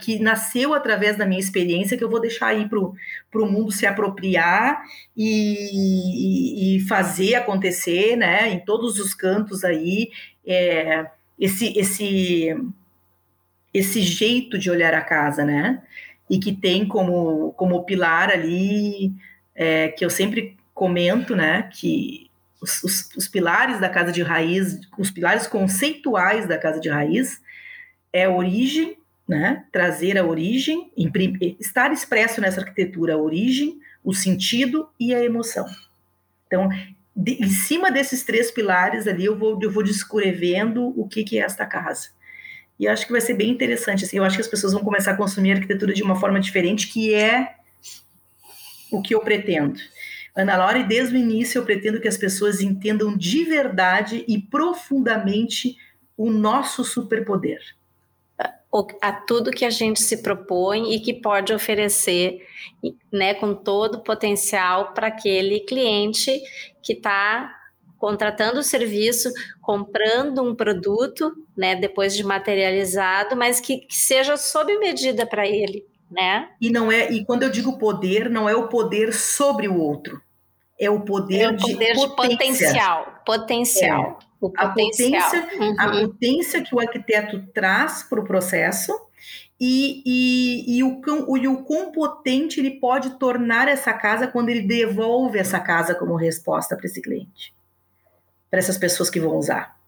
que 0.00 0.18
nasceu 0.18 0.74
através 0.74 1.16
da 1.16 1.24
minha 1.24 1.40
experiência, 1.40 1.96
que 1.96 2.04
eu 2.04 2.10
vou 2.10 2.20
deixar 2.20 2.48
aí 2.48 2.68
para 2.68 2.78
o 2.78 3.50
mundo 3.50 3.72
se 3.72 3.86
apropriar 3.86 4.82
e, 5.16 6.76
e, 6.76 6.80
fazer 6.80 7.36
acontecer, 7.36 8.16
né, 8.16 8.48
em 8.50 8.60
todos 8.60 8.98
os 8.98 9.14
cantos 9.14 9.64
aí, 9.64 10.10
é, 10.46 11.06
esse, 11.40 11.76
esse, 11.76 12.54
esse 13.72 14.02
jeito 14.02 14.58
de 14.58 14.70
olhar 14.70 14.92
a 14.92 15.00
casa, 15.00 15.42
né, 15.42 15.82
e 16.32 16.38
que 16.38 16.50
tem 16.50 16.88
como, 16.88 17.52
como 17.58 17.84
pilar 17.84 18.30
ali, 18.30 19.12
é, 19.54 19.88
que 19.88 20.02
eu 20.02 20.08
sempre 20.08 20.56
comento, 20.72 21.36
né, 21.36 21.68
que 21.70 22.30
os, 22.58 22.82
os, 22.82 23.10
os, 23.14 23.28
pilares 23.28 23.78
da 23.78 23.90
casa 23.90 24.10
de 24.10 24.22
raiz, 24.22 24.80
os 24.96 25.10
pilares 25.10 25.46
conceituais 25.46 26.48
da 26.48 26.56
casa 26.56 26.80
de 26.80 26.88
raiz 26.88 27.38
é 28.10 28.24
a 28.24 28.30
origem, 28.30 28.96
né? 29.28 29.66
trazer 29.70 30.16
a 30.16 30.24
origem, 30.24 30.90
estar 31.60 31.92
expresso 31.92 32.40
nessa 32.40 32.62
arquitetura 32.62 33.12
a 33.12 33.18
origem, 33.18 33.78
o 34.02 34.14
sentido 34.14 34.88
e 34.98 35.14
a 35.14 35.22
emoção. 35.22 35.66
Então, 36.46 36.70
de, 37.14 37.44
em 37.44 37.48
cima 37.50 37.90
desses 37.90 38.22
três 38.22 38.50
pilares 38.50 39.06
ali, 39.06 39.26
eu 39.26 39.36
vou, 39.36 39.58
eu 39.60 39.70
vou 39.70 39.82
descrevendo 39.82 40.98
o 40.98 41.06
que, 41.06 41.24
que 41.24 41.38
é 41.38 41.42
esta 41.42 41.66
casa. 41.66 42.08
E 42.82 42.88
acho 42.88 43.06
que 43.06 43.12
vai 43.12 43.20
ser 43.20 43.34
bem 43.34 43.48
interessante. 43.48 44.04
Assim, 44.04 44.16
eu 44.16 44.24
acho 44.24 44.34
que 44.34 44.42
as 44.42 44.48
pessoas 44.48 44.72
vão 44.72 44.82
começar 44.82 45.12
a 45.12 45.16
consumir 45.16 45.52
arquitetura 45.52 45.94
de 45.94 46.02
uma 46.02 46.18
forma 46.18 46.40
diferente, 46.40 46.88
que 46.88 47.14
é 47.14 47.54
o 48.90 49.00
que 49.00 49.14
eu 49.14 49.20
pretendo. 49.20 49.78
Ana 50.34 50.56
Laura, 50.56 50.82
desde 50.82 51.14
o 51.14 51.16
início 51.16 51.60
eu 51.60 51.64
pretendo 51.64 52.00
que 52.00 52.08
as 52.08 52.16
pessoas 52.16 52.60
entendam 52.60 53.16
de 53.16 53.44
verdade 53.44 54.24
e 54.26 54.36
profundamente 54.36 55.76
o 56.16 56.28
nosso 56.28 56.82
superpoder. 56.82 57.60
A 59.00 59.12
tudo 59.12 59.52
que 59.52 59.64
a 59.64 59.70
gente 59.70 60.02
se 60.02 60.20
propõe 60.20 60.92
e 60.92 60.98
que 60.98 61.14
pode 61.14 61.52
oferecer, 61.52 62.44
né, 63.12 63.32
com 63.34 63.54
todo 63.54 63.98
o 63.98 64.02
potencial 64.02 64.92
para 64.92 65.06
aquele 65.06 65.60
cliente 65.60 66.36
que 66.82 66.94
está 66.94 67.61
contratando 68.02 68.58
o 68.58 68.64
serviço, 68.64 69.30
comprando 69.60 70.42
um 70.42 70.56
produto, 70.56 71.32
né, 71.56 71.76
depois 71.76 72.16
de 72.16 72.24
materializado, 72.24 73.36
mas 73.36 73.60
que, 73.60 73.78
que 73.78 73.94
seja 73.94 74.36
sob 74.36 74.76
medida 74.78 75.24
para 75.24 75.46
ele 75.46 75.86
né? 76.10 76.50
E 76.60 76.70
não 76.70 76.92
é, 76.92 77.10
e 77.10 77.24
quando 77.24 77.42
eu 77.42 77.50
digo 77.50 77.78
poder, 77.78 78.28
não 78.28 78.46
é 78.46 78.54
o 78.54 78.68
poder 78.68 79.14
sobre 79.14 79.66
o 79.66 79.78
outro. 79.78 80.20
É 80.78 80.90
o 80.90 81.00
poder, 81.00 81.40
é 81.40 81.48
o 81.48 81.56
poder 81.56 81.94
de, 81.94 82.00
de 82.00 82.14
potencial, 82.14 83.22
potencial. 83.24 84.18
É. 84.20 84.32
O 84.38 84.52
a 84.56 84.68
potência, 84.68 85.48
uhum. 85.58 85.76
a 85.78 85.90
potência 85.90 86.62
que 86.62 86.74
o 86.74 86.80
arquiteto 86.80 87.46
traz 87.54 88.02
para 88.02 88.20
o 88.20 88.24
processo 88.24 88.92
e, 89.58 90.02
e, 90.04 90.78
e, 90.78 90.82
o, 90.82 91.00
o, 91.28 91.38
e 91.38 91.46
o 91.46 91.62
quão 91.62 91.92
potente 91.92 92.58
ele 92.58 92.72
pode 92.72 93.18
tornar 93.20 93.68
essa 93.68 93.92
casa 93.92 94.26
quando 94.26 94.48
ele 94.48 94.62
devolve 94.62 95.38
essa 95.38 95.60
casa 95.60 95.94
como 95.94 96.16
resposta 96.16 96.76
para 96.76 96.86
esse 96.86 97.00
cliente, 97.00 97.54
para 98.52 98.60
essas 98.60 98.78
pessoas 98.78 99.10
que 99.10 99.18
vão 99.18 99.36
usar 99.36 99.82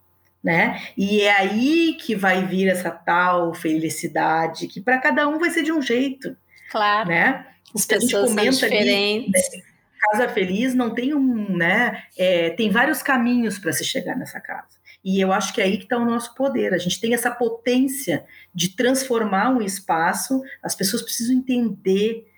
né? 0.45 0.83
E 0.95 1.23
é 1.23 1.33
aí 1.33 1.97
que 1.99 2.15
vai 2.15 2.47
vir 2.47 2.69
essa 2.69 2.91
tal 2.91 3.55
felicidade, 3.55 4.69
que 4.69 4.79
para 4.79 4.99
cada 4.99 5.27
um 5.27 5.39
vai 5.39 5.49
ser 5.49 5.63
de 5.63 5.73
um 5.73 5.81
jeito. 5.81 6.37
Claro. 6.71 7.09
Né? 7.09 7.47
As 7.75 7.87
pessoas 7.87 8.31
são 8.31 8.45
diferentes. 8.51 9.49
Ali, 9.49 9.57
né? 9.57 9.65
Casa 9.99 10.29
feliz 10.29 10.75
não 10.75 10.95
tem 10.95 11.15
um, 11.15 11.57
né? 11.57 12.03
É, 12.19 12.51
tem 12.51 12.71
vários 12.71 13.03
caminhos 13.03 13.59
para 13.59 13.73
se 13.73 13.83
chegar 13.85 14.15
nessa 14.17 14.39
casa. 14.39 14.77
E 15.03 15.19
eu 15.19 15.33
acho 15.33 15.55
que 15.55 15.63
é 15.63 15.65
aí 15.65 15.79
que 15.79 15.85
está 15.85 15.97
o 15.97 16.05
nosso 16.05 16.35
poder. 16.35 16.75
A 16.75 16.79
gente 16.79 17.01
tem 17.01 17.15
essa 17.15 17.31
potência 17.31 18.27
de 18.55 18.77
transformar 18.77 19.49
um 19.49 19.63
espaço. 19.63 20.43
As 20.63 20.75
pessoas 20.75 21.03
precisam 21.03 21.35
entender 21.35 22.31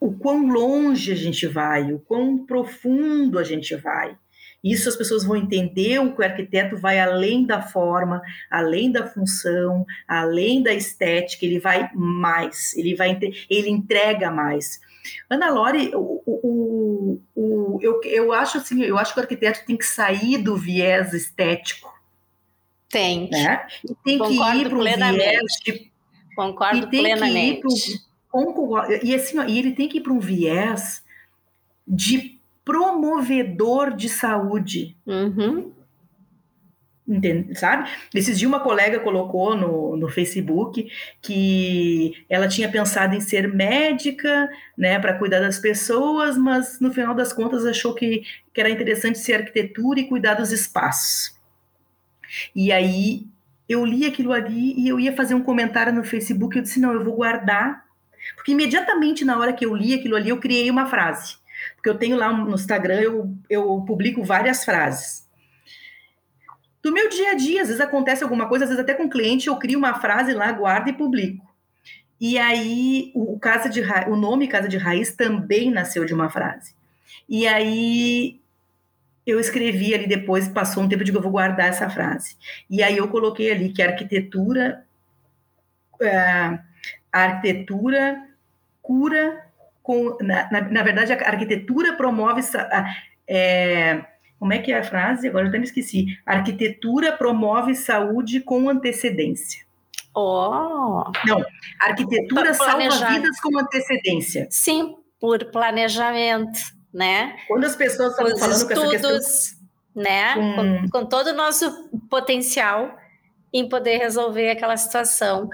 o 0.00 0.12
quão 0.12 0.46
longe 0.46 1.12
a 1.12 1.16
gente 1.16 1.46
vai, 1.46 1.92
o 1.92 1.98
quão 1.98 2.46
profundo 2.46 3.38
a 3.38 3.44
gente 3.44 3.76
vai. 3.76 4.16
Isso 4.70 4.88
as 4.88 4.96
pessoas 4.96 5.24
vão 5.24 5.36
entender 5.36 5.98
o 5.98 6.14
que 6.14 6.20
o 6.20 6.24
arquiteto 6.24 6.76
vai 6.76 7.00
além 7.00 7.46
da 7.46 7.62
forma, 7.62 8.20
além 8.50 8.90
da 8.90 9.06
função, 9.06 9.86
além 10.06 10.62
da 10.62 10.72
estética, 10.72 11.44
ele 11.44 11.58
vai 11.58 11.90
mais, 11.94 12.76
ele 12.76 12.94
vai 12.94 13.18
ele 13.48 13.70
entrega 13.70 14.30
mais. 14.30 14.80
Ana 15.30 15.50
Lore, 15.50 15.90
o, 15.94 16.22
o, 16.26 17.20
o, 17.34 17.78
eu, 17.80 18.00
eu 18.04 18.32
acho 18.32 18.58
assim, 18.58 18.82
eu 18.82 18.98
acho 18.98 19.14
que 19.14 19.20
o 19.20 19.22
arquiteto 19.22 19.64
tem 19.66 19.76
que 19.76 19.86
sair 19.86 20.38
do 20.38 20.56
viés 20.56 21.12
estético. 21.14 21.96
Tem. 22.88 23.28
Né? 23.30 23.66
E 23.84 23.94
tem 24.04 24.18
Concordo 24.18 24.52
que 24.52 24.58
ir 24.58 24.68
para 24.68 24.78
o 24.78 24.82
viés 24.82 25.44
de, 25.64 25.92
Concordo 26.34 26.78
e 26.78 26.90
tem 26.90 27.00
plenamente. 27.02 27.42
Que 27.42 27.58
ir 27.58 27.60
pro, 27.60 27.72
e 29.02 29.14
assim, 29.14 29.38
ó, 29.38 29.44
e 29.44 29.58
ele 29.58 29.72
tem 29.72 29.88
que 29.88 29.98
ir 29.98 30.00
para 30.00 30.12
um 30.12 30.20
viés 30.20 31.02
de 31.86 32.37
promovedor 32.68 33.96
de 33.96 34.10
saúde. 34.10 34.94
Uhum. 35.06 35.72
Entende, 37.08 37.58
sabe? 37.58 37.88
Esses 38.14 38.38
dias 38.38 38.46
uma 38.46 38.60
colega 38.60 39.00
colocou 39.00 39.56
no, 39.56 39.96
no 39.96 40.10
Facebook 40.10 40.92
que 41.22 42.12
ela 42.28 42.46
tinha 42.46 42.70
pensado 42.70 43.14
em 43.14 43.20
ser 43.22 43.48
médica, 43.48 44.50
né, 44.76 44.98
para 44.98 45.18
cuidar 45.18 45.40
das 45.40 45.58
pessoas, 45.58 46.36
mas 46.36 46.78
no 46.78 46.92
final 46.92 47.14
das 47.14 47.32
contas 47.32 47.64
achou 47.64 47.94
que, 47.94 48.22
que 48.52 48.60
era 48.60 48.68
interessante 48.68 49.18
ser 49.18 49.36
arquitetura 49.36 50.00
e 50.00 50.06
cuidar 50.06 50.34
dos 50.34 50.52
espaços. 50.52 51.34
E 52.54 52.70
aí 52.70 53.26
eu 53.66 53.82
li 53.86 54.04
aquilo 54.04 54.30
ali 54.30 54.78
e 54.78 54.86
eu 54.86 55.00
ia 55.00 55.16
fazer 55.16 55.34
um 55.34 55.42
comentário 55.42 55.94
no 55.94 56.04
Facebook, 56.04 56.54
eu 56.54 56.62
disse, 56.62 56.78
não, 56.78 56.92
eu 56.92 57.02
vou 57.02 57.16
guardar 57.16 57.86
Porque 58.36 58.52
imediatamente 58.52 59.24
na 59.24 59.38
hora 59.38 59.54
que 59.54 59.64
eu 59.64 59.74
li 59.74 59.94
aquilo 59.94 60.14
ali, 60.14 60.28
eu 60.28 60.38
criei 60.38 60.70
uma 60.70 60.84
frase. 60.84 61.37
Porque 61.78 61.88
eu 61.88 61.96
tenho 61.96 62.16
lá 62.16 62.32
no 62.32 62.54
Instagram, 62.54 63.00
eu, 63.00 63.34
eu 63.48 63.84
publico 63.86 64.24
várias 64.24 64.64
frases. 64.64 65.28
Do 66.82 66.92
meu 66.92 67.08
dia 67.08 67.30
a 67.30 67.34
dia, 67.34 67.62
às 67.62 67.68
vezes 67.68 67.80
acontece 67.80 68.24
alguma 68.24 68.48
coisa, 68.48 68.64
às 68.64 68.70
vezes 68.70 68.82
até 68.82 68.94
com 68.94 69.08
cliente, 69.08 69.46
eu 69.46 69.56
crio 69.56 69.78
uma 69.78 69.94
frase 70.00 70.32
lá, 70.32 70.50
guardo 70.50 70.88
e 70.88 70.92
publico. 70.92 71.46
E 72.20 72.36
aí 72.36 73.12
o, 73.14 73.38
Casa 73.38 73.68
de 73.68 73.80
Ra... 73.80 74.08
o 74.08 74.16
nome 74.16 74.48
Casa 74.48 74.68
de 74.68 74.76
Raiz 74.76 75.14
também 75.14 75.70
nasceu 75.70 76.04
de 76.04 76.12
uma 76.12 76.28
frase. 76.28 76.74
E 77.28 77.46
aí 77.46 78.40
eu 79.24 79.38
escrevi 79.38 79.94
ali 79.94 80.08
depois, 80.08 80.48
passou 80.48 80.82
um 80.82 80.88
tempo 80.88 81.04
de 81.04 81.12
que 81.12 81.16
eu 81.16 81.22
vou 81.22 81.30
guardar 81.30 81.68
essa 81.68 81.88
frase. 81.88 82.36
E 82.68 82.82
aí 82.82 82.96
eu 82.96 83.06
coloquei 83.06 83.52
ali 83.52 83.68
que 83.68 83.82
arquitetura, 83.82 84.84
a 86.00 86.58
arquitetura 87.12 88.26
cura 88.82 89.47
com, 89.88 90.18
na, 90.20 90.50
na, 90.52 90.60
na, 90.60 90.82
verdade, 90.82 91.14
a 91.14 91.16
arquitetura 91.16 91.94
promove 91.94 92.42
é, 93.26 94.04
como 94.38 94.52
é 94.52 94.58
que 94.58 94.70
é 94.70 94.78
a 94.78 94.84
frase? 94.84 95.28
Agora 95.28 95.46
eu 95.46 95.48
até 95.48 95.56
me 95.56 95.64
esqueci. 95.64 96.18
A 96.26 96.34
arquitetura 96.34 97.12
promove 97.12 97.74
saúde 97.74 98.40
com 98.42 98.68
antecedência. 98.68 99.64
Oh. 100.14 101.04
Não, 101.24 101.40
a 101.80 101.86
arquitetura 101.86 102.52
salva 102.52 103.08
vidas 103.12 103.40
com 103.40 103.58
antecedência. 103.58 104.46
Sim, 104.50 104.96
por 105.18 105.42
planejamento 105.46 106.76
né? 106.92 107.36
Quando 107.46 107.64
as 107.64 107.76
pessoas 107.76 108.10
estão 108.10 108.26
falando 108.26 108.52
estudos, 108.52 108.62
com 108.64 108.92
essa 108.92 109.08
questão... 109.08 109.58
né? 109.94 110.34
Com, 110.34 110.90
com 110.90 111.06
todo 111.06 111.28
o 111.28 111.34
nosso 111.34 111.88
potencial 112.10 112.94
em 113.52 113.68
poder 113.68 113.96
resolver 113.96 114.50
aquela 114.50 114.76
situação 114.76 115.48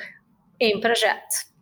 em 0.58 0.80
projeto. 0.80 1.53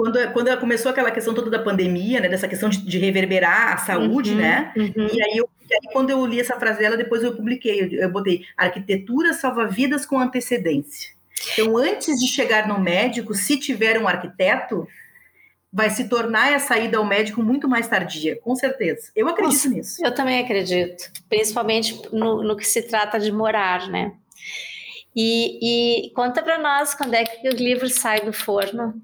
Quando, 0.00 0.32
quando 0.32 0.58
começou 0.58 0.90
aquela 0.90 1.10
questão 1.10 1.34
toda 1.34 1.50
da 1.50 1.58
pandemia, 1.58 2.20
né, 2.20 2.28
dessa 2.30 2.48
questão 2.48 2.70
de, 2.70 2.78
de 2.78 2.98
reverberar 2.98 3.74
a 3.74 3.76
saúde, 3.76 4.30
uhum, 4.30 4.38
né? 4.38 4.72
Uhum. 4.74 5.08
E, 5.12 5.22
aí 5.22 5.36
eu, 5.36 5.46
aí 5.70 5.92
quando 5.92 6.08
eu 6.08 6.24
li 6.24 6.40
essa 6.40 6.58
frase 6.58 6.78
dela, 6.78 6.96
depois 6.96 7.22
eu 7.22 7.36
publiquei, 7.36 7.82
eu, 7.82 8.00
eu 8.00 8.10
botei 8.10 8.46
arquitetura 8.56 9.34
salva 9.34 9.66
vidas 9.66 10.06
com 10.06 10.18
antecedência. 10.18 11.10
Então, 11.52 11.76
antes 11.76 12.18
de 12.18 12.26
chegar 12.28 12.66
no 12.66 12.80
médico, 12.80 13.34
se 13.34 13.58
tiver 13.58 14.00
um 14.00 14.08
arquiteto, 14.08 14.88
vai 15.70 15.90
se 15.90 16.08
tornar 16.08 16.50
essa 16.50 16.78
ida 16.78 16.96
ao 16.96 17.04
médico 17.04 17.42
muito 17.42 17.68
mais 17.68 17.86
tardia, 17.86 18.36
com 18.36 18.56
certeza. 18.56 19.12
Eu 19.14 19.28
acredito 19.28 19.52
Nossa, 19.52 19.68
nisso. 19.68 20.02
Eu 20.02 20.14
também 20.14 20.40
acredito, 20.40 21.12
principalmente 21.28 22.00
no, 22.10 22.42
no 22.42 22.56
que 22.56 22.66
se 22.66 22.80
trata 22.80 23.20
de 23.20 23.30
morar, 23.30 23.86
né? 23.88 24.12
E, 25.14 26.06
e 26.06 26.10
conta 26.14 26.42
para 26.42 26.56
nós 26.56 26.94
quando 26.94 27.14
é 27.14 27.24
que 27.24 27.48
o 27.48 27.52
livro 27.52 27.88
sai 27.88 28.20
do 28.20 28.32
forno. 28.32 28.94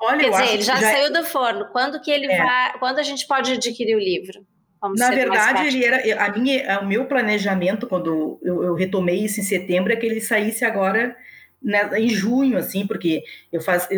Olha, 0.00 0.18
Quer 0.18 0.30
dizer, 0.30 0.54
ele 0.54 0.62
já, 0.62 0.76
já, 0.76 0.92
saiu 0.92 1.12
do 1.12 1.24
forno. 1.24 1.66
Quando 1.72 2.00
que 2.00 2.10
ele 2.10 2.26
é. 2.26 2.38
vai? 2.38 2.78
Quando 2.78 2.98
a 2.98 3.02
gente 3.02 3.26
pode 3.26 3.52
adquirir 3.52 3.96
o 3.96 4.00
livro? 4.00 4.44
Vamos 4.80 5.00
Na 5.00 5.10
verdade, 5.10 5.66
ele 5.66 5.84
era 5.84 6.24
a 6.26 6.30
minha, 6.36 6.80
o 6.80 6.86
meu 6.86 7.06
planejamento 7.06 7.86
quando 7.86 8.38
eu, 8.42 8.62
eu 8.64 8.74
retomei 8.74 9.24
isso 9.24 9.40
em 9.40 9.42
setembro 9.42 9.92
é 9.92 9.96
que 9.96 10.04
ele 10.04 10.20
saísse 10.20 10.62
agora 10.62 11.16
né, 11.64 11.88
em 11.98 12.10
junho, 12.10 12.58
assim, 12.58 12.86
porque 12.86 13.24
eu 13.50 13.62
faço 13.62 13.88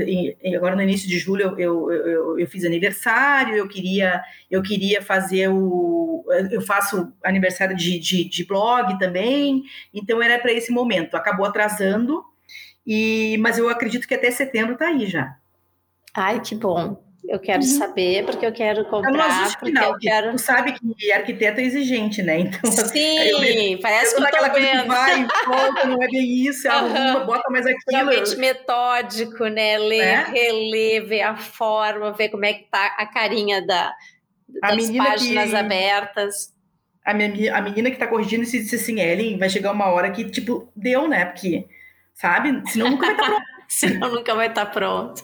agora 0.55 0.77
no 0.77 0.83
início 0.83 1.09
de 1.09 1.19
julho 1.19 1.43
eu, 1.43 1.59
eu, 1.59 1.91
eu, 1.91 2.39
eu, 2.39 2.47
fiz 2.47 2.65
aniversário, 2.65 3.57
eu 3.57 3.67
queria 3.67 4.23
eu 4.49 4.63
queria 4.63 5.03
fazer 5.03 5.49
o 5.49 6.25
eu 6.53 6.61
faço 6.61 7.13
aniversário 7.25 7.77
de, 7.77 7.99
de, 7.99 8.29
de 8.29 8.45
blog 8.45 8.97
também, 8.99 9.65
então 9.93 10.23
era 10.23 10.39
para 10.39 10.53
esse 10.53 10.71
momento. 10.71 11.17
Acabou 11.17 11.45
atrasando 11.45 12.23
e 12.87 13.37
mas 13.41 13.59
eu 13.59 13.69
acredito 13.69 14.07
que 14.07 14.15
até 14.15 14.31
setembro 14.31 14.77
tá 14.77 14.87
aí 14.87 15.07
já. 15.07 15.37
Ai, 16.17 16.41
que 16.41 16.55
bom. 16.55 17.05
Eu 17.29 17.41
quero 17.41 17.63
uhum. 17.63 17.69
saber 17.69 18.25
porque 18.25 18.47
eu 18.47 18.53
quero 18.53 18.85
comprar, 18.85 19.47
é 19.47 19.51
porque 19.51 19.67
final, 19.67 19.93
eu 19.93 19.99
quero. 19.99 20.31
Tu 20.33 20.39
sabe 20.39 20.73
que 20.73 21.13
arquiteto 21.13 21.61
é 21.61 21.65
exigente, 21.65 22.23
né? 22.23 22.39
Então, 22.39 22.71
sim, 22.71 23.19
eu, 23.19 23.81
parece 23.81 24.15
eu 24.15 24.21
que 24.21 24.27
aquela 24.29 24.51
coisa 24.51 24.69
que 24.69 24.87
vai 24.87 25.27
volta, 25.45 25.87
não 25.87 26.03
é 26.03 26.07
bem 26.07 26.47
isso, 26.47 26.69
é 26.69 26.83
uhum. 26.83 27.27
bota 27.27 27.51
mais 27.51 27.67
aquilo. 27.67 27.83
Realmente 27.91 28.37
metódico, 28.37 29.47
né? 29.49 29.77
Ler, 29.77 29.99
é? 29.99 30.25
reler, 30.25 31.07
ver 31.07 31.23
a 31.23 31.37
forma, 31.37 32.13
ver 32.13 32.29
como 32.29 32.45
é 32.45 32.53
que 32.55 32.71
tá 32.71 32.95
a 32.97 33.07
carinha 33.07 33.67
da, 33.67 33.93
das 34.61 34.91
páginas 34.91 35.51
que... 35.51 35.57
abertas. 35.57 36.55
A, 37.05 37.13
minha, 37.13 37.57
a 37.57 37.61
menina 37.61 37.91
que 37.91 37.99
tá 37.99 38.07
corrigindo 38.07 38.45
se 38.47 38.61
disse 38.61 38.77
assim, 38.77 39.01
Ellen, 39.01 39.37
vai 39.37 39.49
chegar 39.49 39.73
uma 39.73 39.87
hora 39.87 40.11
que, 40.11 40.25
tipo, 40.31 40.71
deu, 40.77 41.09
né? 41.09 41.25
Porque, 41.25 41.67
sabe? 42.15 42.63
Senão 42.71 42.91
nunca 42.91 43.07
vai 43.07 43.15
estar 43.15 43.27
tá 43.27 43.31
pronto. 43.31 43.56
Senão 43.69 44.13
nunca 44.13 44.35
vai 44.35 44.49
estar 44.49 44.67
pronto. 44.67 45.23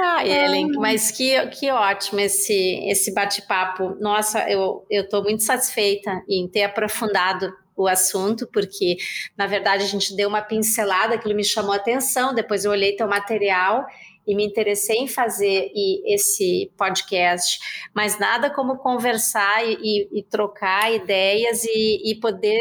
Ah, 0.00 0.26
Ellen, 0.26 0.72
mas 0.72 1.10
que, 1.10 1.46
que 1.48 1.70
ótimo 1.70 2.20
esse, 2.20 2.88
esse 2.88 3.12
bate-papo. 3.12 3.96
Nossa, 4.00 4.48
eu 4.48 4.84
estou 4.90 5.22
muito 5.22 5.42
satisfeita 5.42 6.22
em 6.28 6.48
ter 6.48 6.62
aprofundado 6.64 7.52
o 7.76 7.86
assunto, 7.86 8.46
porque 8.52 8.96
na 9.36 9.46
verdade 9.46 9.84
a 9.84 9.86
gente 9.86 10.14
deu 10.14 10.28
uma 10.28 10.42
pincelada, 10.42 11.14
aquilo 11.14 11.34
me 11.34 11.44
chamou 11.44 11.72
a 11.72 11.76
atenção. 11.76 12.34
Depois 12.34 12.64
eu 12.64 12.70
olhei 12.70 12.96
teu 12.96 13.08
material 13.08 13.86
e 14.26 14.34
me 14.34 14.44
interessei 14.44 14.98
em 14.98 15.08
fazer 15.08 15.70
esse 16.06 16.70
podcast, 16.76 17.58
mas 17.94 18.18
nada 18.18 18.50
como 18.50 18.76
conversar 18.76 19.64
e, 19.64 19.78
e, 19.82 20.18
e 20.18 20.22
trocar 20.22 20.92
ideias 20.92 21.64
e, 21.64 22.10
e 22.10 22.14
poder. 22.20 22.60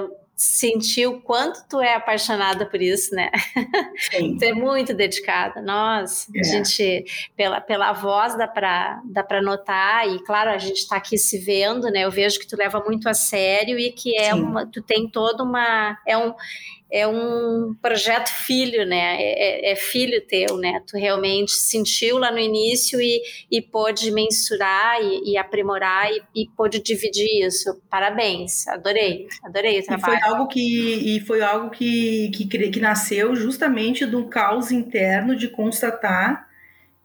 Uh, 0.00 0.23
sentir 0.36 1.06
o 1.06 1.20
quanto 1.20 1.66
tu 1.68 1.80
é 1.80 1.94
apaixonada 1.94 2.66
por 2.66 2.82
isso, 2.82 3.14
né? 3.14 3.30
Sim. 4.10 4.36
tu 4.38 4.44
é 4.44 4.52
muito 4.52 4.92
dedicada. 4.92 5.62
Nossa, 5.62 6.30
é. 6.34 6.40
a 6.40 6.42
gente, 6.42 7.04
pela, 7.36 7.60
pela 7.60 7.92
voz 7.92 8.36
dá 8.36 8.48
para 8.48 9.00
dá 9.04 9.22
para 9.22 9.40
notar, 9.40 10.08
e 10.08 10.18
claro, 10.24 10.50
a 10.50 10.58
gente 10.58 10.78
está 10.78 10.96
aqui 10.96 11.16
se 11.16 11.38
vendo, 11.38 11.88
né? 11.90 12.04
Eu 12.04 12.10
vejo 12.10 12.38
que 12.38 12.46
tu 12.46 12.56
leva 12.56 12.80
muito 12.80 13.08
a 13.08 13.14
sério 13.14 13.78
e 13.78 13.92
que 13.92 14.16
é 14.18 14.32
Sim. 14.32 14.42
uma, 14.42 14.66
tu 14.66 14.82
tem 14.82 15.08
toda 15.08 15.42
uma. 15.42 15.96
É 16.06 16.16
um, 16.18 16.34
é 16.94 17.08
um 17.08 17.74
projeto 17.82 18.28
filho, 18.28 18.86
né? 18.86 19.16
É, 19.20 19.70
é, 19.70 19.72
é, 19.72 19.76
filho 19.76 20.24
teu, 20.28 20.56
né? 20.56 20.80
Tu 20.86 20.96
realmente 20.96 21.50
sentiu 21.50 22.18
lá 22.18 22.30
no 22.30 22.38
início 22.38 23.00
e, 23.00 23.20
e 23.50 23.60
pôde 23.60 24.12
mensurar 24.12 25.02
e, 25.02 25.32
e 25.32 25.36
aprimorar 25.36 26.08
e, 26.12 26.22
e 26.32 26.48
pôde 26.56 26.80
dividir 26.80 27.44
isso. 27.44 27.82
Parabéns, 27.90 28.68
adorei, 28.68 29.26
adorei 29.42 29.80
o 29.80 29.84
trabalho. 29.84 30.14
E 30.14 30.20
foi 30.20 30.30
algo 30.30 30.46
que, 30.46 31.16
e 31.16 31.20
foi 31.20 31.42
algo 31.42 31.70
que, 31.70 32.30
que, 32.30 32.46
que 32.46 32.80
nasceu 32.80 33.34
justamente 33.34 34.06
do 34.06 34.28
caos 34.28 34.70
interno 34.70 35.34
de 35.34 35.48
constatar 35.48 36.46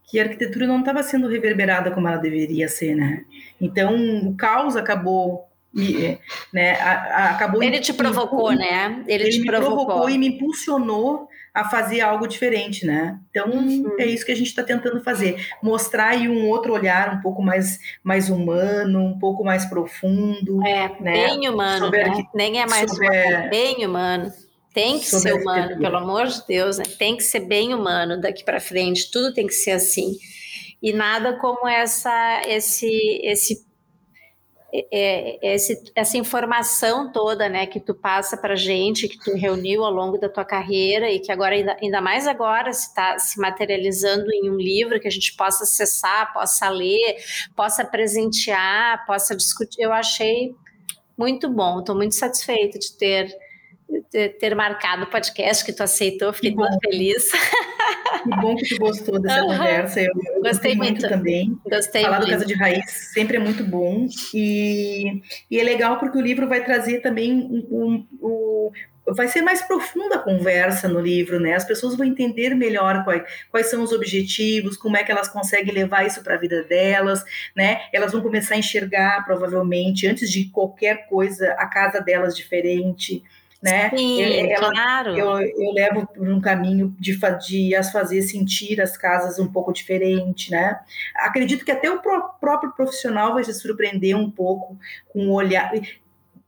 que 0.03 0.19
a 0.19 0.23
arquitetura 0.23 0.67
não 0.67 0.81
estava 0.81 1.01
sendo 1.01 1.27
reverberada 1.27 1.89
como 1.89 2.07
ela 2.07 2.17
deveria 2.17 2.67
ser, 2.67 2.95
né? 2.95 3.25
Então, 3.59 3.95
o 4.27 4.35
caos 4.35 4.75
acabou 4.75 5.48
e, 5.79 6.17
né, 6.53 6.73
a, 6.79 6.91
a, 6.91 7.29
acabou 7.31 7.63
ele 7.63 7.79
te 7.79 7.93
provocou, 7.93 8.51
né? 8.51 9.03
Ele, 9.07 9.23
ele 9.23 9.31
te 9.31 9.39
me 9.39 9.47
provocou. 9.47 9.85
provocou. 9.85 10.09
e 10.09 10.17
me 10.17 10.27
impulsionou 10.27 11.27
a 11.53 11.67
fazer 11.69 12.01
algo 12.01 12.27
diferente, 12.27 12.85
né? 12.85 13.19
Então 13.29 13.49
uhum. 13.49 13.95
é 13.99 14.05
isso 14.05 14.25
que 14.25 14.31
a 14.31 14.35
gente 14.35 14.47
está 14.47 14.63
tentando 14.63 15.03
fazer, 15.03 15.47
mostrar 15.61 16.09
aí 16.09 16.29
um 16.29 16.47
outro 16.47 16.73
olhar 16.73 17.13
um 17.13 17.21
pouco 17.21 17.41
mais 17.41 17.79
mais 18.03 18.29
humano, 18.29 18.99
um 18.99 19.19
pouco 19.19 19.43
mais 19.43 19.65
profundo, 19.65 20.65
é 20.65 20.89
né? 21.01 21.27
bem 21.27 21.49
humano, 21.49 21.89
né? 21.89 22.23
nem 22.33 22.61
é 22.61 22.65
mais 22.65 22.89
sobre, 22.89 23.07
humano, 23.07 23.49
bem 23.49 23.85
humano. 23.85 24.33
Tem 24.73 24.99
que 24.99 25.05
ser 25.05 25.33
humano, 25.33 25.79
pelo 25.79 25.97
amor 25.97 26.27
de 26.27 26.45
Deus, 26.47 26.77
né? 26.77 26.85
Tem 26.97 27.17
que 27.17 27.23
ser 27.23 27.41
bem 27.41 27.73
humano 27.73 28.21
daqui 28.21 28.43
para 28.43 28.59
frente. 28.59 29.09
Tudo 29.11 29.33
tem 29.33 29.47
que 29.47 29.53
ser 29.53 29.71
assim. 29.71 30.15
E 30.81 30.93
nada 30.93 31.33
como 31.33 31.67
essa 31.67 32.41
esse 32.47 33.19
esse 33.23 33.68
esse, 34.71 35.91
essa 35.95 36.17
informação 36.17 37.11
toda, 37.11 37.49
né, 37.49 37.65
que 37.65 37.79
tu 37.79 37.93
passa 37.93 38.37
para 38.37 38.55
gente, 38.55 39.07
que 39.07 39.17
tu 39.17 39.35
reuniu 39.35 39.83
ao 39.83 39.91
longo 39.91 40.17
da 40.17 40.29
tua 40.29 40.45
carreira 40.45 41.09
e 41.09 41.19
que 41.19 41.31
agora 41.31 41.55
ainda, 41.55 41.77
ainda 41.81 42.01
mais 42.01 42.27
agora 42.27 42.71
se 42.71 42.87
está 42.87 43.17
se 43.17 43.39
materializando 43.39 44.31
em 44.31 44.49
um 44.49 44.57
livro 44.57 44.99
que 44.99 45.07
a 45.07 45.11
gente 45.11 45.35
possa 45.35 45.63
acessar, 45.63 46.33
possa 46.33 46.69
ler, 46.69 47.17
possa 47.55 47.83
presentear, 47.83 49.05
possa 49.05 49.35
discutir. 49.35 49.81
Eu 49.81 49.91
achei 49.91 50.55
muito 51.17 51.49
bom. 51.49 51.79
Estou 51.79 51.95
muito 51.95 52.15
satisfeita 52.15 52.79
de 52.79 52.97
ter 52.97 53.35
ter 54.11 54.55
marcado 54.55 55.03
o 55.03 55.07
podcast 55.07 55.63
que 55.63 55.73
tu 55.73 55.83
aceitou, 55.83 56.33
fiquei 56.33 56.53
muito 56.53 56.77
feliz. 56.79 57.31
Que 58.23 58.29
bom 58.41 58.55
que 58.55 58.67
tu 58.67 58.77
gostou 58.79 59.19
dessa 59.19 59.41
uhum. 59.43 59.57
conversa. 59.57 60.01
Eu, 60.01 60.11
eu 60.35 60.41
gostei 60.41 60.75
muito, 60.75 60.99
muito, 60.99 61.09
também. 61.09 61.57
Gostei 61.69 62.01
Falar 62.01 62.17
muito. 62.17 62.29
do 62.29 62.33
Casa 62.33 62.45
de 62.45 62.53
Raiz 62.53 62.91
sempre 63.13 63.37
é 63.37 63.39
muito 63.39 63.63
bom. 63.63 64.07
E, 64.33 65.21
e 65.49 65.59
é 65.59 65.63
legal 65.63 65.97
porque 65.99 66.17
o 66.17 66.21
livro 66.21 66.47
vai 66.47 66.63
trazer 66.63 66.99
também 66.99 67.33
um, 67.33 67.65
um, 67.71 68.07
um 68.21 68.71
vai 69.15 69.27
ser 69.27 69.41
mais 69.41 69.61
profunda 69.61 70.15
a 70.15 70.19
conversa 70.19 70.87
no 70.87 70.99
livro, 70.99 71.39
né? 71.39 71.53
As 71.53 71.65
pessoas 71.65 71.95
vão 71.95 72.05
entender 72.05 72.53
melhor 72.55 73.03
quais, 73.03 73.23
quais 73.49 73.67
são 73.67 73.81
os 73.81 73.91
objetivos, 73.91 74.77
como 74.77 74.97
é 74.97 75.03
que 75.03 75.11
elas 75.11 75.27
conseguem 75.27 75.73
levar 75.73 76.05
isso 76.05 76.21
para 76.23 76.35
a 76.35 76.37
vida 76.37 76.63
delas, 76.63 77.23
né? 77.55 77.81
Elas 77.93 78.11
vão 78.11 78.21
começar 78.21 78.55
a 78.55 78.59
enxergar, 78.59 79.23
provavelmente, 79.25 80.07
antes 80.07 80.29
de 80.29 80.45
qualquer 80.49 81.07
coisa, 81.07 81.53
a 81.53 81.67
casa 81.67 81.99
delas 81.99 82.35
diferente 82.35 83.23
né? 83.61 83.89
Sim, 83.89 84.21
ela, 84.51 84.71
claro. 84.71 85.17
Eu, 85.17 85.39
eu 85.41 85.73
levo 85.73 86.07
por 86.07 86.27
um 86.29 86.39
caminho 86.39 86.95
de, 86.97 87.17
de 87.45 87.75
as 87.75 87.91
fazer 87.91 88.21
sentir 88.21 88.79
as 88.79 88.97
casas 88.97 89.37
um 89.37 89.51
pouco 89.51 89.73
diferente, 89.73 90.49
né? 90.49 90.79
Acredito 91.15 91.65
que 91.65 91.71
até 91.71 91.91
o 91.91 91.99
próprio 91.99 92.71
profissional 92.71 93.33
vai 93.33 93.43
se 93.43 93.53
surpreender 93.53 94.15
um 94.15 94.31
pouco 94.31 94.77
com 95.09 95.27
o 95.27 95.33
olhar. 95.33 95.71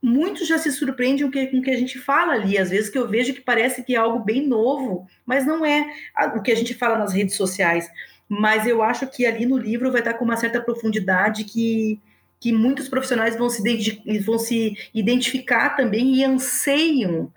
Muitos 0.00 0.48
já 0.48 0.58
se 0.58 0.72
surpreendem 0.72 1.30
com 1.30 1.58
o 1.58 1.62
que 1.62 1.70
a 1.70 1.76
gente 1.76 1.98
fala 1.98 2.32
ali, 2.32 2.58
às 2.58 2.70
vezes 2.70 2.90
que 2.90 2.98
eu 2.98 3.06
vejo 3.06 3.34
que 3.34 3.40
parece 3.40 3.84
que 3.84 3.94
é 3.94 3.98
algo 3.98 4.18
bem 4.18 4.46
novo, 4.46 5.06
mas 5.24 5.46
não 5.46 5.64
é 5.64 5.86
o 6.34 6.42
que 6.42 6.50
a 6.50 6.56
gente 6.56 6.74
fala 6.74 6.98
nas 6.98 7.12
redes 7.12 7.36
sociais. 7.36 7.88
Mas 8.28 8.66
eu 8.66 8.82
acho 8.82 9.06
que 9.06 9.26
ali 9.26 9.44
no 9.44 9.58
livro 9.58 9.92
vai 9.92 10.00
estar 10.00 10.14
com 10.14 10.24
uma 10.24 10.36
certa 10.36 10.60
profundidade 10.60 11.44
que, 11.44 12.00
que 12.42 12.52
muitos 12.52 12.88
profissionais 12.88 13.36
vão 13.36 13.48
se, 13.48 14.02
vão 14.26 14.36
se 14.36 14.76
identificar 14.92 15.76
também 15.76 16.16
e 16.16 16.24
anseiam, 16.24 17.32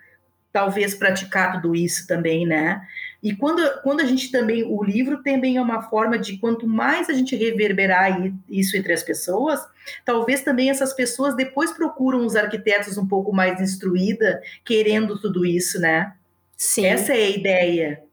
talvez, 0.52 0.96
praticar 0.96 1.54
tudo 1.54 1.76
isso 1.76 2.08
também, 2.08 2.44
né? 2.44 2.82
E 3.22 3.36
quando, 3.36 3.62
quando 3.84 4.00
a 4.02 4.06
gente 4.06 4.32
também, 4.32 4.64
o 4.64 4.84
livro 4.84 5.22
também 5.22 5.58
é 5.58 5.62
uma 5.62 5.84
forma 5.84 6.18
de 6.18 6.38
quanto 6.40 6.66
mais 6.68 7.08
a 7.08 7.14
gente 7.14 7.36
reverberar 7.36 8.20
isso 8.50 8.76
entre 8.76 8.94
as 8.94 9.04
pessoas, 9.04 9.60
talvez 10.04 10.42
também 10.42 10.72
essas 10.72 10.92
pessoas 10.92 11.36
depois 11.36 11.72
procuram 11.72 12.26
os 12.26 12.36
arquitetos 12.36 12.98
um 12.98 13.08
pouco 13.08 13.32
mais 13.32 13.62
instruída, 13.62 14.42
querendo 14.64 15.22
tudo 15.22 15.46
isso, 15.46 15.80
né? 15.80 16.14
Sim. 16.58 16.88
Essa 16.88 17.14
é 17.14 17.26
a 17.26 17.30
ideia. 17.30 18.04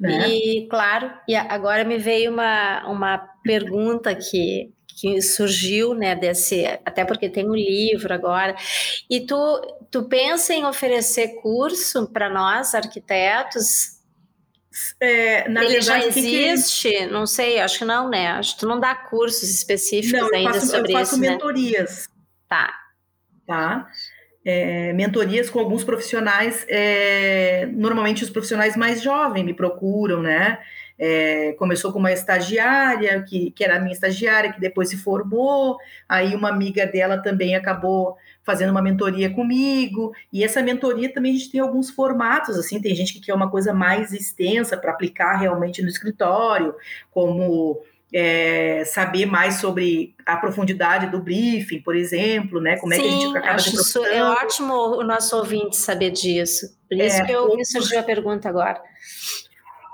Né? 0.00 0.30
E 0.30 0.66
claro, 0.66 1.12
e 1.28 1.36
agora 1.36 1.84
me 1.84 1.98
veio 1.98 2.32
uma, 2.32 2.88
uma 2.88 3.18
pergunta 3.44 4.14
que 4.14 4.72
que 5.02 5.20
surgiu, 5.20 5.94
né, 5.94 6.14
desse, 6.14 6.64
até 6.84 7.04
porque 7.04 7.28
tem 7.28 7.44
um 7.50 7.56
livro 7.56 8.14
agora, 8.14 8.54
e 9.10 9.26
tu, 9.26 9.36
tu 9.90 10.04
pensa 10.04 10.54
em 10.54 10.64
oferecer 10.64 11.40
curso 11.42 12.06
para 12.06 12.30
nós, 12.30 12.72
arquitetos? 12.72 13.98
É, 15.00 15.48
na 15.48 15.64
Ele 15.64 15.72
verdade, 15.80 16.02
já 16.02 16.06
existe? 16.06 16.88
Que... 16.88 17.06
Não 17.06 17.26
sei, 17.26 17.58
acho 17.58 17.80
que 17.80 17.84
não, 17.84 18.08
né? 18.08 18.28
Acho 18.28 18.54
que 18.54 18.60
tu 18.60 18.68
não 18.68 18.78
dá 18.78 18.94
cursos 18.94 19.50
específicos 19.50 20.20
não, 20.20 20.32
ainda 20.32 20.54
faço, 20.54 20.66
sobre 20.68 20.92
eu 20.92 20.98
faço 20.98 21.14
isso, 21.14 21.20
mentorias. 21.20 22.08
Né? 22.08 22.22
Tá. 22.48 22.74
Tá. 23.44 23.88
É, 24.44 24.92
mentorias 24.92 25.50
com 25.50 25.58
alguns 25.58 25.82
profissionais, 25.82 26.64
é, 26.68 27.66
normalmente 27.72 28.22
os 28.22 28.30
profissionais 28.30 28.76
mais 28.76 29.02
jovens 29.02 29.44
me 29.44 29.52
procuram, 29.52 30.22
né? 30.22 30.60
É, 30.98 31.52
começou 31.58 31.92
com 31.92 31.98
uma 31.98 32.12
estagiária, 32.12 33.22
que, 33.22 33.50
que 33.50 33.64
era 33.64 33.76
a 33.76 33.80
minha 33.80 33.92
estagiária, 33.92 34.52
que 34.52 34.60
depois 34.60 34.88
se 34.88 34.96
formou, 34.96 35.78
aí 36.08 36.34
uma 36.34 36.48
amiga 36.48 36.86
dela 36.86 37.18
também 37.18 37.56
acabou 37.56 38.16
fazendo 38.42 38.70
uma 38.70 38.82
mentoria 38.82 39.30
comigo, 39.30 40.12
e 40.32 40.44
essa 40.44 40.62
mentoria 40.62 41.12
também 41.12 41.32
a 41.32 41.38
gente 41.38 41.50
tem 41.50 41.60
alguns 41.60 41.90
formatos, 41.90 42.56
assim, 42.56 42.80
tem 42.80 42.94
gente 42.94 43.14
que 43.14 43.20
quer 43.20 43.34
uma 43.34 43.50
coisa 43.50 43.72
mais 43.72 44.12
extensa 44.12 44.76
para 44.76 44.92
aplicar 44.92 45.36
realmente 45.36 45.80
no 45.82 45.88
escritório, 45.88 46.74
como 47.10 47.82
é, 48.12 48.84
saber 48.84 49.26
mais 49.26 49.54
sobre 49.54 50.14
a 50.26 50.36
profundidade 50.36 51.06
do 51.06 51.18
briefing, 51.18 51.80
por 51.80 51.96
exemplo, 51.96 52.60
né? 52.60 52.76
Como 52.76 52.92
Sim, 52.94 53.00
é 53.00 53.02
que 53.02 53.08
a 53.08 53.18
gente 53.18 53.36
acaba 53.38 53.54
acho 53.54 53.74
isso 53.74 54.04
é 54.04 54.22
ótimo 54.22 54.74
o 54.74 55.02
nosso 55.02 55.36
ouvinte 55.36 55.76
saber 55.76 56.10
disso. 56.10 56.76
Por 56.88 56.98
isso 56.98 57.22
é, 57.22 57.24
que 57.24 57.32
eu, 57.32 57.56
me 57.56 57.64
surgiu 57.64 57.98
a 57.98 58.02
pergunta 58.02 58.48
agora 58.48 58.82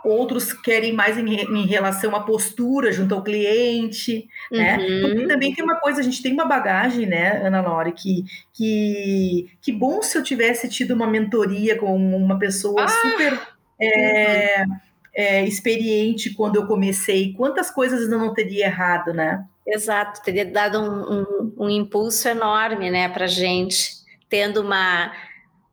outros 0.04 0.52
querem 0.52 0.92
mais 0.92 1.18
em, 1.18 1.28
em, 1.28 1.66
relação 1.66 2.14
à 2.14 2.20
postura 2.20 2.92
junto 2.92 3.14
ao 3.14 3.22
cliente, 3.22 4.28
né? 4.50 4.76
uhum. 4.76 5.00
né? 5.00 5.08
Porque 5.08 5.26
também 5.26 5.54
tem 5.54 5.64
uma 5.64 5.76
coisa, 5.76 6.00
a 6.00 6.04
gente 6.04 6.22
tem 6.22 6.32
uma 6.32 6.44
bagagem, 6.44 7.06
né, 7.06 7.42
Ana 7.44 7.60
Laura, 7.60 7.90
que, 7.92 8.24
que, 8.52 9.50
que 9.60 9.72
bom 9.72 10.02
se 10.02 10.16
eu 10.16 10.22
tivesse 10.22 10.68
tido 10.68 10.92
uma 10.92 11.06
mentoria 11.06 11.76
com 11.76 11.94
uma 11.96 12.38
pessoa 12.38 12.84
ah. 12.84 12.88
super 12.88 13.40
é, 13.80 14.64
uhum. 14.64 14.76
é, 15.14 15.44
experiente 15.44 16.34
quando 16.34 16.56
eu 16.56 16.66
comecei, 16.66 17.32
quantas 17.34 17.70
coisas 17.70 18.02
ainda 18.02 18.18
não 18.18 18.32
teria 18.32 18.66
errado, 18.66 19.12
né? 19.12 19.44
Exato, 19.66 20.22
teria 20.22 20.46
dado 20.46 20.80
um, 20.80 21.20
um, 21.20 21.64
um 21.64 21.70
impulso 21.70 22.26
enorme, 22.26 22.90
né, 22.90 23.08
para 23.08 23.26
gente, 23.26 23.98
tendo 24.28 24.62
uma 24.62 25.12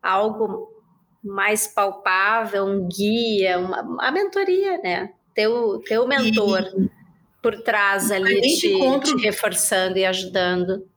algo 0.02 0.75
mais 1.26 1.66
palpável, 1.66 2.64
um 2.64 2.88
guia, 2.88 3.58
uma, 3.58 4.06
a 4.06 4.12
mentoria, 4.12 4.78
né? 4.78 5.10
Teu, 5.34 5.80
teu 5.80 6.06
mentor 6.06 6.62
e, 6.78 6.90
por 7.42 7.60
trás 7.62 8.10
ali 8.10 8.40
te, 8.40 8.68
encontro... 8.68 9.16
te 9.16 9.22
reforçando 9.22 9.98
e 9.98 10.04
ajudando. 10.04 10.88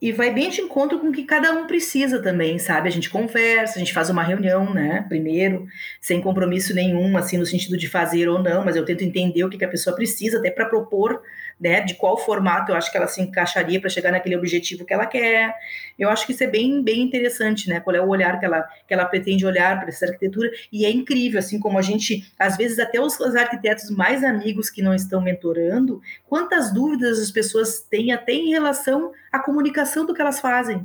E 0.00 0.10
vai 0.10 0.32
bem 0.32 0.50
de 0.50 0.60
encontro 0.60 0.98
com 0.98 1.10
o 1.10 1.12
que 1.12 1.22
cada 1.22 1.52
um 1.52 1.66
precisa 1.66 2.20
também, 2.20 2.58
sabe? 2.58 2.88
A 2.88 2.90
gente 2.90 3.08
conversa, 3.08 3.76
a 3.76 3.78
gente 3.78 3.92
faz 3.92 4.10
uma 4.10 4.22
reunião, 4.22 4.74
né? 4.74 5.04
Primeiro, 5.08 5.66
sem 6.00 6.20
compromisso 6.20 6.74
nenhum, 6.74 7.16
assim, 7.16 7.38
no 7.38 7.46
sentido 7.46 7.76
de 7.76 7.88
fazer 7.88 8.28
ou 8.28 8.42
não, 8.42 8.64
mas 8.64 8.74
eu 8.74 8.84
tento 8.84 9.04
entender 9.04 9.44
o 9.44 9.48
que, 9.48 9.58
que 9.58 9.64
a 9.64 9.68
pessoa 9.68 9.94
precisa, 9.94 10.38
até 10.38 10.50
para 10.50 10.66
propor 10.66 11.22
né, 11.62 11.80
de 11.80 11.94
qual 11.94 12.18
formato 12.18 12.72
eu 12.72 12.76
acho 12.76 12.90
que 12.90 12.96
ela 12.96 13.06
se 13.06 13.22
encaixaria 13.22 13.80
para 13.80 13.88
chegar 13.88 14.10
naquele 14.10 14.36
objetivo 14.36 14.84
que 14.84 14.92
ela 14.92 15.06
quer. 15.06 15.54
Eu 15.96 16.10
acho 16.10 16.26
que 16.26 16.32
isso 16.32 16.42
é 16.42 16.48
bem, 16.48 16.82
bem 16.82 17.00
interessante, 17.00 17.68
né? 17.68 17.78
Qual 17.78 17.94
é 17.94 18.00
o 18.00 18.08
olhar 18.08 18.40
que 18.40 18.44
ela, 18.44 18.68
que 18.88 18.92
ela 18.92 19.04
pretende 19.04 19.46
olhar 19.46 19.78
para 19.78 19.88
essa 19.88 20.06
arquitetura. 20.06 20.50
E 20.72 20.84
é 20.84 20.90
incrível, 20.90 21.38
assim 21.38 21.60
como 21.60 21.78
a 21.78 21.82
gente, 21.82 22.28
às 22.36 22.56
vezes, 22.56 22.80
até 22.80 23.00
os, 23.00 23.18
os 23.20 23.36
arquitetos 23.36 23.90
mais 23.90 24.24
amigos 24.24 24.68
que 24.68 24.82
não 24.82 24.92
estão 24.92 25.20
mentorando, 25.20 26.02
quantas 26.28 26.72
dúvidas 26.72 27.20
as 27.20 27.30
pessoas 27.30 27.80
têm 27.80 28.12
até 28.12 28.32
em 28.32 28.50
relação 28.50 29.12
à 29.30 29.38
comunicação 29.38 30.04
do 30.04 30.12
que 30.12 30.20
elas 30.20 30.40
fazem 30.40 30.84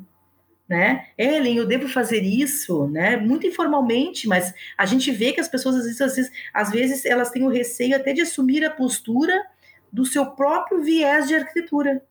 né? 0.67 1.05
Ellen, 1.17 1.55
eu 1.55 1.65
devo 1.65 1.87
fazer 1.87 2.21
isso, 2.23 2.87
né? 2.89 3.15
Muito 3.15 3.47
informalmente, 3.47 4.27
mas 4.27 4.53
a 4.77 4.85
gente 4.85 5.09
vê 5.11 5.31
que 5.31 5.39
as 5.39 5.47
pessoas 5.47 5.77
às 5.77 5.85
vezes, 5.85 6.31
às 6.53 6.69
vezes, 6.69 7.05
elas 7.05 7.29
têm 7.29 7.43
o 7.43 7.49
receio 7.49 7.95
até 7.95 8.11
de 8.11 8.19
assumir 8.19 8.65
a 8.65 8.69
postura 8.69 9.33
do 9.97 10.05
seu 10.05 10.27
próprio 10.27 10.79
viés 10.83 11.27
de 11.27 11.33
arquitetura, 11.33 12.03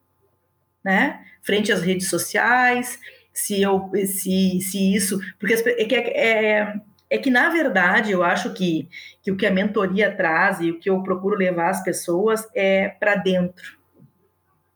né? 0.82 1.24
Frente 1.40 1.70
às 1.70 1.82
redes 1.82 2.10
sociais, 2.10 2.98
se 3.32 3.62
eu, 3.62 3.88
se, 4.06 4.60
se 4.60 4.92
isso, 4.92 5.20
porque 5.38 5.54
é 5.54 5.84
que, 5.84 5.94
é, 5.94 6.74
é 7.08 7.16
que 7.18 7.30
na 7.30 7.48
verdade 7.48 8.10
eu 8.10 8.24
acho 8.24 8.52
que, 8.52 8.88
que 9.22 9.30
o 9.30 9.36
que 9.36 9.46
a 9.46 9.52
mentoria 9.52 10.10
traz 10.10 10.58
e 10.60 10.72
o 10.72 10.80
que 10.80 10.90
eu 10.90 11.00
procuro 11.00 11.36
levar 11.36 11.70
as 11.70 11.84
pessoas 11.84 12.44
é 12.56 12.88
para 12.88 13.14
dentro, 13.14 13.78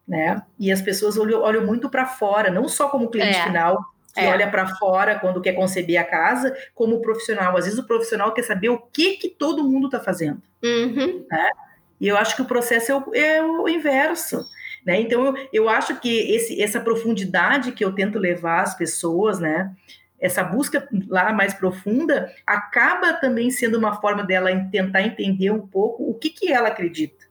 né? 0.06 0.40
E 0.56 0.70
as 0.70 0.80
pessoas 0.80 1.18
olham, 1.18 1.40
olham 1.40 1.66
muito 1.66 1.90
para 1.90 2.06
fora, 2.06 2.48
não 2.48 2.68
só 2.68 2.88
como 2.90 3.10
cliente 3.10 3.38
é. 3.38 3.42
final, 3.42 3.76
que 4.14 4.20
é. 4.20 4.28
olha 4.28 4.48
para 4.48 4.68
fora 4.76 5.18
quando 5.18 5.42
quer 5.42 5.54
conceber 5.54 6.00
a 6.00 6.04
casa, 6.04 6.56
como 6.76 7.02
profissional. 7.02 7.56
Às 7.56 7.64
vezes 7.64 7.80
o 7.80 7.86
profissional 7.88 8.32
quer 8.32 8.44
saber 8.44 8.68
o 8.68 8.78
que 8.78 9.16
que 9.16 9.28
todo 9.28 9.64
mundo 9.64 9.86
está 9.86 9.98
fazendo, 9.98 10.40
uhum. 10.62 11.26
né? 11.28 11.50
E 12.00 12.08
eu 12.08 12.16
acho 12.16 12.34
que 12.34 12.42
o 12.42 12.46
processo 12.46 12.90
é 12.90 12.96
o, 12.96 13.14
é 13.14 13.42
o 13.42 13.68
inverso. 13.68 14.46
Né? 14.84 15.00
Então, 15.00 15.26
eu, 15.26 15.48
eu 15.52 15.68
acho 15.68 16.00
que 16.00 16.32
esse, 16.32 16.60
essa 16.62 16.80
profundidade 16.80 17.72
que 17.72 17.84
eu 17.84 17.92
tento 17.92 18.18
levar 18.18 18.62
às 18.62 18.74
pessoas, 18.74 19.38
né? 19.38 19.70
essa 20.20 20.44
busca 20.44 20.86
lá 21.08 21.32
mais 21.32 21.54
profunda, 21.54 22.30
acaba 22.46 23.14
também 23.14 23.50
sendo 23.50 23.78
uma 23.78 24.00
forma 24.00 24.22
dela 24.22 24.50
tentar 24.70 25.02
entender 25.02 25.50
um 25.50 25.66
pouco 25.66 26.08
o 26.08 26.14
que, 26.14 26.30
que 26.30 26.52
ela 26.52 26.68
acredita. 26.68 27.26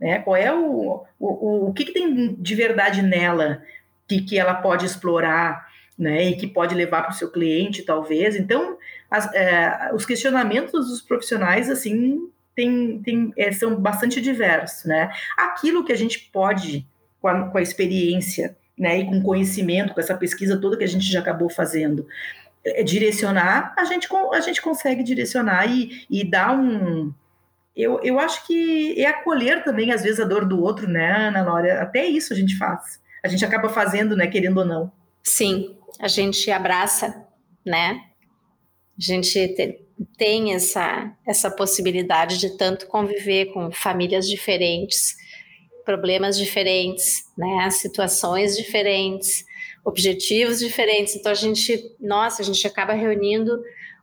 Né? 0.00 0.18
Qual 0.20 0.36
é 0.36 0.54
o, 0.54 1.04
o, 1.18 1.68
o 1.68 1.72
que, 1.74 1.84
que 1.84 1.92
tem 1.92 2.34
de 2.34 2.54
verdade 2.54 3.02
nela 3.02 3.62
que, 4.06 4.22
que 4.22 4.38
ela 4.38 4.54
pode 4.54 4.86
explorar 4.86 5.68
né? 5.98 6.24
e 6.24 6.36
que 6.36 6.46
pode 6.46 6.74
levar 6.74 7.02
para 7.02 7.10
o 7.10 7.14
seu 7.14 7.30
cliente, 7.30 7.82
talvez. 7.82 8.36
Então, 8.36 8.78
as, 9.10 9.32
é, 9.34 9.90
os 9.92 10.06
questionamentos 10.06 10.88
dos 10.88 11.02
profissionais, 11.02 11.68
assim, 11.68 12.30
tem, 12.58 13.00
tem, 13.04 13.32
é, 13.36 13.52
são 13.52 13.76
bastante 13.76 14.20
diversos, 14.20 14.84
né? 14.84 15.12
Aquilo 15.36 15.84
que 15.84 15.92
a 15.92 15.96
gente 15.96 16.28
pode, 16.32 16.84
com 17.20 17.28
a, 17.28 17.48
com 17.48 17.56
a 17.56 17.62
experiência, 17.62 18.56
né, 18.76 18.98
e 18.98 19.06
com 19.06 19.22
conhecimento, 19.22 19.94
com 19.94 20.00
essa 20.00 20.16
pesquisa 20.16 20.60
toda 20.60 20.76
que 20.76 20.82
a 20.82 20.88
gente 20.88 21.04
já 21.04 21.20
acabou 21.20 21.48
fazendo, 21.48 22.04
é, 22.64 22.82
direcionar, 22.82 23.74
a 23.78 23.84
gente, 23.84 24.08
a 24.32 24.40
gente 24.40 24.60
consegue 24.60 25.04
direcionar 25.04 25.66
e, 25.66 26.04
e 26.10 26.28
dar 26.28 26.58
um. 26.58 27.14
Eu, 27.76 28.00
eu 28.02 28.18
acho 28.18 28.44
que 28.44 29.00
é 29.00 29.06
acolher 29.06 29.62
também, 29.62 29.92
às 29.92 30.02
vezes, 30.02 30.18
a 30.18 30.24
dor 30.24 30.44
do 30.44 30.60
outro, 30.60 30.88
né, 30.88 31.28
Ana 31.28 31.44
Laura? 31.44 31.80
Até 31.80 32.06
isso 32.06 32.32
a 32.32 32.36
gente 32.36 32.58
faz. 32.58 33.00
A 33.22 33.28
gente 33.28 33.44
acaba 33.44 33.68
fazendo, 33.68 34.16
né, 34.16 34.26
querendo 34.26 34.58
ou 34.58 34.64
não. 34.64 34.90
Sim, 35.22 35.76
a 36.00 36.08
gente 36.08 36.50
abraça, 36.50 37.24
né? 37.64 38.00
A 38.98 39.00
gente 39.00 39.54
tem 40.16 40.54
essa, 40.54 41.12
essa 41.26 41.50
possibilidade 41.50 42.38
de 42.38 42.56
tanto 42.56 42.86
conviver 42.86 43.46
com 43.46 43.70
famílias 43.70 44.28
diferentes, 44.28 45.16
problemas 45.84 46.36
diferentes, 46.36 47.24
né, 47.36 47.70
situações 47.70 48.56
diferentes, 48.56 49.44
objetivos 49.84 50.58
diferentes. 50.58 51.16
Então 51.16 51.32
a 51.32 51.34
gente, 51.34 51.94
nossa, 52.00 52.42
a 52.42 52.44
gente 52.44 52.66
acaba 52.66 52.92
reunindo 52.92 53.60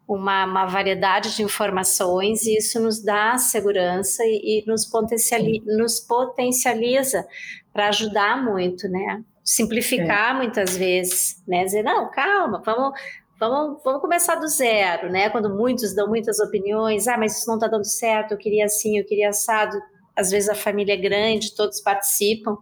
uma, 0.08 0.46
uma 0.46 0.66
variedade 0.66 1.36
de 1.36 1.44
informações 1.44 2.46
e 2.46 2.58
isso 2.58 2.80
nos 2.80 3.02
dá 3.02 3.38
segurança 3.38 4.24
e, 4.26 4.64
e 4.64 4.66
nos, 4.68 4.86
potencializa, 4.86 5.66
nos 5.78 6.00
potencializa 6.00 7.28
para 7.72 7.90
ajudar 7.90 8.44
muito, 8.44 8.88
né? 8.88 9.24
simplificar 9.46 10.32
é. 10.32 10.38
muitas 10.40 10.76
vezes, 10.76 11.44
né? 11.48 11.64
Dizer, 11.64 11.84
não, 11.84 12.10
calma, 12.10 12.64
vamos, 12.66 13.00
vamos, 13.40 13.82
vamos 13.84 14.02
começar 14.02 14.36
do 14.36 14.48
zero, 14.48 15.12
né? 15.12 15.30
Quando 15.30 15.50
muitos 15.50 15.94
dão 15.94 16.08
muitas 16.08 16.40
opiniões, 16.40 17.08
ah, 17.08 17.18
mas 17.18 17.38
isso 17.38 17.48
não 17.48 17.56
está 17.56 17.68
dando 17.68 17.86
certo, 17.86 18.32
eu 18.32 18.38
queria 18.38 18.66
assim, 18.66 18.98
eu 18.98 19.06
queria 19.06 19.30
assado. 19.30 19.78
Às 20.16 20.32
vezes 20.32 20.50
a 20.50 20.56
família 20.56 20.94
é 20.94 20.98
grande, 20.98 21.56
todos 21.56 21.82
participam 21.82 22.58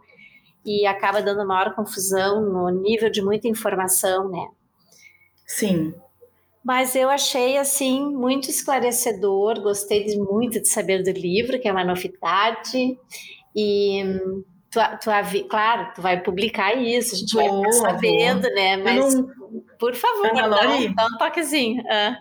e 0.65 0.85
acaba 0.85 1.21
dando 1.21 1.45
maior 1.45 1.75
confusão 1.75 2.41
no 2.41 2.69
nível 2.69 3.09
de 3.09 3.21
muita 3.21 3.47
informação, 3.47 4.29
né? 4.29 4.47
Sim. 5.45 5.93
Mas 6.63 6.95
eu 6.95 7.09
achei 7.09 7.57
assim 7.57 8.05
muito 8.05 8.49
esclarecedor, 8.49 9.61
gostei 9.61 10.17
muito 10.17 10.61
de 10.61 10.67
saber 10.69 11.03
do 11.03 11.11
livro, 11.11 11.59
que 11.59 11.67
é 11.67 11.71
uma 11.71 11.83
novidade. 11.83 12.97
E 13.53 14.01
tu, 14.73 14.79
tu, 15.03 15.47
claro, 15.47 15.91
tu 15.95 16.01
vai 16.01 16.19
publicar 16.19 16.75
isso, 16.75 17.13
a 17.13 17.17
gente 17.17 17.35
vai 17.35 17.47
ficar 17.47 17.71
sabendo, 17.73 18.49
né? 18.49 18.77
Mas 18.77 19.13
não... 19.13 19.29
por 19.77 19.93
favor, 19.93 20.27
Ana 20.27 20.47
dá, 20.47 20.63
dá 20.95 21.05
um 21.05 21.17
toquezinho. 21.17 21.83
Ah. 21.89 22.17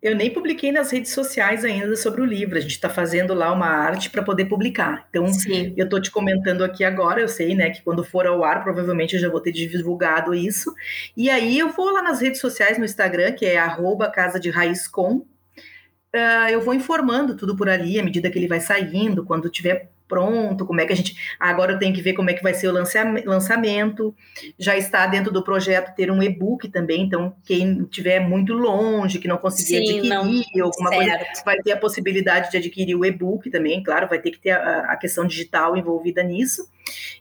Eu 0.00 0.14
nem 0.14 0.32
publiquei 0.32 0.70
nas 0.70 0.92
redes 0.92 1.10
sociais 1.12 1.64
ainda 1.64 1.96
sobre 1.96 2.20
o 2.20 2.24
livro. 2.24 2.56
A 2.56 2.60
gente 2.60 2.70
está 2.70 2.88
fazendo 2.88 3.34
lá 3.34 3.52
uma 3.52 3.66
arte 3.66 4.08
para 4.10 4.22
poder 4.22 4.44
publicar. 4.44 5.08
Então, 5.10 5.26
Sim. 5.26 5.74
eu 5.76 5.86
estou 5.86 6.00
te 6.00 6.08
comentando 6.08 6.62
aqui 6.62 6.84
agora. 6.84 7.20
Eu 7.20 7.26
sei, 7.26 7.52
né, 7.52 7.70
que 7.70 7.82
quando 7.82 8.04
for 8.04 8.24
ao 8.24 8.44
ar, 8.44 8.62
provavelmente 8.62 9.14
eu 9.14 9.20
já 9.20 9.28
vou 9.28 9.40
ter 9.40 9.50
divulgado 9.50 10.32
isso. 10.32 10.72
E 11.16 11.28
aí 11.28 11.58
eu 11.58 11.70
vou 11.70 11.90
lá 11.90 12.00
nas 12.00 12.20
redes 12.20 12.40
sociais, 12.40 12.78
no 12.78 12.84
Instagram, 12.84 13.32
que 13.32 13.44
é 13.44 13.56
@casa 13.56 14.10
Casa 14.12 14.40
de 14.40 14.50
Raiz 14.50 14.86
Com. 14.86 15.26
Uh, 16.14 16.48
eu 16.48 16.60
vou 16.60 16.74
informando 16.74 17.36
tudo 17.36 17.56
por 17.56 17.68
ali 17.68 17.98
à 17.98 18.02
medida 18.02 18.30
que 18.30 18.38
ele 18.38 18.46
vai 18.46 18.60
saindo, 18.60 19.24
quando 19.24 19.50
tiver 19.50 19.90
pronto, 20.08 20.64
como 20.64 20.80
é 20.80 20.86
que 20.86 20.92
a 20.92 20.96
gente. 20.96 21.14
Agora 21.38 21.72
eu 21.72 21.78
tenho 21.78 21.94
que 21.94 22.00
ver 22.00 22.14
como 22.14 22.30
é 22.30 22.34
que 22.34 22.42
vai 22.42 22.54
ser 22.54 22.68
o 22.68 22.72
lançamento. 22.72 24.14
Já 24.58 24.76
está 24.76 25.06
dentro 25.06 25.30
do 25.30 25.44
projeto 25.44 25.94
ter 25.94 26.10
um 26.10 26.22
e-book 26.22 26.68
também, 26.68 27.02
então 27.02 27.36
quem 27.44 27.82
estiver 27.82 28.18
muito 28.18 28.54
longe, 28.54 29.18
que 29.18 29.28
não 29.28 29.36
conseguir 29.36 29.86
Sim, 29.86 29.96
adquirir 29.98 30.08
não, 30.08 30.64
alguma 30.64 30.88
certo. 30.88 31.18
coisa, 31.18 31.44
vai 31.44 31.58
ter 31.58 31.72
a 31.72 31.76
possibilidade 31.76 32.50
de 32.50 32.56
adquirir 32.56 32.94
o 32.96 33.04
e-book 33.04 33.50
também, 33.50 33.82
claro, 33.82 34.08
vai 34.08 34.18
ter 34.18 34.30
que 34.30 34.38
ter 34.38 34.50
a, 34.50 34.92
a 34.92 34.96
questão 34.96 35.26
digital 35.26 35.76
envolvida 35.76 36.22
nisso. 36.22 36.66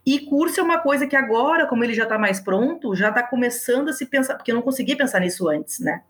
E 0.06 0.20
curso 0.20 0.62
é 0.62 0.64
uma 0.64 0.80
coisa 0.80 1.06
que 1.06 1.16
agora, 1.16 1.68
como 1.68 1.84
ele 1.84 1.94
já 1.94 2.04
está 2.04 2.18
mais 2.18 2.40
pronto, 2.40 2.96
já 2.96 3.10
está 3.10 3.22
começando 3.22 3.90
a 3.90 3.94
se 3.94 4.06
pensar, 4.06 4.36
porque 4.36 4.52
eu 4.52 4.56
não 4.56 4.62
conseguia 4.62 4.96
pensar 4.96 5.20
nisso 5.20 5.50
antes, 5.50 5.80
né? 5.80 6.02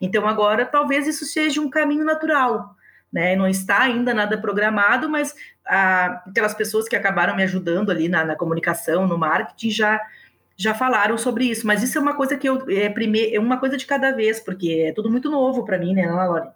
Então 0.00 0.26
agora 0.26 0.66
talvez 0.66 1.06
isso 1.06 1.24
seja 1.24 1.60
um 1.60 1.70
caminho 1.70 2.04
natural 2.04 2.76
né? 3.12 3.34
Não 3.34 3.48
está 3.48 3.82
ainda 3.82 4.12
nada 4.12 4.38
programado, 4.38 5.08
mas 5.08 5.34
a, 5.68 6.22
aquelas 6.26 6.54
pessoas 6.54 6.88
que 6.88 6.96
acabaram 6.96 7.36
me 7.36 7.42
ajudando 7.42 7.90
ali 7.90 8.08
na, 8.08 8.24
na, 8.24 8.36
comunicação, 8.36 9.06
no 9.06 9.18
marketing, 9.18 9.70
já 9.70 10.00
já 10.60 10.74
falaram 10.74 11.16
sobre 11.16 11.44
isso. 11.44 11.64
Mas 11.64 11.84
isso 11.84 11.96
é 11.96 12.00
uma 12.00 12.16
coisa 12.16 12.36
que 12.36 12.48
eu 12.48 12.64
é, 12.68 12.88
primeiro, 12.88 13.36
é 13.36 13.38
uma 13.38 13.58
coisa 13.58 13.76
de 13.76 13.86
cada 13.86 14.10
vez, 14.10 14.40
porque 14.40 14.86
é 14.88 14.92
tudo 14.92 15.08
muito 15.08 15.30
novo 15.30 15.64
para 15.64 15.78
mim, 15.78 15.94
né, 15.94 16.10
Lore? 16.10 16.48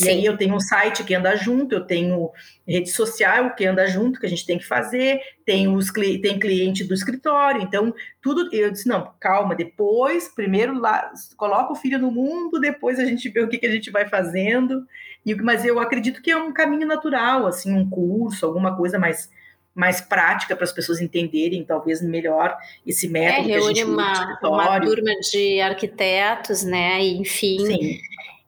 E 0.00 0.08
aí 0.08 0.24
eu 0.24 0.36
tenho 0.36 0.56
um 0.56 0.60
site 0.60 1.04
que 1.04 1.14
anda 1.14 1.36
junto, 1.36 1.72
eu 1.72 1.84
tenho 1.84 2.30
rede 2.66 2.90
social 2.90 3.54
que 3.54 3.64
anda 3.64 3.86
junto, 3.86 4.18
que 4.18 4.26
a 4.26 4.28
gente 4.28 4.44
tem 4.44 4.58
que 4.58 4.66
fazer, 4.66 5.20
tem, 5.44 5.68
os, 5.68 5.92
tem 5.92 6.38
cliente 6.38 6.82
do 6.82 6.94
escritório, 6.94 7.62
então 7.62 7.94
tudo. 8.20 8.52
Eu 8.52 8.72
disse, 8.72 8.88
não, 8.88 9.12
calma, 9.20 9.54
depois, 9.54 10.26
primeiro 10.28 10.76
lá, 10.76 11.12
coloca 11.36 11.72
o 11.72 11.76
filho 11.76 11.98
no 11.98 12.10
mundo, 12.10 12.58
depois 12.58 12.98
a 12.98 13.04
gente 13.04 13.28
vê 13.28 13.40
o 13.40 13.48
que, 13.48 13.58
que 13.58 13.66
a 13.66 13.70
gente 13.70 13.90
vai 13.90 14.08
fazendo. 14.08 14.84
E, 15.24 15.34
mas 15.34 15.64
eu 15.64 15.78
acredito 15.78 16.20
que 16.22 16.30
é 16.30 16.36
um 16.36 16.52
caminho 16.52 16.86
natural, 16.86 17.46
assim, 17.46 17.72
um 17.72 17.88
curso, 17.88 18.44
alguma 18.44 18.76
coisa 18.76 18.98
mais 18.98 19.30
mais 19.74 20.00
prática 20.00 20.54
para 20.54 20.64
as 20.64 20.72
pessoas 20.72 21.00
entenderem 21.00 21.64
talvez 21.64 22.00
melhor 22.00 22.56
esse 22.86 23.08
método. 23.08 23.50
É, 23.50 23.52
reúne 23.54 23.82
uma, 23.82 24.38
uma 24.40 24.80
turma 24.80 25.10
de 25.32 25.60
arquitetos, 25.60 26.62
né? 26.62 27.02
E, 27.02 27.18
enfim. 27.18 27.58
Sim. 27.58 27.98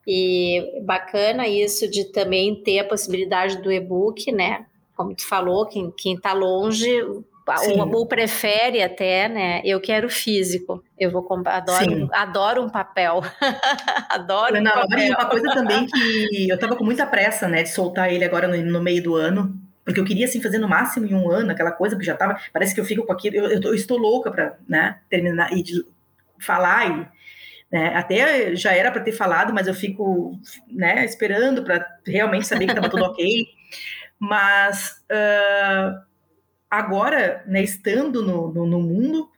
E 0.07 0.81
bacana 0.85 1.45
isso 1.45 1.89
de 1.91 2.05
também 2.05 2.63
ter 2.63 2.79
a 2.79 2.85
possibilidade 2.85 3.61
do 3.61 3.69
e-book, 3.69 4.31
né? 4.31 4.65
Como 4.95 5.13
tu 5.13 5.27
falou, 5.27 5.65
quem 5.65 6.15
está 6.15 6.31
longe 6.31 6.89
ou, 7.67 7.95
ou, 7.95 8.05
prefere 8.05 8.81
até, 8.81 9.29
né? 9.29 9.61
Eu 9.63 9.79
quero 9.79 10.09
físico. 10.09 10.83
Eu 10.97 11.11
vou 11.11 11.23
comprar, 11.23 11.57
adoro, 11.57 12.09
adoro 12.11 12.63
um 12.63 12.69
papel. 12.69 13.21
adoro 14.09 14.57
Ana, 14.57 14.71
um 14.71 14.87
papel. 14.87 15.15
uma 15.15 15.25
coisa 15.29 15.53
também 15.53 15.85
que 15.85 16.49
eu 16.49 16.55
estava 16.55 16.75
com 16.75 16.83
muita 16.83 17.05
pressa, 17.05 17.47
né, 17.47 17.63
de 17.63 17.69
soltar 17.69 18.11
ele 18.11 18.25
agora 18.25 18.47
no, 18.47 18.57
no, 18.57 18.81
meio 18.81 19.01
do 19.01 19.15
ano, 19.15 19.55
porque 19.85 19.99
eu 19.99 20.05
queria 20.05 20.25
assim 20.25 20.41
fazer 20.41 20.57
no 20.57 20.67
máximo 20.67 21.05
em 21.05 21.13
um 21.13 21.29
ano, 21.29 21.51
aquela 21.51 21.71
coisa 21.71 21.97
que 21.97 22.05
já 22.05 22.13
estava, 22.13 22.37
parece 22.51 22.73
que 22.73 22.81
eu 22.81 22.85
fico 22.85 23.05
com 23.05 23.13
aquilo, 23.13 23.37
eu, 23.37 23.51
eu, 23.51 23.61
eu 23.61 23.73
estou 23.73 23.97
louca 23.97 24.29
para, 24.29 24.57
né, 24.67 24.97
terminar 25.09 25.53
e 25.53 25.63
de 25.63 25.85
falar 26.39 26.89
e 26.89 27.07
né, 27.71 27.95
até 27.95 28.55
já 28.55 28.73
era 28.73 28.91
para 28.91 29.01
ter 29.01 29.11
falado, 29.11 29.53
mas 29.53 29.67
eu 29.67 29.73
fico 29.73 30.39
né, 30.69 31.03
esperando 31.05 31.63
para 31.63 31.85
realmente 32.05 32.47
saber 32.47 32.65
que 32.65 32.71
estava 32.71 32.89
tudo 32.89 33.03
ok. 33.03 33.45
Mas 34.19 35.03
uh, 35.11 36.06
agora, 36.69 37.43
né, 37.47 37.63
estando 37.63 38.21
no, 38.21 38.51
no, 38.51 38.65
no, 38.65 38.81
mundo, 38.81 39.29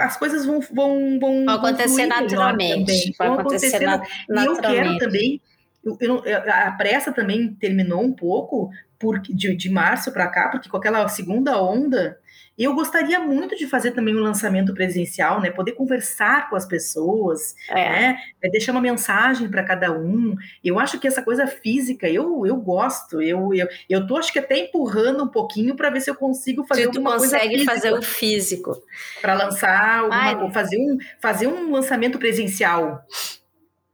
as 0.00 0.16
coisas 0.16 0.44
vão 0.44 0.60
vão 0.60 1.18
vão, 1.20 1.44
vão 1.44 1.54
acontecer 1.54 2.06
naturalmente. 2.06 3.14
Vão 3.18 3.34
acontecer, 3.34 3.80
na, 3.80 4.02
naturalmente. 4.28 4.28
E 4.28 4.46
eu 4.46 4.60
quero 4.60 4.98
também. 4.98 5.42
Eu, 5.84 6.22
eu, 6.24 6.42
a 6.50 6.72
pressa 6.72 7.12
também 7.12 7.54
terminou 7.54 8.02
um 8.02 8.12
pouco 8.12 8.70
por, 8.98 9.20
de, 9.20 9.54
de 9.54 9.70
março 9.70 10.10
para 10.12 10.26
cá, 10.28 10.48
porque 10.48 10.68
com 10.68 10.76
aquela 10.76 11.06
segunda 11.08 11.62
onda 11.62 12.18
eu 12.56 12.72
gostaria 12.74 13.18
muito 13.18 13.56
de 13.56 13.66
fazer 13.66 13.90
também 13.90 14.14
um 14.14 14.20
lançamento 14.20 14.72
presencial, 14.72 15.40
né? 15.40 15.50
Poder 15.50 15.72
conversar 15.72 16.48
com 16.48 16.54
as 16.54 16.64
pessoas, 16.64 17.56
é. 17.68 17.74
né? 17.74 18.18
É 18.40 18.48
deixar 18.48 18.72
uma 18.72 18.80
mensagem 18.80 19.48
para 19.48 19.64
cada 19.64 19.90
um. 19.92 20.36
Eu 20.62 20.78
acho 20.78 21.00
que 21.00 21.08
essa 21.08 21.22
coisa 21.22 21.46
física, 21.48 22.08
eu, 22.08 22.46
eu 22.46 22.56
gosto. 22.56 23.20
Eu, 23.20 23.52
eu, 23.52 23.66
eu 23.88 24.06
tô, 24.06 24.16
acho 24.16 24.32
que 24.32 24.38
até 24.38 24.58
empurrando 24.58 25.24
um 25.24 25.28
pouquinho 25.28 25.74
para 25.74 25.90
ver 25.90 26.00
se 26.00 26.10
eu 26.10 26.14
consigo 26.14 26.64
fazer 26.64 26.82
se 26.82 26.86
alguma 26.86 27.16
coisa 27.16 27.36
consegue 27.36 27.64
fazer 27.64 27.92
o 27.92 28.02
físico. 28.02 28.80
Para 29.20 29.34
lançar, 29.34 29.98
alguma, 29.98 30.50
fazer, 30.52 30.78
um, 30.78 30.98
fazer 31.20 31.46
um 31.48 31.72
lançamento 31.72 32.18
presencial. 32.18 33.04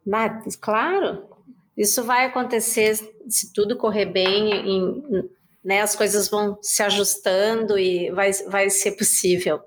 Mas, 0.07 0.55
claro, 0.57 1.25
isso 1.77 2.05
vai 2.05 2.27
acontecer 2.27 2.95
se 3.27 3.53
tudo 3.55 3.77
correr 3.77 4.07
bem 4.07 4.53
em, 4.53 5.31
né? 5.65 5.81
As 5.81 5.95
coisas 5.95 6.29
vão 6.29 6.59
se 6.63 6.83
ajustando 6.83 7.79
e 7.79 8.11
vai, 8.11 8.33
vai 8.49 8.71
ser 8.71 8.93
possível. 8.93 9.61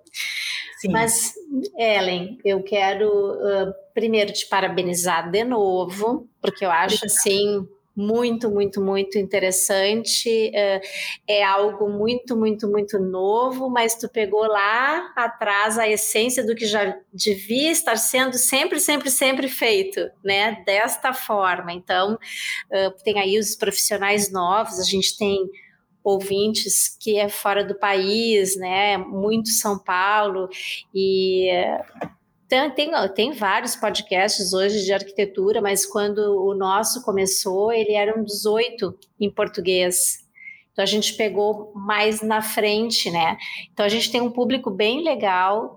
Sim. 0.80 0.91
Mas, 0.91 1.34
Ellen, 1.78 2.38
eu 2.44 2.61
quero 2.61 3.07
uh, 3.07 3.74
primeiro 3.94 4.34
te 4.34 4.48
parabenizar 4.48 5.32
de 5.32 5.44
novo, 5.44 6.28
porque 6.41 6.65
eu 6.65 6.72
acho 6.72 7.06
assim 7.06 7.65
muito, 7.95 8.49
muito, 8.49 8.82
muito 8.82 9.18
interessante. 9.20 10.52
É 11.28 11.44
algo 11.44 11.90
muito, 11.90 12.36
muito, 12.36 12.68
muito 12.68 12.99
novo, 12.99 13.70
mas 13.70 13.95
tu 13.95 14.10
pegou 14.10 14.45
lá 14.45 15.14
atrás 15.15 15.78
a 15.78 15.88
essência 15.88 16.44
do 16.44 16.56
que 16.56 16.65
já 16.65 16.98
devia 17.14 17.72
estar 17.72 17.95
sendo 17.95 18.34
sempre, 18.34 18.80
sempre, 18.80 19.11
sempre 19.11 19.48
feito, 19.48 19.99
né? 20.24 20.64
Desta 20.65 21.14
forma. 21.14 21.72
Então, 21.72 22.18
tem 23.03 23.20
aí 23.20 23.38
os 23.38 23.56
profissionais 23.56 24.32
novos, 24.32 24.80
a 24.80 24.84
gente 24.84 25.15
tem 25.15 25.48
ouvintes 26.03 26.95
que 26.99 27.17
é 27.17 27.30
fora 27.30 27.63
do 27.63 27.75
país, 27.75 28.57
né? 28.57 28.97
Muito 28.97 29.49
São 29.49 29.80
Paulo 29.80 30.49
e 30.93 31.49
tem, 32.75 32.91
tem, 33.15 33.31
vários 33.31 33.75
podcasts 33.75 34.53
hoje 34.53 34.84
de 34.84 34.93
arquitetura, 34.93 35.59
mas 35.59 35.88
quando 35.88 36.19
o 36.19 36.53
nosso 36.53 37.03
começou, 37.03 37.71
ele 37.71 37.93
era 37.93 38.19
um 38.19 38.23
18 38.23 38.95
em 39.19 39.31
português. 39.31 40.23
Então 40.71 40.84
a 40.84 40.88
gente 40.88 41.13
pegou 41.13 41.71
mais 41.73 42.21
na 42.21 42.41
frente, 42.41 43.09
né? 43.09 43.38
Então 43.71 43.85
a 43.85 43.89
gente 43.89 44.11
tem 44.11 44.21
um 44.21 44.31
público 44.31 44.69
bem 44.69 45.03
legal, 45.03 45.75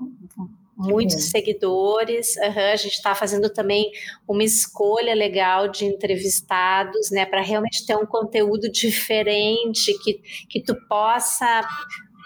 muitos 0.77 1.15
uhum. 1.17 1.21
seguidores. 1.21 2.37
Uhum, 2.37 2.73
a 2.73 2.77
gente 2.77 2.93
está 2.93 3.15
fazendo 3.15 3.49
também 3.49 3.91
uma 4.29 4.45
escolha 4.45 5.15
legal 5.15 5.69
de 5.69 5.85
entrevistados, 5.85 7.11
né, 7.11 7.25
para 7.25 7.41
realmente 7.41 7.87
ter 7.87 7.97
um 7.97 8.07
conteúdo 8.07 8.71
diferente 8.71 9.93
que, 10.03 10.21
que 10.49 10.63
tu 10.63 10.77
possa 10.89 11.67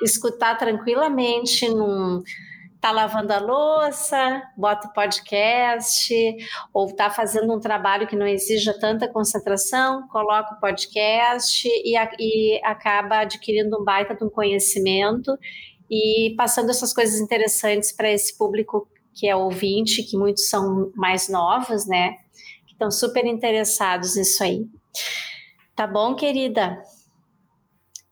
escutar 0.02 0.56
tranquilamente 0.56 1.68
num 1.68 2.22
tá 2.80 2.90
lavando 2.90 3.32
a 3.32 3.38
louça, 3.38 4.42
bota 4.56 4.88
o 4.88 4.92
podcast, 4.92 6.14
ou 6.72 6.94
tá 6.96 7.10
fazendo 7.10 7.54
um 7.54 7.60
trabalho 7.60 8.06
que 8.06 8.16
não 8.16 8.26
exija 8.26 8.76
tanta 8.78 9.06
concentração, 9.06 10.08
coloca 10.08 10.54
o 10.54 10.60
podcast 10.60 11.68
e, 11.68 11.94
e 12.18 12.60
acaba 12.64 13.18
adquirindo 13.18 13.78
um 13.78 13.84
baita 13.84 14.14
de 14.14 14.24
um 14.24 14.30
conhecimento 14.30 15.36
e 15.90 16.34
passando 16.36 16.70
essas 16.70 16.92
coisas 16.94 17.20
interessantes 17.20 17.92
para 17.92 18.10
esse 18.10 18.36
público 18.38 18.88
que 19.12 19.26
é 19.28 19.34
ouvinte, 19.34 20.02
que 20.04 20.16
muitos 20.16 20.48
são 20.48 20.92
mais 20.94 21.28
novos, 21.28 21.86
né? 21.86 22.12
Que 22.66 22.72
estão 22.72 22.90
super 22.90 23.26
interessados 23.26 24.16
nisso 24.16 24.42
aí. 24.44 24.66
Tá 25.74 25.86
bom, 25.86 26.14
querida? 26.14 26.80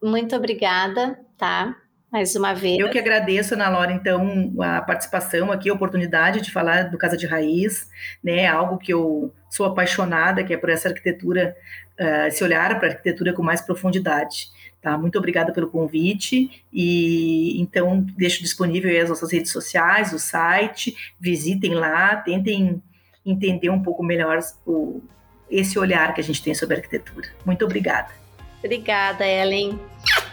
Muito 0.03 0.35
obrigada, 0.35 1.19
tá? 1.37 1.77
mais 2.11 2.35
uma 2.35 2.55
vez. 2.55 2.79
Eu 2.79 2.91
que 2.91 2.99
agradeço, 2.99 3.55
Ana 3.55 3.69
Laura, 3.69 3.93
então, 3.93 4.53
a 4.61 4.81
participação 4.81 5.53
aqui, 5.53 5.69
a 5.69 5.75
oportunidade 5.75 6.41
de 6.41 6.51
falar 6.51 6.85
do 6.85 6.97
Casa 6.97 7.17
de 7.17 7.27
Raiz, 7.27 7.89
né? 8.25 8.47
Algo 8.47 8.79
que 8.79 8.93
eu 8.93 9.33
sou 9.51 9.67
apaixonada, 9.67 10.43
que 10.43 10.55
é 10.55 10.57
por 10.57 10.71
essa 10.71 10.89
arquitetura, 10.89 11.55
uh, 12.01 12.27
esse 12.27 12.43
olhar 12.43 12.79
para 12.79 12.89
a 12.89 12.91
arquitetura 12.93 13.33
com 13.33 13.43
mais 13.43 13.61
profundidade. 13.61 14.49
Tá? 14.81 14.97
Muito 14.97 15.19
obrigada 15.19 15.53
pelo 15.53 15.69
convite 15.69 16.65
e 16.73 17.61
então 17.61 18.07
deixo 18.17 18.43
disponível 18.43 19.03
as 19.03 19.09
nossas 19.09 19.33
redes 19.33 19.51
sociais, 19.51 20.13
o 20.13 20.19
site, 20.19 20.97
visitem 21.19 21.75
lá, 21.75 22.15
tentem 22.17 22.81
entender 23.27 23.71
um 23.71 23.83
pouco 23.83 24.05
melhor 24.05 24.39
o, 24.65 25.03
esse 25.51 25.79
olhar 25.79 26.15
que 26.15 26.21
a 26.21 26.25
gente 26.25 26.43
tem 26.43 26.55
sobre 26.55 26.77
a 26.77 26.79
arquitetura. 26.79 27.29
Muito 27.45 27.65
obrigada. 27.65 28.11
Obrigada, 28.59 29.27
Ellen. 29.27 29.79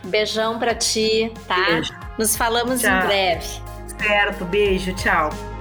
Beijão 0.03 0.59
para 0.59 0.75
ti, 0.75 1.31
tá? 1.47 1.65
Beijo. 1.65 1.93
Nos 2.17 2.35
falamos 2.35 2.81
tchau. 2.81 3.03
em 3.03 3.07
breve. 3.07 3.47
Certo, 3.99 4.45
beijo, 4.45 4.93
tchau. 4.95 5.54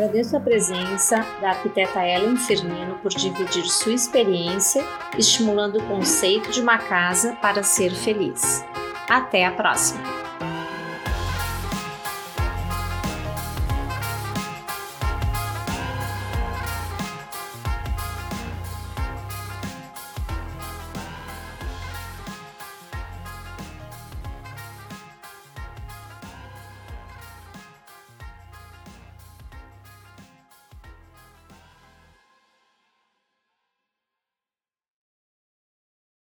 Agradeço 0.00 0.34
a 0.34 0.40
presença 0.40 1.16
da 1.42 1.50
arquiteta 1.50 2.02
Ellen 2.02 2.34
Firmino 2.34 2.94
por 3.02 3.10
dividir 3.10 3.68
sua 3.68 3.92
experiência, 3.92 4.82
estimulando 5.18 5.76
o 5.76 5.86
conceito 5.86 6.50
de 6.50 6.62
uma 6.62 6.78
casa 6.78 7.36
para 7.42 7.62
ser 7.62 7.90
feliz. 7.90 8.64
Até 9.06 9.44
a 9.44 9.52
próxima! 9.52 10.29